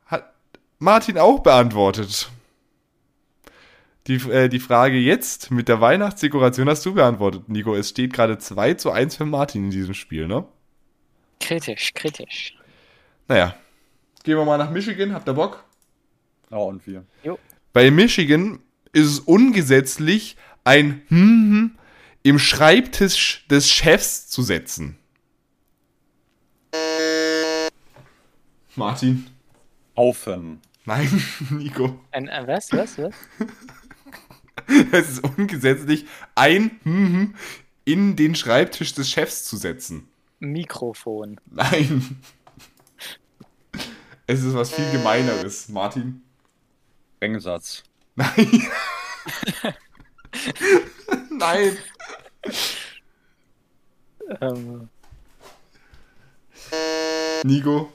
hat 0.07 0.33
Martin 0.79 1.19
auch 1.19 1.41
beantwortet. 1.41 2.31
Die, 4.07 4.15
äh, 4.31 4.49
die 4.49 4.59
Frage 4.59 4.97
jetzt 4.97 5.51
mit 5.51 5.69
der 5.69 5.81
Weihnachtsdekoration 5.81 6.69
hast 6.69 6.85
du 6.87 6.95
beantwortet, 6.95 7.49
Nico. 7.49 7.75
Es 7.75 7.91
steht 7.91 8.13
gerade 8.13 8.39
2 8.39 8.75
zu 8.75 8.91
1 8.91 9.17
für 9.17 9.27
Martin 9.27 9.67
in 9.67 9.71
diesem 9.71 9.95
Spiel, 9.95 10.27
ne? 10.27 10.45
Kritisch, 11.41 11.93
kritisch. 11.95 12.57
Naja. 13.29 13.55
Gehen 14.23 14.37
wir 14.37 14.45
mal 14.45 14.59
nach 14.59 14.71
Michigan. 14.71 15.13
Habt 15.13 15.29
ihr 15.29 15.35
Bock? 15.35 15.65
Ja, 16.51 16.59
und 16.59 16.87
wir. 16.87 17.05
Bei 17.73 17.91
Michigan 17.91 18.61
ist 18.93 19.07
es 19.07 19.19
ungesetzlich, 19.21 20.37
ein 20.65 21.03
hm 21.09 21.73
im 22.23 22.39
Schreibtisch 22.39 23.45
des 23.51 23.69
Chefs 23.69 24.29
zu 24.29 24.43
setzen. 24.43 24.97
Martin. 28.77 29.27
Haufen. 29.97 30.61
Nein, 30.85 31.23
Nico. 31.51 31.99
Ein, 32.13 32.29
äh, 32.29 32.45
was, 32.47 32.73
was, 32.73 32.99
was? 32.99 33.15
Es 34.93 35.11
ist 35.11 35.25
ungesetzlich, 35.25 36.07
ein 36.35 36.79
hm 36.85 37.35
in 37.85 38.15
den 38.15 38.37
Schreibtisch 38.37 38.95
des 38.95 39.11
Chefs 39.11 39.45
zu 39.45 39.57
setzen. 39.57 40.09
Mikrofon. 40.39 41.41
Nein. 41.51 42.17
Es 44.27 44.43
ist 44.43 44.55
was 44.55 44.71
viel 44.73 44.91
gemeineres, 44.91 45.69
Martin. 45.69 46.23
Rengsatz. 47.21 47.83
Nein. 48.15 48.69
Nein. 51.31 51.77
Ähm, 54.41 54.89
Nico. 57.45 57.93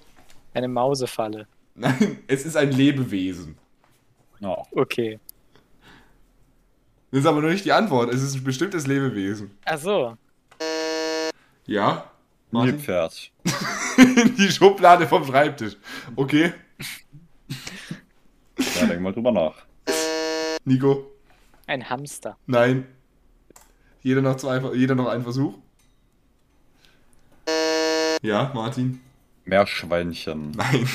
eine 0.53 0.67
Mausefalle. 0.67 1.47
Nein, 1.75 2.19
es 2.27 2.45
ist 2.45 2.55
ein 2.57 2.71
Lebewesen. 2.71 3.57
Ja. 4.39 4.57
Okay. 4.71 5.19
Das 7.11 7.21
ist 7.21 7.25
aber 7.25 7.41
nur 7.41 7.51
nicht 7.51 7.65
die 7.65 7.71
Antwort. 7.71 8.13
Es 8.13 8.21
ist 8.21 8.35
ein 8.35 8.43
bestimmtes 8.43 8.85
Lebewesen. 8.85 9.51
Ach 9.65 9.77
so. 9.77 10.17
Ja? 11.65 12.11
Nilpferd. 12.51 13.31
In 13.97 14.35
die 14.37 14.51
Schublade 14.51 15.07
vom 15.07 15.25
Schreibtisch. 15.25 15.75
Okay. 16.15 16.53
Ja, 18.79 18.85
denk 18.85 19.01
mal 19.01 19.13
drüber 19.13 19.31
nach. 19.31 19.55
Nico? 20.63 21.11
Ein 21.65 21.89
Hamster. 21.89 22.37
Nein. 22.45 22.87
Jeder 24.01 24.21
noch, 24.21 24.37
zwei, 24.37 24.59
jeder 24.73 24.95
noch 24.95 25.07
einen 25.07 25.23
Versuch? 25.23 25.55
Ja, 28.21 28.51
Martin? 28.53 29.01
Meerschweinchen. 29.45 30.51
Nein. 30.51 30.87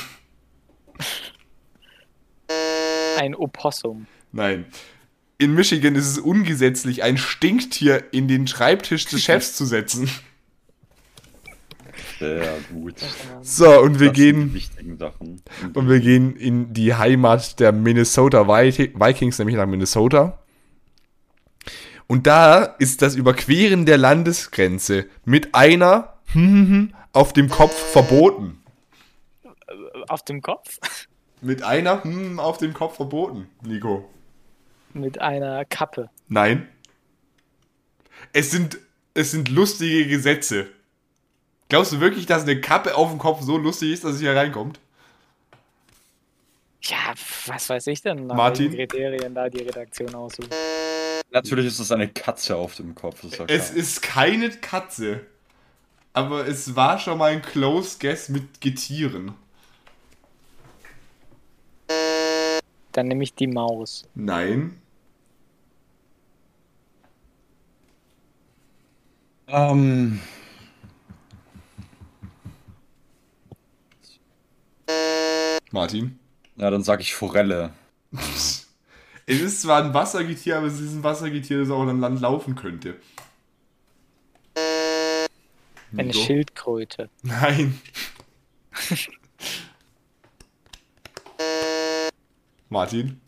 Ein 3.19 3.35
Opossum. 3.35 4.07
Nein. 4.33 4.67
In 5.39 5.55
Michigan 5.55 5.95
ist 5.95 6.07
es 6.07 6.19
ungesetzlich, 6.19 7.03
ein 7.03 7.19
Stinktier 7.19 8.13
in 8.13 8.29
den 8.29 8.47
Schreibtisch 8.47 9.07
des 9.07 9.23
Chefs 9.23 9.57
zu 9.57 9.65
setzen. 9.65 10.09
Sehr 12.23 12.55
gut. 12.73 12.95
So, 13.43 13.81
und 13.81 13.99
wir 14.01 14.09
Das 14.09 14.17
sind 14.17 14.17
die 14.17 14.33
gehen 14.33 14.55
wichtigen 14.55 14.99
Sachen. 14.99 15.43
Und 15.75 15.89
wir 15.89 16.01
gehen 16.01 16.37
in 16.37 16.73
die 16.73 16.95
Heimat 16.95 17.59
der 17.61 17.73
Minnesota 17.73 18.43
Vi- 18.43 18.93
Vikings, 18.95 19.39
nämlich 19.39 19.57
nach 19.57 19.67
Minnesota. 19.67 20.39
Und 22.07 22.27
da 22.27 22.63
ist 22.65 23.03
das 23.03 23.15
Überqueren 23.17 23.87
der 23.87 23.99
Landesgrenze 23.99 25.07
mit 25.25 25.55
einer 25.55 26.15
auf 27.13 27.33
dem 27.33 27.49
Kopf 27.49 27.75
verboten. 27.75 28.59
Auf 30.09 30.25
dem 30.25 30.43
Kopf? 30.43 30.79
Mit 31.41 31.63
einer 31.63 32.03
auf 32.39 32.59
dem 32.59 32.73
Kopf 32.75 32.97
verboten, 32.97 33.49
Nico. 33.67 34.09
Mit 34.95 35.21
einer 35.21 35.65
Kappe. 35.65 36.11
Nein. 36.29 36.69
Es 38.33 38.51
sind, 38.51 38.79
es 39.15 39.31
sind 39.31 39.49
lustige 39.49 40.07
Gesetze. 40.07 40.69
Glaubst 41.73 41.91
du 41.91 42.01
wirklich, 42.01 42.27
dass 42.27 42.43
eine 42.43 42.61
Kappe 42.61 42.95
auf 42.97 43.09
dem 43.09 43.19
Kopf 43.19 43.41
so 43.41 43.57
lustig 43.57 43.93
ist, 43.93 44.05
dass 44.05 44.17
es 44.17 44.21
hier 44.21 44.37
reinkommt? 44.37 44.79
Ja, 46.83 47.15
was 47.47 47.67
weiß 47.67 47.87
ich 47.87 48.03
denn, 48.03 48.27
nach 48.27 48.37
Martin? 48.37 48.73
welchen 48.73 48.91
Kriterien 48.91 49.35
da 49.35 49.49
die 49.49 49.63
Redaktion 49.63 50.15
aussucht. 50.15 50.55
Natürlich 51.31 51.65
ist 51.69 51.79
es 51.79 51.91
eine 51.91 52.09
Katze 52.09 52.57
auf 52.57 52.75
dem 52.75 52.95
Kopf. 52.95 53.25
Ist. 53.25 53.41
Es 53.49 53.71
ist 53.71 54.03
keine 54.03 54.51
Katze. 54.51 55.23
Aber 56.13 56.47
es 56.47 56.77
war 56.77 56.99
schon 56.99 57.17
mal 57.17 57.33
ein 57.33 57.41
Close 57.41 57.97
Guess 57.99 58.29
mit 58.29 58.61
Getieren. 58.61 59.33
Dann 62.93 63.09
nehme 63.09 63.25
ich 63.25 63.35
die 63.35 63.47
Maus. 63.47 64.07
Nein. 64.15 64.79
Ähm, 69.49 70.21
Martin. 75.73 76.19
ja, 76.57 76.71
dann 76.71 76.83
sag 76.83 77.01
ich 77.01 77.15
Forelle. 77.15 77.73
Es 79.25 79.41
ist 79.41 79.63
zwar 79.63 79.85
ein 79.85 79.95
Wassergetier, 79.95 80.59
aber 80.59 80.67
es 80.67 80.81
ist 80.81 80.95
ein 80.95 81.05
Wassergetier, 81.05 81.61
das 81.61 81.71
auch 81.71 81.81
an 81.81 82.01
Land 82.01 82.21
laufen 82.21 82.57
könnte. 82.57 82.97
Eine 84.57 86.09
Nico? 86.09 86.19
Schildkröte. 86.19 87.09
Nein. 87.23 87.81
Martin. 92.69 93.21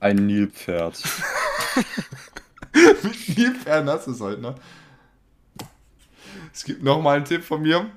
Ein 0.00 0.26
Nilpferd. 0.26 1.00
Mit 2.74 3.38
Nilpferden 3.38 3.90
hast 3.90 4.08
du 4.08 4.10
es 4.10 4.20
heute, 4.20 4.40
ne? 4.40 4.56
Es 6.52 6.64
gibt 6.64 6.82
nochmal 6.82 7.16
einen 7.16 7.26
Tipp 7.26 7.44
von 7.44 7.62
mir. 7.62 7.88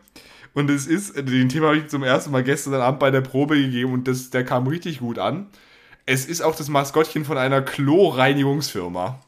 Und 0.54 0.70
es 0.70 0.86
ist, 0.86 1.16
den 1.18 1.50
Thema 1.50 1.68
habe 1.68 1.78
ich 1.78 1.88
zum 1.88 2.04
ersten 2.04 2.32
Mal 2.32 2.44
gestern 2.44 2.76
Abend 2.76 3.00
bei 3.00 3.10
der 3.10 3.22
Probe 3.22 3.56
gegeben 3.56 3.94
und 3.94 4.08
das, 4.08 4.30
der 4.30 4.46
kam 4.46 4.68
richtig 4.68 5.00
gut 5.00 5.18
an. 5.18 5.48
Es 6.06 6.26
ist 6.26 6.42
auch 6.42 6.56
das 6.56 6.70
Maskottchen 6.70 7.26
von 7.26 7.38
einer 7.38 7.62
Klo-Reinigungsfirma. 7.62 9.20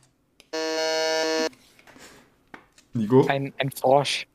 Nico? 2.94 3.26
Ein, 3.28 3.54
ein 3.58 3.72
Frosch. 3.72 4.28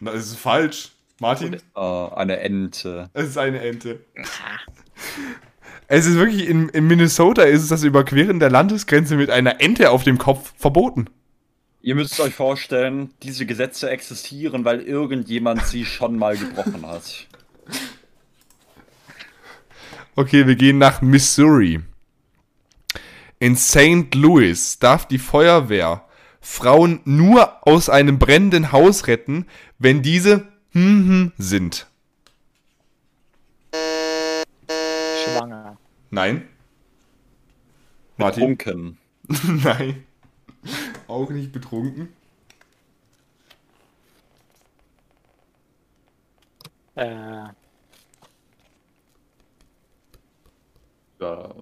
Na, 0.00 0.12
das 0.12 0.26
ist 0.26 0.38
falsch. 0.38 0.92
Martin? 1.20 1.54
Äh, 1.74 1.80
eine 1.80 2.38
Ente. 2.38 3.10
Es 3.12 3.28
ist 3.28 3.38
eine 3.38 3.60
Ente. 3.60 4.00
Es 5.88 6.06
ist 6.06 6.16
wirklich, 6.16 6.48
in, 6.48 6.68
in 6.68 6.86
Minnesota 6.86 7.42
ist 7.42 7.62
es 7.62 7.68
das 7.68 7.82
Überqueren 7.82 8.38
der 8.38 8.50
Landesgrenze 8.50 9.16
mit 9.16 9.30
einer 9.30 9.60
Ente 9.60 9.90
auf 9.90 10.04
dem 10.04 10.18
Kopf 10.18 10.52
verboten. 10.56 11.08
Ihr 11.80 11.94
müsst 11.94 12.18
euch 12.18 12.34
vorstellen, 12.34 13.14
diese 13.22 13.46
Gesetze 13.46 13.88
existieren, 13.88 14.64
weil 14.64 14.80
irgendjemand 14.80 15.64
sie 15.64 15.84
schon 15.84 16.18
mal 16.18 16.36
gebrochen 16.36 16.84
hat. 16.86 17.26
Okay, 20.16 20.48
wir 20.48 20.56
gehen 20.56 20.78
nach 20.78 21.00
Missouri. 21.00 21.80
In 23.38 23.56
St. 23.56 24.12
Louis 24.16 24.80
darf 24.80 25.06
die 25.06 25.18
Feuerwehr 25.18 26.04
Frauen 26.40 27.00
nur 27.04 27.66
aus 27.66 27.88
einem 27.88 28.18
brennenden 28.18 28.72
Haus 28.72 29.06
retten, 29.06 29.46
wenn 29.78 30.02
diese 30.02 30.48
hm, 30.72 31.08
hm, 31.08 31.32
sind. 31.38 31.86
Schwanger. 35.24 35.78
Nein. 36.10 36.48
Martin? 38.16 38.58
Nein. 39.44 40.04
Auch 41.08 41.30
nicht 41.30 41.50
betrunken. 41.52 42.08
Äh, 46.96 47.48
Ja. 51.20 51.54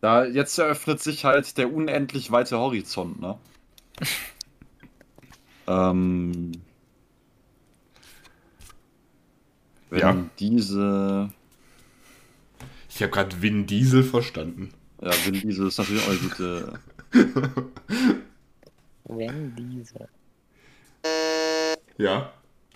Da, 0.00 0.24
jetzt 0.24 0.58
eröffnet 0.58 1.00
sich 1.02 1.24
halt 1.24 1.56
der 1.58 1.72
unendlich 1.72 2.30
weite 2.30 2.58
Horizont, 2.58 3.20
ne? 3.20 3.38
ähm. 5.66 6.52
Wenn 9.90 9.98
Ja. 10.00 10.16
diese. 10.38 11.30
Ich 12.88 13.02
habe 13.02 13.12
gerade 13.12 13.42
Vin 13.42 13.66
Diesel 13.66 14.02
verstanden. 14.02 14.70
Ja, 15.00 15.12
Vin 15.24 15.34
Diesel 15.40 15.68
ist 15.68 15.78
natürlich 15.78 16.02
auch 16.04 16.10
eine 16.10 16.18
gute. 16.18 16.80
wenn 19.08 19.54
diese. 19.56 20.08
Ja? 21.96 22.32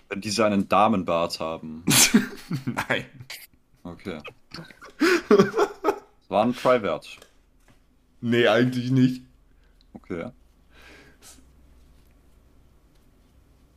Wenn 0.09 0.21
diese 0.21 0.45
einen 0.45 0.69
Damenbart 0.69 1.41
haben. 1.41 1.85
Nein. 2.89 3.05
Okay. 3.85 4.19
Das 4.99 6.29
war 6.29 6.45
ein 6.45 6.55
Try-Wert. 6.55 7.19
Nee, 8.21 8.47
eigentlich 8.47 8.91
nicht. 8.91 9.23
Okay. 9.95 10.31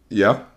Ja? 0.10 0.48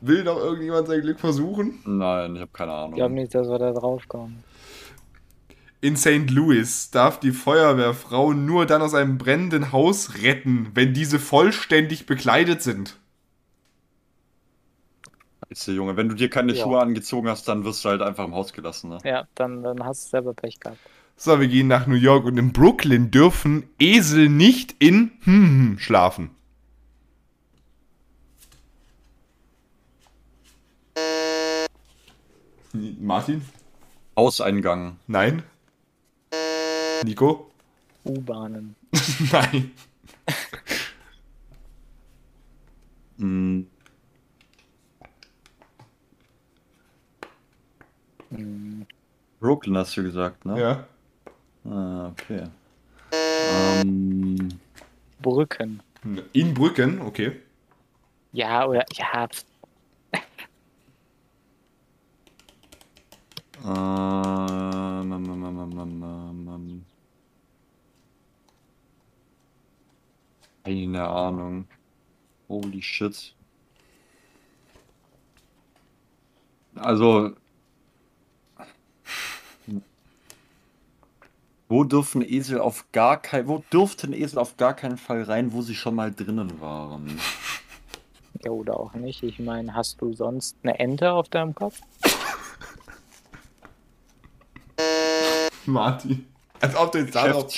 Will 0.00 0.22
noch 0.22 0.36
irgendjemand 0.38 0.86
sein 0.86 1.00
Glück 1.00 1.18
versuchen? 1.18 1.80
Nein, 1.84 2.36
ich 2.36 2.40
habe 2.40 2.52
keine 2.52 2.70
Ich 2.72 2.78
Ahnung. 2.78 2.94
glaube 2.94 3.14
nicht, 3.14 3.34
dass 3.34 3.48
wir 3.48 3.58
da 3.58 3.72
drauf 3.72 4.06
kommen. 4.06 4.44
In 5.80 5.96
St. 5.96 6.30
Louis 6.30 6.90
darf 6.90 7.20
die 7.20 7.30
Feuerwehr 7.30 7.94
Frauen 7.94 8.46
nur 8.46 8.66
dann 8.66 8.82
aus 8.82 8.94
einem 8.94 9.16
brennenden 9.16 9.70
Haus 9.70 10.22
retten, 10.22 10.70
wenn 10.74 10.92
diese 10.92 11.20
vollständig 11.20 12.06
bekleidet 12.06 12.62
sind. 12.62 12.96
Scheiße, 15.48 15.72
Junge, 15.72 15.96
wenn 15.96 16.08
du 16.08 16.16
dir 16.16 16.28
keine 16.28 16.52
Ja. 16.52 16.64
Schuhe 16.64 16.80
angezogen 16.80 17.28
hast, 17.28 17.46
dann 17.46 17.64
wirst 17.64 17.84
du 17.84 17.90
halt 17.90 18.02
einfach 18.02 18.24
im 18.24 18.34
Haus 18.34 18.52
gelassen, 18.52 18.90
ne? 18.90 18.98
Ja, 19.04 19.28
dann, 19.36 19.62
dann 19.62 19.84
hast 19.84 20.06
du 20.06 20.10
selber 20.10 20.34
Pech 20.34 20.58
gehabt. 20.58 20.78
So, 21.16 21.38
wir 21.40 21.48
gehen 21.48 21.68
nach 21.68 21.86
New 21.86 21.94
York 21.94 22.24
und 22.24 22.38
in 22.38 22.52
Brooklyn 22.52 23.10
dürfen 23.10 23.68
Esel 23.78 24.28
nicht 24.28 24.74
in 24.80 25.12
hm, 25.22 25.34
hm, 25.34 25.78
schlafen. 25.78 26.30
Martin? 33.00 33.42
Hauseingang. 34.16 34.96
Nein. 35.06 35.42
Nico? 37.04 37.50
U-Bahnen. 38.04 38.74
Nein. 39.32 39.72
Hm, 43.20 43.66
Brooklyn 49.40 49.76
hast 49.76 49.96
du 49.96 50.04
gesagt, 50.04 50.44
ne? 50.44 50.60
Ja. 50.60 50.86
Ah, 51.68 52.10
okay. 52.10 52.44
Ähm, 53.50 54.60
Brücken. 55.20 55.82
In 56.32 56.54
Brücken, 56.54 57.00
okay. 57.00 57.40
Ja, 58.32 58.66
oder, 58.66 58.84
ja, 58.92 59.26
pf, 59.26 59.44
ähm, 63.64 65.12
ähm, 65.12 65.12
ähm, 65.12 65.42
ähm, 65.42 65.78
ähm, 65.78 66.02
ähm, 66.02 66.48
ähm. 66.48 66.84
Keine 70.68 71.08
Ahnung. 71.08 71.66
Holy 72.46 72.82
shit. 72.82 73.34
Also. 76.74 77.30
Wo 81.70 81.84
dürfen 81.84 82.20
Esel 82.20 82.60
auf 82.60 82.84
gar 82.92 83.16
kein, 83.22 83.48
wo 83.48 83.64
dürften 83.72 84.12
Esel 84.12 84.38
auf 84.38 84.58
gar 84.58 84.74
keinen 84.74 84.98
Fall 84.98 85.22
rein, 85.22 85.54
wo 85.54 85.62
sie 85.62 85.74
schon 85.74 85.94
mal 85.94 86.12
drinnen 86.12 86.60
waren? 86.60 87.18
ja, 88.44 88.50
oder 88.50 88.78
auch 88.78 88.92
nicht. 88.92 89.22
Ich 89.22 89.38
meine, 89.38 89.74
hast 89.74 90.02
du 90.02 90.12
sonst 90.12 90.54
eine 90.62 90.78
Ente 90.78 91.12
auf 91.12 91.30
deinem 91.30 91.54
Kopf? 91.54 91.80
Martin. 95.64 96.26
Als 96.60 96.76
ob 96.76 96.92
du 96.92 96.98
jetzt 96.98 97.14
darauf. 97.14 97.54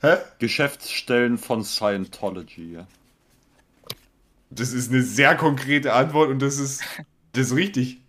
Hä? 0.00 0.16
Geschäftsstellen 0.38 1.38
von 1.38 1.64
Scientology. 1.64 2.78
Das 4.50 4.72
ist 4.72 4.90
eine 4.90 5.02
sehr 5.02 5.36
konkrete 5.36 5.92
Antwort 5.92 6.30
und 6.30 6.40
das 6.40 6.58
ist, 6.58 6.82
das 7.32 7.48
ist 7.48 7.56
richtig. 7.56 8.00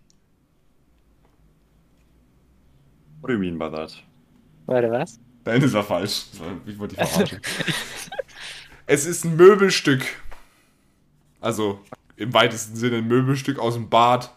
What 3.20 3.30
do 3.30 3.34
you 3.34 3.38
mean 3.38 3.58
by 3.58 3.70
that? 3.70 4.02
Warte, 4.66 4.90
was? 4.90 5.18
Nein, 5.44 5.60
das 5.60 5.72
war 5.72 5.82
falsch. 5.82 6.26
Ich 6.66 6.78
wollte 6.78 6.96
dich 6.96 7.08
verarschen. 7.08 7.40
es 8.86 9.06
ist 9.06 9.24
ein 9.24 9.36
Möbelstück. 9.36 10.04
Also 11.40 11.80
im 12.16 12.34
weitesten 12.34 12.76
Sinne 12.76 12.98
ein 12.98 13.08
Möbelstück 13.08 13.58
aus 13.58 13.74
dem 13.74 13.88
Bad. 13.88 14.30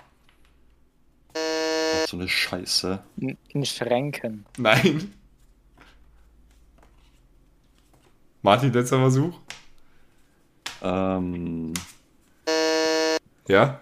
So 2.07 2.18
eine 2.18 2.28
Scheiße. 2.28 3.03
In 3.49 3.65
Schränken. 3.65 4.45
Nein. 4.57 5.14
Martin, 8.42 8.74
letzter 8.74 8.98
Versuch. 8.98 9.40
Ähm. 10.82 11.74
Ja? 13.48 13.82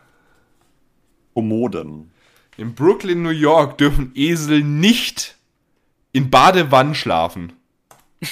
Kommoden. 1.34 2.12
In 2.58 2.76
Brooklyn, 2.76 3.22
New 3.22 3.30
York 3.30 3.78
dürfen 3.78 4.12
Esel 4.16 4.64
nicht 4.64 5.38
in 6.12 6.30
Badewannen 6.30 6.94
schlafen. 6.96 7.54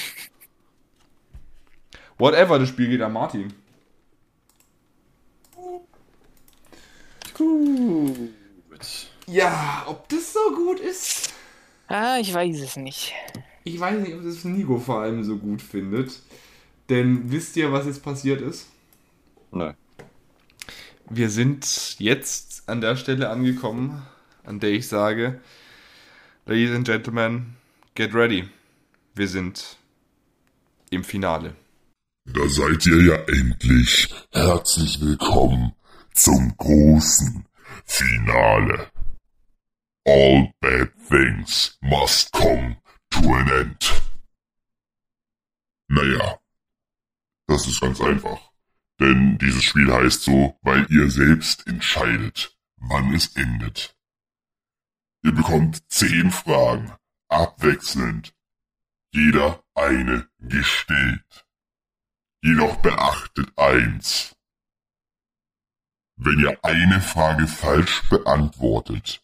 Whatever, 2.18 2.58
das 2.58 2.68
Spiel 2.68 2.88
geht 2.88 3.00
an 3.00 3.12
Martin. 3.12 3.54
Gut. 7.34 8.34
Ja, 9.26 9.84
ob 9.86 10.08
das 10.08 10.32
so 10.32 10.40
gut 10.54 10.80
ist? 10.80 11.32
Ah, 11.86 12.18
ich 12.18 12.34
weiß 12.34 12.60
es 12.60 12.76
nicht. 12.76 13.14
Ich 13.64 13.78
weiß 13.78 14.00
nicht, 14.00 14.14
ob 14.14 14.22
das 14.22 14.44
Nico 14.44 14.78
vor 14.78 15.02
allem 15.02 15.24
so 15.24 15.36
gut 15.36 15.62
findet. 15.62 16.22
Denn 16.88 17.30
wisst 17.30 17.56
ihr, 17.56 17.72
was 17.72 17.86
jetzt 17.86 18.02
passiert 18.02 18.40
ist? 18.40 18.68
Nö. 19.52 19.72
Wir 21.10 21.30
sind 21.30 21.96
jetzt 21.98 22.68
an 22.68 22.80
der 22.80 22.96
Stelle 22.96 23.30
angekommen, 23.30 24.02
an 24.44 24.60
der 24.60 24.70
ich 24.70 24.88
sage, 24.88 25.40
Ladies 26.46 26.70
and 26.70 26.86
Gentlemen, 26.86 27.56
get 27.94 28.14
ready. 28.14 28.48
Wir 29.14 29.28
sind 29.28 29.76
im 30.90 31.04
Finale. 31.04 31.54
Da 32.24 32.48
seid 32.48 32.86
ihr 32.86 33.02
ja 33.02 33.16
endlich. 33.26 34.08
Herzlich 34.32 35.00
willkommen 35.00 35.72
zum 36.14 36.54
großen 36.56 37.46
Finale. 37.84 38.88
All 40.06 40.50
bad 40.60 40.90
things 41.08 41.76
must 41.82 42.32
come 42.32 42.76
to 43.10 43.34
an 43.34 43.48
end. 43.48 44.02
Naja, 45.88 46.38
das 47.46 47.66
ist 47.66 47.80
ganz 47.80 48.00
einfach. 48.00 48.38
Denn 49.00 49.38
dieses 49.38 49.64
Spiel 49.64 49.92
heißt 49.92 50.22
so, 50.22 50.58
weil 50.62 50.86
ihr 50.90 51.10
selbst 51.10 51.66
entscheidet, 51.66 52.56
wann 52.76 53.14
es 53.14 53.34
endet. 53.36 53.96
Ihr 55.22 55.32
bekommt 55.32 55.82
zehn 55.90 56.30
Fragen, 56.30 56.92
abwechselnd. 57.28 58.34
Jeder 59.12 59.64
eine 59.74 60.28
gestellt. 60.38 61.46
Jedoch 62.42 62.76
beachtet 62.76 63.50
eins. 63.56 64.36
Wenn 66.16 66.40
ihr 66.40 66.58
eine 66.64 67.00
Frage 67.00 67.46
falsch 67.46 68.02
beantwortet, 68.08 69.22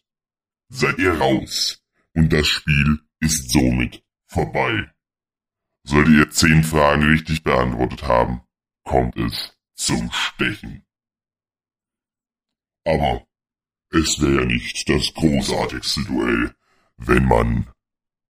seid 0.69 0.97
ihr 0.97 1.17
raus 1.17 1.83
und 2.13 2.31
das 2.31 2.47
Spiel 2.47 3.04
ist 3.25 3.51
somit 3.51 4.03
vorbei. 4.27 4.91
Solltet 5.83 6.13
ihr 6.13 6.29
zehn 6.29 6.63
Fragen 6.63 7.03
richtig 7.03 7.43
beantwortet 7.43 8.03
haben, 8.03 8.41
kommt 8.83 9.17
es 9.17 9.57
zum 9.73 10.11
Stechen. 10.11 10.85
Aber 12.85 13.25
es 13.89 14.21
wäre 14.21 14.41
ja 14.41 14.45
nicht 14.45 14.87
das 14.89 15.13
großartigste 15.13 16.03
Duell, 16.03 16.55
wenn 16.97 17.25
man 17.25 17.67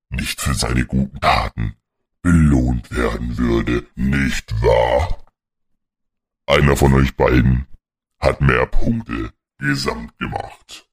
nicht 0.10 0.40
für 0.40 0.54
seine 0.54 0.86
guten 0.86 1.20
Taten 1.20 1.76
belohnt 2.22 2.90
werden 2.92 3.38
würde, 3.38 3.88
nicht 3.96 4.62
wahr? 4.62 5.26
Einer 6.46 6.78
von 6.78 6.94
euch 6.94 7.16
beiden 7.16 7.68
hat 8.20 8.40
mehr 8.42 8.66
Punkte 8.66 9.34
gesamt 9.58 10.18
gemacht. 10.20 10.90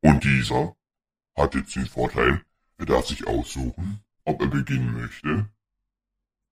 Und 0.00 0.24
dieser 0.24 0.76
hat 1.36 1.54
jetzt 1.54 1.76
den 1.76 1.86
Vorteil, 1.86 2.45
er 2.78 2.86
darf 2.86 3.06
sich 3.06 3.26
aussuchen, 3.26 4.00
ob 4.24 4.40
er 4.40 4.48
beginnen 4.48 4.92
möchte 4.92 5.48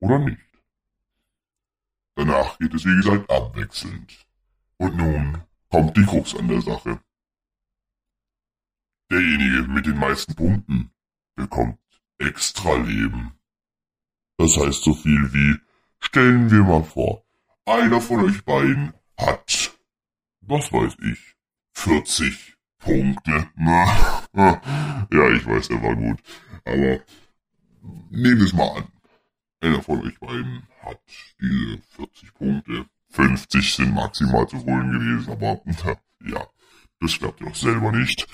oder 0.00 0.18
nicht. 0.18 0.40
Danach 2.16 2.58
geht 2.58 2.74
es 2.74 2.84
wie 2.84 2.96
gesagt 2.96 3.30
abwechselnd. 3.30 4.26
Und 4.76 4.96
nun 4.96 5.42
kommt 5.70 5.96
die 5.96 6.04
Krux 6.04 6.34
an 6.34 6.48
der 6.48 6.60
Sache. 6.60 7.00
Derjenige 9.10 9.68
mit 9.68 9.86
den 9.86 9.98
meisten 9.98 10.34
Punkten 10.34 10.90
bekommt 11.34 11.78
extra 12.18 12.76
Leben. 12.76 13.38
Das 14.36 14.56
heißt 14.56 14.82
so 14.82 14.94
viel 14.94 15.32
wie, 15.32 15.58
stellen 16.00 16.50
wir 16.50 16.62
mal 16.62 16.84
vor, 16.84 17.24
einer 17.66 18.00
von 18.00 18.24
euch 18.24 18.44
beiden 18.44 18.94
hat, 19.16 19.78
was 20.40 20.72
weiß 20.72 20.96
ich, 21.00 21.36
40 21.72 22.53
Punkte. 22.84 23.48
Na, 23.56 23.86
ja, 25.10 25.30
ich 25.30 25.46
weiß, 25.46 25.70
er 25.70 25.82
war 25.82 25.96
gut. 25.96 26.20
Aber 26.64 27.00
nehmen 28.10 28.38
wir 28.38 28.44
es 28.44 28.52
mal 28.52 28.76
an. 28.76 28.88
Einer 29.60 29.82
von 29.82 30.02
euch 30.02 30.18
beiden 30.20 30.62
hat 30.82 31.00
diese 31.40 31.78
40 31.96 32.34
Punkte. 32.34 32.86
50 33.10 33.74
sind 33.74 33.94
maximal 33.94 34.46
zu 34.48 34.58
holen 34.64 34.92
gewesen, 34.92 35.32
aber 35.32 35.62
ja, 36.24 36.46
das 37.00 37.18
klappt 37.18 37.40
ja 37.40 37.46
auch 37.46 37.54
selber 37.54 37.92
nicht. 37.92 38.26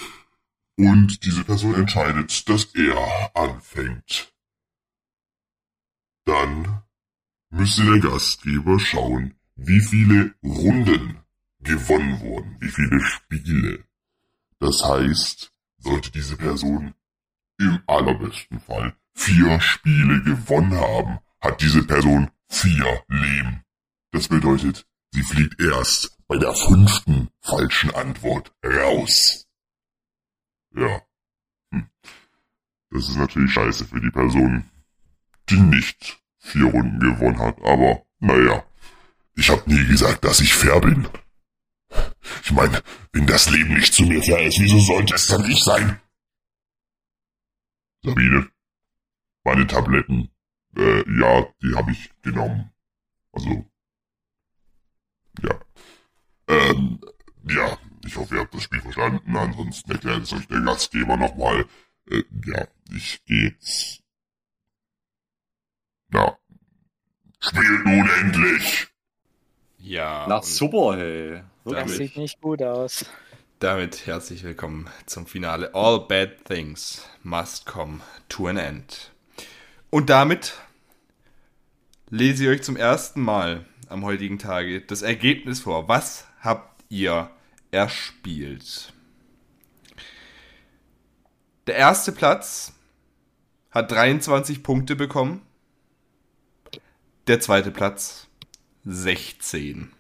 Und 0.77 1.25
diese 1.25 1.45
Person 1.45 1.75
entscheidet, 1.75 2.49
dass 2.49 2.65
er 2.75 3.31
anfängt. 3.37 4.33
Dann 6.25 6.83
müsste 7.51 7.85
der 7.85 8.01
Gastgeber 8.01 8.79
schauen, 8.81 9.35
wie 9.57 9.81
viele 9.81 10.35
Runden 10.43 11.19
gewonnen 11.61 12.21
wurden, 12.21 12.57
wie 12.61 12.71
viele 12.71 13.01
Spiele. 13.01 13.85
Das 14.61 14.85
heißt, 14.85 15.53
sollte 15.79 16.13
diese 16.13 16.37
Person 16.37 16.95
im 17.59 17.81
allerbesten 17.87 18.61
Fall 18.61 18.95
vier 19.15 19.61
Spiele 19.61 20.23
gewonnen 20.23 20.79
haben, 20.79 21.19
hat 21.41 21.61
diese 21.61 21.83
Person 21.83 22.31
vier 22.49 23.03
Leben. 23.09 23.65
Das 24.13 24.29
bedeutet, 24.29 24.87
sie 25.13 25.23
fliegt 25.23 25.61
erst 25.61 26.17
bei 26.29 26.37
der 26.37 26.55
fünften 26.55 27.29
falschen 27.41 27.95
Antwort 27.95 28.53
raus. 28.65 29.47
Ja. 30.75 31.03
Hm. 31.73 31.89
Das 32.91 33.09
ist 33.09 33.17
natürlich 33.17 33.53
scheiße 33.53 33.87
für 33.87 34.01
die 34.01 34.11
Person, 34.11 34.65
die 35.49 35.61
nicht 35.61 36.21
vier 36.39 36.67
Runden 36.67 37.01
gewonnen 37.01 37.39
hat, 37.39 37.59
aber 37.63 38.03
naja. 38.19 38.65
Ich 39.37 39.49
hab 39.49 39.67
nie 39.67 39.87
gesagt, 39.87 40.25
dass 40.25 40.41
ich 40.41 40.53
fair 40.55 40.81
bin. 40.81 41.09
Ich 42.45 42.53
meine, 42.53 42.83
wenn 43.13 43.27
das 43.27 43.51
Leben 43.51 43.75
nicht 43.75 43.95
zu 43.95 44.03
mir 44.05 44.23
fair 44.23 44.47
ist, 44.47 44.61
wieso 44.61 44.79
sollte 44.79 45.15
es 45.15 45.27
dann 45.27 45.51
ich 45.51 45.63
sein? 45.63 46.01
Sabine, 48.03 48.51
meine 49.45 49.67
Tabletten, 49.67 50.31
äh, 50.77 50.99
ja, 51.21 51.47
die 51.63 51.75
habe 51.75 51.93
ich 51.93 52.11
genommen. 52.23 52.73
Also, 53.33 53.67
ja. 55.43 55.61
Ähm, 56.49 57.01
ja, 57.49 57.79
ich 58.05 58.17
hoffe, 58.17 58.35
ihr 58.35 58.41
habt 58.41 58.55
das 58.55 58.65
Spiel 58.65 58.81
verstanden. 58.81 59.37
Ansonsten 59.37 59.91
erklärt 59.91 60.23
es 60.23 60.33
euch 60.33 60.47
der 60.49 60.61
Gastgeber 60.61 61.17
nochmal. 61.17 61.67
Äh, 62.11 62.23
ja, 62.47 62.67
ich 62.93 63.23
geh 63.27 63.49
jetzt. 63.49 64.03
Ja. 66.13 66.37
Spielt 67.39 67.85
nun 67.85 68.09
endlich! 68.21 68.89
Ja. 69.79 70.27
Na 70.29 70.43
super, 70.43 70.97
hey. 70.97 71.43
Das 71.65 71.75
Wirklich. 71.75 71.97
sieht 71.97 72.17
nicht 72.17 72.41
gut 72.41 72.63
aus. 72.63 73.05
Damit 73.59 74.07
herzlich 74.07 74.43
willkommen 74.45 74.89
zum 75.05 75.27
Finale. 75.27 75.75
All 75.75 76.01
bad 76.01 76.43
things 76.47 77.07
must 77.23 77.67
come 77.67 78.01
to 78.31 78.47
an 78.47 78.57
end. 78.57 79.13
Und 79.91 80.09
damit 80.09 80.55
lese 82.09 82.45
ich 82.45 82.49
euch 82.49 82.63
zum 82.63 82.77
ersten 82.77 83.21
Mal 83.21 83.67
am 83.89 84.07
heutigen 84.07 84.39
Tage 84.39 84.81
das 84.81 85.03
Ergebnis 85.03 85.61
vor. 85.61 85.87
Was 85.87 86.27
habt 86.41 86.83
ihr 86.89 87.31
erspielt? 87.71 88.95
Der 91.67 91.75
erste 91.77 92.13
Platz 92.13 92.73
hat 93.71 93.93
23 93.93 94.63
Punkte 94.63 94.97
bekommen. 94.97 95.43
Der 97.27 97.39
zweite 97.39 97.71
Platz 97.71 98.29
16. 98.87 99.93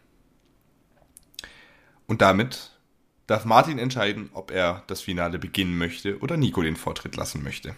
Und 2.11 2.23
damit 2.23 2.73
darf 3.28 3.45
Martin 3.45 3.78
entscheiden, 3.78 4.31
ob 4.32 4.51
er 4.51 4.82
das 4.89 5.01
Finale 5.01 5.39
beginnen 5.39 5.78
möchte 5.78 6.19
oder 6.19 6.37
Nico 6.37 6.61
den 6.61 6.74
Vortritt 6.74 7.15
lassen 7.15 7.45
möchte. 7.45 7.77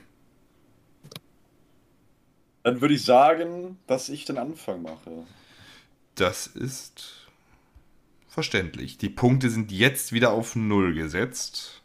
Dann 2.62 2.80
würde 2.80 2.94
ich 2.94 3.04
sagen, 3.04 3.78
dass 3.86 4.08
ich 4.08 4.24
den 4.24 4.38
Anfang 4.38 4.80
mache. 4.80 5.26
Das 6.14 6.46
ist 6.46 7.28
verständlich. 8.26 8.96
Die 8.96 9.10
Punkte 9.10 9.50
sind 9.50 9.70
jetzt 9.70 10.12
wieder 10.12 10.32
auf 10.32 10.56
Null 10.56 10.94
gesetzt. 10.94 11.82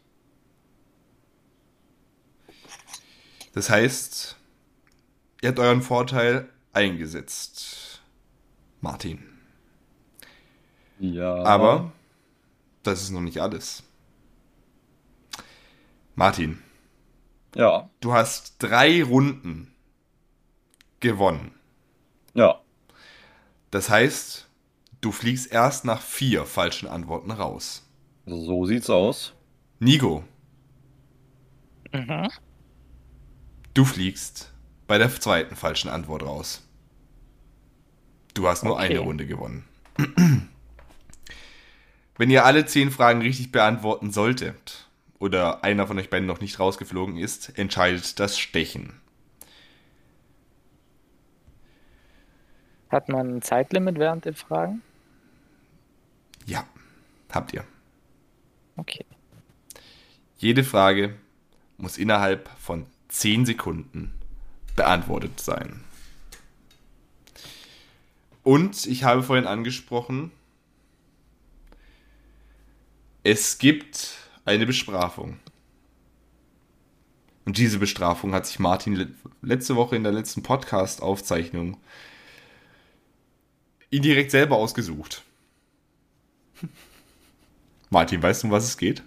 Das 3.52 3.68
heißt, 3.68 4.38
ihr 5.42 5.50
habt 5.50 5.58
euren 5.58 5.82
Vorteil 5.82 6.48
eingesetzt. 6.72 8.00
Martin. 8.80 9.22
Ja. 10.98 11.44
Aber 11.44 11.92
das 12.88 13.02
ist 13.02 13.10
noch 13.10 13.20
nicht 13.20 13.40
alles. 13.40 13.82
Martin, 16.14 16.62
Ja. 17.54 17.88
du 18.00 18.12
hast 18.12 18.54
drei 18.58 19.02
Runden 19.02 19.72
gewonnen. 21.00 21.52
Ja. 22.34 22.60
Das 23.70 23.88
heißt, 23.90 24.44
Du 25.00 25.12
fliegst 25.12 25.52
erst 25.52 25.84
nach 25.84 26.00
vier 26.02 26.44
falschen 26.44 26.88
Antworten 26.88 27.30
raus. 27.30 27.84
So 28.26 28.66
sieht's 28.66 28.90
aus. 28.90 29.32
Nico, 29.78 30.24
Mhm. 31.92 32.28
du 33.74 33.84
fliegst 33.84 34.52
bei 34.88 34.98
der 34.98 35.08
zweiten 35.20 35.54
falschen 35.54 35.88
Antwort 35.88 36.24
raus. 36.24 36.66
Du 38.34 38.48
hast 38.48 38.64
nur 38.64 38.72
Okay. 38.74 38.86
eine 38.86 38.98
Runde 38.98 39.24
gewonnen. 39.26 39.64
Wenn 42.18 42.30
ihr 42.30 42.44
alle 42.44 42.66
zehn 42.66 42.90
Fragen 42.90 43.22
richtig 43.22 43.52
beantworten 43.52 44.10
solltet 44.10 44.88
oder 45.20 45.62
einer 45.62 45.86
von 45.86 45.98
euch 45.98 46.10
beiden 46.10 46.26
noch 46.26 46.40
nicht 46.40 46.58
rausgeflogen 46.58 47.16
ist, 47.16 47.56
entscheidet 47.56 48.18
das 48.18 48.38
Stechen. 48.38 49.00
Hat 52.90 53.08
man 53.08 53.36
ein 53.36 53.42
Zeitlimit 53.42 53.98
während 53.98 54.24
den 54.24 54.34
Fragen? 54.34 54.82
Ja, 56.44 56.66
habt 57.30 57.52
ihr. 57.52 57.64
Okay. 58.76 59.04
Jede 60.38 60.64
Frage 60.64 61.14
muss 61.76 61.98
innerhalb 61.98 62.48
von 62.58 62.86
10 63.08 63.46
Sekunden 63.46 64.12
beantwortet 64.74 65.38
sein. 65.38 65.84
Und 68.42 68.86
ich 68.86 69.04
habe 69.04 69.22
vorhin 69.22 69.46
angesprochen, 69.46 70.32
es 73.22 73.58
gibt 73.58 74.16
eine 74.44 74.66
Bestrafung. 74.66 75.38
Und 77.44 77.58
diese 77.58 77.78
Bestrafung 77.78 78.34
hat 78.34 78.46
sich 78.46 78.58
Martin 78.58 78.94
le 78.94 79.08
letzte 79.40 79.76
Woche 79.76 79.96
in 79.96 80.02
der 80.02 80.12
letzten 80.12 80.42
Podcast-Aufzeichnung 80.42 81.78
indirekt 83.90 84.30
selber 84.30 84.56
ausgesucht. 84.56 85.22
Martin, 87.90 88.22
weißt 88.22 88.42
du, 88.42 88.48
um 88.48 88.52
was 88.52 88.64
es 88.64 88.76
geht? 88.76 89.02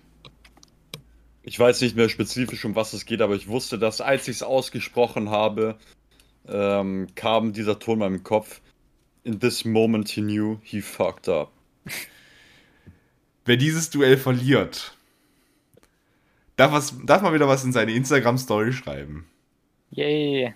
Ich 1.43 1.59
weiß 1.59 1.81
nicht 1.81 1.95
mehr 1.95 2.09
spezifisch, 2.09 2.65
um 2.65 2.75
was 2.75 2.93
es 2.93 3.05
geht, 3.05 3.21
aber 3.21 3.35
ich 3.35 3.47
wusste, 3.47 3.77
dass 3.77 4.01
als 4.01 4.27
ich 4.27 4.37
es 4.37 4.43
ausgesprochen 4.43 5.29
habe, 5.29 5.77
ähm, 6.47 7.07
kam 7.15 7.53
dieser 7.53 7.79
Ton 7.79 7.95
in 7.95 7.99
meinem 7.99 8.23
Kopf. 8.23 8.61
In 9.23 9.39
this 9.39 9.65
moment 9.65 10.09
he 10.09 10.21
knew 10.21 10.59
he 10.63 10.81
fucked 10.81 11.29
up. 11.29 11.51
Wer 13.45 13.57
dieses 13.57 13.89
Duell 13.89 14.17
verliert, 14.17 14.95
darf, 16.55 16.71
was, 16.71 16.93
darf 17.05 17.21
mal 17.21 17.33
wieder 17.33 17.47
was 17.47 17.63
in 17.63 17.73
seine 17.73 17.93
Instagram-Story 17.93 18.73
schreiben. 18.73 19.25
Yay. 19.91 20.53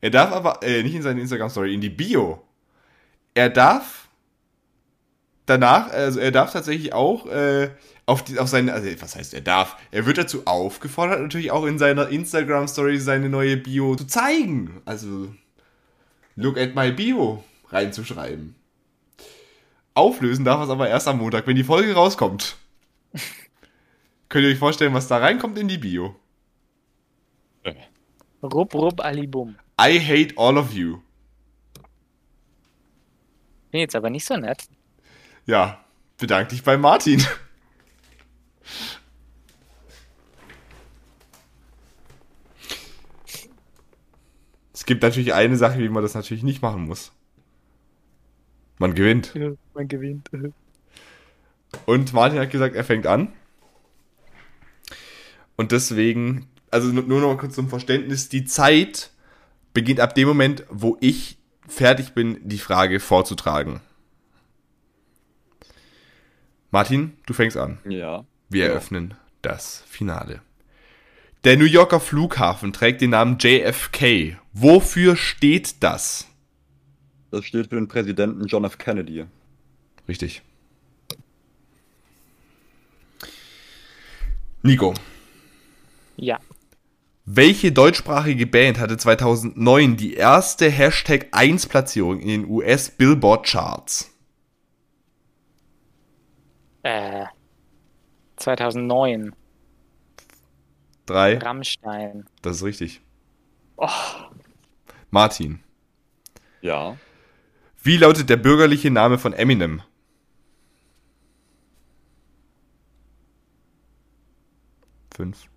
Er 0.00 0.10
darf 0.10 0.32
aber, 0.32 0.62
äh, 0.62 0.82
nicht 0.82 0.94
in 0.94 1.02
seine 1.02 1.20
Instagram-Story, 1.20 1.74
in 1.74 1.80
die 1.80 1.90
Bio. 1.90 2.42
Er 3.34 3.50
darf 3.50 4.08
danach, 5.46 5.90
also 5.90 6.20
er 6.20 6.30
darf 6.30 6.52
tatsächlich 6.52 6.92
auch 6.92 7.26
äh, 7.26 7.70
auf, 8.06 8.22
die, 8.24 8.38
auf 8.38 8.48
seine, 8.48 8.72
also 8.72 8.88
was 9.00 9.16
heißt 9.16 9.34
er 9.34 9.40
darf? 9.40 9.76
Er 9.90 10.06
wird 10.06 10.18
dazu 10.18 10.42
aufgefordert, 10.46 11.20
natürlich 11.20 11.50
auch 11.50 11.64
in 11.64 11.78
seiner 11.78 12.08
Instagram-Story 12.08 12.98
seine 12.98 13.28
neue 13.28 13.56
Bio 13.56 13.96
zu 13.96 14.06
zeigen. 14.06 14.82
Also, 14.84 15.34
look 16.36 16.58
at 16.58 16.74
my 16.74 16.92
Bio 16.92 17.44
reinzuschreiben. 17.70 18.54
Auflösen 19.94 20.44
darf 20.44 20.62
es 20.62 20.70
aber 20.70 20.88
erst 20.88 21.06
am 21.06 21.18
Montag, 21.18 21.46
wenn 21.46 21.56
die 21.56 21.64
Folge 21.64 21.94
rauskommt. 21.94 22.56
Könnt 24.28 24.44
ihr 24.44 24.50
euch 24.50 24.58
vorstellen, 24.58 24.92
was 24.92 25.06
da 25.06 25.18
reinkommt 25.18 25.56
in 25.58 25.68
die 25.68 25.78
Bio? 25.78 26.16
Rupp, 28.42 28.74
rupp, 28.74 29.00
alibum. 29.02 29.56
I 29.80 29.98
hate 29.98 30.34
all 30.36 30.58
of 30.58 30.72
you. 30.72 30.98
Bin 33.70 33.80
jetzt 33.80 33.96
aber 33.96 34.10
nicht 34.10 34.24
so 34.24 34.36
nett. 34.36 34.68
Ja, 35.46 35.84
bedank 36.18 36.50
dich 36.50 36.62
bei 36.62 36.76
Martin. 36.76 37.24
Es 44.72 44.84
gibt 44.84 45.02
natürlich 45.02 45.32
eine 45.32 45.56
Sache, 45.56 45.78
wie 45.78 45.88
man 45.88 46.02
das 46.02 46.14
natürlich 46.14 46.42
nicht 46.42 46.60
machen 46.60 46.84
muss. 46.84 47.12
Man 48.78 48.94
gewinnt. 48.94 49.32
Man 49.74 49.88
gewinnt. 49.88 50.30
Und 51.86 52.12
Martin 52.12 52.38
hat 52.38 52.50
gesagt, 52.50 52.74
er 52.74 52.84
fängt 52.84 53.06
an. 53.06 53.32
Und 55.56 55.72
deswegen, 55.72 56.48
also 56.70 56.88
nur 56.88 57.04
nur 57.04 57.20
noch 57.20 57.28
mal 57.28 57.36
kurz 57.36 57.54
zum 57.54 57.68
Verständnis, 57.68 58.28
die 58.28 58.44
Zeit 58.44 59.10
beginnt 59.72 60.00
ab 60.00 60.14
dem 60.14 60.26
Moment, 60.28 60.64
wo 60.70 60.96
ich 61.00 61.38
fertig 61.68 62.12
bin, 62.12 62.38
die 62.42 62.58
Frage 62.58 63.00
vorzutragen. 63.00 63.80
Martin, 66.70 67.16
du 67.26 67.34
fängst 67.34 67.56
an. 67.56 67.78
Ja. 67.88 68.24
Wir 68.48 68.64
Ja. 68.66 68.70
eröffnen 68.72 69.14
das 69.42 69.84
Finale. 69.88 70.40
Der 71.44 71.56
New 71.56 71.66
Yorker 71.66 72.00
Flughafen 72.00 72.72
trägt 72.72 73.00
den 73.00 73.10
Namen 73.10 73.36
JFK. 73.38 74.36
Wofür 74.52 75.16
steht 75.16 75.82
das? 75.82 76.26
Das 77.34 77.44
steht 77.46 77.66
für 77.68 77.74
den 77.74 77.88
Präsidenten 77.88 78.46
John 78.46 78.62
F. 78.64 78.78
Kennedy. 78.78 79.24
Richtig. 80.06 80.42
Nico, 84.62 84.94
Ja. 86.16 86.38
welche 87.24 87.72
deutschsprachige 87.72 88.46
Band 88.46 88.78
hatte 88.78 88.96
2009 88.96 89.96
die 89.96 90.14
erste 90.14 90.70
Hashtag 90.70 91.26
1 91.32 91.66
Platzierung 91.66 92.20
in 92.20 92.28
den 92.28 92.48
US 92.48 92.88
Billboard 92.90 93.46
Charts? 93.46 94.10
Äh. 96.84 97.24
2009. 98.36 99.34
Drei, 101.06 101.36
Rammstein. 101.38 102.26
das 102.42 102.56
ist 102.58 102.62
richtig. 102.62 103.00
Oh, 103.76 103.88
Martin, 105.10 105.58
Ja. 106.62 106.96
Wie 107.84 107.96
lautet 107.98 108.28
der 108.30 108.36
bürgerliche 108.36 108.90
Name 108.90 109.18
von 109.18 109.32
Eminem? 109.32 109.82
Fünf, 115.14 115.48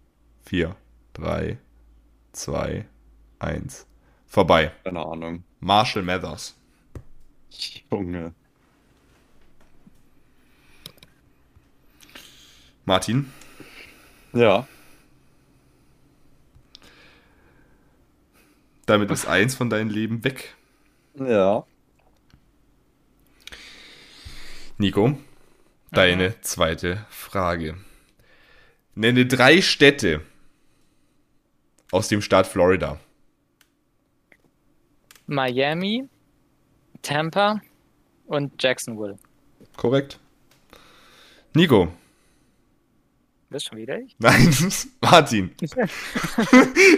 vier, 0.45 0.76
drei, 1.14 1.58
zwei, 2.32 2.86
eins. 3.40 3.88
Vorbei. 4.28 4.72
Keine 4.84 5.06
Ahnung. 5.06 5.44
Marshall 5.60 6.04
Mathers. 6.04 6.56
Junge. 7.91 8.34
Martin, 12.86 13.32
Ja. 14.34 14.66
damit 18.86 19.12
ist 19.12 19.28
eins 19.28 19.56
von 19.56 19.70
deinem 19.70 19.90
Leben 19.90 20.24
weg. 20.24 20.56
Ja. 21.16 21.66
Nico, 24.80 25.18
deine 25.91 26.40
zweite 26.41 27.04
Frage. 27.10 27.78
Nenne 28.94 29.26
drei 29.26 29.60
Städte 29.64 30.22
aus 31.91 32.10
dem 32.10 32.22
Staat 32.22 32.45
Florida. 32.45 32.99
Miami, 35.26 36.08
Tampa 37.02 37.60
und 38.28 38.62
Jacksonville. 38.62 39.18
Korrekt. 39.76 40.20
Nico. 41.56 41.91
Das 43.49 43.64
schon 43.64 43.80
wieder 43.80 43.98
ich? 43.99 44.16
Nein, 44.20 44.54
Martin. 45.02 45.56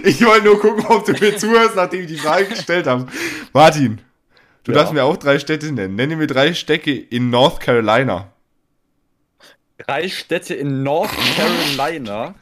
ich 0.03 0.25
wollte 0.25 0.45
nur 0.45 0.59
gucken, 0.59 0.85
ob 0.85 1.05
du 1.05 1.13
mir 1.13 1.37
zuhörst, 1.37 1.77
nachdem 1.77 2.01
ich 2.01 2.07
die 2.07 2.17
Frage 2.17 2.49
gestellt 2.49 2.87
habe. 2.87 3.07
Martin, 3.53 4.01
du 4.63 4.71
Ja. 4.71 4.79
darfst 4.79 4.93
mir 4.93 5.03
auch 5.03 5.17
drei 5.17 5.39
Städte 5.39 5.71
nennen. 5.71 5.95
Nenne 5.95 6.15
mir 6.15 6.27
drei 6.27 6.53
Städte 6.53 6.91
in 6.91 7.29
North 7.29 7.59
Carolina. 7.59 8.31
Drei 9.77 10.09
Städte 10.09 10.53
in 10.55 10.83
North 10.83 11.11
Carolina. 11.37 12.35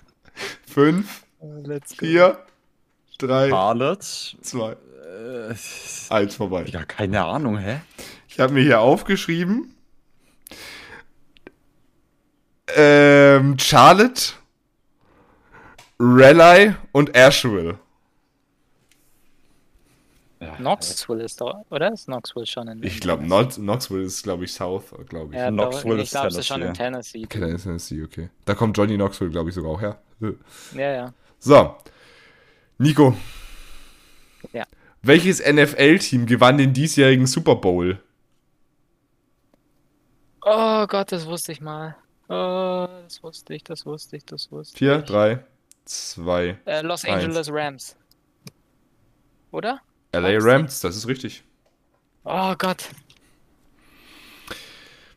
Fünf, 0.67 1.23
Let's 1.63 1.93
vier, 1.95 2.39
drei, 3.19 3.49
Charlotte. 3.49 4.05
zwei, 4.41 4.71
Äh, 4.73 5.55
eins 6.09 6.35
vorbei. 6.35 6.65
ja, 6.67 6.83
keine 6.85 7.23
Ahnung, 7.25 7.57
hä? 7.57 7.79
Ich 8.27 8.39
habe 8.39 8.53
mir 8.53 8.61
hier 8.61 8.81
aufgeschrieben. 8.81 9.73
Ähm, 12.75 13.57
Charlotte, 13.59 14.33
Raleigh 15.99 16.75
und 16.91 17.15
Asheville. 17.15 17.79
Ja, 20.39 20.55
Knoxville 20.57 21.23
ist 21.23 21.41
doch, 21.41 21.65
oder? 21.71 21.91
Ist 21.91 22.05
Knoxville 22.05 22.45
schon 22.45 22.67
in 22.67 22.83
Ich 22.83 22.99
glaube, 22.99 23.23
Knoxville 23.23 24.03
ist, 24.03 24.21
glaube 24.21 24.45
ich, 24.45 24.53
South, 24.53 24.93
glaube 25.09 25.33
ich. 25.33 25.39
ja, 25.39 25.49
Knoxville 25.49 25.95
ist 25.95 26.03
ich 26.03 26.11
glaube, 26.11 26.27
es 26.27 26.35
ist 26.37 26.47
schon 26.47 26.61
in 26.61 26.73
Tennessee. 26.73 27.25
Tennessee. 27.25 27.53
Okay, 27.55 27.63
Tennessee, 27.63 28.03
okay. 28.03 28.29
Da 28.45 28.53
kommt 28.53 28.77
Johnny 28.77 28.95
Knoxville, 28.95 29.31
glaube 29.31 29.49
ich, 29.49 29.55
sogar 29.55 29.71
auch 29.71 29.81
her. 29.81 29.99
Ja, 30.73 30.91
ja. 30.91 31.13
So. 31.39 31.75
Nico. 32.77 33.15
Ja. 34.53 34.65
Welches 35.01 35.39
NFL-Team 35.39 36.27
gewann 36.27 36.57
den 36.57 36.73
diesjährigen 36.73 37.25
Super 37.25 37.55
Bowl? 37.55 37.99
Oh 40.41 40.85
Gott, 40.87 41.11
das 41.11 41.25
wusste 41.25 41.51
ich 41.51 41.61
mal. 41.61 41.95
Oh, 42.29 42.87
das 43.03 43.23
wusste 43.23 43.53
ich, 43.53 43.63
das 43.63 43.85
wusste 43.85 44.17
ich, 44.17 44.25
das 44.25 44.51
wusste 44.51 44.77
4, 44.77 44.99
ich. 44.99 45.05
3, 45.05 45.43
2. 45.85 46.57
Äh, 46.65 46.81
Los 46.81 47.05
Eins. 47.05 47.23
Angeles 47.23 47.51
Rams. 47.51 47.95
Oder? 49.51 49.81
LA 50.19 50.37
Rams, 50.39 50.79
das 50.81 50.95
ist 50.95 51.07
richtig. 51.07 51.43
Oh 52.23 52.53
Gott. 52.57 52.89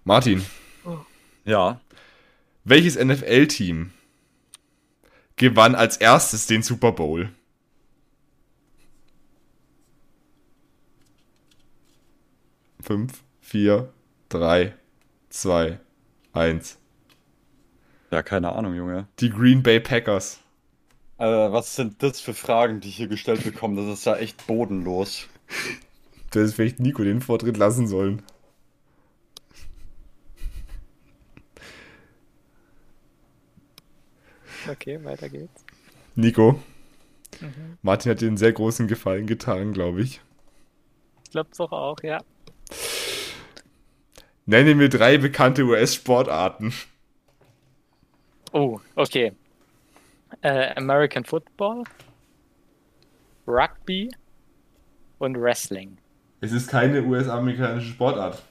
Martin, 0.04 0.44
Ja. 1.44 1.80
welches 2.64 2.96
NFL-Team 2.96 3.92
gewann 5.36 5.74
als 5.74 5.96
erstes 5.98 6.46
den 6.46 6.62
Super 6.62 6.92
Bowl? 6.92 7.30
Fünf, 12.80 13.22
vier, 13.40 13.92
drei, 14.28 14.74
zwei, 15.28 15.78
eins. 16.32 16.78
Ja, 18.10 18.22
keine 18.22 18.52
Ahnung, 18.52 18.74
Junge. 18.74 19.06
Die 19.20 19.30
Green 19.30 19.62
Bay 19.62 19.80
Packers. 19.80 20.40
Äh, 21.20 21.52
was 21.52 21.76
sind 21.76 22.02
das 22.02 22.20
für 22.20 22.34
Fragen, 22.34 22.80
die 22.80 22.88
ich 22.88 22.96
hier 22.96 23.06
gestellt 23.06 23.44
bekomme? 23.44 23.76
Das 23.76 23.98
ist 24.00 24.06
ja 24.06 24.16
echt 24.16 24.46
bodenlos. 24.48 25.28
Du 26.32 26.40
hättest 26.40 26.56
vielleicht 26.56 26.80
Nico 26.80 27.04
den 27.04 27.20
Vortritt 27.20 27.56
lassen 27.56 27.86
sollen. 27.86 28.22
Okay, 34.68 35.02
weiter 35.04 35.28
geht's. 35.28 35.64
Nico, 36.14 36.60
Mhm. 37.40 37.78
Martin 37.82 38.10
hat 38.12 38.20
dir 38.20 38.28
einen 38.28 38.36
sehr 38.36 38.52
großen 38.52 38.88
Gefallen 38.88 39.26
getan, 39.26 39.72
glaube 39.72 40.02
ich. 40.02 40.20
Ich 41.24 41.30
glaub's 41.30 41.56
doch 41.58 41.72
auch, 41.72 42.02
ja. 42.02 42.20
Nenne 44.44 44.74
mir 44.74 44.90
drei 44.90 45.16
bekannte 45.16 45.62
US-Sportarten. 45.64 46.74
Oh, 48.52 48.80
okay. 48.96 49.32
Äh, 50.42 50.74
American 50.76 51.24
Football, 51.24 51.84
Rugby 53.46 54.10
und 55.18 55.40
Wrestling. 55.40 55.98
Es 56.40 56.52
ist 56.52 56.68
keine 56.68 57.02
US-amerikanische 57.02 57.88
Sportart 57.90 58.42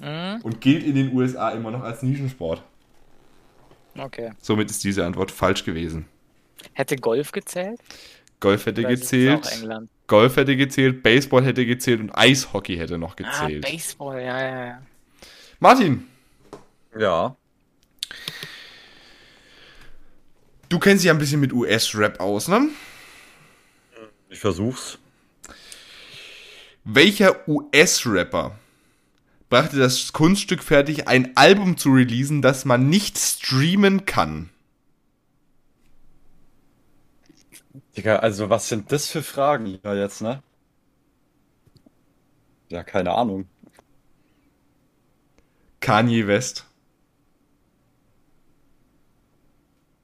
Mhm. 0.00 0.40
und 0.42 0.60
gilt 0.60 0.84
in 0.84 0.94
den 0.94 1.16
USA 1.16 1.50
immer 1.50 1.70
noch 1.70 1.82
als 1.82 2.02
Nischensport. 2.02 2.62
Okay. 3.96 4.32
Somit 4.40 4.70
ist 4.70 4.84
diese 4.84 5.06
Antwort 5.06 5.30
falsch 5.30 5.64
gewesen. 5.64 6.04
Hätte 6.74 6.96
Golf 6.96 7.32
gezählt? 7.32 7.80
Golf 8.40 8.66
hätte 8.66 8.82
Oder 8.82 8.90
ist 8.90 9.04
es 9.04 9.10
gezählt, 9.10 9.46
Auch 9.46 9.52
England. 9.52 9.90
Golf 10.06 10.36
hätte 10.36 10.54
gezählt, 10.56 11.02
Baseball 11.02 11.42
hätte 11.44 11.64
gezählt 11.64 12.00
und 12.00 12.10
Eishockey 12.14 12.76
hätte 12.76 12.98
noch 12.98 13.12
Ah, 13.12 13.14
gezählt. 13.16 13.62
Baseball, 13.64 14.20
ja, 14.20 14.38
ja, 14.38 14.66
ja. 14.66 14.82
Martin, 15.60 16.06
Ja. 16.98 17.34
Du 20.68 20.78
kennst 20.78 21.02
dich 21.02 21.08
ja 21.08 21.12
ein 21.12 21.18
bisschen 21.18 21.40
mit 21.40 21.52
US-Rap 21.52 22.20
aus, 22.20 22.48
ne? 22.48 22.68
Ich 24.28 24.38
versuch's. 24.38 24.98
Welcher 26.84 27.48
US-Rapper 27.48 28.58
brachte 29.48 29.76
das 29.78 30.12
Kunststück 30.12 30.62
fertig, 30.62 31.08
ein 31.08 31.36
Album 31.36 31.76
zu 31.76 31.90
releasen, 31.90 32.42
das 32.42 32.64
man 32.64 32.88
nicht 32.88 33.18
streamen 33.18 34.04
kann? 34.04 34.50
Digga, 37.96 38.16
also 38.16 38.50
was 38.50 38.68
sind 38.68 38.92
das 38.92 39.08
für 39.08 39.22
Fragen 39.22 39.66
hier 39.66 39.96
jetzt, 39.96 40.20
ne? 40.20 40.42
Ja, 42.68 42.82
keine 42.82 43.12
Ahnung. 43.12 43.48
Kanye 45.80 46.26
West. 46.26 46.65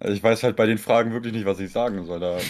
Also 0.03 0.15
ich 0.15 0.23
weiß 0.23 0.43
halt 0.43 0.57
bei 0.57 0.67
den 0.67 0.79
Fragen 0.79 1.13
wirklich 1.13 1.33
nicht, 1.33 1.47
was 1.47 1.61
ich 1.61 1.71
sagen 1.71 2.05
soll. 2.07 2.19
Da. 2.21 2.39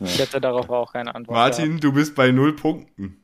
Ich 0.00 0.16
hätte 0.20 0.40
darauf 0.40 0.70
auch 0.70 0.92
keine 0.92 1.12
Antwort. 1.12 1.34
Martin, 1.34 1.80
du 1.80 1.92
bist 1.92 2.14
bei 2.14 2.30
null 2.30 2.54
Punkten. 2.54 3.16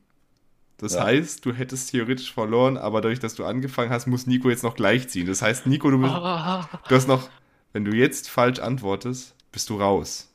Das 0.77 0.95
Ja. 0.95 1.05
heißt, 1.05 1.45
du 1.45 1.53
hättest 1.53 1.91
theoretisch 1.91 2.33
verloren, 2.33 2.75
aber 2.77 2.99
dadurch, 2.99 3.19
dass 3.21 3.33
du 3.33 3.45
angefangen 3.45 3.91
hast, 3.91 4.07
muss 4.07 4.27
Nico 4.27 4.49
jetzt 4.49 4.63
noch 4.63 4.75
gleichziehen. 4.75 5.25
Das 5.25 5.41
heißt, 5.41 5.67
Nico, 5.67 5.89
du, 5.89 5.99
bist, 5.99 6.13
du 6.89 6.95
hast 6.95 7.07
noch, 7.07 7.29
wenn 7.71 7.85
du 7.85 7.95
jetzt 7.95 8.29
falsch 8.29 8.59
antwortest, 8.59 9.35
bist 9.53 9.69
du 9.69 9.79
raus. 9.79 10.29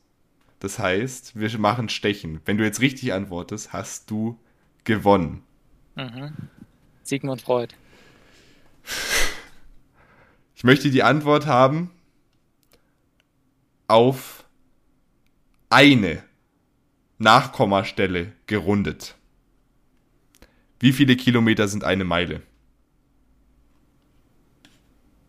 Das 0.59 0.79
heißt, 0.79 1.39
wir 1.39 1.59
machen 1.59 1.89
Stechen. 1.89 2.41
Wenn 2.45 2.57
du 2.57 2.63
jetzt 2.63 2.81
richtig 2.81 3.13
antwortest, 3.13 3.71
hast 3.71 4.09
du 4.09 4.39
gewonnen. 4.83 5.43
Mhm. 5.95 6.31
Sigmund 7.03 7.41
Freud. 7.43 7.75
Ich 10.61 10.63
möchte 10.63 10.91
die 10.91 11.01
Antwort 11.01 11.47
haben 11.47 11.89
auf 13.87 14.45
eine 15.71 16.21
Nachkommastelle 17.17 18.33
gerundet. 18.45 19.15
Wie 20.79 20.93
viele 20.93 21.15
Kilometer 21.15 21.67
sind 21.67 21.83
eine 21.83 22.03
Meile? 22.03 22.43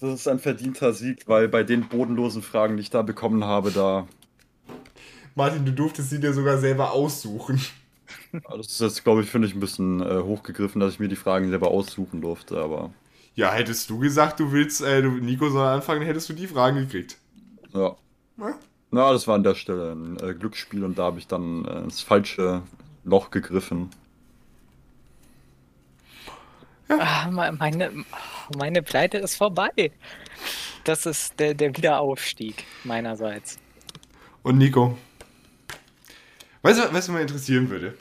das 0.00 0.14
ist 0.20 0.28
ein 0.28 0.38
verdienter 0.40 0.92
Sieg, 0.94 1.28
weil 1.28 1.48
bei 1.48 1.62
den 1.64 1.88
bodenlosen 1.88 2.42
Fragen, 2.42 2.76
die 2.76 2.82
ich 2.82 2.90
da 2.90 3.02
bekommen 3.02 3.44
habe, 3.44 3.72
da. 3.72 4.08
Martin, 5.34 5.64
du 5.64 5.72
durftest 5.72 6.10
sie 6.10 6.20
dir 6.20 6.32
sogar 6.32 6.58
selber 6.58 6.92
aussuchen. 6.92 7.60
Das 8.48 8.66
ist 8.66 8.80
jetzt, 8.80 9.02
glaube 9.04 9.22
ich, 9.22 9.30
finde 9.30 9.48
ich 9.48 9.54
ein 9.54 9.60
bisschen 9.60 10.00
äh, 10.02 10.20
hochgegriffen, 10.22 10.78
dass 10.80 10.92
ich 10.94 11.00
mir 11.00 11.08
die 11.08 11.16
Fragen 11.16 11.48
selber 11.50 11.68
aussuchen 11.68 12.20
durfte, 12.20 12.58
aber 12.60 12.92
Ja, 13.34 13.52
hättest 13.52 13.90
du 13.90 13.98
gesagt, 13.98 14.38
du 14.40 14.52
willst, 14.52 14.80
äh, 14.82 15.02
du, 15.02 15.10
Nico 15.10 15.48
soll 15.50 15.66
anfangen, 15.66 16.02
hättest 16.02 16.28
du 16.28 16.32
die 16.32 16.46
Fragen 16.46 16.76
gekriegt. 16.78 17.18
ja. 17.72 17.96
Ja. 18.40 18.58
Na, 18.90 19.12
das 19.12 19.28
war 19.28 19.36
an 19.36 19.44
der 19.44 19.54
Stelle 19.54 19.92
ein 19.92 20.16
äh, 20.18 20.34
Glücksspiel 20.34 20.84
und 20.84 20.98
da 20.98 21.04
habe 21.04 21.18
ich 21.18 21.26
dann 21.28 21.64
äh, 21.64 21.78
ins 21.80 22.00
falsche 22.00 22.62
Loch 23.04 23.30
gegriffen. 23.30 23.90
Ah, 26.88 27.28
me- 27.30 27.52
meine, 27.52 28.04
meine 28.58 28.82
Pleite 28.82 29.18
ist 29.18 29.36
vorbei. 29.36 29.92
Das 30.82 31.06
ist 31.06 31.38
der, 31.38 31.54
der 31.54 31.76
Wiederaufstieg 31.76 32.64
meinerseits. 32.82 33.58
Und 34.42 34.58
Nico. 34.58 34.98
Weißt 36.62 36.80
du, 36.80 36.92
was 36.92 37.08
mich 37.08 37.20
interessieren 37.20 37.70
würde? 37.70 37.96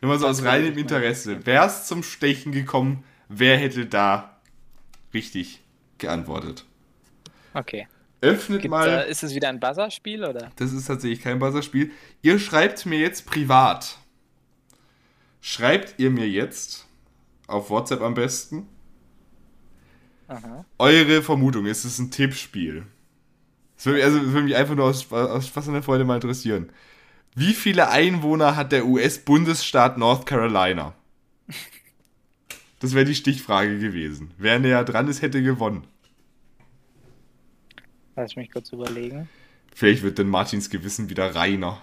Nur 0.00 0.12
mal 0.12 0.18
so 0.18 0.26
aus 0.26 0.42
reinem 0.44 0.76
Interesse. 0.76 1.46
Wär's 1.46 1.86
zum 1.86 2.02
Stechen 2.02 2.50
gekommen, 2.52 3.04
wer 3.28 3.56
hätte 3.56 3.86
da 3.86 4.36
richtig 5.14 5.62
geantwortet? 5.98 6.64
Okay. 7.54 7.86
Öffnet 8.20 8.62
Gibt's, 8.62 8.70
mal. 8.70 8.88
äh, 8.88 9.10
ist 9.10 9.22
es 9.22 9.34
wieder 9.34 9.48
ein 9.48 9.60
Buzzerspiel 9.60 10.24
oder? 10.24 10.50
Das 10.56 10.72
ist 10.72 10.86
tatsächlich 10.86 11.22
kein 11.22 11.38
Buzzerspiel. 11.38 11.90
Ihr 12.22 12.38
schreibt 12.38 12.86
mir 12.86 12.98
jetzt 12.98 13.26
privat. 13.26 13.98
Schreibt 15.40 15.98
ihr 15.98 16.10
mir 16.10 16.28
jetzt, 16.28 16.86
auf 17.46 17.70
WhatsApp 17.70 18.00
am 18.00 18.14
besten, 18.14 18.66
Aha. 20.28 20.64
eure 20.78 21.22
Vermutung. 21.22 21.66
Es 21.66 21.84
ist 21.84 21.98
ein 21.98 22.10
Tippspiel. 22.10 22.84
Es 23.78 23.86
würde, 23.86 24.02
also, 24.02 24.18
es 24.18 24.24
würde 24.24 24.42
mich 24.42 24.56
einfach 24.56 24.74
nur 24.74 24.86
aus, 24.86 25.12
aus 25.12 25.46
Spaß 25.46 25.66
der 25.66 25.82
Freude 25.82 26.04
mal 26.04 26.16
interessieren. 26.16 26.70
Wie 27.34 27.52
viele 27.52 27.90
Einwohner 27.90 28.56
hat 28.56 28.72
der 28.72 28.86
US-Bundesstaat 28.86 29.98
North 29.98 30.26
Carolina? 30.26 30.94
Das 32.78 32.92
wäre 32.92 33.06
die 33.06 33.14
Stichfrage 33.14 33.78
gewesen. 33.78 34.34
Wer 34.36 34.58
näher 34.58 34.84
dran 34.84 35.08
ist, 35.08 35.22
hätte 35.22 35.42
gewonnen. 35.42 35.86
Lass 38.16 38.34
mich 38.34 38.50
kurz 38.50 38.72
überlegen. 38.72 39.28
Vielleicht 39.74 40.02
wird 40.02 40.18
denn 40.18 40.28
Martins 40.28 40.70
Gewissen 40.70 41.10
wieder 41.10 41.34
reiner. 41.34 41.82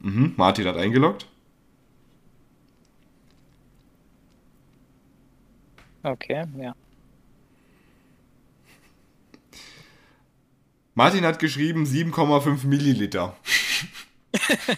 Mhm, 0.00 0.34
Martin 0.36 0.66
hat 0.66 0.76
eingeloggt. 0.76 1.26
Okay, 6.02 6.44
ja. 6.58 6.74
Martin 10.94 11.24
hat 11.24 11.38
geschrieben 11.38 11.84
7,5 11.84 12.66
Milliliter. 12.66 13.36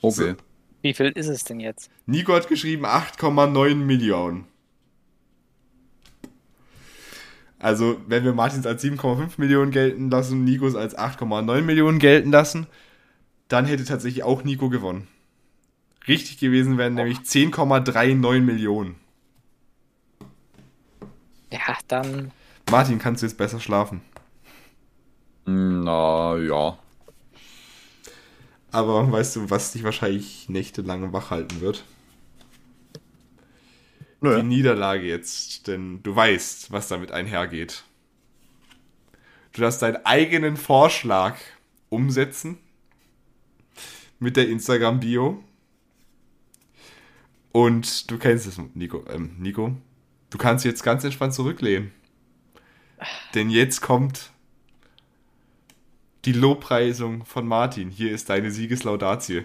Okay. 0.00 0.34
Wie 0.82 0.92
viel 0.92 1.06
ist 1.14 1.28
es 1.28 1.44
denn 1.44 1.60
jetzt? 1.60 1.90
Nico 2.04 2.34
hat 2.34 2.46
geschrieben 2.48 2.84
8,9 2.84 3.74
Millionen. 3.74 4.46
Also, 7.64 7.98
wenn 8.06 8.24
wir 8.24 8.34
Martins 8.34 8.66
als 8.66 8.84
7,5 8.84 9.38
Millionen 9.38 9.70
gelten 9.70 10.10
lassen, 10.10 10.44
Nikos 10.44 10.74
als 10.74 10.98
8,9 10.98 11.62
Millionen 11.62 11.98
gelten 11.98 12.30
lassen, 12.30 12.66
dann 13.48 13.64
hätte 13.64 13.86
tatsächlich 13.86 14.22
auch 14.22 14.44
Nico 14.44 14.68
gewonnen. 14.68 15.08
Richtig 16.06 16.36
gewesen 16.36 16.76
wären 16.76 16.92
nämlich 16.92 17.20
10,39 17.20 18.42
Millionen. 18.42 18.96
Ja, 21.50 21.78
dann 21.88 22.32
Martin, 22.70 22.98
kannst 22.98 23.22
du 23.22 23.26
jetzt 23.26 23.38
besser 23.38 23.60
schlafen? 23.60 24.02
Na 25.46 26.36
ja. 26.36 26.76
Aber 28.72 29.10
weißt 29.10 29.36
du, 29.36 29.48
was 29.48 29.72
dich 29.72 29.84
wahrscheinlich 29.84 30.50
nächtelang 30.50 31.14
wach 31.14 31.30
halten 31.30 31.62
wird? 31.62 31.82
Nö. 34.24 34.36
Die 34.36 34.42
Niederlage 34.42 35.06
jetzt, 35.06 35.66
denn 35.66 36.02
du 36.02 36.16
weißt, 36.16 36.72
was 36.72 36.88
damit 36.88 37.12
einhergeht. 37.12 37.84
Du 39.52 39.60
darfst 39.60 39.82
deinen 39.82 40.04
eigenen 40.06 40.56
Vorschlag 40.56 41.36
umsetzen 41.90 42.56
mit 44.18 44.38
der 44.38 44.48
Instagram-Bio. 44.48 45.44
Und 47.52 48.10
du 48.10 48.16
kennst 48.16 48.46
es, 48.46 48.58
Nico. 48.72 49.04
Ähm, 49.10 49.36
Nico, 49.38 49.76
du 50.30 50.38
kannst 50.38 50.64
jetzt 50.64 50.82
ganz 50.82 51.04
entspannt 51.04 51.34
zurücklehnen. 51.34 51.92
Denn 53.34 53.50
jetzt 53.50 53.82
kommt 53.82 54.32
die 56.24 56.32
Lobpreisung 56.32 57.26
von 57.26 57.46
Martin. 57.46 57.90
Hier 57.90 58.10
ist 58.10 58.30
deine 58.30 58.50
Siegeslaudatie. 58.50 59.44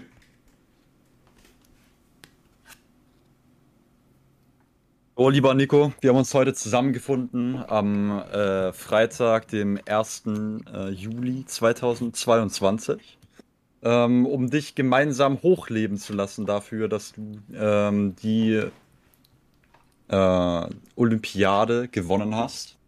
Oh, 5.22 5.28
lieber 5.28 5.52
Nico, 5.52 5.92
wir 6.00 6.08
haben 6.08 6.16
uns 6.16 6.32
heute 6.32 6.54
zusammengefunden 6.54 7.62
am 7.68 8.20
äh, 8.20 8.72
Freitag, 8.72 9.48
dem 9.48 9.78
1. 9.86 10.22
Äh, 10.72 10.88
Juli 10.92 11.44
2022, 11.44 13.18
ähm, 13.82 14.24
um 14.24 14.48
dich 14.48 14.74
gemeinsam 14.74 15.42
hochleben 15.42 15.98
zu 15.98 16.14
lassen 16.14 16.46
dafür, 16.46 16.88
dass 16.88 17.12
du 17.12 17.38
ähm, 17.54 18.16
die 18.22 18.62
äh, 20.08 20.66
Olympiade 20.96 21.88
gewonnen 21.88 22.34
hast. 22.34 22.78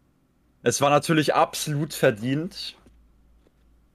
Es 0.62 0.80
war 0.80 0.88
natürlich 0.88 1.34
absolut 1.34 1.92
verdient. 1.92 2.78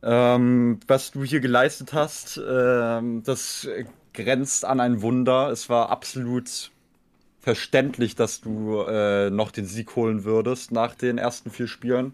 Ähm, 0.04 0.80
was 0.86 1.10
du 1.10 1.24
hier 1.24 1.40
geleistet 1.40 1.92
hast, 1.94 2.40
ähm, 2.48 3.24
das 3.24 3.68
grenzt 4.14 4.64
an 4.64 4.80
ein 4.80 5.02
Wunder. 5.02 5.50
Es 5.50 5.70
war 5.70 5.90
absolut 5.90 6.70
verständlich, 7.48 8.14
dass 8.14 8.42
du 8.42 8.82
äh, 8.82 9.30
noch 9.30 9.52
den 9.52 9.66
Sieg 9.66 9.96
holen 9.96 10.26
würdest 10.26 10.74
nach 10.74 10.96
den 10.96 11.18
ersten 11.18 11.50
vier 11.50 11.70
Spielen. 11.70 12.14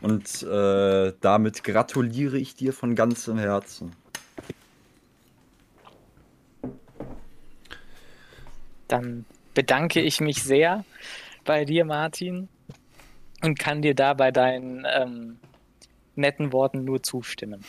Und 0.00 0.44
äh, 0.44 1.14
damit 1.20 1.64
gratuliere 1.64 2.38
ich 2.38 2.54
dir 2.54 2.72
von 2.72 2.94
ganzem 2.94 3.38
Herzen. 3.38 3.90
Dann 8.86 9.24
bedanke 9.52 10.00
ich 10.00 10.20
mich 10.20 10.44
sehr 10.44 10.84
bei 11.44 11.64
dir, 11.64 11.84
Martin, 11.84 12.48
und 13.42 13.58
kann 13.58 13.82
dir 13.82 13.96
da 13.96 14.14
bei 14.14 14.30
deinen 14.30 14.86
ähm, 14.88 15.40
netten 16.14 16.52
Worten 16.52 16.84
nur 16.84 17.02
zustimmen. 17.02 17.64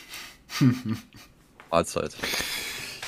Mahlzeit. 1.72 2.16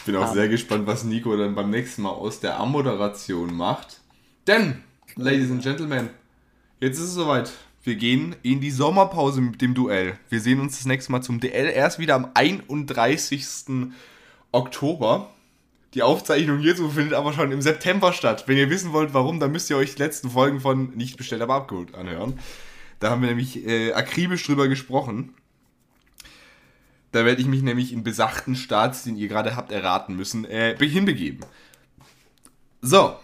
Ich 0.02 0.06
bin 0.06 0.16
auch 0.16 0.32
sehr 0.32 0.48
gespannt, 0.48 0.88
was 0.88 1.04
Nico 1.04 1.36
dann 1.36 1.54
beim 1.54 1.70
nächsten 1.70 2.02
Mal 2.02 2.10
aus 2.10 2.40
der 2.40 2.58
Ammoderation 2.58 3.54
macht. 3.54 4.00
Denn, 4.48 4.82
Ladies 5.14 5.48
and 5.52 5.62
Gentlemen, 5.62 6.10
jetzt 6.80 6.98
ist 6.98 7.04
es 7.04 7.14
soweit. 7.14 7.52
Wir 7.84 7.94
gehen 7.94 8.34
in 8.42 8.60
die 8.60 8.72
Sommerpause 8.72 9.40
mit 9.40 9.62
dem 9.62 9.74
Duell. 9.74 10.18
Wir 10.28 10.40
sehen 10.40 10.58
uns 10.58 10.78
das 10.78 10.86
nächste 10.86 11.12
Mal 11.12 11.22
zum 11.22 11.38
Duell 11.38 11.66
erst 11.66 12.00
wieder 12.00 12.16
am 12.16 12.32
31. 12.34 13.92
Oktober. 14.50 15.30
Die 15.94 16.02
Aufzeichnung 16.02 16.58
hierzu 16.58 16.88
findet 16.90 17.14
aber 17.14 17.32
schon 17.32 17.52
im 17.52 17.62
September 17.62 18.12
statt. 18.12 18.42
Wenn 18.48 18.58
ihr 18.58 18.70
wissen 18.70 18.92
wollt, 18.92 19.14
warum, 19.14 19.38
dann 19.38 19.52
müsst 19.52 19.70
ihr 19.70 19.76
euch 19.76 19.94
die 19.94 20.02
letzten 20.02 20.30
Folgen 20.30 20.58
von 20.58 20.96
Nicht 20.96 21.16
bestellt, 21.16 21.42
aber 21.42 21.54
abgeholt 21.54 21.94
anhören. 21.94 22.40
Da 22.98 23.10
haben 23.10 23.22
wir 23.22 23.28
nämlich 23.28 23.64
äh, 23.64 23.92
akribisch 23.92 24.44
drüber 24.44 24.66
gesprochen. 24.66 25.34
Da 27.12 27.24
werde 27.24 27.40
ich 27.40 27.46
mich 27.46 27.62
nämlich 27.62 27.92
in 27.92 28.02
besachten 28.02 28.56
Staats, 28.56 29.04
den 29.04 29.16
ihr 29.16 29.28
gerade 29.28 29.54
habt 29.54 29.70
erraten 29.70 30.16
müssen, 30.16 30.44
äh, 30.44 30.76
hinbegeben. 30.78 31.44
So. 32.80 33.16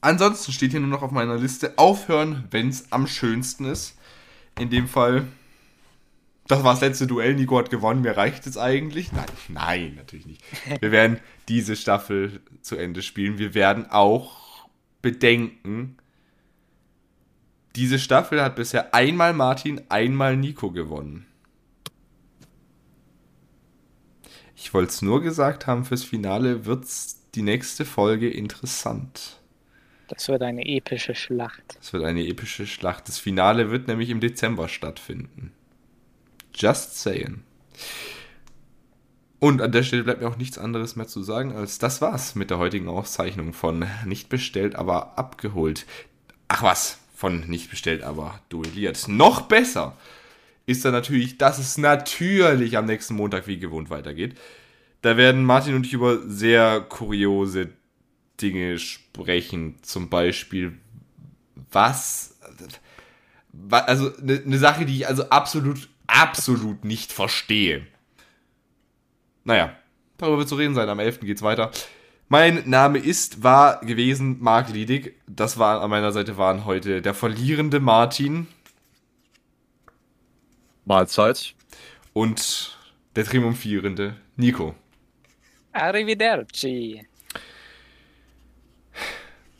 Ansonsten 0.00 0.52
steht 0.52 0.70
hier 0.70 0.80
nur 0.80 0.88
noch 0.88 1.02
auf 1.02 1.10
meiner 1.10 1.36
Liste 1.36 1.74
aufhören, 1.76 2.44
wenn 2.50 2.68
es 2.68 2.92
am 2.92 3.06
schönsten 3.06 3.64
ist. 3.64 3.96
In 4.58 4.70
dem 4.70 4.86
Fall, 4.86 5.26
das 6.46 6.62
war 6.62 6.74
das 6.74 6.80
letzte 6.80 7.08
Duell. 7.08 7.34
Nico 7.34 7.58
hat 7.58 7.70
gewonnen. 7.70 8.02
Mir 8.02 8.16
reicht 8.16 8.46
es 8.46 8.56
eigentlich? 8.56 9.12
Nein, 9.12 9.26
nein, 9.48 9.94
natürlich 9.96 10.26
nicht. 10.26 10.42
Wir 10.80 10.92
werden 10.92 11.18
diese 11.48 11.74
Staffel 11.74 12.40
zu 12.62 12.76
Ende 12.76 13.02
spielen. 13.02 13.38
Wir 13.38 13.54
werden 13.54 13.90
auch 13.90 14.68
bedenken, 15.02 15.98
diese 17.76 17.98
Staffel 17.98 18.42
hat 18.42 18.56
bisher 18.56 18.94
einmal 18.94 19.34
Martin, 19.34 19.82
einmal 19.90 20.36
Nico 20.36 20.70
gewonnen. 20.70 21.26
Ich 24.66 24.74
wollte 24.74 24.90
es 24.90 25.00
nur 25.00 25.22
gesagt 25.22 25.68
haben, 25.68 25.84
fürs 25.84 26.02
Finale 26.02 26.66
wird's 26.66 27.22
die 27.36 27.42
nächste 27.42 27.84
Folge 27.84 28.28
interessant. 28.28 29.40
Das 30.08 30.26
wird 30.26 30.42
eine 30.42 30.66
epische 30.66 31.14
Schlacht. 31.14 31.78
Es 31.80 31.92
wird 31.92 32.02
eine 32.02 32.26
epische 32.26 32.66
Schlacht. 32.66 33.06
Das 33.06 33.20
Finale 33.20 33.70
wird 33.70 33.86
nämlich 33.86 34.10
im 34.10 34.18
Dezember 34.18 34.66
stattfinden. 34.66 35.52
Just 36.52 37.00
saying. 37.00 37.44
Und 39.38 39.62
an 39.62 39.70
der 39.70 39.84
Stelle 39.84 40.02
bleibt 40.02 40.20
mir 40.20 40.26
auch 40.26 40.36
nichts 40.36 40.58
anderes 40.58 40.96
mehr 40.96 41.06
zu 41.06 41.22
sagen, 41.22 41.54
als 41.54 41.78
das 41.78 42.00
war's 42.00 42.34
mit 42.34 42.50
der 42.50 42.58
heutigen 42.58 42.88
Auszeichnung 42.88 43.52
von 43.52 43.86
Nicht 44.04 44.28
bestellt, 44.28 44.74
aber 44.74 45.16
abgeholt. 45.16 45.86
Ach 46.48 46.64
was, 46.64 46.98
von 47.14 47.48
Nicht 47.48 47.70
bestellt, 47.70 48.02
aber 48.02 48.40
duelliert. 48.48 49.06
Noch 49.06 49.42
besser 49.42 49.96
ist 50.66 50.84
dann 50.84 50.92
natürlich, 50.92 51.38
dass 51.38 51.58
es 51.58 51.78
natürlich 51.78 52.76
am 52.76 52.86
nächsten 52.86 53.14
Montag 53.14 53.46
wie 53.46 53.58
gewohnt 53.58 53.88
weitergeht. 53.88 54.36
Da 55.02 55.16
werden 55.16 55.44
Martin 55.44 55.74
und 55.74 55.86
ich 55.86 55.92
über 55.92 56.18
sehr 56.28 56.80
kuriose 56.80 57.70
Dinge 58.42 58.78
sprechen. 58.78 59.76
Zum 59.82 60.08
Beispiel, 60.10 60.76
was. 61.70 62.36
wa- 63.52 63.78
Also, 63.78 64.10
eine 64.16 64.42
ne 64.44 64.58
Sache, 64.58 64.84
die 64.84 64.96
ich 64.96 65.06
also 65.08 65.28
absolut, 65.30 65.88
absolut 66.08 66.84
nicht 66.84 67.12
verstehe. 67.12 67.86
Naja, 69.44 69.76
darüber 70.18 70.38
wird 70.38 70.48
zu 70.48 70.56
reden 70.56 70.74
sein. 70.74 70.88
Am 70.88 70.98
11. 70.98 71.20
geht's 71.20 71.42
weiter. 71.42 71.70
Mein 72.28 72.68
Name 72.68 72.98
ist, 72.98 73.44
war 73.44 73.80
gewesen 73.82 74.38
Marc 74.40 74.70
Liedig. 74.70 75.14
Das 75.28 75.58
war 75.58 75.80
an 75.80 75.90
meiner 75.90 76.10
Seite 76.10 76.36
waren 76.36 76.64
heute 76.64 77.00
der 77.00 77.14
verlierende 77.14 77.78
Martin 77.78 78.48
Mahlzeit. 80.86 81.54
und 82.12 82.78
der 83.16 83.24
triumphierende 83.24 84.16
Nico. 84.36 84.74
Arrivederci. 85.72 87.06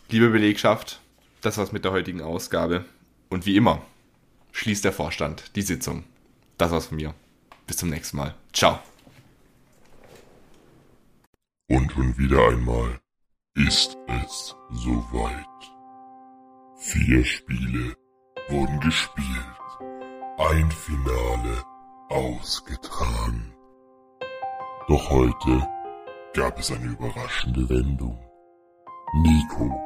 Liebe 0.08 0.30
Belegschaft, 0.30 1.00
das 1.42 1.58
war's 1.58 1.72
mit 1.72 1.84
der 1.84 1.92
heutigen 1.92 2.22
Ausgabe. 2.22 2.84
Und 3.28 3.44
wie 3.44 3.56
immer 3.56 3.82
schließt 4.52 4.84
der 4.84 4.92
Vorstand 4.92 5.54
die 5.56 5.62
Sitzung. 5.62 6.04
Das 6.58 6.70
war's 6.70 6.86
von 6.86 6.96
mir. 6.96 7.12
Bis 7.66 7.76
zum 7.76 7.90
nächsten 7.90 8.16
Mal. 8.16 8.34
Ciao. 8.52 8.78
Und 11.68 11.90
schon 11.92 12.16
wieder 12.16 12.48
einmal 12.48 13.00
ist 13.54 13.96
es 14.06 14.54
soweit. 14.70 15.44
Vier 16.78 17.24
Spiele 17.24 17.96
wurden 18.48 18.78
gespielt. 18.80 19.26
Ein 20.38 20.70
Finale 20.70 21.64
ausgetragen. 22.08 23.54
Doch 24.88 25.10
heute 25.10 25.66
gab 26.34 26.58
es 26.58 26.70
eine 26.70 26.86
überraschende 26.86 27.68
Wendung. 27.68 28.18
Nico 29.14 29.80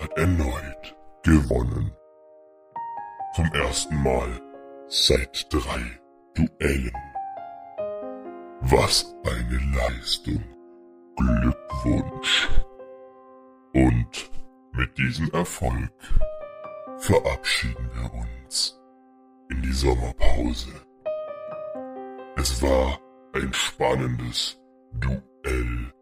hat 0.00 0.12
erneut 0.18 0.96
gewonnen. 1.22 1.92
Zum 3.34 3.46
ersten 3.52 4.02
Mal 4.02 4.40
seit 4.88 5.46
drei 5.52 6.00
Duellen. 6.34 6.92
Was 8.60 9.14
eine 9.24 9.58
Leistung. 9.76 10.42
Glückwunsch. 11.16 12.48
Und 13.72 14.30
mit 14.72 14.98
diesem 14.98 15.30
Erfolg 15.32 15.92
verabschieden 16.98 17.90
wir 17.94 18.12
uns 18.12 18.78
in 19.50 19.62
die 19.62 19.72
Sommerpause. 19.72 20.72
Es 22.36 22.62
war 22.62 22.98
ein 23.32 23.52
spannendes 23.52 24.58
Duell 24.94 25.92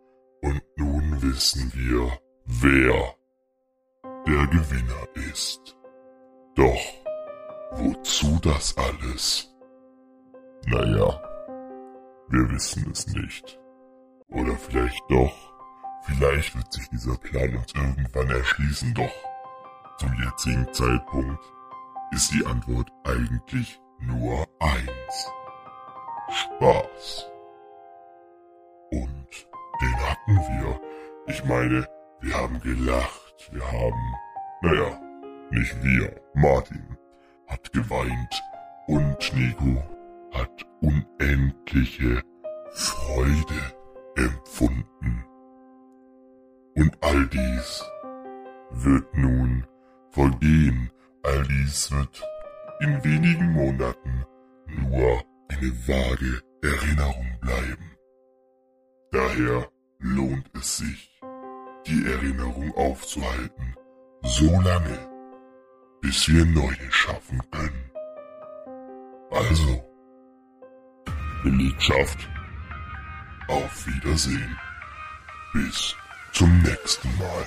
und 0.42 0.62
nun 0.76 1.22
wissen 1.22 1.72
wir, 1.74 2.18
wer 2.46 3.14
der 4.26 4.46
Gewinner 4.46 5.08
ist. 5.30 5.76
Doch 6.54 6.80
wozu 7.72 8.38
das 8.42 8.76
alles? 8.76 9.50
Naja, 10.66 11.20
wir 12.28 12.50
wissen 12.50 12.90
es 12.92 13.06
nicht. 13.08 13.58
Oder 14.28 14.56
vielleicht 14.56 15.02
doch. 15.08 15.34
Vielleicht 16.06 16.54
wird 16.56 16.72
sich 16.72 16.88
dieser 16.90 17.16
Plan 17.16 17.56
uns 17.56 17.74
irgendwann 17.74 18.30
erschließen, 18.30 18.92
doch 18.94 19.12
zum 19.98 20.12
jetzigen 20.22 20.72
Zeitpunkt 20.72 21.42
ist 22.12 22.32
die 22.32 22.44
Antwort 22.46 22.90
eigentlich 23.04 23.80
nur 24.00 24.46
eins. 24.60 25.32
Spaß. 26.30 27.26
Und 28.90 29.48
den 29.80 29.96
hatten 30.08 30.36
wir. 30.36 30.80
Ich 31.26 31.44
meine, 31.44 31.86
wir 32.20 32.34
haben 32.34 32.60
gelacht, 32.60 33.50
wir 33.52 33.70
haben, 33.70 34.14
naja, 34.62 35.00
nicht 35.50 35.82
wir, 35.82 36.20
Martin 36.34 36.96
hat 37.46 37.72
geweint 37.72 38.42
und 38.86 39.32
Nico 39.34 39.82
hat 40.32 40.66
unendliche 40.80 42.22
Freude 42.72 43.74
empfunden. 44.16 45.24
Und 46.76 46.96
all 47.00 47.26
dies 47.26 47.84
wird 48.70 49.16
nun 49.16 49.66
vergehen, 50.10 50.90
all 51.24 51.42
dies 51.44 51.90
wird 51.90 52.22
in 52.80 53.02
wenigen 53.02 53.52
Monaten 53.52 54.24
nur 54.66 55.22
eine 55.48 55.72
vage 55.86 56.40
Erinnerung 56.62 57.38
bleiben. 57.40 57.96
Daher 59.10 59.68
lohnt 59.98 60.50
es 60.54 60.78
sich, 60.78 61.20
die 61.86 62.06
Erinnerung 62.06 62.74
aufzuhalten, 62.74 63.74
so 64.22 64.50
lange, 64.60 64.98
bis 66.00 66.28
wir 66.28 66.44
neue 66.44 66.90
schaffen 66.90 67.40
können. 67.50 67.90
Also, 69.30 69.84
Belegschaft, 71.42 72.28
auf 73.48 73.86
Wiedersehen. 73.86 74.58
Bis 75.52 75.94
zum 76.32 76.62
nächsten 76.62 77.08
Mal. 77.18 77.44